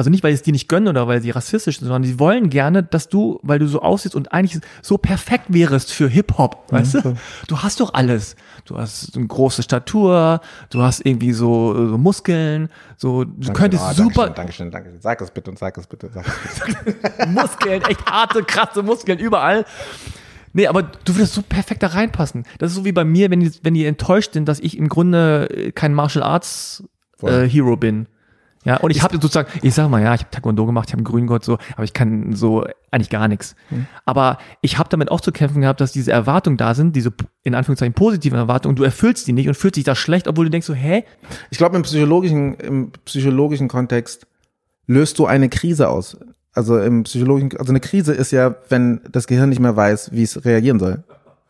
also 0.02 0.10
nicht, 0.10 0.24
weil 0.24 0.32
sie 0.32 0.38
es 0.38 0.42
dir 0.42 0.52
nicht 0.52 0.68
gönnen 0.68 0.88
oder 0.88 1.08
weil 1.08 1.22
sie 1.22 1.30
rassistisch 1.30 1.78
sind, 1.78 1.88
sondern 1.88 2.04
sie 2.04 2.18
wollen 2.18 2.50
gerne, 2.50 2.82
dass 2.82 3.08
du, 3.08 3.40
weil 3.44 3.60
du 3.60 3.68
so 3.68 3.84
aussiehst 3.84 4.16
und 4.16 4.34
eigentlich 4.34 4.60
so 4.82 4.98
perfekt 4.98 5.46
wärest 5.50 5.94
für 5.94 6.10
Hip-Hop, 6.10 6.72
weißt 6.72 6.96
du? 6.96 7.16
Du 7.48 7.60
hast 7.60 7.80
doch 7.80 7.94
alles. 7.94 8.36
Du 8.66 8.80
hast 8.80 9.16
eine 9.16 9.28
große 9.28 9.62
Statur, 9.62 10.42
du 10.72 10.82
hast 10.82 11.06
irgendwie 11.06 11.34
so, 11.34 11.90
so 11.90 11.98
Muskeln, 12.00 12.70
so, 12.98 13.26
du 13.26 13.54
könntest 13.54 13.84
Ah, 13.84 13.94
super, 13.94 14.30
Dankeschön, 14.30 14.72
Dankeschön, 14.72 14.72
Dankeschön. 14.72 15.02
Sag 15.02 15.22
es 15.22 15.30
bitte 15.30 15.52
und 15.52 15.60
sag 15.60 15.78
es 15.78 15.86
bitte. 15.86 16.10
Sag 16.12 16.26
es 16.28 16.60
bitte. 16.66 17.28
Muskeln, 17.28 17.84
echt 17.84 18.04
harte, 18.08 18.44
krasse 18.44 18.82
Muskeln 18.82 19.20
überall. 19.20 19.66
Nee, 20.54 20.66
aber 20.66 20.82
du 20.82 21.16
würdest 21.16 21.36
so 21.36 21.44
perfekt 21.44 21.84
da 21.84 21.88
reinpassen. 21.88 22.46
Das 22.58 22.72
ist 22.72 22.78
so 22.78 22.86
wie 22.86 22.92
bei 22.92 23.06
mir, 23.06 23.30
wenn 23.30 23.40
die, 23.40 23.52
wenn 23.62 23.76
die 23.76 23.86
enttäuscht 23.86 24.34
sind, 24.34 24.48
dass 24.48 24.60
ich 24.60 24.78
im 24.78 24.90
Grunde 24.90 25.48
äh, 25.50 25.72
kein 25.72 25.94
Martial 25.94 26.24
Arts 26.24 26.84
äh. 27.22 27.48
Hero 27.48 27.78
bin. 27.78 28.08
Ja, 28.64 28.78
und 28.78 28.92
ich 28.92 29.02
habe 29.02 29.16
sozusagen, 29.16 29.50
ich 29.64 29.74
sag 29.74 29.90
mal, 29.90 30.02
ja, 30.02 30.14
ich 30.14 30.22
habe 30.22 30.30
Taekwondo 30.30 30.66
gemacht, 30.66 30.90
ich 30.90 30.94
habe 30.94 31.00
einen 31.00 31.06
Grüngott 31.06 31.44
so, 31.44 31.58
aber 31.76 31.84
ich 31.84 31.94
kann 31.94 32.34
so 32.34 32.66
eigentlich 32.92 33.10
gar 33.10 33.28
nichts. 33.28 33.56
Aber 34.06 34.38
ich 34.62 34.78
habe 34.78 34.90
damit 34.90 35.10
auch 35.10 35.22
zu 35.22 35.32
kämpfen 35.32 35.62
gehabt, 35.62 35.82
dass 35.82 35.92
diese 35.92 36.12
Erwartungen 36.12 36.58
da 36.58 36.76
sind, 36.76 36.96
diese 36.96 37.12
in 37.44 37.56
Anführungszeichen 37.56 37.94
positiven 37.94 38.38
Erwartungen, 38.38 38.76
du 38.76 38.84
erfüllst 38.84 39.28
die 39.28 39.34
nicht 39.34 39.48
und 39.48 39.56
fühlst 39.56 39.78
dich 39.78 39.84
da 39.84 39.96
schlecht, 39.96 40.28
obwohl 40.28 40.46
du 40.46 40.52
denkst 40.52 40.68
so, 40.68 40.76
hä? 40.76 41.06
Ich 41.50 41.58
glaube, 41.58 41.76
im 41.76 41.82
psychologischen, 41.82 42.54
im 42.56 42.92
psychologischen 43.06 43.68
Kontext 43.68 44.28
löst 44.86 45.18
du 45.18 45.26
eine 45.26 45.50
Krise 45.50 45.90
aus. 45.90 46.18
Also 46.54 46.78
im 46.80 47.04
psychologischen, 47.04 47.58
also 47.58 47.72
eine 47.72 47.80
Krise 47.80 48.14
ist 48.14 48.32
ja, 48.32 48.56
wenn 48.70 49.02
das 49.12 49.26
Gehirn 49.26 49.50
nicht 49.50 49.62
mehr 49.62 49.76
weiß, 49.76 50.12
wie 50.12 50.24
es 50.24 50.44
reagieren 50.46 50.80
soll, 50.80 51.04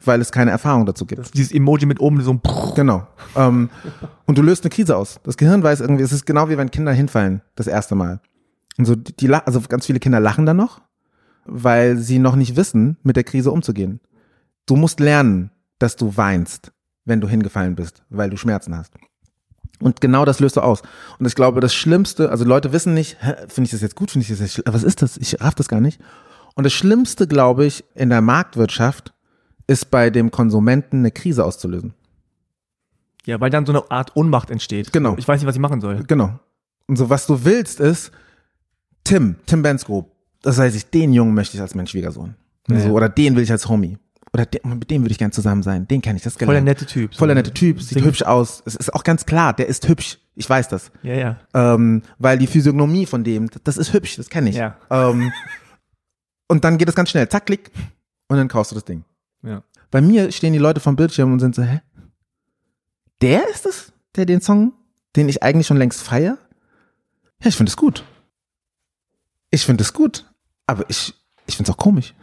weil 0.06 0.22
es 0.22 0.32
keine 0.32 0.52
Erfahrung 0.52 0.86
dazu 0.86 1.06
gibt. 1.06 1.34
Dieses 1.36 1.52
Emoji 1.52 1.86
mit 1.86 2.00
oben 2.00 2.22
so 2.22 2.32
ein 2.34 2.42
Genau. 2.76 3.08
Ähm, 3.36 3.70
und 4.26 4.38
du 4.38 4.42
löst 4.42 4.64
eine 4.64 4.70
Krise 4.70 4.98
aus. 4.98 5.20
Das 5.24 5.38
Gehirn 5.38 5.64
weiß 5.64 5.82
irgendwie, 5.82 6.04
es 6.04 6.12
ist 6.12 6.26
genau 6.26 6.50
wie 6.50 6.58
wenn 6.58 6.72
Kinder 6.72 6.92
hinfallen, 6.92 7.42
das 7.56 7.68
erste 7.68 7.96
Mal. 7.96 8.20
Und 8.78 8.86
so, 8.86 8.96
die, 8.96 9.16
die 9.16 9.34
also 9.34 9.62
ganz 9.62 9.86
viele 9.86 10.00
Kinder 10.00 10.20
lachen 10.20 10.46
dann 10.46 10.58
noch, 10.58 10.82
weil 11.46 11.98
sie 11.98 12.20
noch 12.20 12.36
nicht 12.36 12.56
wissen, 12.56 12.98
mit 13.04 13.16
der 13.16 13.24
Krise 13.24 13.52
umzugehen. 13.52 14.00
Du 14.66 14.76
musst 14.76 15.00
lernen, 15.00 15.52
dass 15.80 15.96
du 15.96 16.16
weinst, 16.16 16.72
wenn 17.06 17.22
du 17.22 17.28
hingefallen 17.28 17.76
bist, 17.76 18.04
weil 18.10 18.30
du 18.30 18.38
Schmerzen 18.38 18.78
hast. 18.78 18.94
Und 19.80 20.00
genau 20.00 20.26
das 20.26 20.40
löst 20.40 20.58
du 20.58 20.62
aus. 20.62 20.84
Und 21.18 21.26
ich 21.26 21.36
glaube, 21.36 21.60
das 21.60 21.74
Schlimmste, 21.74 22.30
also 22.30 22.46
Leute 22.46 22.72
wissen 22.72 22.94
nicht, 22.94 23.18
hä, 23.20 23.34
finde 23.48 23.66
ich 23.66 23.72
das 23.72 23.82
jetzt 23.82 23.96
gut, 23.96 24.12
finde 24.12 24.24
ich 24.24 24.30
das 24.30 24.40
jetzt, 24.40 24.64
was 24.66 24.84
ist 24.84 25.02
das? 25.02 25.18
Ich 25.18 25.42
raff 25.42 25.56
das 25.56 25.68
gar 25.68 25.82
nicht. 25.82 26.00
Und 26.56 26.66
das 26.66 26.74
Schlimmste, 26.74 27.28
glaube 27.28 27.66
ich, 27.66 27.84
in 27.96 28.10
der 28.10 28.22
Marktwirtschaft 28.22 29.14
ist 29.72 29.92
bei 29.92 30.10
dem 30.10 30.32
Konsumenten 30.32 31.00
eine 31.00 31.12
Krise 31.12 31.46
auszulösen. 31.46 31.94
Ja, 33.26 33.40
weil 33.40 33.50
dann 33.50 33.66
so 33.66 33.72
eine 33.72 33.90
Art 33.92 34.16
Ohnmacht 34.16 34.50
entsteht. 34.50 34.92
Genau. 34.92 35.16
Ich 35.18 35.28
weiß 35.28 35.40
nicht, 35.40 35.48
was 35.48 35.56
ich 35.56 35.62
machen 35.62 35.80
soll. 35.82 36.04
Genau. 36.08 36.40
Und 36.88 36.96
so, 36.98 37.10
was 37.10 37.28
du 37.28 37.46
willst, 37.46 37.80
ist 37.80 38.12
Tim, 39.04 39.36
Tim 39.46 39.62
Bensko. 39.62 40.12
Das 40.42 40.58
heißt, 40.58 40.76
ich, 40.76 40.90
den 40.90 41.14
Jungen 41.14 41.34
möchte 41.34 41.56
ich 41.56 41.62
als 41.62 41.76
mein 41.76 41.88
Schwiegersohn. 41.88 42.36
Ja. 42.68 42.80
So, 42.80 42.90
oder 42.90 43.10
den 43.10 43.36
will 43.36 43.44
ich 43.44 43.52
als 43.52 43.70
Homie. 43.70 43.98
Oder 44.34 44.46
den, 44.46 44.80
mit 44.80 44.90
dem 44.90 45.04
würde 45.04 45.12
ich 45.12 45.18
gern 45.20 45.32
zusammen 45.32 45.62
sein. 45.62 45.88
Den 45.88 46.02
kenne 46.02 46.18
ich, 46.18 46.24
das 46.24 46.34
ist 46.34 46.40
Voll 46.40 46.48
der 46.54 46.62
gelernt. 46.62 46.80
nette 46.82 46.86
Typ. 46.92 47.14
Voll 47.16 47.28
der 47.28 47.36
nette 47.36 47.54
Typ, 47.54 47.82
sieht 47.82 47.98
Sing- 47.98 48.04
hübsch 48.06 48.24
aus. 48.24 48.64
Es 48.66 48.76
ist 48.76 48.94
auch 48.94 49.04
ganz 49.04 49.26
klar, 49.26 49.54
der 49.54 49.68
ist 49.68 49.88
hübsch. 49.88 50.20
Ich 50.36 50.50
weiß 50.50 50.70
das. 50.70 50.92
Ja, 51.04 51.14
ja. 51.14 51.40
Ähm, 51.54 52.02
weil 52.18 52.38
die 52.40 52.48
Physiognomie 52.48 53.06
von 53.06 53.24
dem, 53.24 53.50
das 53.66 53.78
ist 53.78 53.94
hübsch, 53.94 54.16
das 54.16 54.30
kenne 54.30 54.50
ich. 54.50 54.56
Ja. 54.56 54.78
Ähm, 54.90 55.32
und 56.48 56.64
dann 56.64 56.78
geht 56.78 56.88
es 56.90 56.96
ganz 56.96 57.10
schnell. 57.10 57.28
Zack, 57.30 57.46
klick. 57.46 57.72
und 58.30 58.38
dann 58.38 58.48
kaufst 58.48 58.72
du 58.72 58.76
das 58.76 58.86
Ding. 58.86 59.04
Ja. 59.44 59.64
Bei 59.90 60.02
mir 60.02 60.32
stehen 60.32 60.54
die 60.54 60.60
Leute 60.60 60.80
vom 60.80 60.96
Bildschirm 60.96 61.32
und 61.34 61.40
sind 61.40 61.56
so, 61.56 61.64
hä? 61.64 61.82
Der 63.22 63.50
ist 63.50 63.66
es, 63.66 63.92
der 64.16 64.26
den 64.26 64.42
Song, 64.42 64.74
den 65.16 65.30
ich 65.30 65.44
eigentlich 65.44 65.68
schon 65.68 65.78
längst 65.78 66.02
feier? 66.02 66.38
Ja, 67.42 67.48
ich 67.48 67.56
finde 67.56 67.70
es 67.70 67.78
gut. 67.78 68.04
Ich 69.50 69.66
finde 69.66 69.84
es 69.84 69.94
gut. 69.94 70.26
Aber 70.68 70.86
ich, 70.90 71.14
ich 71.48 71.58
finde 71.58 71.70
es 71.70 71.76
auch 71.76 71.80
komisch. 71.80 72.14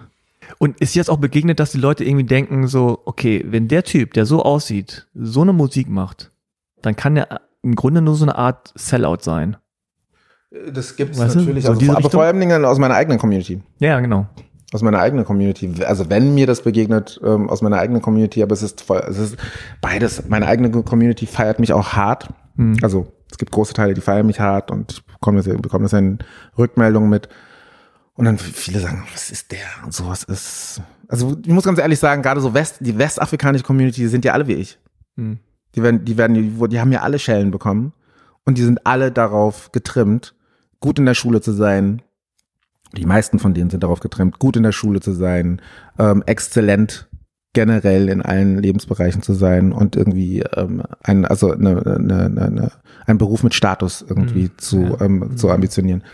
Und 0.59 0.81
ist 0.81 0.95
jetzt 0.95 1.11
auch 1.11 1.19
begegnet, 1.19 1.61
dass 1.61 1.73
die 1.73 1.79
Leute 1.79 2.05
irgendwie 2.05 2.25
denken 2.25 2.67
so, 2.69 3.03
okay, 3.05 3.45
wenn 3.47 3.69
der 3.69 3.85
Typ, 3.85 4.15
der 4.15 4.25
so 4.25 4.43
aussieht, 4.43 5.07
so 5.15 5.43
eine 5.43 5.53
Musik 5.53 5.89
macht, 5.89 6.33
dann 6.81 6.97
kann 6.97 7.17
der 7.17 7.43
im 7.63 7.75
Grunde 7.75 8.01
nur 8.01 8.15
so 8.15 8.25
eine 8.25 8.37
Art 8.37 8.73
Sellout 8.75 9.19
sein. 9.21 9.57
Das 10.73 10.97
gibt 10.97 11.13
es 11.13 11.19
natürlich, 11.19 11.65
so 11.65 11.71
also, 11.71 11.81
diese 11.81 11.93
aber 11.93 11.99
Richtung? 11.99 12.13
vor 12.13 12.23
allem 12.23 12.41
Dingen 12.41 12.65
aus 12.65 12.79
meiner 12.79 12.95
eigenen 12.95 13.19
Community. 13.19 13.61
Ja, 13.79 14.01
genau. 14.01 14.27
Aus 14.73 14.83
meiner 14.83 14.99
eigenen 14.99 15.25
Community. 15.25 15.83
Also 15.85 16.11
wenn 16.11 16.35
mir 16.35 16.47
das 16.47 16.63
begegnet, 16.63 17.19
ähm, 17.25 17.49
aus 17.49 17.63
meiner 17.63 17.79
eigenen 17.79 18.03
Community, 18.03 18.43
aber 18.43 18.53
es 18.53 18.63
ist 18.63 18.83
voll, 18.83 19.03
es 19.09 19.19
ist 19.19 19.37
beides. 19.81 20.29
Meine 20.29 20.47
eigene 20.47 20.71
Community 20.83 21.27
feiert 21.27 21.59
mich 21.59 21.73
auch 21.73 21.95
hart. 21.95 22.29
Hm. 22.57 22.77
Also 22.83 23.07
es 23.31 23.39
gibt 23.39 23.51
große 23.53 23.73
Teile, 23.73 23.95
die 23.95 24.01
feiern 24.01 24.27
mich 24.27 24.41
hart 24.41 24.71
und 24.71 24.93
ich 24.93 25.05
bekomme 25.07 25.43
das, 25.43 25.63
bekomme 25.63 25.85
das 25.85 25.95
in 25.95 26.19
Rückmeldungen 26.57 27.09
mit. 27.09 27.29
Und 28.15 28.25
dann 28.25 28.37
viele 28.37 28.81
sagen, 28.81 29.05
was 29.13 29.31
ist 29.31 29.53
der? 29.53 29.67
Und 29.85 29.95
sowas 29.95 30.25
ist. 30.25 30.83
Also 31.09 31.37
ich 31.43 31.53
muss 31.53 31.65
ganz 31.65 31.79
ehrlich 31.79 31.99
sagen, 31.99 32.21
gerade 32.21 32.41
so 32.41 32.53
West, 32.53 32.79
die 32.81 32.99
westafrikanische 32.99 33.65
Community, 33.65 34.03
die 34.03 34.09
sind 34.09 34.25
ja 34.25 34.33
alle 34.33 34.49
wie 34.49 34.55
ich. 34.55 34.79
Hm. 35.17 35.39
Die 35.75 35.83
werden, 35.83 36.05
die 36.05 36.17
werden, 36.17 36.35
die, 36.35 36.69
die 36.69 36.81
haben 36.81 36.93
ja 36.93 37.03
alle 37.03 37.19
Schellen 37.19 37.51
bekommen 37.51 37.93
und 38.45 38.59
die 38.59 38.63
sind 38.63 38.87
alle 38.87 39.13
darauf 39.13 39.73
getrimmt, 39.73 40.35
gut 40.81 40.99
in 40.99 41.07
der 41.07 41.15
Schule 41.15 41.41
zu 41.41 41.53
sein. 41.53 42.03
Die 42.97 43.07
meisten 43.07 43.39
von 43.39 43.55
denen 43.55 43.71
sind 43.71 43.83
darauf 43.83 44.01
getrimmt, 44.01 44.39
gut 44.39 44.57
in 44.57 44.63
der 44.63 44.73
Schule 44.73 45.01
zu 45.01 45.13
sein, 45.13 45.61
ähm, 45.99 46.23
exzellent 46.27 47.09
generell 47.55 48.09
in 48.09 48.23
allen 48.23 48.59
Lebensbereichen 48.59 49.23
zu 49.23 49.33
sein 49.35 49.73
und 49.73 49.97
irgendwie 49.97 50.41
ähm, 50.57 50.83
ein, 51.03 51.25
also 51.25 51.51
eine, 51.53 51.85
eine, 51.85 52.25
eine, 52.27 52.43
eine, 52.43 52.73
einen 53.07 53.19
Beruf 53.19 53.43
mit 53.43 53.55
Status 53.55 54.05
irgendwie 54.07 54.45
Mhm. 54.45 54.59
zu, 54.59 54.81
Ja. 54.83 55.01
ähm, 55.01 55.37
zu 55.37 55.51
ambitionieren. 55.51 56.05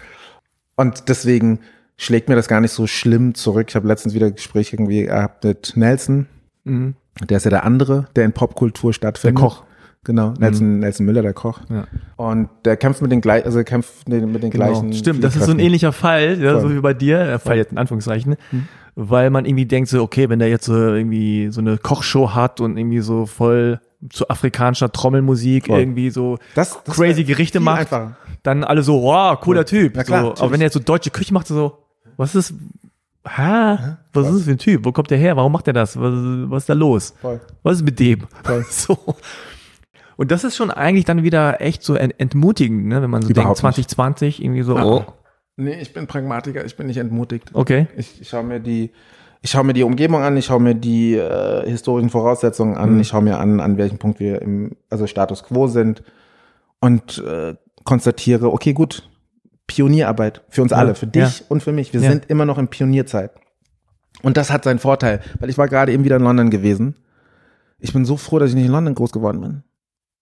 Und 0.77 1.09
deswegen 1.09 1.61
schlägt 1.97 2.29
mir 2.29 2.35
das 2.37 2.49
gar 2.49 2.61
nicht 2.61 2.73
so 2.73 2.87
schlimm 2.87 3.35
zurück. 3.35 3.67
Ich 3.69 3.77
habe 3.77 3.87
letztens 3.87 4.15
wieder 4.15 4.27
ein 4.27 4.35
Gespräch 4.35 4.73
irgendwie 4.73 5.03
gehabt 5.03 5.45
mit 5.45 5.73
Nelson, 5.77 6.27
Mhm. 6.65 6.95
der 7.29 7.37
ist 7.37 7.45
ja 7.45 7.51
der 7.51 7.65
andere, 7.65 8.09
der 8.17 8.25
in 8.25 8.33
Popkultur 8.33 8.93
stattfindet. 8.93 9.39
Der 9.43 9.49
Koch. 9.49 9.65
Mhm. 10.05 10.17
Genau, 10.17 10.35
Nelson, 10.39 10.79
Nelson 10.81 11.07
Müller, 11.07 11.23
der 11.23 11.33
Koch. 11.33 11.61
Ja. 11.71 11.87
Und 12.17 12.49
der 12.65 12.77
kämpft 12.77 13.01
mit 13.03 13.11
den 13.11 13.21
gleichen, 13.21 13.47
also 13.47 13.63
kämpft 13.65 14.09
mit 14.09 14.21
den, 14.21 14.33
den 14.41 14.51
gleichen. 14.51 14.83
Genau. 14.91 14.97
Stimmt, 14.97 15.25
das 15.25 15.35
ist 15.37 15.47
so 15.47 15.53
ein 15.53 15.59
ähnlicher 15.59 15.93
Fall, 15.93 16.39
ja, 16.41 16.61
so 16.61 16.71
wie 16.75 16.81
bei 16.81 16.95
dir, 16.95 17.21
äh, 17.21 17.39
Fall 17.39 17.57
jetzt 17.57 17.73
in 17.73 17.79
Anführungszeichen, 17.79 18.37
weil 18.95 19.31
man 19.31 19.45
irgendwie 19.47 19.67
denkt 19.67 19.89
so, 19.89 20.03
okay, 20.03 20.29
wenn 20.29 20.39
der 20.39 20.49
jetzt 20.49 20.67
so 20.67 20.75
irgendwie 20.75 21.49
so 21.51 21.61
eine 21.61 21.79
Kochshow 21.79 22.35
hat 22.35 22.61
und 22.61 22.77
irgendwie 22.77 23.01
so 23.01 23.27
voll 23.27 23.81
zu 24.11 24.29
afrikanischer 24.29 24.93
Trommelmusik 24.93 25.67
Voll. 25.69 25.79
irgendwie 25.81 26.11
so 26.11 26.37
Das, 26.55 26.79
das 26.85 26.95
crazy 26.95 27.25
Gerichte 27.25 27.59
macht, 27.59 27.81
Einfacher. 27.93 28.17
dann 28.43 28.63
alle 28.63 28.83
so, 28.83 29.03
wow, 29.03 29.41
cooler 29.41 29.61
Ja. 29.61 29.65
Typ. 29.65 29.97
Ja, 29.97 30.05
klar, 30.05 30.37
so, 30.37 30.43
aber 30.45 30.53
wenn 30.53 30.61
er 30.61 30.67
jetzt 30.67 30.75
so 30.75 30.81
deutsche 30.81 31.09
Küche 31.11 31.33
macht, 31.33 31.47
so, 31.47 31.79
was 32.19 32.35
ist, 32.35 32.53
hä? 33.27 33.79
Was 34.13 34.29
ist 34.29 34.35
das 34.37 34.43
für 34.45 34.51
ein 34.51 34.59
Typ? 34.59 34.85
Wo 34.85 34.93
kommt 34.93 35.11
der 35.11 35.17
her? 35.19 35.35
Warum 35.37 35.53
macht 35.53 35.67
er 35.67 35.73
das? 35.73 35.99
Was, 35.99 36.13
was 36.13 36.63
ist 36.65 36.69
da 36.69 36.75
los? 36.75 37.15
Voll. 37.23 37.41
Was 37.63 37.77
ist 37.79 37.85
mit 37.85 37.99
dem? 37.99 38.25
Voll. 38.43 38.65
So. 38.71 38.99
Und 40.17 40.31
das 40.31 40.45
ist 40.45 40.57
schon 40.57 40.71
eigentlich 40.71 41.05
dann 41.05 41.23
wieder 41.23 41.61
echt 41.61 41.83
so 41.83 41.95
ent 41.95 42.15
entmutigend, 42.19 42.87
ne? 42.87 43.03
wenn 43.03 43.11
man 43.11 43.23
so 43.23 43.29
Überhaupt 43.31 43.49
denkt, 43.63 43.75
2020 43.77 44.43
irgendwie 44.43 44.63
so, 44.63 44.77
oh, 44.77 45.05
Nee, 45.57 45.81
ich 45.81 45.93
bin 45.93 46.07
Pragmatiker, 46.09 46.65
ich 46.65 46.77
bin 46.77 46.89
nicht 46.89 46.97
entmutigt. 46.97 47.51
okay. 47.55 47.87
Ich, 47.97 48.21
ich 48.21 48.29
schaue 48.29 48.43
mir 48.43 48.59
die, 48.61 48.91
ich 49.41 49.51
schaue 49.51 49.63
mir 49.65 49.73
die 49.73 49.85
Umgebung 49.85 50.23
an, 50.23 50.37
ich 50.37 50.47
schaue 50.47 50.61
mir 50.61 50.75
die 50.75 51.15
äh, 51.15 51.69
historischen 51.69 52.11
Voraussetzungen 52.11 52.77
an, 52.77 52.95
Mhm. 52.95 53.01
ich 53.01 53.09
schaue 53.09 53.23
mir 53.23 53.39
an, 53.39 53.61
an 53.61 53.77
welchem 53.77 53.99
Punkt 53.99 54.19
wir 54.19 54.43
im, 54.43 54.77
also 54.91 55.07
Status 55.07 55.45
quo 55.45 55.69
sind 55.69 56.03
und 56.81 57.19
äh, 57.25 57.55
konstatiere, 57.85 58.53
okay, 58.53 58.73
gut, 58.73 59.09
Pionierarbeit 59.67 60.43
für 60.49 60.63
uns 60.63 60.73
Ja, 60.73 60.79
alle, 60.79 60.95
für 60.95 61.07
dich 61.07 61.41
ja. 61.41 61.47
und 61.49 61.63
für 61.63 61.73
mich. 61.73 61.93
Wir 61.93 62.01
Ja. 62.01 62.11
sind 62.11 62.27
immer 62.31 62.45
noch 62.47 62.59
in 62.59 62.69
Pionierzeit. 62.69 63.31
Und 64.23 64.37
das 64.37 64.51
hat 64.51 64.65
seinen 64.65 64.79
Vorteil, 64.79 65.21
weil 65.41 65.51
ich 65.51 65.59
war 65.59 65.69
gerade 65.69 65.93
eben 65.93 66.05
wieder 66.05 66.17
in 66.17 66.23
London 66.23 66.51
gewesen. 66.51 66.97
Ich 67.79 67.93
bin 67.93 68.05
so 68.05 68.17
froh, 68.17 68.39
dass 68.39 68.51
ich 68.51 68.57
nicht 68.57 68.67
in 68.67 68.73
London 68.73 68.95
groß 68.95 69.13
geworden 69.13 69.41
bin. 69.41 69.63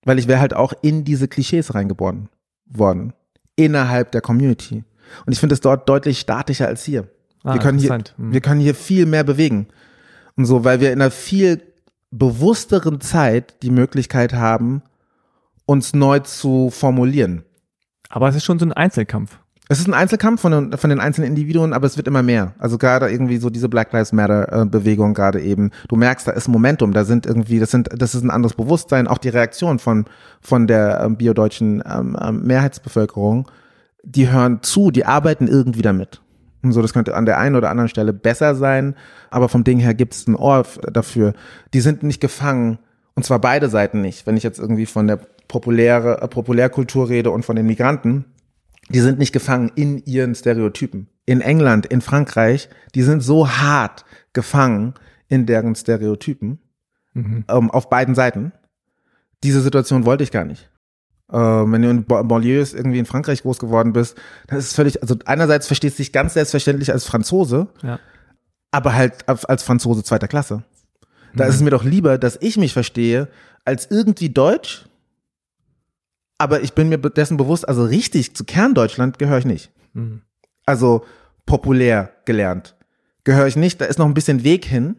Weil 0.04 0.18
ich 0.18 0.28
wäre 0.28 0.40
halt 0.40 0.54
auch 0.54 0.72
in 0.82 1.04
diese 1.04 1.28
Klischees 1.28 1.74
reingeboren 1.74 2.28
worden. 2.66 3.12
Innerhalb 3.56 4.12
der 4.12 4.20
Community. 4.20 4.84
Und 5.26 5.32
ich 5.32 5.38
finde 5.38 5.54
es 5.54 5.60
dort 5.60 5.88
deutlich 5.88 6.20
statischer 6.20 6.66
als 6.66 6.84
hier. 6.84 7.08
Ah, 7.44 7.54
wir, 7.54 7.60
können 7.60 7.78
hier. 7.78 7.98
Mhm. 8.16 8.32
wir 8.32 8.40
können 8.40 8.60
hier 8.60 8.74
viel 8.74 9.06
mehr 9.06 9.24
bewegen. 9.24 9.68
Und 10.36 10.46
so, 10.46 10.64
weil 10.64 10.80
wir 10.80 10.92
in 10.92 11.00
einer 11.00 11.10
viel 11.10 11.62
bewussteren 12.10 13.00
Zeit 13.00 13.54
die 13.62 13.70
Möglichkeit 13.70 14.32
haben, 14.32 14.82
uns 15.66 15.94
neu 15.94 16.20
zu 16.20 16.70
formulieren. 16.70 17.44
Aber 18.08 18.28
es 18.28 18.36
ist 18.36 18.44
schon 18.44 18.58
so 18.58 18.66
ein 18.66 18.72
Einzelkampf. 18.72 19.38
Es 19.68 19.78
ist 19.78 19.86
ein 19.86 19.94
Einzelkampf 19.94 20.40
von 20.40 20.52
den, 20.52 20.76
von 20.76 20.90
den 20.90 21.00
einzelnen 21.00 21.30
Individuen, 21.30 21.72
aber 21.72 21.86
es 21.86 21.96
wird 21.96 22.08
immer 22.08 22.22
mehr. 22.22 22.54
Also 22.58 22.78
gerade 22.78 23.10
irgendwie 23.10 23.38
so 23.38 23.48
diese 23.48 23.68
Black 23.68 23.92
Lives 23.92 24.12
Matter 24.12 24.64
äh, 24.64 24.96
gerade 25.14 25.40
eben. 25.40 25.70
Du 25.88 25.96
merkst, 25.96 26.26
da 26.26 26.32
ist 26.32 26.48
Momentum, 26.48 26.92
da 26.92 27.04
sind 27.04 27.26
irgendwie, 27.26 27.58
das 27.58 27.70
sind, 27.70 27.88
das 27.96 28.14
ist 28.14 28.22
ein 28.22 28.30
anderes 28.30 28.54
Bewusstsein, 28.54 29.06
auch 29.06 29.18
die 29.18 29.28
Reaktion 29.28 29.78
von, 29.78 30.06
von 30.40 30.66
der 30.66 31.00
ähm, 31.04 31.16
biodeutschen 31.16 31.82
ähm, 31.86 32.16
ähm, 32.20 32.42
Mehrheitsbevölkerung. 32.42 33.50
Die 34.02 34.30
hören 34.30 34.58
zu, 34.62 34.90
die 34.90 35.06
arbeiten 35.06 35.46
irgendwie 35.46 35.82
damit. 35.82 36.20
Und 36.62 36.72
so, 36.72 36.82
das 36.82 36.92
könnte 36.92 37.14
an 37.14 37.26
der 37.26 37.38
einen 37.38 37.56
oder 37.56 37.70
anderen 37.70 37.88
Stelle 37.88 38.12
besser 38.12 38.54
sein, 38.54 38.94
aber 39.30 39.48
vom 39.48 39.64
Ding 39.64 39.78
her 39.78 39.94
gibt 39.94 40.14
es 40.14 40.26
ein 40.26 40.36
Ohr 40.36 40.64
dafür. 40.92 41.34
Die 41.72 41.80
sind 41.80 42.02
nicht 42.02 42.20
gefangen, 42.20 42.78
und 43.14 43.24
zwar 43.24 43.40
beide 43.40 43.68
Seiten 43.68 44.00
nicht. 44.00 44.26
Wenn 44.26 44.36
ich 44.36 44.42
jetzt 44.42 44.58
irgendwie 44.58 44.86
von 44.86 45.06
der 45.06 45.20
populäre, 45.48 46.20
äh, 46.20 46.28
Populärkultur 46.28 47.08
rede 47.08 47.30
und 47.30 47.44
von 47.44 47.56
den 47.56 47.66
Migranten, 47.66 48.24
die 48.90 49.00
sind 49.00 49.18
nicht 49.18 49.32
gefangen 49.32 49.70
in 49.74 49.98
ihren 50.04 50.34
Stereotypen. 50.34 51.08
In 51.24 51.40
England, 51.40 51.86
in 51.86 52.00
Frankreich, 52.00 52.68
die 52.94 53.02
sind 53.02 53.22
so 53.22 53.48
hart 53.48 54.04
gefangen 54.32 54.94
in 55.28 55.46
deren 55.46 55.74
Stereotypen, 55.74 56.58
Mhm. 57.14 57.44
ähm, 57.48 57.70
auf 57.70 57.88
beiden 57.90 58.14
Seiten. 58.14 58.52
Diese 59.44 59.60
Situation 59.60 60.04
wollte 60.06 60.24
ich 60.24 60.30
gar 60.30 60.44
nicht. 60.44 60.68
Ähm, 61.32 61.72
wenn 61.72 61.82
du 61.82 61.90
in 61.90 62.04
Ba- 62.04 62.22
Banlieues 62.22 62.74
irgendwie 62.74 62.98
in 62.98 63.06
Frankreich 63.06 63.42
groß 63.42 63.58
geworden 63.58 63.92
bist, 63.92 64.16
dann 64.48 64.58
ist 64.58 64.66
es 64.66 64.74
völlig, 64.74 65.00
also 65.02 65.16
einerseits 65.26 65.66
verstehst 65.66 65.98
du 65.98 66.02
dich 66.02 66.12
ganz 66.12 66.34
selbstverständlich 66.34 66.92
als 66.92 67.04
Franzose, 67.04 67.68
Ja. 67.82 67.98
aber 68.70 68.94
halt 68.94 69.28
als 69.28 69.44
als 69.44 69.62
Franzose 69.62 70.02
zweiter 70.04 70.28
Klasse. 70.28 70.64
Da 71.34 71.44
Mhm. 71.44 71.50
ist 71.50 71.56
es 71.56 71.62
mir 71.62 71.70
doch 71.70 71.84
lieber, 71.84 72.18
dass 72.18 72.36
ich 72.40 72.56
mich 72.58 72.72
verstehe, 72.74 73.28
als 73.64 73.90
irgendwie 73.90 74.28
Deutsch, 74.30 74.86
aber 76.42 76.62
ich 76.62 76.74
bin 76.74 76.88
mir 76.88 76.98
dessen 76.98 77.36
bewusst, 77.36 77.68
also 77.68 77.84
richtig 77.84 78.36
zu 78.36 78.44
Kerndeutschland 78.44 79.18
gehöre 79.18 79.38
ich 79.38 79.44
nicht. 79.44 79.72
Mhm. 79.94 80.22
Also 80.66 81.04
populär 81.46 82.12
gelernt 82.24 82.76
gehöre 83.24 83.46
ich 83.46 83.56
nicht. 83.56 83.80
Da 83.80 83.86
ist 83.86 83.98
noch 83.98 84.06
ein 84.06 84.14
bisschen 84.14 84.44
Weg 84.44 84.64
hin, 84.64 84.96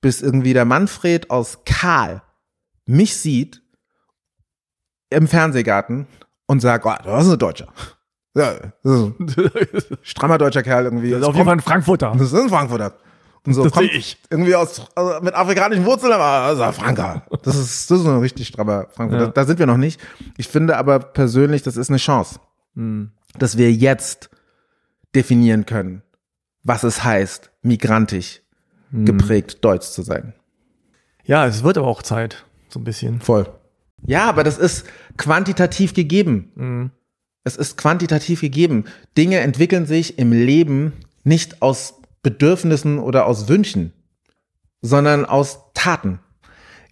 bis 0.00 0.22
irgendwie 0.22 0.54
der 0.54 0.64
Manfred 0.64 1.30
aus 1.30 1.60
Karl 1.64 2.22
mich 2.88 3.16
sieht 3.16 3.62
im 5.10 5.28
Fernsehgarten 5.28 6.06
und 6.46 6.60
sagt, 6.60 6.86
oh, 6.86 6.94
das 7.04 7.26
ist 7.26 7.32
ein 7.32 7.38
Deutscher. 7.38 7.68
Ja, 8.34 8.54
das 8.82 8.92
ist 8.92 9.20
ein 9.20 9.98
strammer 10.02 10.38
deutscher 10.38 10.62
Kerl 10.62 10.84
irgendwie. 10.84 11.10
Das 11.10 11.20
ist 11.20 11.26
auf 11.26 11.34
jeden 11.34 11.46
Fall 11.46 11.56
ein 11.56 11.62
Frankfurter. 11.62 12.14
Das 12.16 12.32
ist 12.32 12.34
ein 12.34 12.48
Frankfurter. 12.48 12.94
Und 13.46 13.54
so 13.54 13.64
Das 13.64 13.72
kommt 13.72 13.90
ich. 13.92 14.18
irgendwie 14.30 14.54
aus 14.54 14.82
also 14.94 15.20
mit 15.22 15.34
afrikanischen 15.34 15.84
Wurzeln, 15.86 16.12
aber 16.12 16.62
ein 16.66 16.72
Franker. 16.72 17.22
Das 17.42 17.56
ist, 17.56 17.90
das 17.90 18.00
ist 18.00 18.06
ein 18.06 18.18
richtig 18.18 18.48
strammer 18.48 18.86
Frankfurter. 18.90 19.24
Ja. 19.26 19.30
Da, 19.30 19.42
da 19.42 19.44
sind 19.46 19.58
wir 19.58 19.66
noch 19.66 19.76
nicht. 19.76 20.00
Ich 20.36 20.48
finde 20.48 20.76
aber 20.76 20.98
persönlich, 20.98 21.62
das 21.62 21.76
ist 21.76 21.88
eine 21.88 21.98
Chance, 21.98 22.40
Mhm. 22.74 23.10
dass 23.38 23.56
wir 23.56 23.72
jetzt 23.72 24.30
definieren 25.14 25.66
können, 25.66 26.02
was 26.62 26.82
es 26.84 27.02
heißt, 27.04 27.50
migrantisch 27.62 28.40
Mhm. 28.90 29.04
geprägt 29.06 29.58
deutsch 29.64 29.86
zu 29.88 30.02
sein. 30.02 30.34
Ja, 31.24 31.46
es 31.46 31.62
wird 31.62 31.78
aber 31.78 31.86
auch 31.88 32.02
Zeit, 32.02 32.44
so 32.68 32.80
ein 32.80 32.84
bisschen. 32.84 33.20
Voll. 33.20 33.46
Ja, 34.06 34.28
aber 34.28 34.44
das 34.44 34.58
ist 34.58 34.86
quantitativ 35.16 35.92
gegeben. 35.94 36.52
Mhm. 36.54 36.90
Es 37.44 37.56
ist 37.56 37.76
quantitativ 37.76 38.40
gegeben. 38.40 38.84
Dinge 39.16 39.38
entwickeln 39.40 39.86
sich 39.86 40.18
im 40.18 40.32
Leben 40.32 40.92
nicht 41.24 41.62
aus 41.62 41.94
Bedürfnissen 42.22 42.98
oder 42.98 43.26
aus 43.26 43.48
Wünschen, 43.48 43.92
sondern 44.82 45.24
aus 45.24 45.72
Taten. 45.74 46.20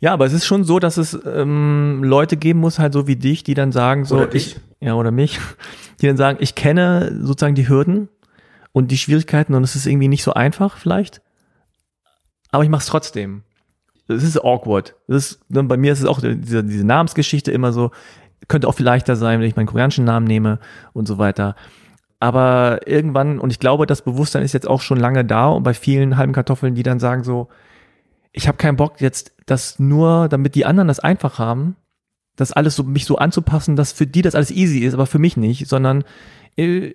Ja, 0.01 0.13
aber 0.13 0.27
es 0.27 0.33
ist 0.33 0.45
schon 0.45 0.65
so, 0.65 0.79
dass 0.79 0.99
es 0.99 1.19
ähm, 1.25 2.03
Leute 2.05 2.37
geben 2.37 2.61
muss, 2.61 2.79
halt 2.79 2.93
so 2.93 3.07
wie 3.07 3.17
dich, 3.17 3.45
die 3.45 3.55
dann 3.55 3.73
sagen, 3.73 4.05
so 4.05 4.17
Oder 4.17 4.35
ich, 4.35 4.61
ja, 4.81 4.95
oder 4.95 5.11
mich, 5.11 5.39
die 6.01 6.07
dann 6.07 6.17
sagen, 6.17 6.39
ich 6.41 6.55
kenne 6.55 7.19
sozusagen 7.23 7.55
die 7.55 7.69
Hürden 7.69 8.09
und 8.73 8.91
die 8.91 8.99
Schwierigkeiten 8.99 9.55
und 9.55 9.65
es 9.65 9.75
ist 9.75 9.87
irgendwie 9.87 10.09
nicht 10.09 10.23
so 10.23 10.35
einfach 10.35 10.77
vielleicht, 10.77 11.23
aber 12.51 12.65
ich 12.65 12.71
mache 12.71 12.81
es 12.81 12.87
trotzdem. 12.87 13.43
Es 14.09 14.23
ist 14.23 14.39
awkward. 14.39 14.95
Das 15.09 15.33
ist, 15.33 15.51
ne, 15.51 15.65
bei 15.65 15.77
mir 15.77 15.93
ist 15.93 16.01
es 16.01 16.07
auch 16.07 16.21
diese, 16.21 16.63
diese 16.63 16.85
Namensgeschichte 16.85 17.51
immer 17.51 17.73
so, 17.73 17.91
könnte 18.49 18.69
auch 18.69 18.75
viel 18.75 18.87
leichter 18.87 19.17
sein, 19.17 19.41
wenn 19.41 19.49
ich 19.49 19.57
meinen 19.57 19.67
koreanischen 19.67 20.05
Namen 20.05 20.27
nehme 20.27 20.61
und 20.93 21.09
so 21.09 21.19
weiter. 21.19 21.57
Aber 22.19 22.87
irgendwann, 22.87 23.39
und 23.39 23.51
ich 23.51 23.59
glaube, 23.59 23.87
das 23.87 24.03
Bewusstsein 24.03 24.43
ist 24.43 24.55
jetzt 24.55 24.69
auch 24.69 24.81
schon 24.81 24.99
lange 24.99 25.25
da 25.25 25.49
und 25.49 25.63
bei 25.63 25.75
vielen 25.75 26.17
halben 26.17 26.33
Kartoffeln, 26.33 26.75
die 26.75 26.83
dann 26.83 26.99
sagen 26.99 27.25
so, 27.25 27.49
ich 28.33 28.49
habe 28.49 28.59
keinen 28.59 28.77
Bock 28.77 29.01
jetzt, 29.01 29.35
das 29.47 29.79
nur, 29.79 30.29
damit 30.29 30.55
die 30.55 30.67
anderen 30.67 30.89
das 30.89 31.01
einfach 31.01 31.39
haben, 31.39 31.77
das 32.37 32.53
alles 32.53 32.77
so, 32.77 32.85
mich 32.85 33.05
so 33.05 33.17
anzupassen, 33.17 33.77
dass 33.77 33.93
für 33.93 34.07
die 34.07 34.23
das 34.23 34.35
alles 34.35 34.51
easy 34.51 34.81
ist, 34.81 34.95
aber 34.95 35.07
für 35.07 35.19
mich 35.19 35.37
nicht, 35.37 35.69
sondern 35.69 36.05
äh, 36.57 36.95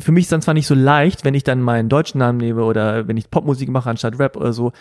für 0.00 0.12
mich 0.12 0.24
ist 0.24 0.32
dann 0.32 0.42
zwar 0.42 0.54
nicht 0.54 0.66
so 0.66 0.74
leicht, 0.74 1.24
wenn 1.24 1.34
ich 1.34 1.44
dann 1.44 1.60
meinen 1.60 1.88
deutschen 1.88 2.18
Namen 2.18 2.38
nehme 2.38 2.62
oder 2.64 3.08
wenn 3.08 3.16
ich 3.16 3.30
Popmusik 3.30 3.68
mache 3.68 3.90
anstatt 3.90 4.18
Rap 4.18 4.36
oder 4.36 4.52
so, 4.52 4.72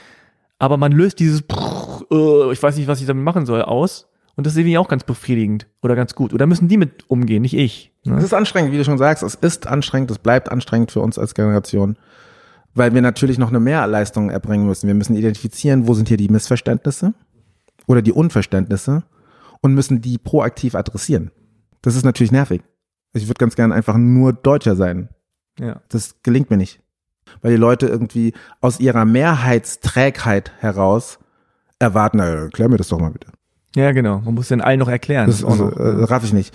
aber 0.60 0.78
man 0.78 0.92
löst 0.92 1.20
dieses, 1.20 1.42
äh, 1.42 2.52
ich 2.52 2.62
weiß 2.62 2.78
nicht, 2.78 2.88
was 2.88 3.02
ich 3.02 3.08
damit 3.08 3.24
machen 3.24 3.46
soll, 3.46 3.62
aus. 3.62 4.08
Und 4.38 4.46
das 4.46 4.54
ist 4.54 4.60
irgendwie 4.60 4.78
auch 4.78 4.88
ganz 4.88 5.04
befriedigend 5.04 5.68
oder 5.82 5.96
ganz 5.96 6.14
gut. 6.14 6.32
Oder 6.32 6.46
müssen 6.46 6.68
die 6.68 6.78
mit 6.78 7.10
umgehen, 7.10 7.42
nicht 7.42 7.56
ich. 7.56 7.92
Ne? 8.04 8.18
Es 8.18 8.24
ist 8.24 8.36
anstrengend, 8.36 8.72
wie 8.72 8.78
du 8.78 8.86
schon 8.86 9.00
sagst. 9.00 9.24
Es 9.24 9.34
ist 9.34 9.66
anstrengend, 9.66 10.12
es 10.12 10.20
bleibt 10.20 10.52
anstrengend 10.52 10.92
für 10.92 11.02
uns 11.02 11.18
als 11.18 11.34
Generation. 11.34 11.98
Weil 12.76 12.94
wir 12.94 13.02
natürlich 13.02 13.40
noch 13.40 13.50
eine 13.50 13.60
Mehrleistung 13.60 14.30
erbringen 14.30 14.68
müssen. 14.68 14.86
Wir 14.86 14.94
müssen 14.94 15.16
identifizieren, 15.16 15.88
wo 15.88 15.96
sind 15.96 16.08
hier 16.08 16.18
die 16.18 16.30
Missverständnisse 16.30 17.16
oder 17.88 18.04
die 18.04 18.12
Unverständnisse 18.12 19.04
und 19.62 19.74
müssen 19.74 20.02
die 20.02 20.20
proaktiv 20.20 20.76
adressieren. 20.76 21.32
Das 21.82 21.96
ist 21.96 22.06
natürlich 22.06 22.32
nervig. 22.32 22.62
Ich 23.14 23.28
würde 23.28 23.40
ganz 23.40 23.56
gerne 23.56 23.74
einfach 23.74 23.98
nur 23.98 24.34
Deutscher 24.34 24.76
sein. 24.76 25.10
Ja. 25.60 25.82
Das 25.90 26.22
gelingt 26.22 26.52
mir 26.52 26.58
nicht. 26.58 26.80
Weil 27.42 27.52
die 27.52 27.58
Leute 27.58 27.88
irgendwie 27.88 28.34
aus 28.62 28.80
ihrer 28.80 29.04
Mehrheitsträgheit 29.04 30.52
heraus 30.60 31.18
erwarten, 31.80 32.18
na, 32.18 32.26
erklär 32.26 32.70
mir 32.70 32.78
das 32.78 32.90
doch 32.90 33.00
mal 33.00 33.10
bitte. 33.12 33.32
Ja, 33.76 33.92
genau. 33.92 34.22
Man 34.24 34.34
muss 34.34 34.48
den 34.48 34.62
allen 34.62 34.80
noch 34.80 34.88
erklären. 34.88 35.28
Das, 35.28 35.44
also, 35.44 35.70
äh, 35.70 36.04
raff 36.06 36.24
ich 36.24 36.34
nicht. 36.34 36.54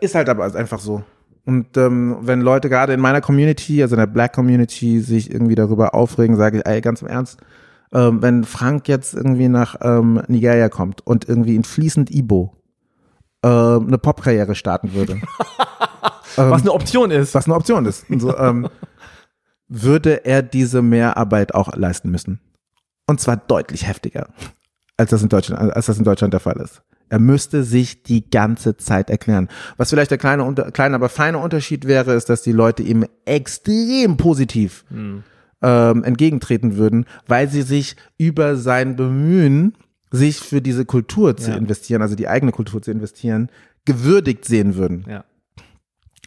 Ist 0.00 0.14
halt 0.14 0.28
aber 0.28 0.44
einfach 0.54 0.80
so. 0.80 1.02
Und 1.44 1.76
ähm, 1.76 2.18
wenn 2.22 2.40
Leute 2.40 2.68
gerade 2.68 2.92
in 2.92 3.00
meiner 3.00 3.20
Community, 3.20 3.82
also 3.82 3.94
in 3.94 4.00
der 4.00 4.06
Black 4.06 4.32
Community, 4.32 5.00
sich 5.00 5.30
irgendwie 5.30 5.54
darüber 5.54 5.94
aufregen, 5.94 6.36
sage 6.36 6.58
ich, 6.58 6.66
ey, 6.66 6.80
ganz 6.80 7.02
im 7.02 7.08
Ernst, 7.08 7.38
ähm, 7.92 8.20
wenn 8.20 8.42
Frank 8.42 8.88
jetzt 8.88 9.14
irgendwie 9.14 9.48
nach 9.48 9.76
ähm, 9.80 10.20
Nigeria 10.26 10.68
kommt 10.68 11.06
und 11.06 11.28
irgendwie 11.28 11.54
in 11.54 11.62
fließend 11.62 12.10
Ibo 12.10 12.56
äh, 13.42 13.48
eine 13.48 13.98
Popkarriere 13.98 14.56
starten 14.56 14.92
würde. 14.94 15.12
ähm, 16.36 16.50
was 16.50 16.62
eine 16.62 16.72
Option 16.72 17.12
ist. 17.12 17.34
Was 17.34 17.46
eine 17.46 17.54
Option 17.54 17.86
ist. 17.86 18.10
Und 18.10 18.20
so, 18.20 18.36
ähm, 18.36 18.68
würde 19.68 20.24
er 20.24 20.42
diese 20.42 20.82
Mehrarbeit 20.82 21.54
auch 21.54 21.74
leisten 21.76 22.10
müssen. 22.10 22.40
Und 23.06 23.20
zwar 23.20 23.36
deutlich 23.36 23.86
heftiger, 23.86 24.28
als 24.96 25.10
das 25.10 25.22
in 25.22 25.28
Deutschland, 25.28 25.60
als 25.60 25.86
das 25.86 25.98
in 25.98 26.04
Deutschland 26.04 26.32
der 26.32 26.40
Fall 26.40 26.60
ist. 26.60 26.82
Er 27.08 27.20
müsste 27.20 27.62
sich 27.62 28.02
die 28.02 28.28
ganze 28.28 28.76
Zeit 28.76 29.10
erklären. 29.10 29.48
Was 29.76 29.90
vielleicht 29.90 30.10
der 30.10 30.18
kleine, 30.18 30.52
kleine, 30.72 30.96
aber 30.96 31.08
feine 31.08 31.38
Unterschied 31.38 31.86
wäre, 31.86 32.14
ist, 32.14 32.28
dass 32.28 32.42
die 32.42 32.52
Leute 32.52 32.82
ihm 32.82 33.06
extrem 33.24 34.16
positiv 34.16 34.84
hm. 34.88 35.22
ähm, 35.62 36.04
entgegentreten 36.04 36.76
würden, 36.76 37.06
weil 37.26 37.48
sie 37.48 37.62
sich 37.62 37.96
über 38.18 38.56
sein 38.56 38.96
Bemühen 38.96 39.76
sich 40.10 40.40
für 40.40 40.60
diese 40.60 40.84
Kultur 40.84 41.36
zu 41.36 41.50
ja. 41.50 41.56
investieren, 41.56 42.02
also 42.02 42.16
die 42.16 42.28
eigene 42.28 42.52
Kultur 42.52 42.82
zu 42.82 42.90
investieren, 42.90 43.50
gewürdigt 43.84 44.44
sehen 44.44 44.76
würden. 44.76 45.04
Ja. 45.08 45.24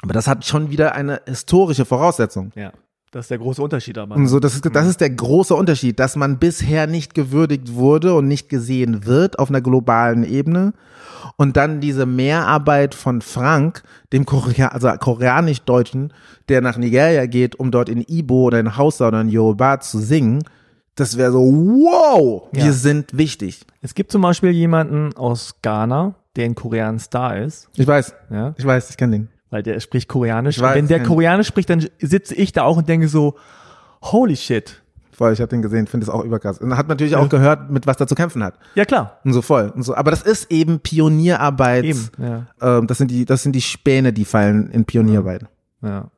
Aber 0.02 0.14
das 0.14 0.28
hat 0.28 0.46
schon 0.46 0.70
wieder 0.70 0.96
eine 0.96 1.22
historische 1.26 1.86
Voraussetzung. 1.86 2.52
Ja. 2.56 2.72
Das 3.12 3.26
ist 3.26 3.32
der 3.32 3.40
große 3.40 3.62
Unterschied 3.62 3.98
aber. 3.98 4.16
Und 4.16 4.28
so, 4.28 4.40
das 4.40 4.54
ist, 4.56 4.70
das 4.72 4.88
ist 4.88 5.02
der 5.02 5.10
große 5.10 5.56
Unterschied, 5.56 6.00
dass 6.00 6.16
man 6.16 6.38
bisher 6.38 6.86
nicht 6.86 7.16
gewürdigt 7.16 7.74
wurde 7.74 8.14
und 8.14 8.28
nicht 8.28 8.50
gesehen 8.50 9.06
wird 9.06 9.40
auf 9.40 9.50
einer 9.50 9.62
globalen 9.62 10.24
Ebene. 10.24 10.74
Und 11.36 11.58
dann 11.58 11.82
diese 11.82 12.06
Mehrarbeit 12.06 12.94
von 12.94 13.22
Frank, 13.22 13.84
dem 14.14 14.26
Korea 14.26 14.68
also 14.70 14.90
koreanisch-Deutschen, 14.90 16.14
der 16.50 16.62
nach 16.62 16.78
Nigeria 16.78 17.26
geht, 17.26 17.56
um 17.56 17.72
dort 17.72 17.90
in 17.90 18.04
Ibo 18.08 18.44
oder 18.44 18.60
in 18.60 18.78
Hausa 18.78 19.08
oder 19.08 19.22
in 19.22 19.30
Yoruba 19.30 19.80
zu 19.80 20.00
singen, 20.00 20.44
das 20.96 21.18
wäre 21.18 21.32
so, 21.32 21.40
wow, 21.40 22.50
wir 22.52 22.66
ja. 22.66 22.72
sind 22.72 23.18
wichtig. 23.18 23.66
Es 23.82 23.96
gibt 23.96 24.12
zum 24.12 24.22
Beispiel 24.22 24.52
jemanden 24.52 25.16
aus 25.16 25.56
Ghana, 25.62 26.16
der 26.36 26.46
in 26.46 26.56
Korean 26.56 27.00
Star 27.00 27.38
ist. 27.38 27.70
Ich 27.76 27.88
weiß. 27.88 28.14
Ja. 28.30 28.54
Ich 28.58 28.66
weiß, 28.66 28.90
ich 28.90 28.98
kenne 28.98 29.20
den. 29.20 29.30
Weil 29.50 29.64
der 29.64 29.80
spricht 29.80 30.08
Koreanisch. 30.08 30.60
Weiß, 30.62 30.76
Wenn 30.76 30.88
der 30.88 31.04
Koreanisch 31.04 31.48
spricht, 31.48 31.70
dann 31.70 31.86
sitze 32.00 32.36
ich 32.36 32.52
da 32.52 32.64
auch 32.64 32.78
und 32.78 32.88
denke 32.88 33.08
so, 33.08 33.36
holy 34.02 34.36
shit. 34.36 34.82
Voll, 35.12 35.34
ich 35.34 35.42
habe 35.42 35.50
den 35.50 35.62
gesehen, 35.62 35.86
finde 35.88 36.06
es 36.06 36.10
auch 36.10 36.24
überkrass. 36.24 36.60
Und 36.60 36.78
hat 36.78 36.88
natürlich 36.88 37.14
ja. 37.14 37.20
auch 37.20 37.28
gehört, 37.28 37.70
mit 37.70 37.86
was 37.88 38.00
er 38.00 38.08
zu 38.08 38.16
kämpfen 38.16 38.42
hat. 38.44 38.54
Ja, 38.76 38.86
klar. 38.86 39.20
Und 39.26 39.34
so 39.34 39.42
voll. 39.42 39.72
Und 39.76 39.84
so. 39.84 39.94
Aber 39.96 40.12
das 40.12 40.22
ist 40.22 40.50
eben 40.50 40.80
Pionierarbeit. 40.80 41.84
Eben, 41.84 42.10
ja. 42.18 42.46
Ähm, 42.62 42.88
das, 42.88 43.00
sind 43.00 43.12
die, 43.12 43.26
das 43.26 43.44
sind 43.44 43.54
die 43.54 43.62
Späne, 43.62 44.14
die 44.14 44.24
fallen 44.24 44.72
in 44.72 44.86
Pionierarbeit. 44.86 45.46
Ja. 45.82 46.10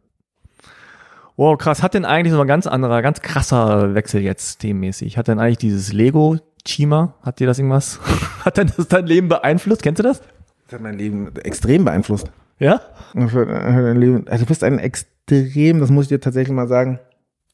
Wow, 1.36 1.58
krass. 1.58 1.82
Hat 1.82 1.96
denn 1.96 2.06
eigentlich 2.06 2.34
so 2.34 2.42
ein 2.42 2.48
ganz 2.48 2.68
anderer, 2.68 3.02
ganz 3.02 3.22
krasser 3.22 3.96
Wechsel 3.96 4.22
jetzt 4.22 4.60
themenmäßig? 4.60 5.18
Hat 5.18 5.28
denn 5.28 5.40
eigentlich 5.40 5.58
dieses 5.58 5.94
Lego 5.94 6.38
Chima, 6.64 7.16
hat 7.24 7.40
dir 7.40 7.48
das 7.48 7.58
irgendwas, 7.58 8.00
hat 8.46 8.58
denn 8.58 8.72
das 8.78 8.88
dein 8.88 9.08
Leben 9.08 9.30
beeinflusst? 9.30 9.82
Kennst 9.82 9.98
du 9.98 10.04
das? 10.04 10.22
Das 10.66 10.74
hat 10.74 10.82
mein 10.82 11.00
Leben 11.00 11.36
extrem 11.38 11.86
beeinflusst. 11.86 12.32
Ja? 12.62 12.80
Also 13.16 13.44
du 13.44 14.46
bist 14.46 14.64
ein 14.64 14.78
extrem, 14.78 15.80
das 15.80 15.90
muss 15.90 16.06
ich 16.06 16.10
dir 16.10 16.20
tatsächlich 16.20 16.56
mal 16.56 16.68
sagen, 16.68 17.00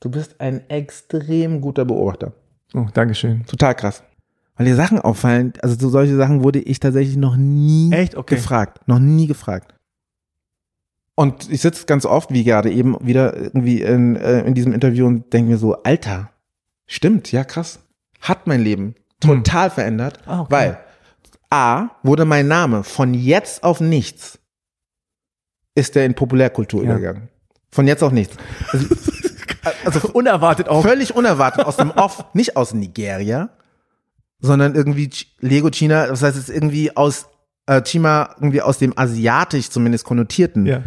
du 0.02 0.12
bist 0.12 0.40
ein 0.40 0.70
extrem 0.70 1.62
guter 1.62 1.86
Beobachter. 1.86 2.34
Oh, 2.74 2.86
Dankeschön. 2.94 3.46
Total 3.46 3.74
krass. 3.74 4.04
Weil 4.58 4.66
dir 4.66 4.76
Sachen 4.76 5.00
auffallen, 5.00 5.54
also 5.62 5.76
so 5.80 5.90
solche 5.90 6.18
Sachen 6.18 6.44
wurde 6.44 6.60
ich 6.60 6.82
tatsächlich 6.82 7.16
noch 7.16 7.38
nie? 7.38 7.90
Okay. 8.16 8.36
gefragt. 8.36 8.82
Noch 8.88 9.00
nie 9.00 9.28
gefragt. 9.28 9.74
Und 11.16 11.50
ich 11.50 11.62
sitze 11.62 11.86
ganz 11.86 12.06
oft, 12.06 12.32
wie 12.32 12.44
gerade 12.44 12.70
eben, 12.70 12.98
wieder 13.00 13.36
irgendwie 13.36 13.82
in, 13.82 14.18
äh, 14.18 14.42
in 14.42 14.56
diesem 14.56 14.74
Interview 14.74 15.08
und 15.08 15.32
denke 15.32 15.52
mir 15.52 15.58
so, 15.58 15.82
Alter, 15.84 16.32
stimmt, 16.86 17.32
ja 17.32 17.46
krass. 17.46 17.80
Hat 18.20 18.46
mein 18.46 18.62
Leben 18.62 18.96
total 19.22 19.70
hm. 19.70 19.74
verändert, 19.74 20.20
ah, 20.26 20.42
okay. 20.42 20.52
weil 20.52 20.78
A, 21.50 21.92
wurde 22.04 22.26
mein 22.26 22.48
Name 22.48 22.84
von 22.84 23.14
jetzt 23.14 23.64
auf 23.64 23.80
nichts, 23.80 24.40
ist 25.78 25.96
der 25.96 26.06
in 26.06 26.16
Populärkultur 26.16 26.84
ja. 26.84 26.92
übergegangen. 26.92 27.30
Von 27.72 27.88
jetzt 27.88 28.04
auf 28.04 28.12
nichts. 28.12 28.36
Also, 28.72 28.88
also 29.86 30.10
unerwartet 30.10 30.68
auch. 30.68 30.82
Völlig 30.82 31.16
unerwartet 31.16 31.66
aus 31.66 31.78
dem 31.78 31.92
Off, 31.92 32.26
nicht 32.34 32.58
aus 32.58 32.74
Nigeria, 32.74 33.50
sondern 34.40 34.76
irgendwie 34.76 35.10
Lego 35.40 35.70
China, 35.70 36.08
das 36.08 36.24
heißt 36.24 36.38
es 36.38 36.50
irgendwie 36.50 36.96
aus 36.98 37.28
äh, 37.68 37.82
Chima 37.84 38.36
irgendwie 38.38 38.62
aus 38.62 38.80
dem 38.80 38.98
asiatisch 38.98 39.70
zumindest 39.70 40.06
konnotierten 40.06 40.66
ja. 40.66 40.82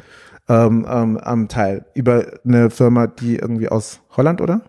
ähm, 0.48 1.18
ähm, 1.24 1.48
Teil 1.48 1.84
über 1.94 2.26
eine 2.44 2.70
Firma, 2.70 3.06
die 3.06 3.36
irgendwie 3.36 3.68
aus 3.68 4.00
Holland, 4.16 4.40
oder? 4.40 4.62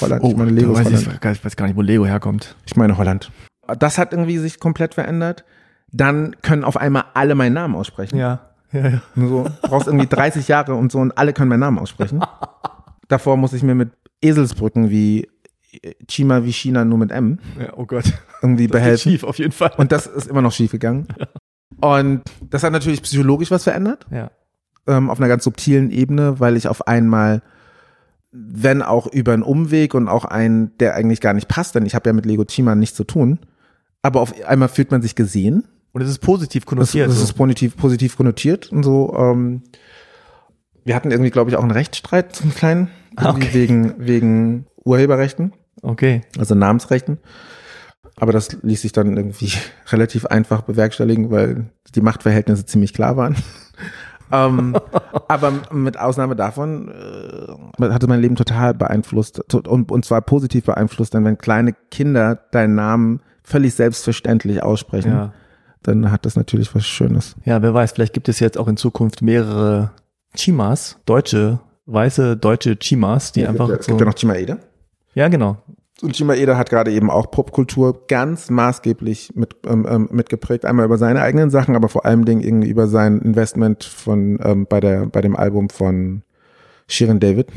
Holland, 0.00 0.22
oh, 0.22 0.30
ich 0.30 0.36
meine 0.36 0.50
Lego 0.50 0.74
weiß 0.74 0.86
Holland. 0.86 1.18
Ich, 1.24 1.30
ich 1.30 1.44
weiß 1.44 1.56
gar 1.56 1.66
nicht, 1.66 1.76
wo 1.76 1.82
Lego 1.82 2.06
herkommt. 2.06 2.56
Ich 2.66 2.76
meine 2.76 2.96
Holland. 2.96 3.32
Das 3.78 3.98
hat 3.98 4.12
irgendwie 4.12 4.38
sich 4.38 4.60
komplett 4.60 4.94
verändert. 4.94 5.44
Dann 5.90 6.36
können 6.42 6.64
auf 6.64 6.76
einmal 6.76 7.04
alle 7.14 7.34
meinen 7.34 7.54
Namen 7.54 7.74
aussprechen. 7.74 8.16
Ja. 8.18 8.51
Ja, 8.72 8.88
ja. 8.88 9.02
So, 9.16 9.46
brauchst 9.62 9.86
irgendwie 9.86 10.06
30 10.06 10.48
Jahre 10.48 10.74
und 10.74 10.90
so 10.90 10.98
und 10.98 11.16
alle 11.18 11.32
können 11.32 11.48
meinen 11.48 11.60
Namen 11.60 11.78
aussprechen. 11.78 12.24
Davor 13.08 13.36
muss 13.36 13.52
ich 13.52 13.62
mir 13.62 13.74
mit 13.74 13.90
Eselsbrücken 14.22 14.90
wie 14.90 15.28
Chima 16.06 16.44
wie 16.44 16.52
China 16.52 16.84
nur 16.84 16.98
mit 16.98 17.10
M. 17.10 17.38
Ja, 17.58 17.72
oh 17.76 17.86
Gott. 17.86 18.04
Irgendwie 18.42 18.66
das 18.66 18.72
behelfen. 18.72 19.12
schief, 19.12 19.24
auf 19.24 19.38
jeden 19.38 19.52
Fall. 19.52 19.72
Und 19.76 19.92
das 19.92 20.06
ist 20.06 20.28
immer 20.28 20.42
noch 20.42 20.52
schief 20.52 20.72
gegangen. 20.72 21.06
Ja. 21.18 21.26
Und 21.80 22.22
das 22.50 22.62
hat 22.62 22.72
natürlich 22.72 23.02
psychologisch 23.02 23.50
was 23.50 23.64
verändert. 23.64 24.06
Ja. 24.10 24.30
Ähm, 24.86 25.10
auf 25.10 25.18
einer 25.18 25.28
ganz 25.28 25.44
subtilen 25.44 25.90
Ebene, 25.90 26.40
weil 26.40 26.56
ich 26.56 26.68
auf 26.68 26.86
einmal, 26.86 27.42
wenn 28.32 28.82
auch 28.82 29.06
über 29.06 29.32
einen 29.32 29.42
Umweg 29.42 29.94
und 29.94 30.08
auch 30.08 30.24
einen, 30.24 30.76
der 30.78 30.94
eigentlich 30.94 31.20
gar 31.20 31.34
nicht 31.34 31.48
passt, 31.48 31.74
denn 31.74 31.86
ich 31.86 31.94
habe 31.94 32.08
ja 32.08 32.12
mit 32.12 32.26
Lego 32.26 32.44
Chima 32.44 32.74
nichts 32.74 32.96
zu 32.96 33.04
tun, 33.04 33.38
aber 34.02 34.20
auf 34.20 34.34
einmal 34.44 34.68
fühlt 34.68 34.90
man 34.90 35.02
sich 35.02 35.14
gesehen. 35.14 35.64
Und 35.92 36.02
es 36.02 36.08
ist 36.08 36.20
positiv 36.20 36.64
konnotiert. 36.66 37.08
Es, 37.08 37.16
es 37.16 37.22
ist 37.22 37.32
positiv, 37.34 37.76
positiv 37.76 38.16
konnotiert 38.16 38.72
und 38.72 38.82
so. 38.82 39.14
Ähm, 39.16 39.62
wir 40.84 40.96
hatten 40.96 41.10
irgendwie, 41.10 41.30
glaube 41.30 41.50
ich, 41.50 41.56
auch 41.56 41.62
einen 41.62 41.70
Rechtsstreit 41.70 42.34
zum 42.34 42.54
kleinen, 42.54 42.88
ah, 43.16 43.30
okay. 43.30 43.48
wegen 43.52 43.94
wegen 43.98 44.66
Urheberrechten. 44.84 45.52
Okay. 45.82 46.22
Also 46.38 46.54
Namensrechten. 46.54 47.18
Aber 48.16 48.32
das 48.32 48.56
ließ 48.62 48.82
sich 48.82 48.92
dann 48.92 49.16
irgendwie 49.16 49.52
relativ 49.90 50.26
einfach 50.26 50.62
bewerkstelligen, 50.62 51.30
weil 51.30 51.70
die 51.94 52.00
Machtverhältnisse 52.00 52.66
ziemlich 52.66 52.94
klar 52.94 53.16
waren. 53.16 53.36
ähm, 54.32 54.76
aber 55.28 55.52
mit 55.72 55.98
Ausnahme 55.98 56.36
davon 56.36 56.88
äh, 56.88 57.88
hatte 57.90 58.06
mein 58.06 58.20
Leben 58.20 58.36
total 58.36 58.74
beeinflusst 58.74 59.54
und, 59.54 59.90
und 59.90 60.04
zwar 60.04 60.22
positiv 60.22 60.64
beeinflusst, 60.64 61.14
denn 61.14 61.24
wenn 61.24 61.38
kleine 61.38 61.74
Kinder 61.90 62.36
deinen 62.50 62.74
Namen 62.74 63.20
völlig 63.42 63.74
selbstverständlich 63.74 64.62
aussprechen, 64.62 65.12
ja. 65.12 65.32
Dann 65.82 66.10
hat 66.10 66.26
das 66.26 66.36
natürlich 66.36 66.74
was 66.74 66.86
Schönes. 66.86 67.36
Ja, 67.44 67.62
wer 67.62 67.74
weiß, 67.74 67.92
vielleicht 67.92 68.12
gibt 68.12 68.28
es 68.28 68.40
jetzt 68.40 68.58
auch 68.58 68.68
in 68.68 68.76
Zukunft 68.76 69.22
mehrere 69.22 69.92
Chimas, 70.34 70.98
deutsche, 71.06 71.60
weiße 71.86 72.36
deutsche 72.36 72.76
Chimas, 72.78 73.32
die 73.32 73.42
ja, 73.42 73.48
einfach. 73.48 73.68
Es 73.68 73.86
gibt, 73.86 73.98
so, 73.98 74.04
ja 74.04 74.10
noch 74.10 74.18
Chimaede. 74.18 74.58
Ja, 75.14 75.28
genau. 75.28 75.58
Und 76.02 76.16
Chima 76.16 76.34
Eder 76.34 76.58
hat 76.58 76.68
gerade 76.68 76.90
eben 76.90 77.10
auch 77.10 77.30
Popkultur 77.30 78.06
ganz 78.08 78.50
maßgeblich 78.50 79.34
mit, 79.36 79.54
ähm, 79.66 79.86
ähm, 79.88 80.08
mitgeprägt. 80.10 80.64
Einmal 80.64 80.84
über 80.84 80.98
seine 80.98 81.22
eigenen 81.22 81.48
Sachen, 81.48 81.76
aber 81.76 81.88
vor 81.88 82.04
allem 82.04 82.24
Dingen 82.24 82.40
irgendwie 82.40 82.70
über 82.70 82.88
sein 82.88 83.20
Investment 83.20 83.84
von 83.84 84.40
ähm, 84.42 84.66
bei 84.68 84.80
der 84.80 85.06
bei 85.06 85.20
dem 85.20 85.36
Album 85.36 85.70
von 85.70 86.22
Shirin 86.88 87.20
David. 87.20 87.48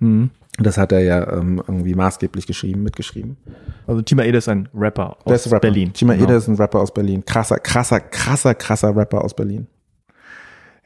Mhm. 0.00 0.30
Das 0.58 0.78
hat 0.78 0.90
er 0.92 1.00
ja 1.00 1.32
ähm, 1.34 1.62
irgendwie 1.66 1.94
maßgeblich 1.94 2.46
geschrieben, 2.46 2.82
mitgeschrieben. 2.82 3.36
Also 3.86 4.00
Tima 4.02 4.22
Eder 4.22 4.38
ist 4.38 4.48
ein 4.48 4.68
Rapper 4.74 5.10
aus 5.18 5.24
Der 5.26 5.34
ist 5.34 5.46
ein 5.46 5.50
Rapper. 5.50 5.60
Berlin. 5.60 5.92
Chima 5.92 6.14
Genau. 6.14 6.24
Eder 6.24 6.36
ist 6.36 6.48
ein 6.48 6.54
Rapper 6.56 6.80
aus 6.80 6.94
Berlin. 6.94 7.24
Krasser, 7.26 7.58
krasser, 7.58 8.00
krasser, 8.00 8.54
krasser 8.54 8.96
Rapper 8.96 9.22
aus 9.22 9.34
Berlin. 9.34 9.66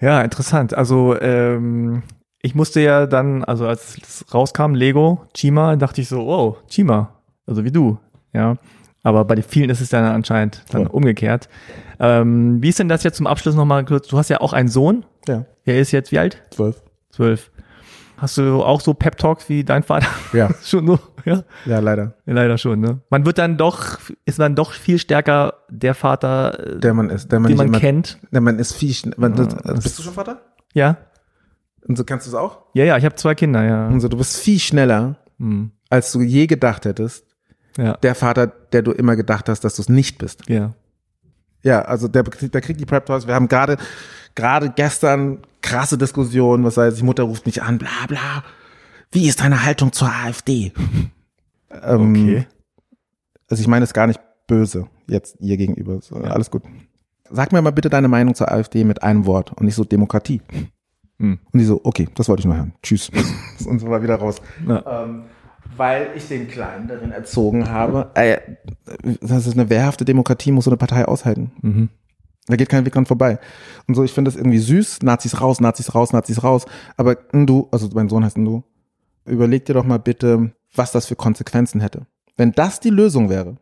Ja, 0.00 0.22
interessant. 0.22 0.74
Also 0.74 1.18
ähm, 1.20 2.02
ich 2.42 2.54
musste 2.54 2.80
ja 2.80 3.06
dann, 3.06 3.44
also 3.44 3.66
als 3.66 3.96
es 3.98 4.24
rauskam, 4.34 4.74
Lego, 4.74 5.26
Chima, 5.34 5.76
dachte 5.76 6.00
ich 6.00 6.08
so, 6.08 6.20
oh, 6.26 6.56
Chima, 6.68 7.14
also 7.46 7.64
wie 7.64 7.70
du, 7.70 7.98
ja. 8.32 8.56
Aber 9.02 9.24
bei 9.24 9.34
den 9.34 9.44
vielen 9.44 9.70
ist 9.70 9.80
es 9.80 9.88
dann 9.90 10.04
anscheinend 10.04 10.62
dann 10.70 10.82
Ja. 10.82 10.88
umgekehrt. 10.90 11.48
Ähm, 11.98 12.62
wie 12.62 12.68
ist 12.70 12.78
denn 12.78 12.88
das 12.88 13.02
jetzt 13.02 13.16
zum 13.16 13.26
Abschluss 13.26 13.54
nochmal 13.54 13.84
kurz? 13.84 14.08
Du 14.08 14.18
hast 14.18 14.28
ja 14.30 14.40
auch 14.40 14.52
einen 14.52 14.68
Sohn. 14.68 15.04
Ja, 15.28 15.44
Er 15.64 15.78
ist 15.80 15.92
jetzt 15.92 16.12
wie 16.12 16.18
alt? 16.18 16.42
zwölf. 16.50 16.82
Zwölf. 17.10 17.50
Hast 18.20 18.36
du 18.36 18.62
auch 18.62 18.80
so 18.82 18.92
Pep-Talks 18.94 19.48
wie 19.48 19.64
dein 19.64 19.82
Vater? 19.82 20.06
Ja, 20.34 20.50
schon 20.62 20.86
so, 20.86 20.98
ja? 21.24 21.42
ja, 21.64 21.78
leider. 21.78 22.14
Ja, 22.26 22.34
Leider 22.34 22.58
schon, 22.58 22.80
ne? 22.80 23.00
Man 23.08 23.24
wird 23.24 23.38
dann 23.38 23.56
doch, 23.56 23.98
ist 24.26 24.38
man 24.38 24.54
doch 24.54 24.72
viel 24.72 24.98
stärker 24.98 25.54
der 25.70 25.94
Vater, 25.94 26.76
äh, 26.76 26.78
Der 26.80 26.92
man 26.92 27.08
ist, 27.10 27.32
der 27.32 27.40
man 27.40 27.48
den 27.48 27.56
man 27.56 27.66
immer, 27.68 27.78
kennt. 27.80 28.18
Der 28.30 28.40
man 28.42 28.58
ist 28.58 28.74
viel 28.74 28.94
man, 29.16 29.34
das, 29.34 29.48
das- 29.48 29.82
Bist 29.84 29.98
du 29.98 30.02
schon 30.02 30.12
Vater? 30.12 30.40
Ja? 30.74 30.98
Und 31.88 31.96
so 31.96 32.04
kannst 32.04 32.26
du 32.26 32.30
es 32.30 32.34
auch? 32.34 32.58
Ja, 32.74 32.84
ja, 32.84 32.96
ich 32.98 33.04
habe 33.06 33.14
zwei 33.14 33.34
Kinder, 33.34 33.64
ja. 33.64 33.86
Und 33.88 34.00
so, 34.00 34.08
du 34.08 34.16
bist 34.18 34.36
viel 34.36 34.58
schneller, 34.58 35.16
Hm. 35.38 35.70
als 35.88 36.12
du 36.12 36.20
je 36.20 36.46
gedacht 36.46 36.84
hättest. 36.84 37.24
Ja, 37.78 37.94
Der 37.94 38.14
Vater, 38.14 38.46
der 38.48 38.82
du 38.82 38.92
immer 38.92 39.16
gedacht 39.16 39.48
hast, 39.48 39.60
dass 39.64 39.76
du 39.76 39.82
es 39.82 39.88
nicht 39.88 40.18
bist. 40.18 40.48
ja. 40.48 40.74
Ja, 41.62 41.82
also 41.82 42.08
der, 42.08 42.22
der 42.22 42.60
kriegt 42.62 42.80
die 42.80 42.86
Prep 42.86 43.04
Talks. 43.04 43.26
Wir 43.26 43.34
haben 43.34 43.46
gerade, 43.46 43.76
gerade 44.34 44.70
gestern 44.70 45.38
krasse 45.62 45.98
Diskussionen, 45.98 46.64
was 46.64 46.76
heißt, 46.76 46.98
die 46.98 47.04
Mutter 47.04 47.24
ruft 47.24 47.46
mich 47.46 47.62
an, 47.62 47.78
bla, 47.78 48.06
bla. 48.08 48.44
Wie 49.12 49.28
ist 49.28 49.40
deine 49.40 49.64
Haltung 49.64 49.92
zur 49.92 50.08
AfD? 50.08 50.72
ähm, 51.82 52.12
Okay. 52.12 52.46
Also 53.48 53.62
ich 53.62 53.68
meine 53.68 53.84
es 53.84 53.92
gar 53.92 54.06
nicht 54.06 54.20
böse 54.46 54.86
jetzt 55.08 55.36
ihr 55.40 55.56
gegenüber. 55.56 56.00
So, 56.00 56.16
Alles 56.16 56.50
gut. 56.50 56.62
Sag 57.28 57.52
mir 57.52 57.60
mal 57.62 57.72
bitte 57.72 57.90
deine 57.90 58.08
Meinung 58.08 58.34
zur 58.34 58.50
AfD 58.50 58.84
mit 58.84 59.02
einem 59.02 59.26
Wort 59.26 59.52
und 59.52 59.64
nicht 59.64 59.74
so 59.74 59.84
Demokratie. 59.84 60.40
Hm. 61.18 61.38
Und 61.52 61.58
die 61.58 61.64
so, 61.64 61.80
okay, 61.84 62.08
das 62.14 62.28
wollte 62.28 62.40
ich 62.40 62.46
nur 62.46 62.56
hören. 62.56 62.72
Tschüss. 62.82 63.10
und 63.66 63.80
so 63.80 63.88
war 63.88 64.02
wieder 64.02 64.16
raus. 64.16 64.36
Ja. 64.66 65.04
Ähm, 65.04 65.24
weil 65.76 66.10
ich 66.16 66.26
den 66.28 66.48
Kleinen 66.48 66.88
darin 66.88 67.12
erzogen 67.12 67.70
habe, 67.70 68.10
äh, 68.14 68.38
das 69.20 69.46
ist 69.46 69.54
eine 69.54 69.70
wehrhafte 69.70 70.04
Demokratie, 70.04 70.52
muss 70.52 70.64
so 70.64 70.70
eine 70.70 70.76
Partei 70.76 71.04
aushalten. 71.04 71.52
Mhm. 71.62 71.88
Da 72.50 72.56
geht 72.56 72.68
kein 72.68 72.84
Weg 72.84 72.92
dran 72.92 73.06
vorbei. 73.06 73.38
Und 73.86 73.94
so, 73.94 74.02
ich 74.02 74.12
finde 74.12 74.30
das 74.30 74.36
irgendwie 74.36 74.58
süß, 74.58 75.02
Nazis 75.02 75.40
raus, 75.40 75.60
Nazis 75.60 75.94
raus, 75.94 76.12
Nazis 76.12 76.42
raus. 76.42 76.66
Aber 76.96 77.14
du, 77.14 77.68
also 77.70 77.88
mein 77.94 78.08
Sohn 78.08 78.24
heißt 78.24 78.36
du, 78.36 78.64
überleg 79.24 79.64
dir 79.64 79.74
doch 79.74 79.84
mal 79.84 79.98
bitte, 79.98 80.52
was 80.74 80.92
das 80.92 81.06
für 81.06 81.16
Konsequenzen 81.16 81.80
hätte. 81.80 82.06
Wenn 82.36 82.52
das 82.52 82.80
die 82.80 82.90
Lösung 82.90 83.28
wäre, 83.30 83.56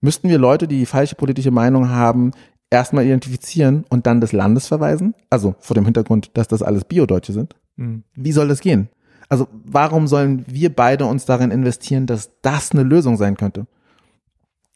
müssten 0.00 0.28
wir 0.28 0.38
Leute, 0.38 0.66
die 0.68 0.78
die 0.78 0.86
falsche 0.86 1.14
politische 1.14 1.50
Meinung 1.50 1.88
haben, 1.88 2.32
erstmal 2.70 3.04
identifizieren 3.04 3.84
und 3.88 4.06
dann 4.06 4.20
des 4.20 4.32
Landes 4.32 4.66
verweisen? 4.68 5.14
Also 5.28 5.54
vor 5.58 5.74
dem 5.74 5.84
Hintergrund, 5.84 6.30
dass 6.34 6.48
das 6.48 6.62
alles 6.62 6.84
Biodeutsche 6.84 7.32
sind. 7.32 7.56
Mhm. 7.76 8.04
Wie 8.14 8.32
soll 8.32 8.48
das 8.48 8.60
gehen? 8.60 8.88
Also 9.28 9.48
warum 9.64 10.06
sollen 10.06 10.44
wir 10.48 10.74
beide 10.74 11.06
uns 11.06 11.24
darin 11.24 11.50
investieren, 11.50 12.06
dass 12.06 12.30
das 12.42 12.72
eine 12.72 12.82
Lösung 12.82 13.16
sein 13.16 13.36
könnte? 13.36 13.66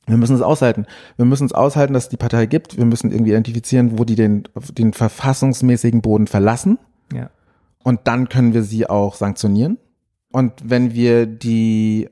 Wir 0.07 0.17
müssen 0.17 0.37
es 0.37 0.43
aushalten. 0.43 0.87
Wir 1.17 1.25
müssen 1.25 1.47
es 1.47 1.53
aushalten, 1.53 1.95
dass 1.95 2.05
es 2.05 2.09
die 2.11 2.17
Partei 2.17 2.47
gibt. 2.47 2.77
Wir 2.77 2.85
müssen 2.85 3.11
irgendwie 3.11 3.31
identifizieren, 3.31 3.99
wo 3.99 4.05
die 4.05 4.17
den, 4.17 4.45
den 4.77 4.93
verfassungsmäßigen 4.93 6.03
Boden 6.03 6.27
verlassen. 6.27 6.79
Ja. 7.13 7.31
Und 7.83 8.01
dann 8.05 8.29
können 8.29 8.55
wir 8.55 8.63
sie 8.63 8.89
auch 8.89 9.15
sanktionieren. 9.15 9.79
Und 10.33 10.53
wenn 10.65 10.95
wir 10.95 11.27
die, 11.27 12.09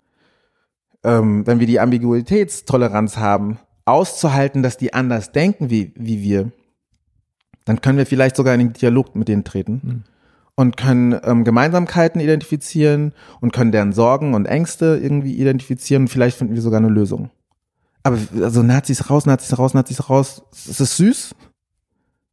ähm, 1.05 1.47
wenn 1.47 1.61
wir 1.61 1.67
die 1.67 1.81
Ambiguitätstoleranz 1.81 3.17
haben, 3.17 3.59
auszuhalten, 3.85 4.63
dass 4.63 4.77
die 4.77 4.95
anders 4.95 5.33
denken 5.33 5.71
wie, 5.71 5.93
wie 5.97 6.23
wir, 6.23 6.53
dann 7.65 7.81
können 7.81 7.99
wir 7.99 8.07
vielleicht 8.07 8.37
sogar 8.37 8.55
in 8.55 8.61
den 8.61 8.73
Dialog 8.73 9.15
mit 9.17 9.29
denen 9.29 9.45
treten 9.45 9.81
Mhm. 9.83 10.05
und 10.55 10.77
können 10.77 11.19
ähm, 11.25 11.45
Gemeinsamkeiten 11.45 12.21
identifizieren 12.21 13.13
und 13.41 13.53
können 13.53 13.73
deren 13.73 13.93
Sorgen 13.93 14.35
und 14.35 14.47
Ängste 14.47 15.01
irgendwie 15.03 15.35
identifizieren 15.35 16.05
und 16.05 16.09
vielleicht 16.09 16.39
finden 16.39 16.55
wir 16.55 16.63
sogar 16.63 16.79
eine 16.79 16.89
Lösung. 16.89 17.31
Aber 18.03 18.19
also 18.41 18.63
Nazis 18.63 19.11
raus, 19.11 19.27
Nazis 19.27 19.59
raus, 19.59 19.75
Nazis 19.75 20.09
raus, 20.11 20.43
es 20.53 20.81
ist 20.81 20.97
süß, 20.97 21.35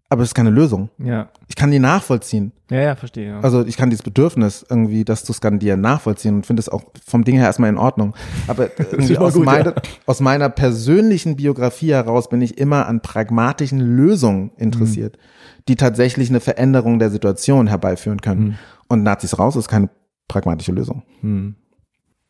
aber 0.10 0.24
es 0.24 0.30
ist 0.30 0.34
keine 0.34 0.50
Lösung. 0.50 0.90
Ja. 0.98 1.30
Ich 1.48 1.56
kann 1.56 1.70
die 1.70 1.78
nachvollziehen. 1.78 2.52
Ja, 2.72 2.82
ja, 2.82 2.96
verstehe. 2.96 3.30
Ja. 3.30 3.40
Also 3.42 3.64
ich 3.64 3.78
kann 3.78 3.92
dieses 3.92 4.02
Bedürfnis 4.02 4.66
irgendwie, 4.68 5.06
das 5.06 5.24
zu 5.24 5.34
skandieren, 5.34 5.82
nachvollziehen 5.82 6.38
und 6.38 6.48
finde 6.48 6.62
es 6.62 6.70
auch 6.70 6.84
vom 7.06 7.24
Ding 7.24 7.36
her 7.36 7.46
erstmal 7.46 7.70
in 7.70 7.78
Ordnung. 7.78 8.16
Aber 8.48 8.70
irgendwie 8.80 9.14
immer 9.14 9.26
aus, 9.26 9.36
gut, 9.36 9.46
meine, 9.46 9.70
ja. 9.70 9.82
aus 10.08 10.20
meiner 10.20 10.50
persönlichen 10.50 11.36
Biografie 11.36 11.92
heraus 11.92 12.30
bin 12.30 12.42
ich 12.42 12.58
immer 12.58 12.88
an 12.88 13.02
pragmatischen 13.02 13.80
Lösungen 13.80 14.52
interessiert, 14.58 15.20
die 15.68 15.76
tatsächlich 15.76 16.30
eine 16.30 16.40
Veränderung 16.40 16.98
der 16.98 17.12
Situation 17.12 17.68
herbeiführen 17.68 18.22
können. 18.22 18.42
Mhm. 18.42 18.56
Und 18.88 19.04
Nazis 19.04 19.38
raus 19.38 19.56
ist 19.56 19.68
keine 19.68 19.90
pragmatische 20.28 20.72
Lösung. 20.72 21.04
Hm. 21.22 21.56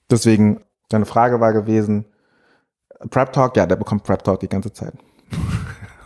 Deswegen, 0.09 0.61
deine 0.89 1.05
Frage 1.05 1.39
war 1.39 1.53
gewesen, 1.53 2.05
Prep 3.09 3.33
Talk, 3.33 3.55
ja, 3.57 3.65
der 3.65 3.75
bekommt 3.75 4.03
Prep 4.03 4.23
Talk 4.23 4.39
die 4.39 4.49
ganze 4.49 4.73
Zeit. 4.73 4.93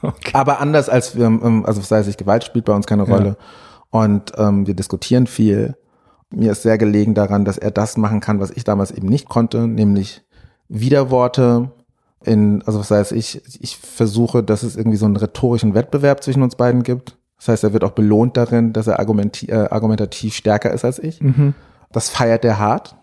Okay. 0.05 0.31
Aber 0.33 0.59
anders 0.59 0.89
als 0.89 1.15
wir, 1.15 1.27
ähm, 1.27 1.63
also 1.65 1.79
das 1.79 1.89
heißt, 1.89 2.09
ich, 2.09 2.17
Gewalt 2.17 2.43
spielt 2.43 2.65
bei 2.65 2.73
uns 2.73 2.85
keine 2.85 3.05
Ja. 3.07 3.15
Rolle. 3.15 3.37
Und 3.89 4.33
ähm, 4.37 4.67
wir 4.67 4.73
diskutieren 4.73 5.27
viel. 5.27 5.77
Mir 6.29 6.51
ist 6.51 6.63
sehr 6.63 6.77
gelegen 6.77 7.13
daran, 7.13 7.45
dass 7.45 7.57
er 7.57 7.71
das 7.71 7.95
machen 7.95 8.19
kann, 8.19 8.41
was 8.41 8.51
ich 8.51 8.65
damals 8.65 8.91
eben 8.91 9.07
nicht 9.07 9.29
konnte, 9.29 9.65
nämlich 9.65 10.21
Widerworte 10.67 11.71
in, 12.25 12.63
also 12.65 12.79
was 12.79 12.91
heißt, 12.91 13.11
ich, 13.13 13.41
ich 13.61 13.77
versuche, 13.77 14.43
dass 14.43 14.63
es 14.63 14.75
irgendwie 14.75 14.97
so 14.97 15.05
einen 15.05 15.15
rhetorischen 15.15 15.73
Wettbewerb 15.73 16.21
zwischen 16.21 16.43
uns 16.43 16.55
beiden 16.55 16.83
gibt. 16.83 17.17
Das 17.37 17.47
heißt, 17.47 17.63
er 17.63 17.73
wird 17.73 17.83
auch 17.83 17.91
belohnt 17.91 18.35
darin, 18.37 18.73
dass 18.73 18.87
er 18.87 18.99
äh, 18.99 19.67
argumentativ 19.69 20.33
stärker 20.33 20.71
ist 20.71 20.85
als 20.85 20.99
ich. 20.99 21.21
Mhm. 21.21 21.53
Das 21.91 22.09
feiert 22.09 22.43
er 22.45 22.59
hart. 22.59 22.95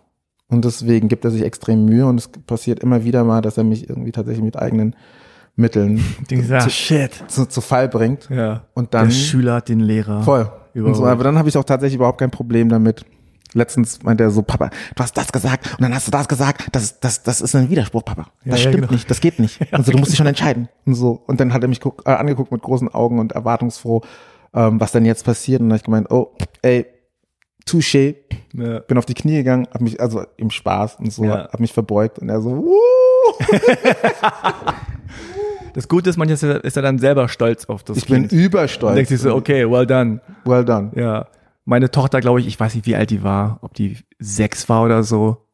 Und 0.50 0.64
deswegen 0.64 1.08
gibt 1.08 1.24
er 1.24 1.30
sich 1.30 1.42
extrem 1.42 1.84
Mühe 1.84 2.06
und 2.06 2.18
es 2.18 2.28
passiert 2.28 2.80
immer 2.80 3.04
wieder 3.04 3.24
mal, 3.24 3.40
dass 3.40 3.56
er 3.56 3.64
mich 3.64 3.88
irgendwie 3.88 4.12
tatsächlich 4.12 4.44
mit 4.44 4.56
eigenen 4.56 4.96
Mitteln 5.56 6.02
Zu- 6.28 6.70
shit. 6.70 7.12
zu, 7.28 7.46
zu 7.46 7.60
Fall 7.60 7.88
bringt. 7.88 8.28
Ja. 8.30 8.64
Und 8.74 8.94
dann 8.94 9.08
Der 9.08 9.14
Schüler 9.14 9.54
hat 9.54 9.68
den 9.68 9.80
Lehrer. 9.80 10.22
voll. 10.22 10.50
Und 10.74 10.94
so, 10.94 11.04
aber 11.04 11.24
dann 11.24 11.36
habe 11.38 11.48
ich 11.48 11.56
auch 11.56 11.64
tatsächlich 11.64 11.96
überhaupt 11.96 12.18
kein 12.18 12.30
Problem 12.30 12.68
damit. 12.68 13.04
Letztens 13.52 14.04
meinte 14.04 14.22
er 14.22 14.30
so, 14.30 14.42
Papa, 14.42 14.70
du 14.94 15.02
hast 15.02 15.16
das 15.16 15.32
gesagt 15.32 15.72
und 15.76 15.82
dann 15.82 15.92
hast 15.92 16.06
du 16.06 16.12
das 16.12 16.28
gesagt. 16.28 16.68
Das, 16.70 17.00
das, 17.00 17.24
das 17.24 17.40
ist 17.40 17.56
ein 17.56 17.68
Widerspruch, 17.68 18.04
Papa. 18.04 18.26
Ja, 18.44 18.52
Das 18.52 18.62
ja, 18.62 18.68
stimmt 18.70 18.82
genau. 18.82 18.92
nicht, 18.92 19.10
das 19.10 19.20
geht 19.20 19.40
nicht. 19.40 19.60
und 19.72 19.84
so, 19.84 19.90
du 19.90 19.98
musst 19.98 20.12
dich 20.12 20.18
schon 20.18 20.28
entscheiden. 20.28 20.68
Und 20.86 20.94
so. 20.94 21.20
Und 21.26 21.40
dann 21.40 21.52
hat 21.52 21.62
er 21.62 21.68
mich 21.68 21.80
guck, 21.80 22.02
äh, 22.06 22.10
angeguckt 22.12 22.52
mit 22.52 22.62
großen 22.62 22.88
Augen 22.94 23.18
und 23.18 23.32
erwartungsfroh, 23.32 24.02
ähm, 24.54 24.80
was 24.80 24.92
denn 24.92 25.04
jetzt 25.04 25.24
passiert. 25.24 25.60
Und 25.60 25.66
dann 25.68 25.72
habe 25.72 25.78
ich 25.78 25.84
gemeint, 25.84 26.10
oh, 26.12 26.30
ey, 26.62 26.86
touché. 27.66 28.16
Ja. 28.52 28.80
Bin 28.80 28.98
auf 28.98 29.06
die 29.06 29.14
Knie 29.14 29.36
gegangen, 29.36 29.66
hab 29.72 29.80
mich, 29.80 30.00
also 30.00 30.24
im 30.36 30.50
Spaß 30.50 30.96
und 30.96 31.12
so, 31.12 31.24
Ja. 31.24 31.48
hab 31.52 31.60
mich 31.60 31.72
verbeugt 31.72 32.18
und 32.18 32.28
er 32.28 32.40
so, 32.40 32.50
uh, 32.50 32.74
Das 35.74 35.86
Gute 35.86 36.10
ist, 36.10 36.16
manchmal 36.16 36.34
ist 36.34 36.42
er, 36.42 36.64
ist 36.64 36.76
er 36.76 36.82
dann 36.82 36.98
selber 36.98 37.28
stolz 37.28 37.64
auf 37.66 37.84
das 37.84 37.96
ich 37.98 38.06
bin 38.06 38.22
Kind. 38.28 38.32
Und 38.32 38.38
überstolz. 38.38 38.94
denkt 38.96 39.08
sich 39.08 39.20
so, 39.20 39.34
okay, 39.34 39.70
well 39.70 39.86
done. 39.86 40.20
Well 40.44 40.64
done. 40.64 40.90
Ja. 40.96 41.26
Meine 41.64 41.90
Tochter, 41.92 42.20
glaube 42.20 42.40
ich, 42.40 42.48
ich 42.48 42.58
weiß 42.58 42.74
nicht, 42.74 42.86
wie 42.86 42.96
alt 42.96 43.10
die 43.10 43.22
war, 43.22 43.58
ob 43.62 43.74
die 43.74 43.98
sechs 44.18 44.68
war 44.68 44.82
oder 44.82 45.04
so, 45.04 45.46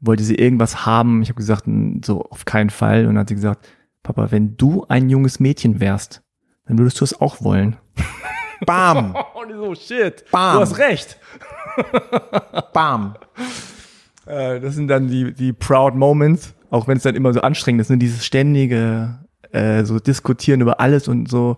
wollte 0.00 0.22
sie 0.24 0.36
irgendwas 0.36 0.86
haben. 0.86 1.20
Ich 1.22 1.28
habe 1.28 1.36
gesagt, 1.36 1.64
so 2.04 2.22
auf 2.22 2.46
keinen 2.46 2.70
Fall. 2.70 3.00
Und 3.02 3.08
dann 3.14 3.18
hat 3.20 3.28
sie 3.28 3.34
gesagt, 3.34 3.68
Papa, 4.02 4.30
wenn 4.30 4.56
du 4.56 4.86
ein 4.88 5.10
junges 5.10 5.38
Mädchen 5.38 5.80
wärst, 5.80 6.22
dann 6.66 6.78
würdest 6.78 7.00
du 7.00 7.04
es 7.04 7.20
auch 7.20 7.42
wollen. 7.42 7.76
Bam, 8.66 9.14
Und 9.34 9.52
so, 9.52 9.74
shit, 9.74 10.24
Bam. 10.30 10.54
du 10.56 10.60
hast 10.60 10.78
recht. 10.78 11.18
bam. 12.72 13.14
Äh, 14.26 14.60
das 14.60 14.74
sind 14.74 14.88
dann 14.88 15.08
die, 15.08 15.32
die 15.32 15.52
proud 15.52 15.94
Moments, 15.94 16.54
auch 16.70 16.88
wenn 16.88 16.96
es 16.96 17.02
dann 17.02 17.14
immer 17.14 17.32
so 17.32 17.40
anstrengend 17.40 17.80
ist, 17.80 17.90
ne? 17.90 17.98
dieses 17.98 18.24
ständige 18.24 19.18
äh, 19.52 19.84
so 19.84 19.98
diskutieren 19.98 20.60
über 20.60 20.80
alles 20.80 21.08
und 21.08 21.28
so, 21.28 21.56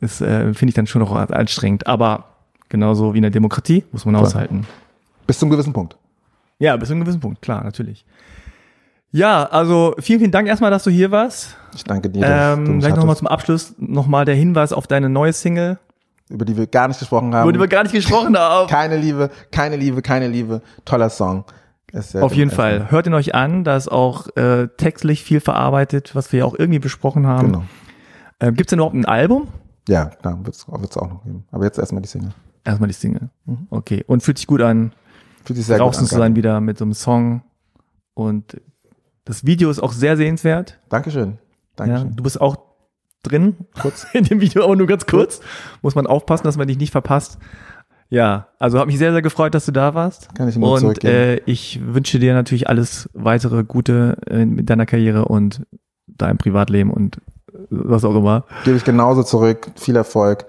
das 0.00 0.20
äh, 0.20 0.54
finde 0.54 0.70
ich 0.70 0.74
dann 0.74 0.86
schon 0.86 1.02
noch 1.02 1.14
anstrengend. 1.14 1.86
Aber 1.86 2.24
genauso 2.68 3.14
wie 3.14 3.18
in 3.18 3.22
der 3.22 3.30
Demokratie 3.30 3.84
muss 3.92 4.04
man 4.04 4.16
aushalten. 4.16 4.66
Bis 5.26 5.38
zum 5.38 5.50
gewissen 5.50 5.72
Punkt. 5.72 5.96
Ja, 6.58 6.76
bis 6.76 6.88
zu 6.88 6.94
einem 6.94 7.02
gewissen 7.02 7.20
Punkt, 7.20 7.40
klar, 7.42 7.64
natürlich. 7.64 8.04
Ja, 9.12 9.44
also 9.44 9.94
vielen, 9.98 10.20
vielen 10.20 10.30
Dank 10.30 10.46
erstmal, 10.46 10.70
dass 10.70 10.84
du 10.84 10.90
hier 10.90 11.10
warst. 11.10 11.56
Ich 11.74 11.84
danke 11.84 12.10
dir. 12.10 12.24
Ähm, 12.24 12.80
vielleicht 12.80 12.96
nochmal 12.96 13.16
zum 13.16 13.26
Abschluss 13.26 13.74
nochmal 13.78 14.24
der 14.24 14.36
Hinweis 14.36 14.72
auf 14.72 14.86
deine 14.86 15.08
neue 15.08 15.32
Single, 15.32 15.78
über 16.30 16.44
die 16.44 16.56
wir 16.56 16.66
gar 16.66 16.88
nicht 16.88 17.00
gesprochen 17.00 17.34
haben. 17.34 17.44
über 17.44 17.52
die 17.52 17.60
wir 17.60 17.68
gar 17.68 17.82
nicht 17.82 17.92
gesprochen 17.92 18.38
haben. 18.38 18.66
keine 18.70 18.96
Liebe, 18.96 19.30
keine 19.50 19.76
Liebe, 19.76 20.00
keine 20.00 20.28
Liebe. 20.28 20.62
Toller 20.84 21.10
Song. 21.10 21.44
Auf 22.20 22.34
jeden 22.34 22.52
Fall. 22.52 22.90
Hört 22.90 23.06
ihn 23.08 23.14
euch 23.14 23.34
an, 23.34 23.64
da 23.64 23.76
ist 23.76 23.90
auch 23.90 24.28
äh, 24.36 24.68
textlich 24.76 25.24
viel 25.24 25.40
verarbeitet, 25.40 26.14
was 26.14 26.32
wir 26.32 26.40
ja 26.40 26.44
auch 26.44 26.54
irgendwie 26.56 26.78
besprochen 26.78 27.26
haben. 27.26 27.48
Genau. 27.48 27.64
Äh, 28.38 28.52
Gibt 28.52 28.60
es 28.60 28.66
denn 28.68 28.78
überhaupt 28.78 28.94
ein 28.94 29.04
Album? 29.06 29.48
Ja, 29.88 30.06
klar, 30.06 30.38
wird 30.44 30.54
es 30.54 30.68
auch 30.96 31.08
noch 31.08 31.24
geben. 31.24 31.44
Aber 31.50 31.64
jetzt 31.64 31.78
erstmal 31.78 32.00
die 32.00 32.08
Single. 32.08 32.30
Erstmal 32.64 32.86
die 32.86 32.94
Single. 32.94 33.28
Mhm. 33.44 33.66
Okay. 33.70 34.04
Und 34.06 34.22
fühlt 34.22 34.38
sich 34.38 34.46
gut 34.46 34.60
an, 34.60 34.92
fühlt 35.44 35.56
sich 35.56 35.66
sehr 35.66 35.78
draußen 35.78 36.02
gut 36.02 36.12
an, 36.12 36.14
zu 36.14 36.16
sein 36.16 36.36
wieder 36.36 36.60
mit 36.60 36.78
so 36.78 36.84
einem 36.84 36.94
Song. 36.94 37.42
Und 38.14 38.60
das 39.24 39.44
Video 39.44 39.68
ist 39.68 39.80
auch 39.80 39.92
sehr 39.92 40.16
sehenswert. 40.16 40.78
Dankeschön. 40.90 41.38
Dankeschön. 41.74 42.08
Ja, 42.08 42.14
du 42.14 42.22
bist 42.22 42.40
auch 42.40 42.69
drin. 43.22 43.56
Kurz. 43.80 44.06
In 44.12 44.24
dem 44.24 44.40
Video, 44.40 44.64
aber 44.64 44.76
nur 44.76 44.86
ganz 44.86 45.06
kurz. 45.06 45.40
Muss 45.82 45.94
man 45.94 46.06
aufpassen, 46.06 46.44
dass 46.44 46.56
man 46.56 46.68
dich 46.68 46.78
nicht 46.78 46.92
verpasst. 46.92 47.38
Ja, 48.08 48.48
also 48.58 48.78
habe 48.78 48.88
mich 48.88 48.98
sehr, 48.98 49.12
sehr 49.12 49.22
gefreut, 49.22 49.54
dass 49.54 49.66
du 49.66 49.72
da 49.72 49.94
warst. 49.94 50.34
Kann 50.34 50.48
ich 50.48 50.56
nur 50.56 50.72
Und 50.72 51.04
äh, 51.04 51.36
ich 51.46 51.80
wünsche 51.82 52.18
dir 52.18 52.34
natürlich 52.34 52.68
alles 52.68 53.08
weitere 53.14 53.62
Gute 53.62 54.18
äh, 54.26 54.44
mit 54.44 54.68
deiner 54.68 54.84
Karriere 54.84 55.26
und 55.26 55.64
deinem 56.08 56.36
Privatleben 56.36 56.90
und 56.90 57.18
äh, 57.52 57.58
was 57.70 58.04
auch 58.04 58.16
immer. 58.16 58.44
Gebe 58.64 58.76
ich 58.76 58.84
genauso 58.84 59.22
zurück. 59.22 59.70
Viel 59.76 59.94
Erfolg 59.94 60.46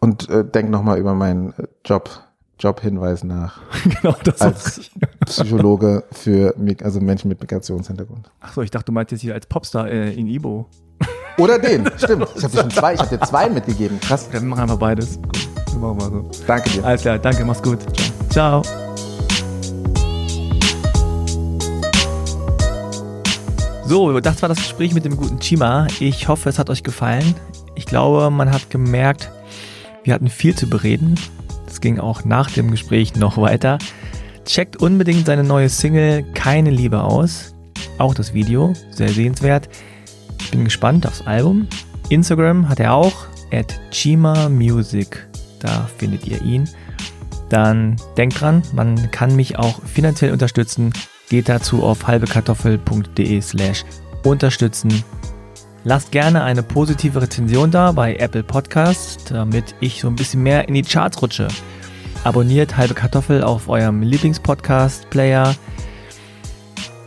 und 0.00 0.28
äh, 0.28 0.44
denk 0.44 0.70
nochmal 0.70 0.98
über 0.98 1.14
meinen 1.14 1.52
äh, 1.52 1.68
Job, 1.84 2.10
Jobhinweis 2.58 3.22
nach. 3.22 3.60
genau, 3.84 4.16
das 4.24 4.40
als 4.40 4.90
Psychologe 5.26 6.02
für 6.10 6.56
also 6.82 7.00
Menschen 7.00 7.28
mit 7.28 7.40
Migrationshintergrund. 7.40 8.28
Achso, 8.40 8.62
ich 8.62 8.72
dachte, 8.72 8.86
du 8.86 8.92
meintest 8.92 9.22
hier 9.22 9.34
als 9.34 9.46
Popstar 9.46 9.88
äh, 9.88 10.12
in 10.12 10.26
Ibo. 10.26 10.66
Oder 11.36 11.58
den, 11.58 11.90
stimmt. 11.96 12.28
Ich 12.36 12.44
habe 12.44 12.52
dir 12.54 12.60
schon 12.60 12.70
zwei, 12.70 12.94
ich 12.94 13.00
habe 13.00 13.16
dir 13.16 13.26
zwei 13.26 13.48
mitgegeben. 13.48 13.98
Krass. 14.00 14.28
Dann 14.30 14.46
machen 14.46 14.60
wir 14.60 14.62
einfach 14.62 14.78
beides. 14.78 15.20
Gut. 15.20 15.48
Machen 15.80 15.98
wir 15.98 16.04
so. 16.04 16.30
Danke 16.46 16.70
dir. 16.70 16.84
Alles 16.84 17.02
klar, 17.02 17.18
danke, 17.18 17.44
mach's 17.44 17.62
gut. 17.62 17.80
Ciao. 18.30 18.62
So, 23.86 24.20
das 24.20 24.40
war 24.42 24.48
das 24.48 24.58
Gespräch 24.58 24.94
mit 24.94 25.04
dem 25.04 25.16
guten 25.16 25.40
Chima. 25.40 25.88
Ich 25.98 26.28
hoffe, 26.28 26.48
es 26.48 26.58
hat 26.58 26.70
euch 26.70 26.84
gefallen. 26.84 27.34
Ich 27.74 27.86
glaube, 27.86 28.30
man 28.30 28.52
hat 28.52 28.70
gemerkt, 28.70 29.30
wir 30.04 30.14
hatten 30.14 30.28
viel 30.28 30.54
zu 30.54 30.68
bereden. 30.68 31.16
Es 31.66 31.80
ging 31.80 31.98
auch 31.98 32.24
nach 32.24 32.50
dem 32.50 32.70
Gespräch 32.70 33.16
noch 33.16 33.36
weiter. 33.36 33.78
Checkt 34.44 34.76
unbedingt 34.76 35.26
seine 35.26 35.42
neue 35.42 35.68
Single 35.68 36.22
Keine 36.34 36.70
Liebe 36.70 37.02
aus. 37.02 37.54
Auch 37.98 38.14
das 38.14 38.34
Video, 38.34 38.72
sehr 38.90 39.08
sehenswert. 39.08 39.68
Ich 40.44 40.50
bin 40.50 40.64
gespannt 40.64 41.06
aufs 41.06 41.26
Album. 41.26 41.66
Instagram 42.08 42.68
hat 42.68 42.80
er 42.80 42.94
auch, 42.94 43.26
at 43.50 43.80
Chima 43.90 44.48
Music 44.48 45.26
da 45.64 45.88
findet 45.98 46.26
ihr 46.26 46.42
ihn. 46.42 46.68
Dann 47.48 47.96
denkt 48.16 48.40
dran, 48.40 48.62
man 48.72 49.10
kann 49.10 49.34
mich 49.34 49.58
auch 49.58 49.82
finanziell 49.84 50.32
unterstützen. 50.32 50.92
Geht 51.30 51.48
dazu 51.48 51.82
auf 51.82 52.06
halbekartoffel.de 52.06 53.40
slash 53.40 53.84
unterstützen. 54.24 55.02
Lasst 55.84 56.12
gerne 56.12 56.42
eine 56.42 56.62
positive 56.62 57.20
Rezension 57.20 57.70
da 57.70 57.92
bei 57.92 58.16
Apple 58.16 58.42
Podcasts, 58.42 59.24
damit 59.24 59.74
ich 59.80 60.00
so 60.00 60.08
ein 60.08 60.16
bisschen 60.16 60.42
mehr 60.42 60.68
in 60.68 60.74
die 60.74 60.82
Charts 60.82 61.20
rutsche. 61.20 61.48
Abonniert 62.24 62.76
Halbe 62.76 62.94
Kartoffel 62.94 63.42
auf 63.42 63.68
eurem 63.68 64.02
Lieblingspodcast-Player. 64.02 65.54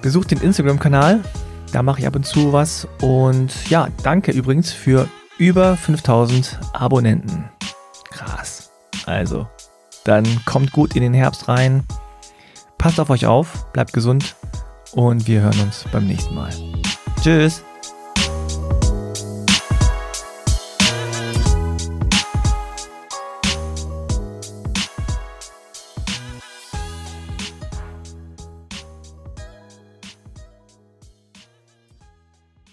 Besucht 0.01 0.31
den 0.31 0.41
Instagram-Kanal, 0.41 1.23
da 1.71 1.83
mache 1.83 1.99
ich 2.01 2.07
ab 2.07 2.15
und 2.15 2.25
zu 2.25 2.53
was. 2.53 2.87
Und 3.01 3.69
ja, 3.69 3.87
danke 4.03 4.31
übrigens 4.31 4.71
für 4.71 5.07
über 5.37 5.77
5000 5.77 6.59
Abonnenten. 6.73 7.49
Krass. 8.11 8.71
Also, 9.05 9.47
dann 10.03 10.25
kommt 10.45 10.71
gut 10.71 10.95
in 10.95 11.01
den 11.01 11.13
Herbst 11.13 11.47
rein. 11.47 11.83
Passt 12.77 12.99
auf 12.99 13.09
euch 13.09 13.25
auf, 13.25 13.71
bleibt 13.73 13.93
gesund 13.93 14.35
und 14.93 15.27
wir 15.27 15.41
hören 15.41 15.59
uns 15.61 15.85
beim 15.91 16.05
nächsten 16.05 16.35
Mal. 16.35 16.51
Tschüss. 17.21 17.63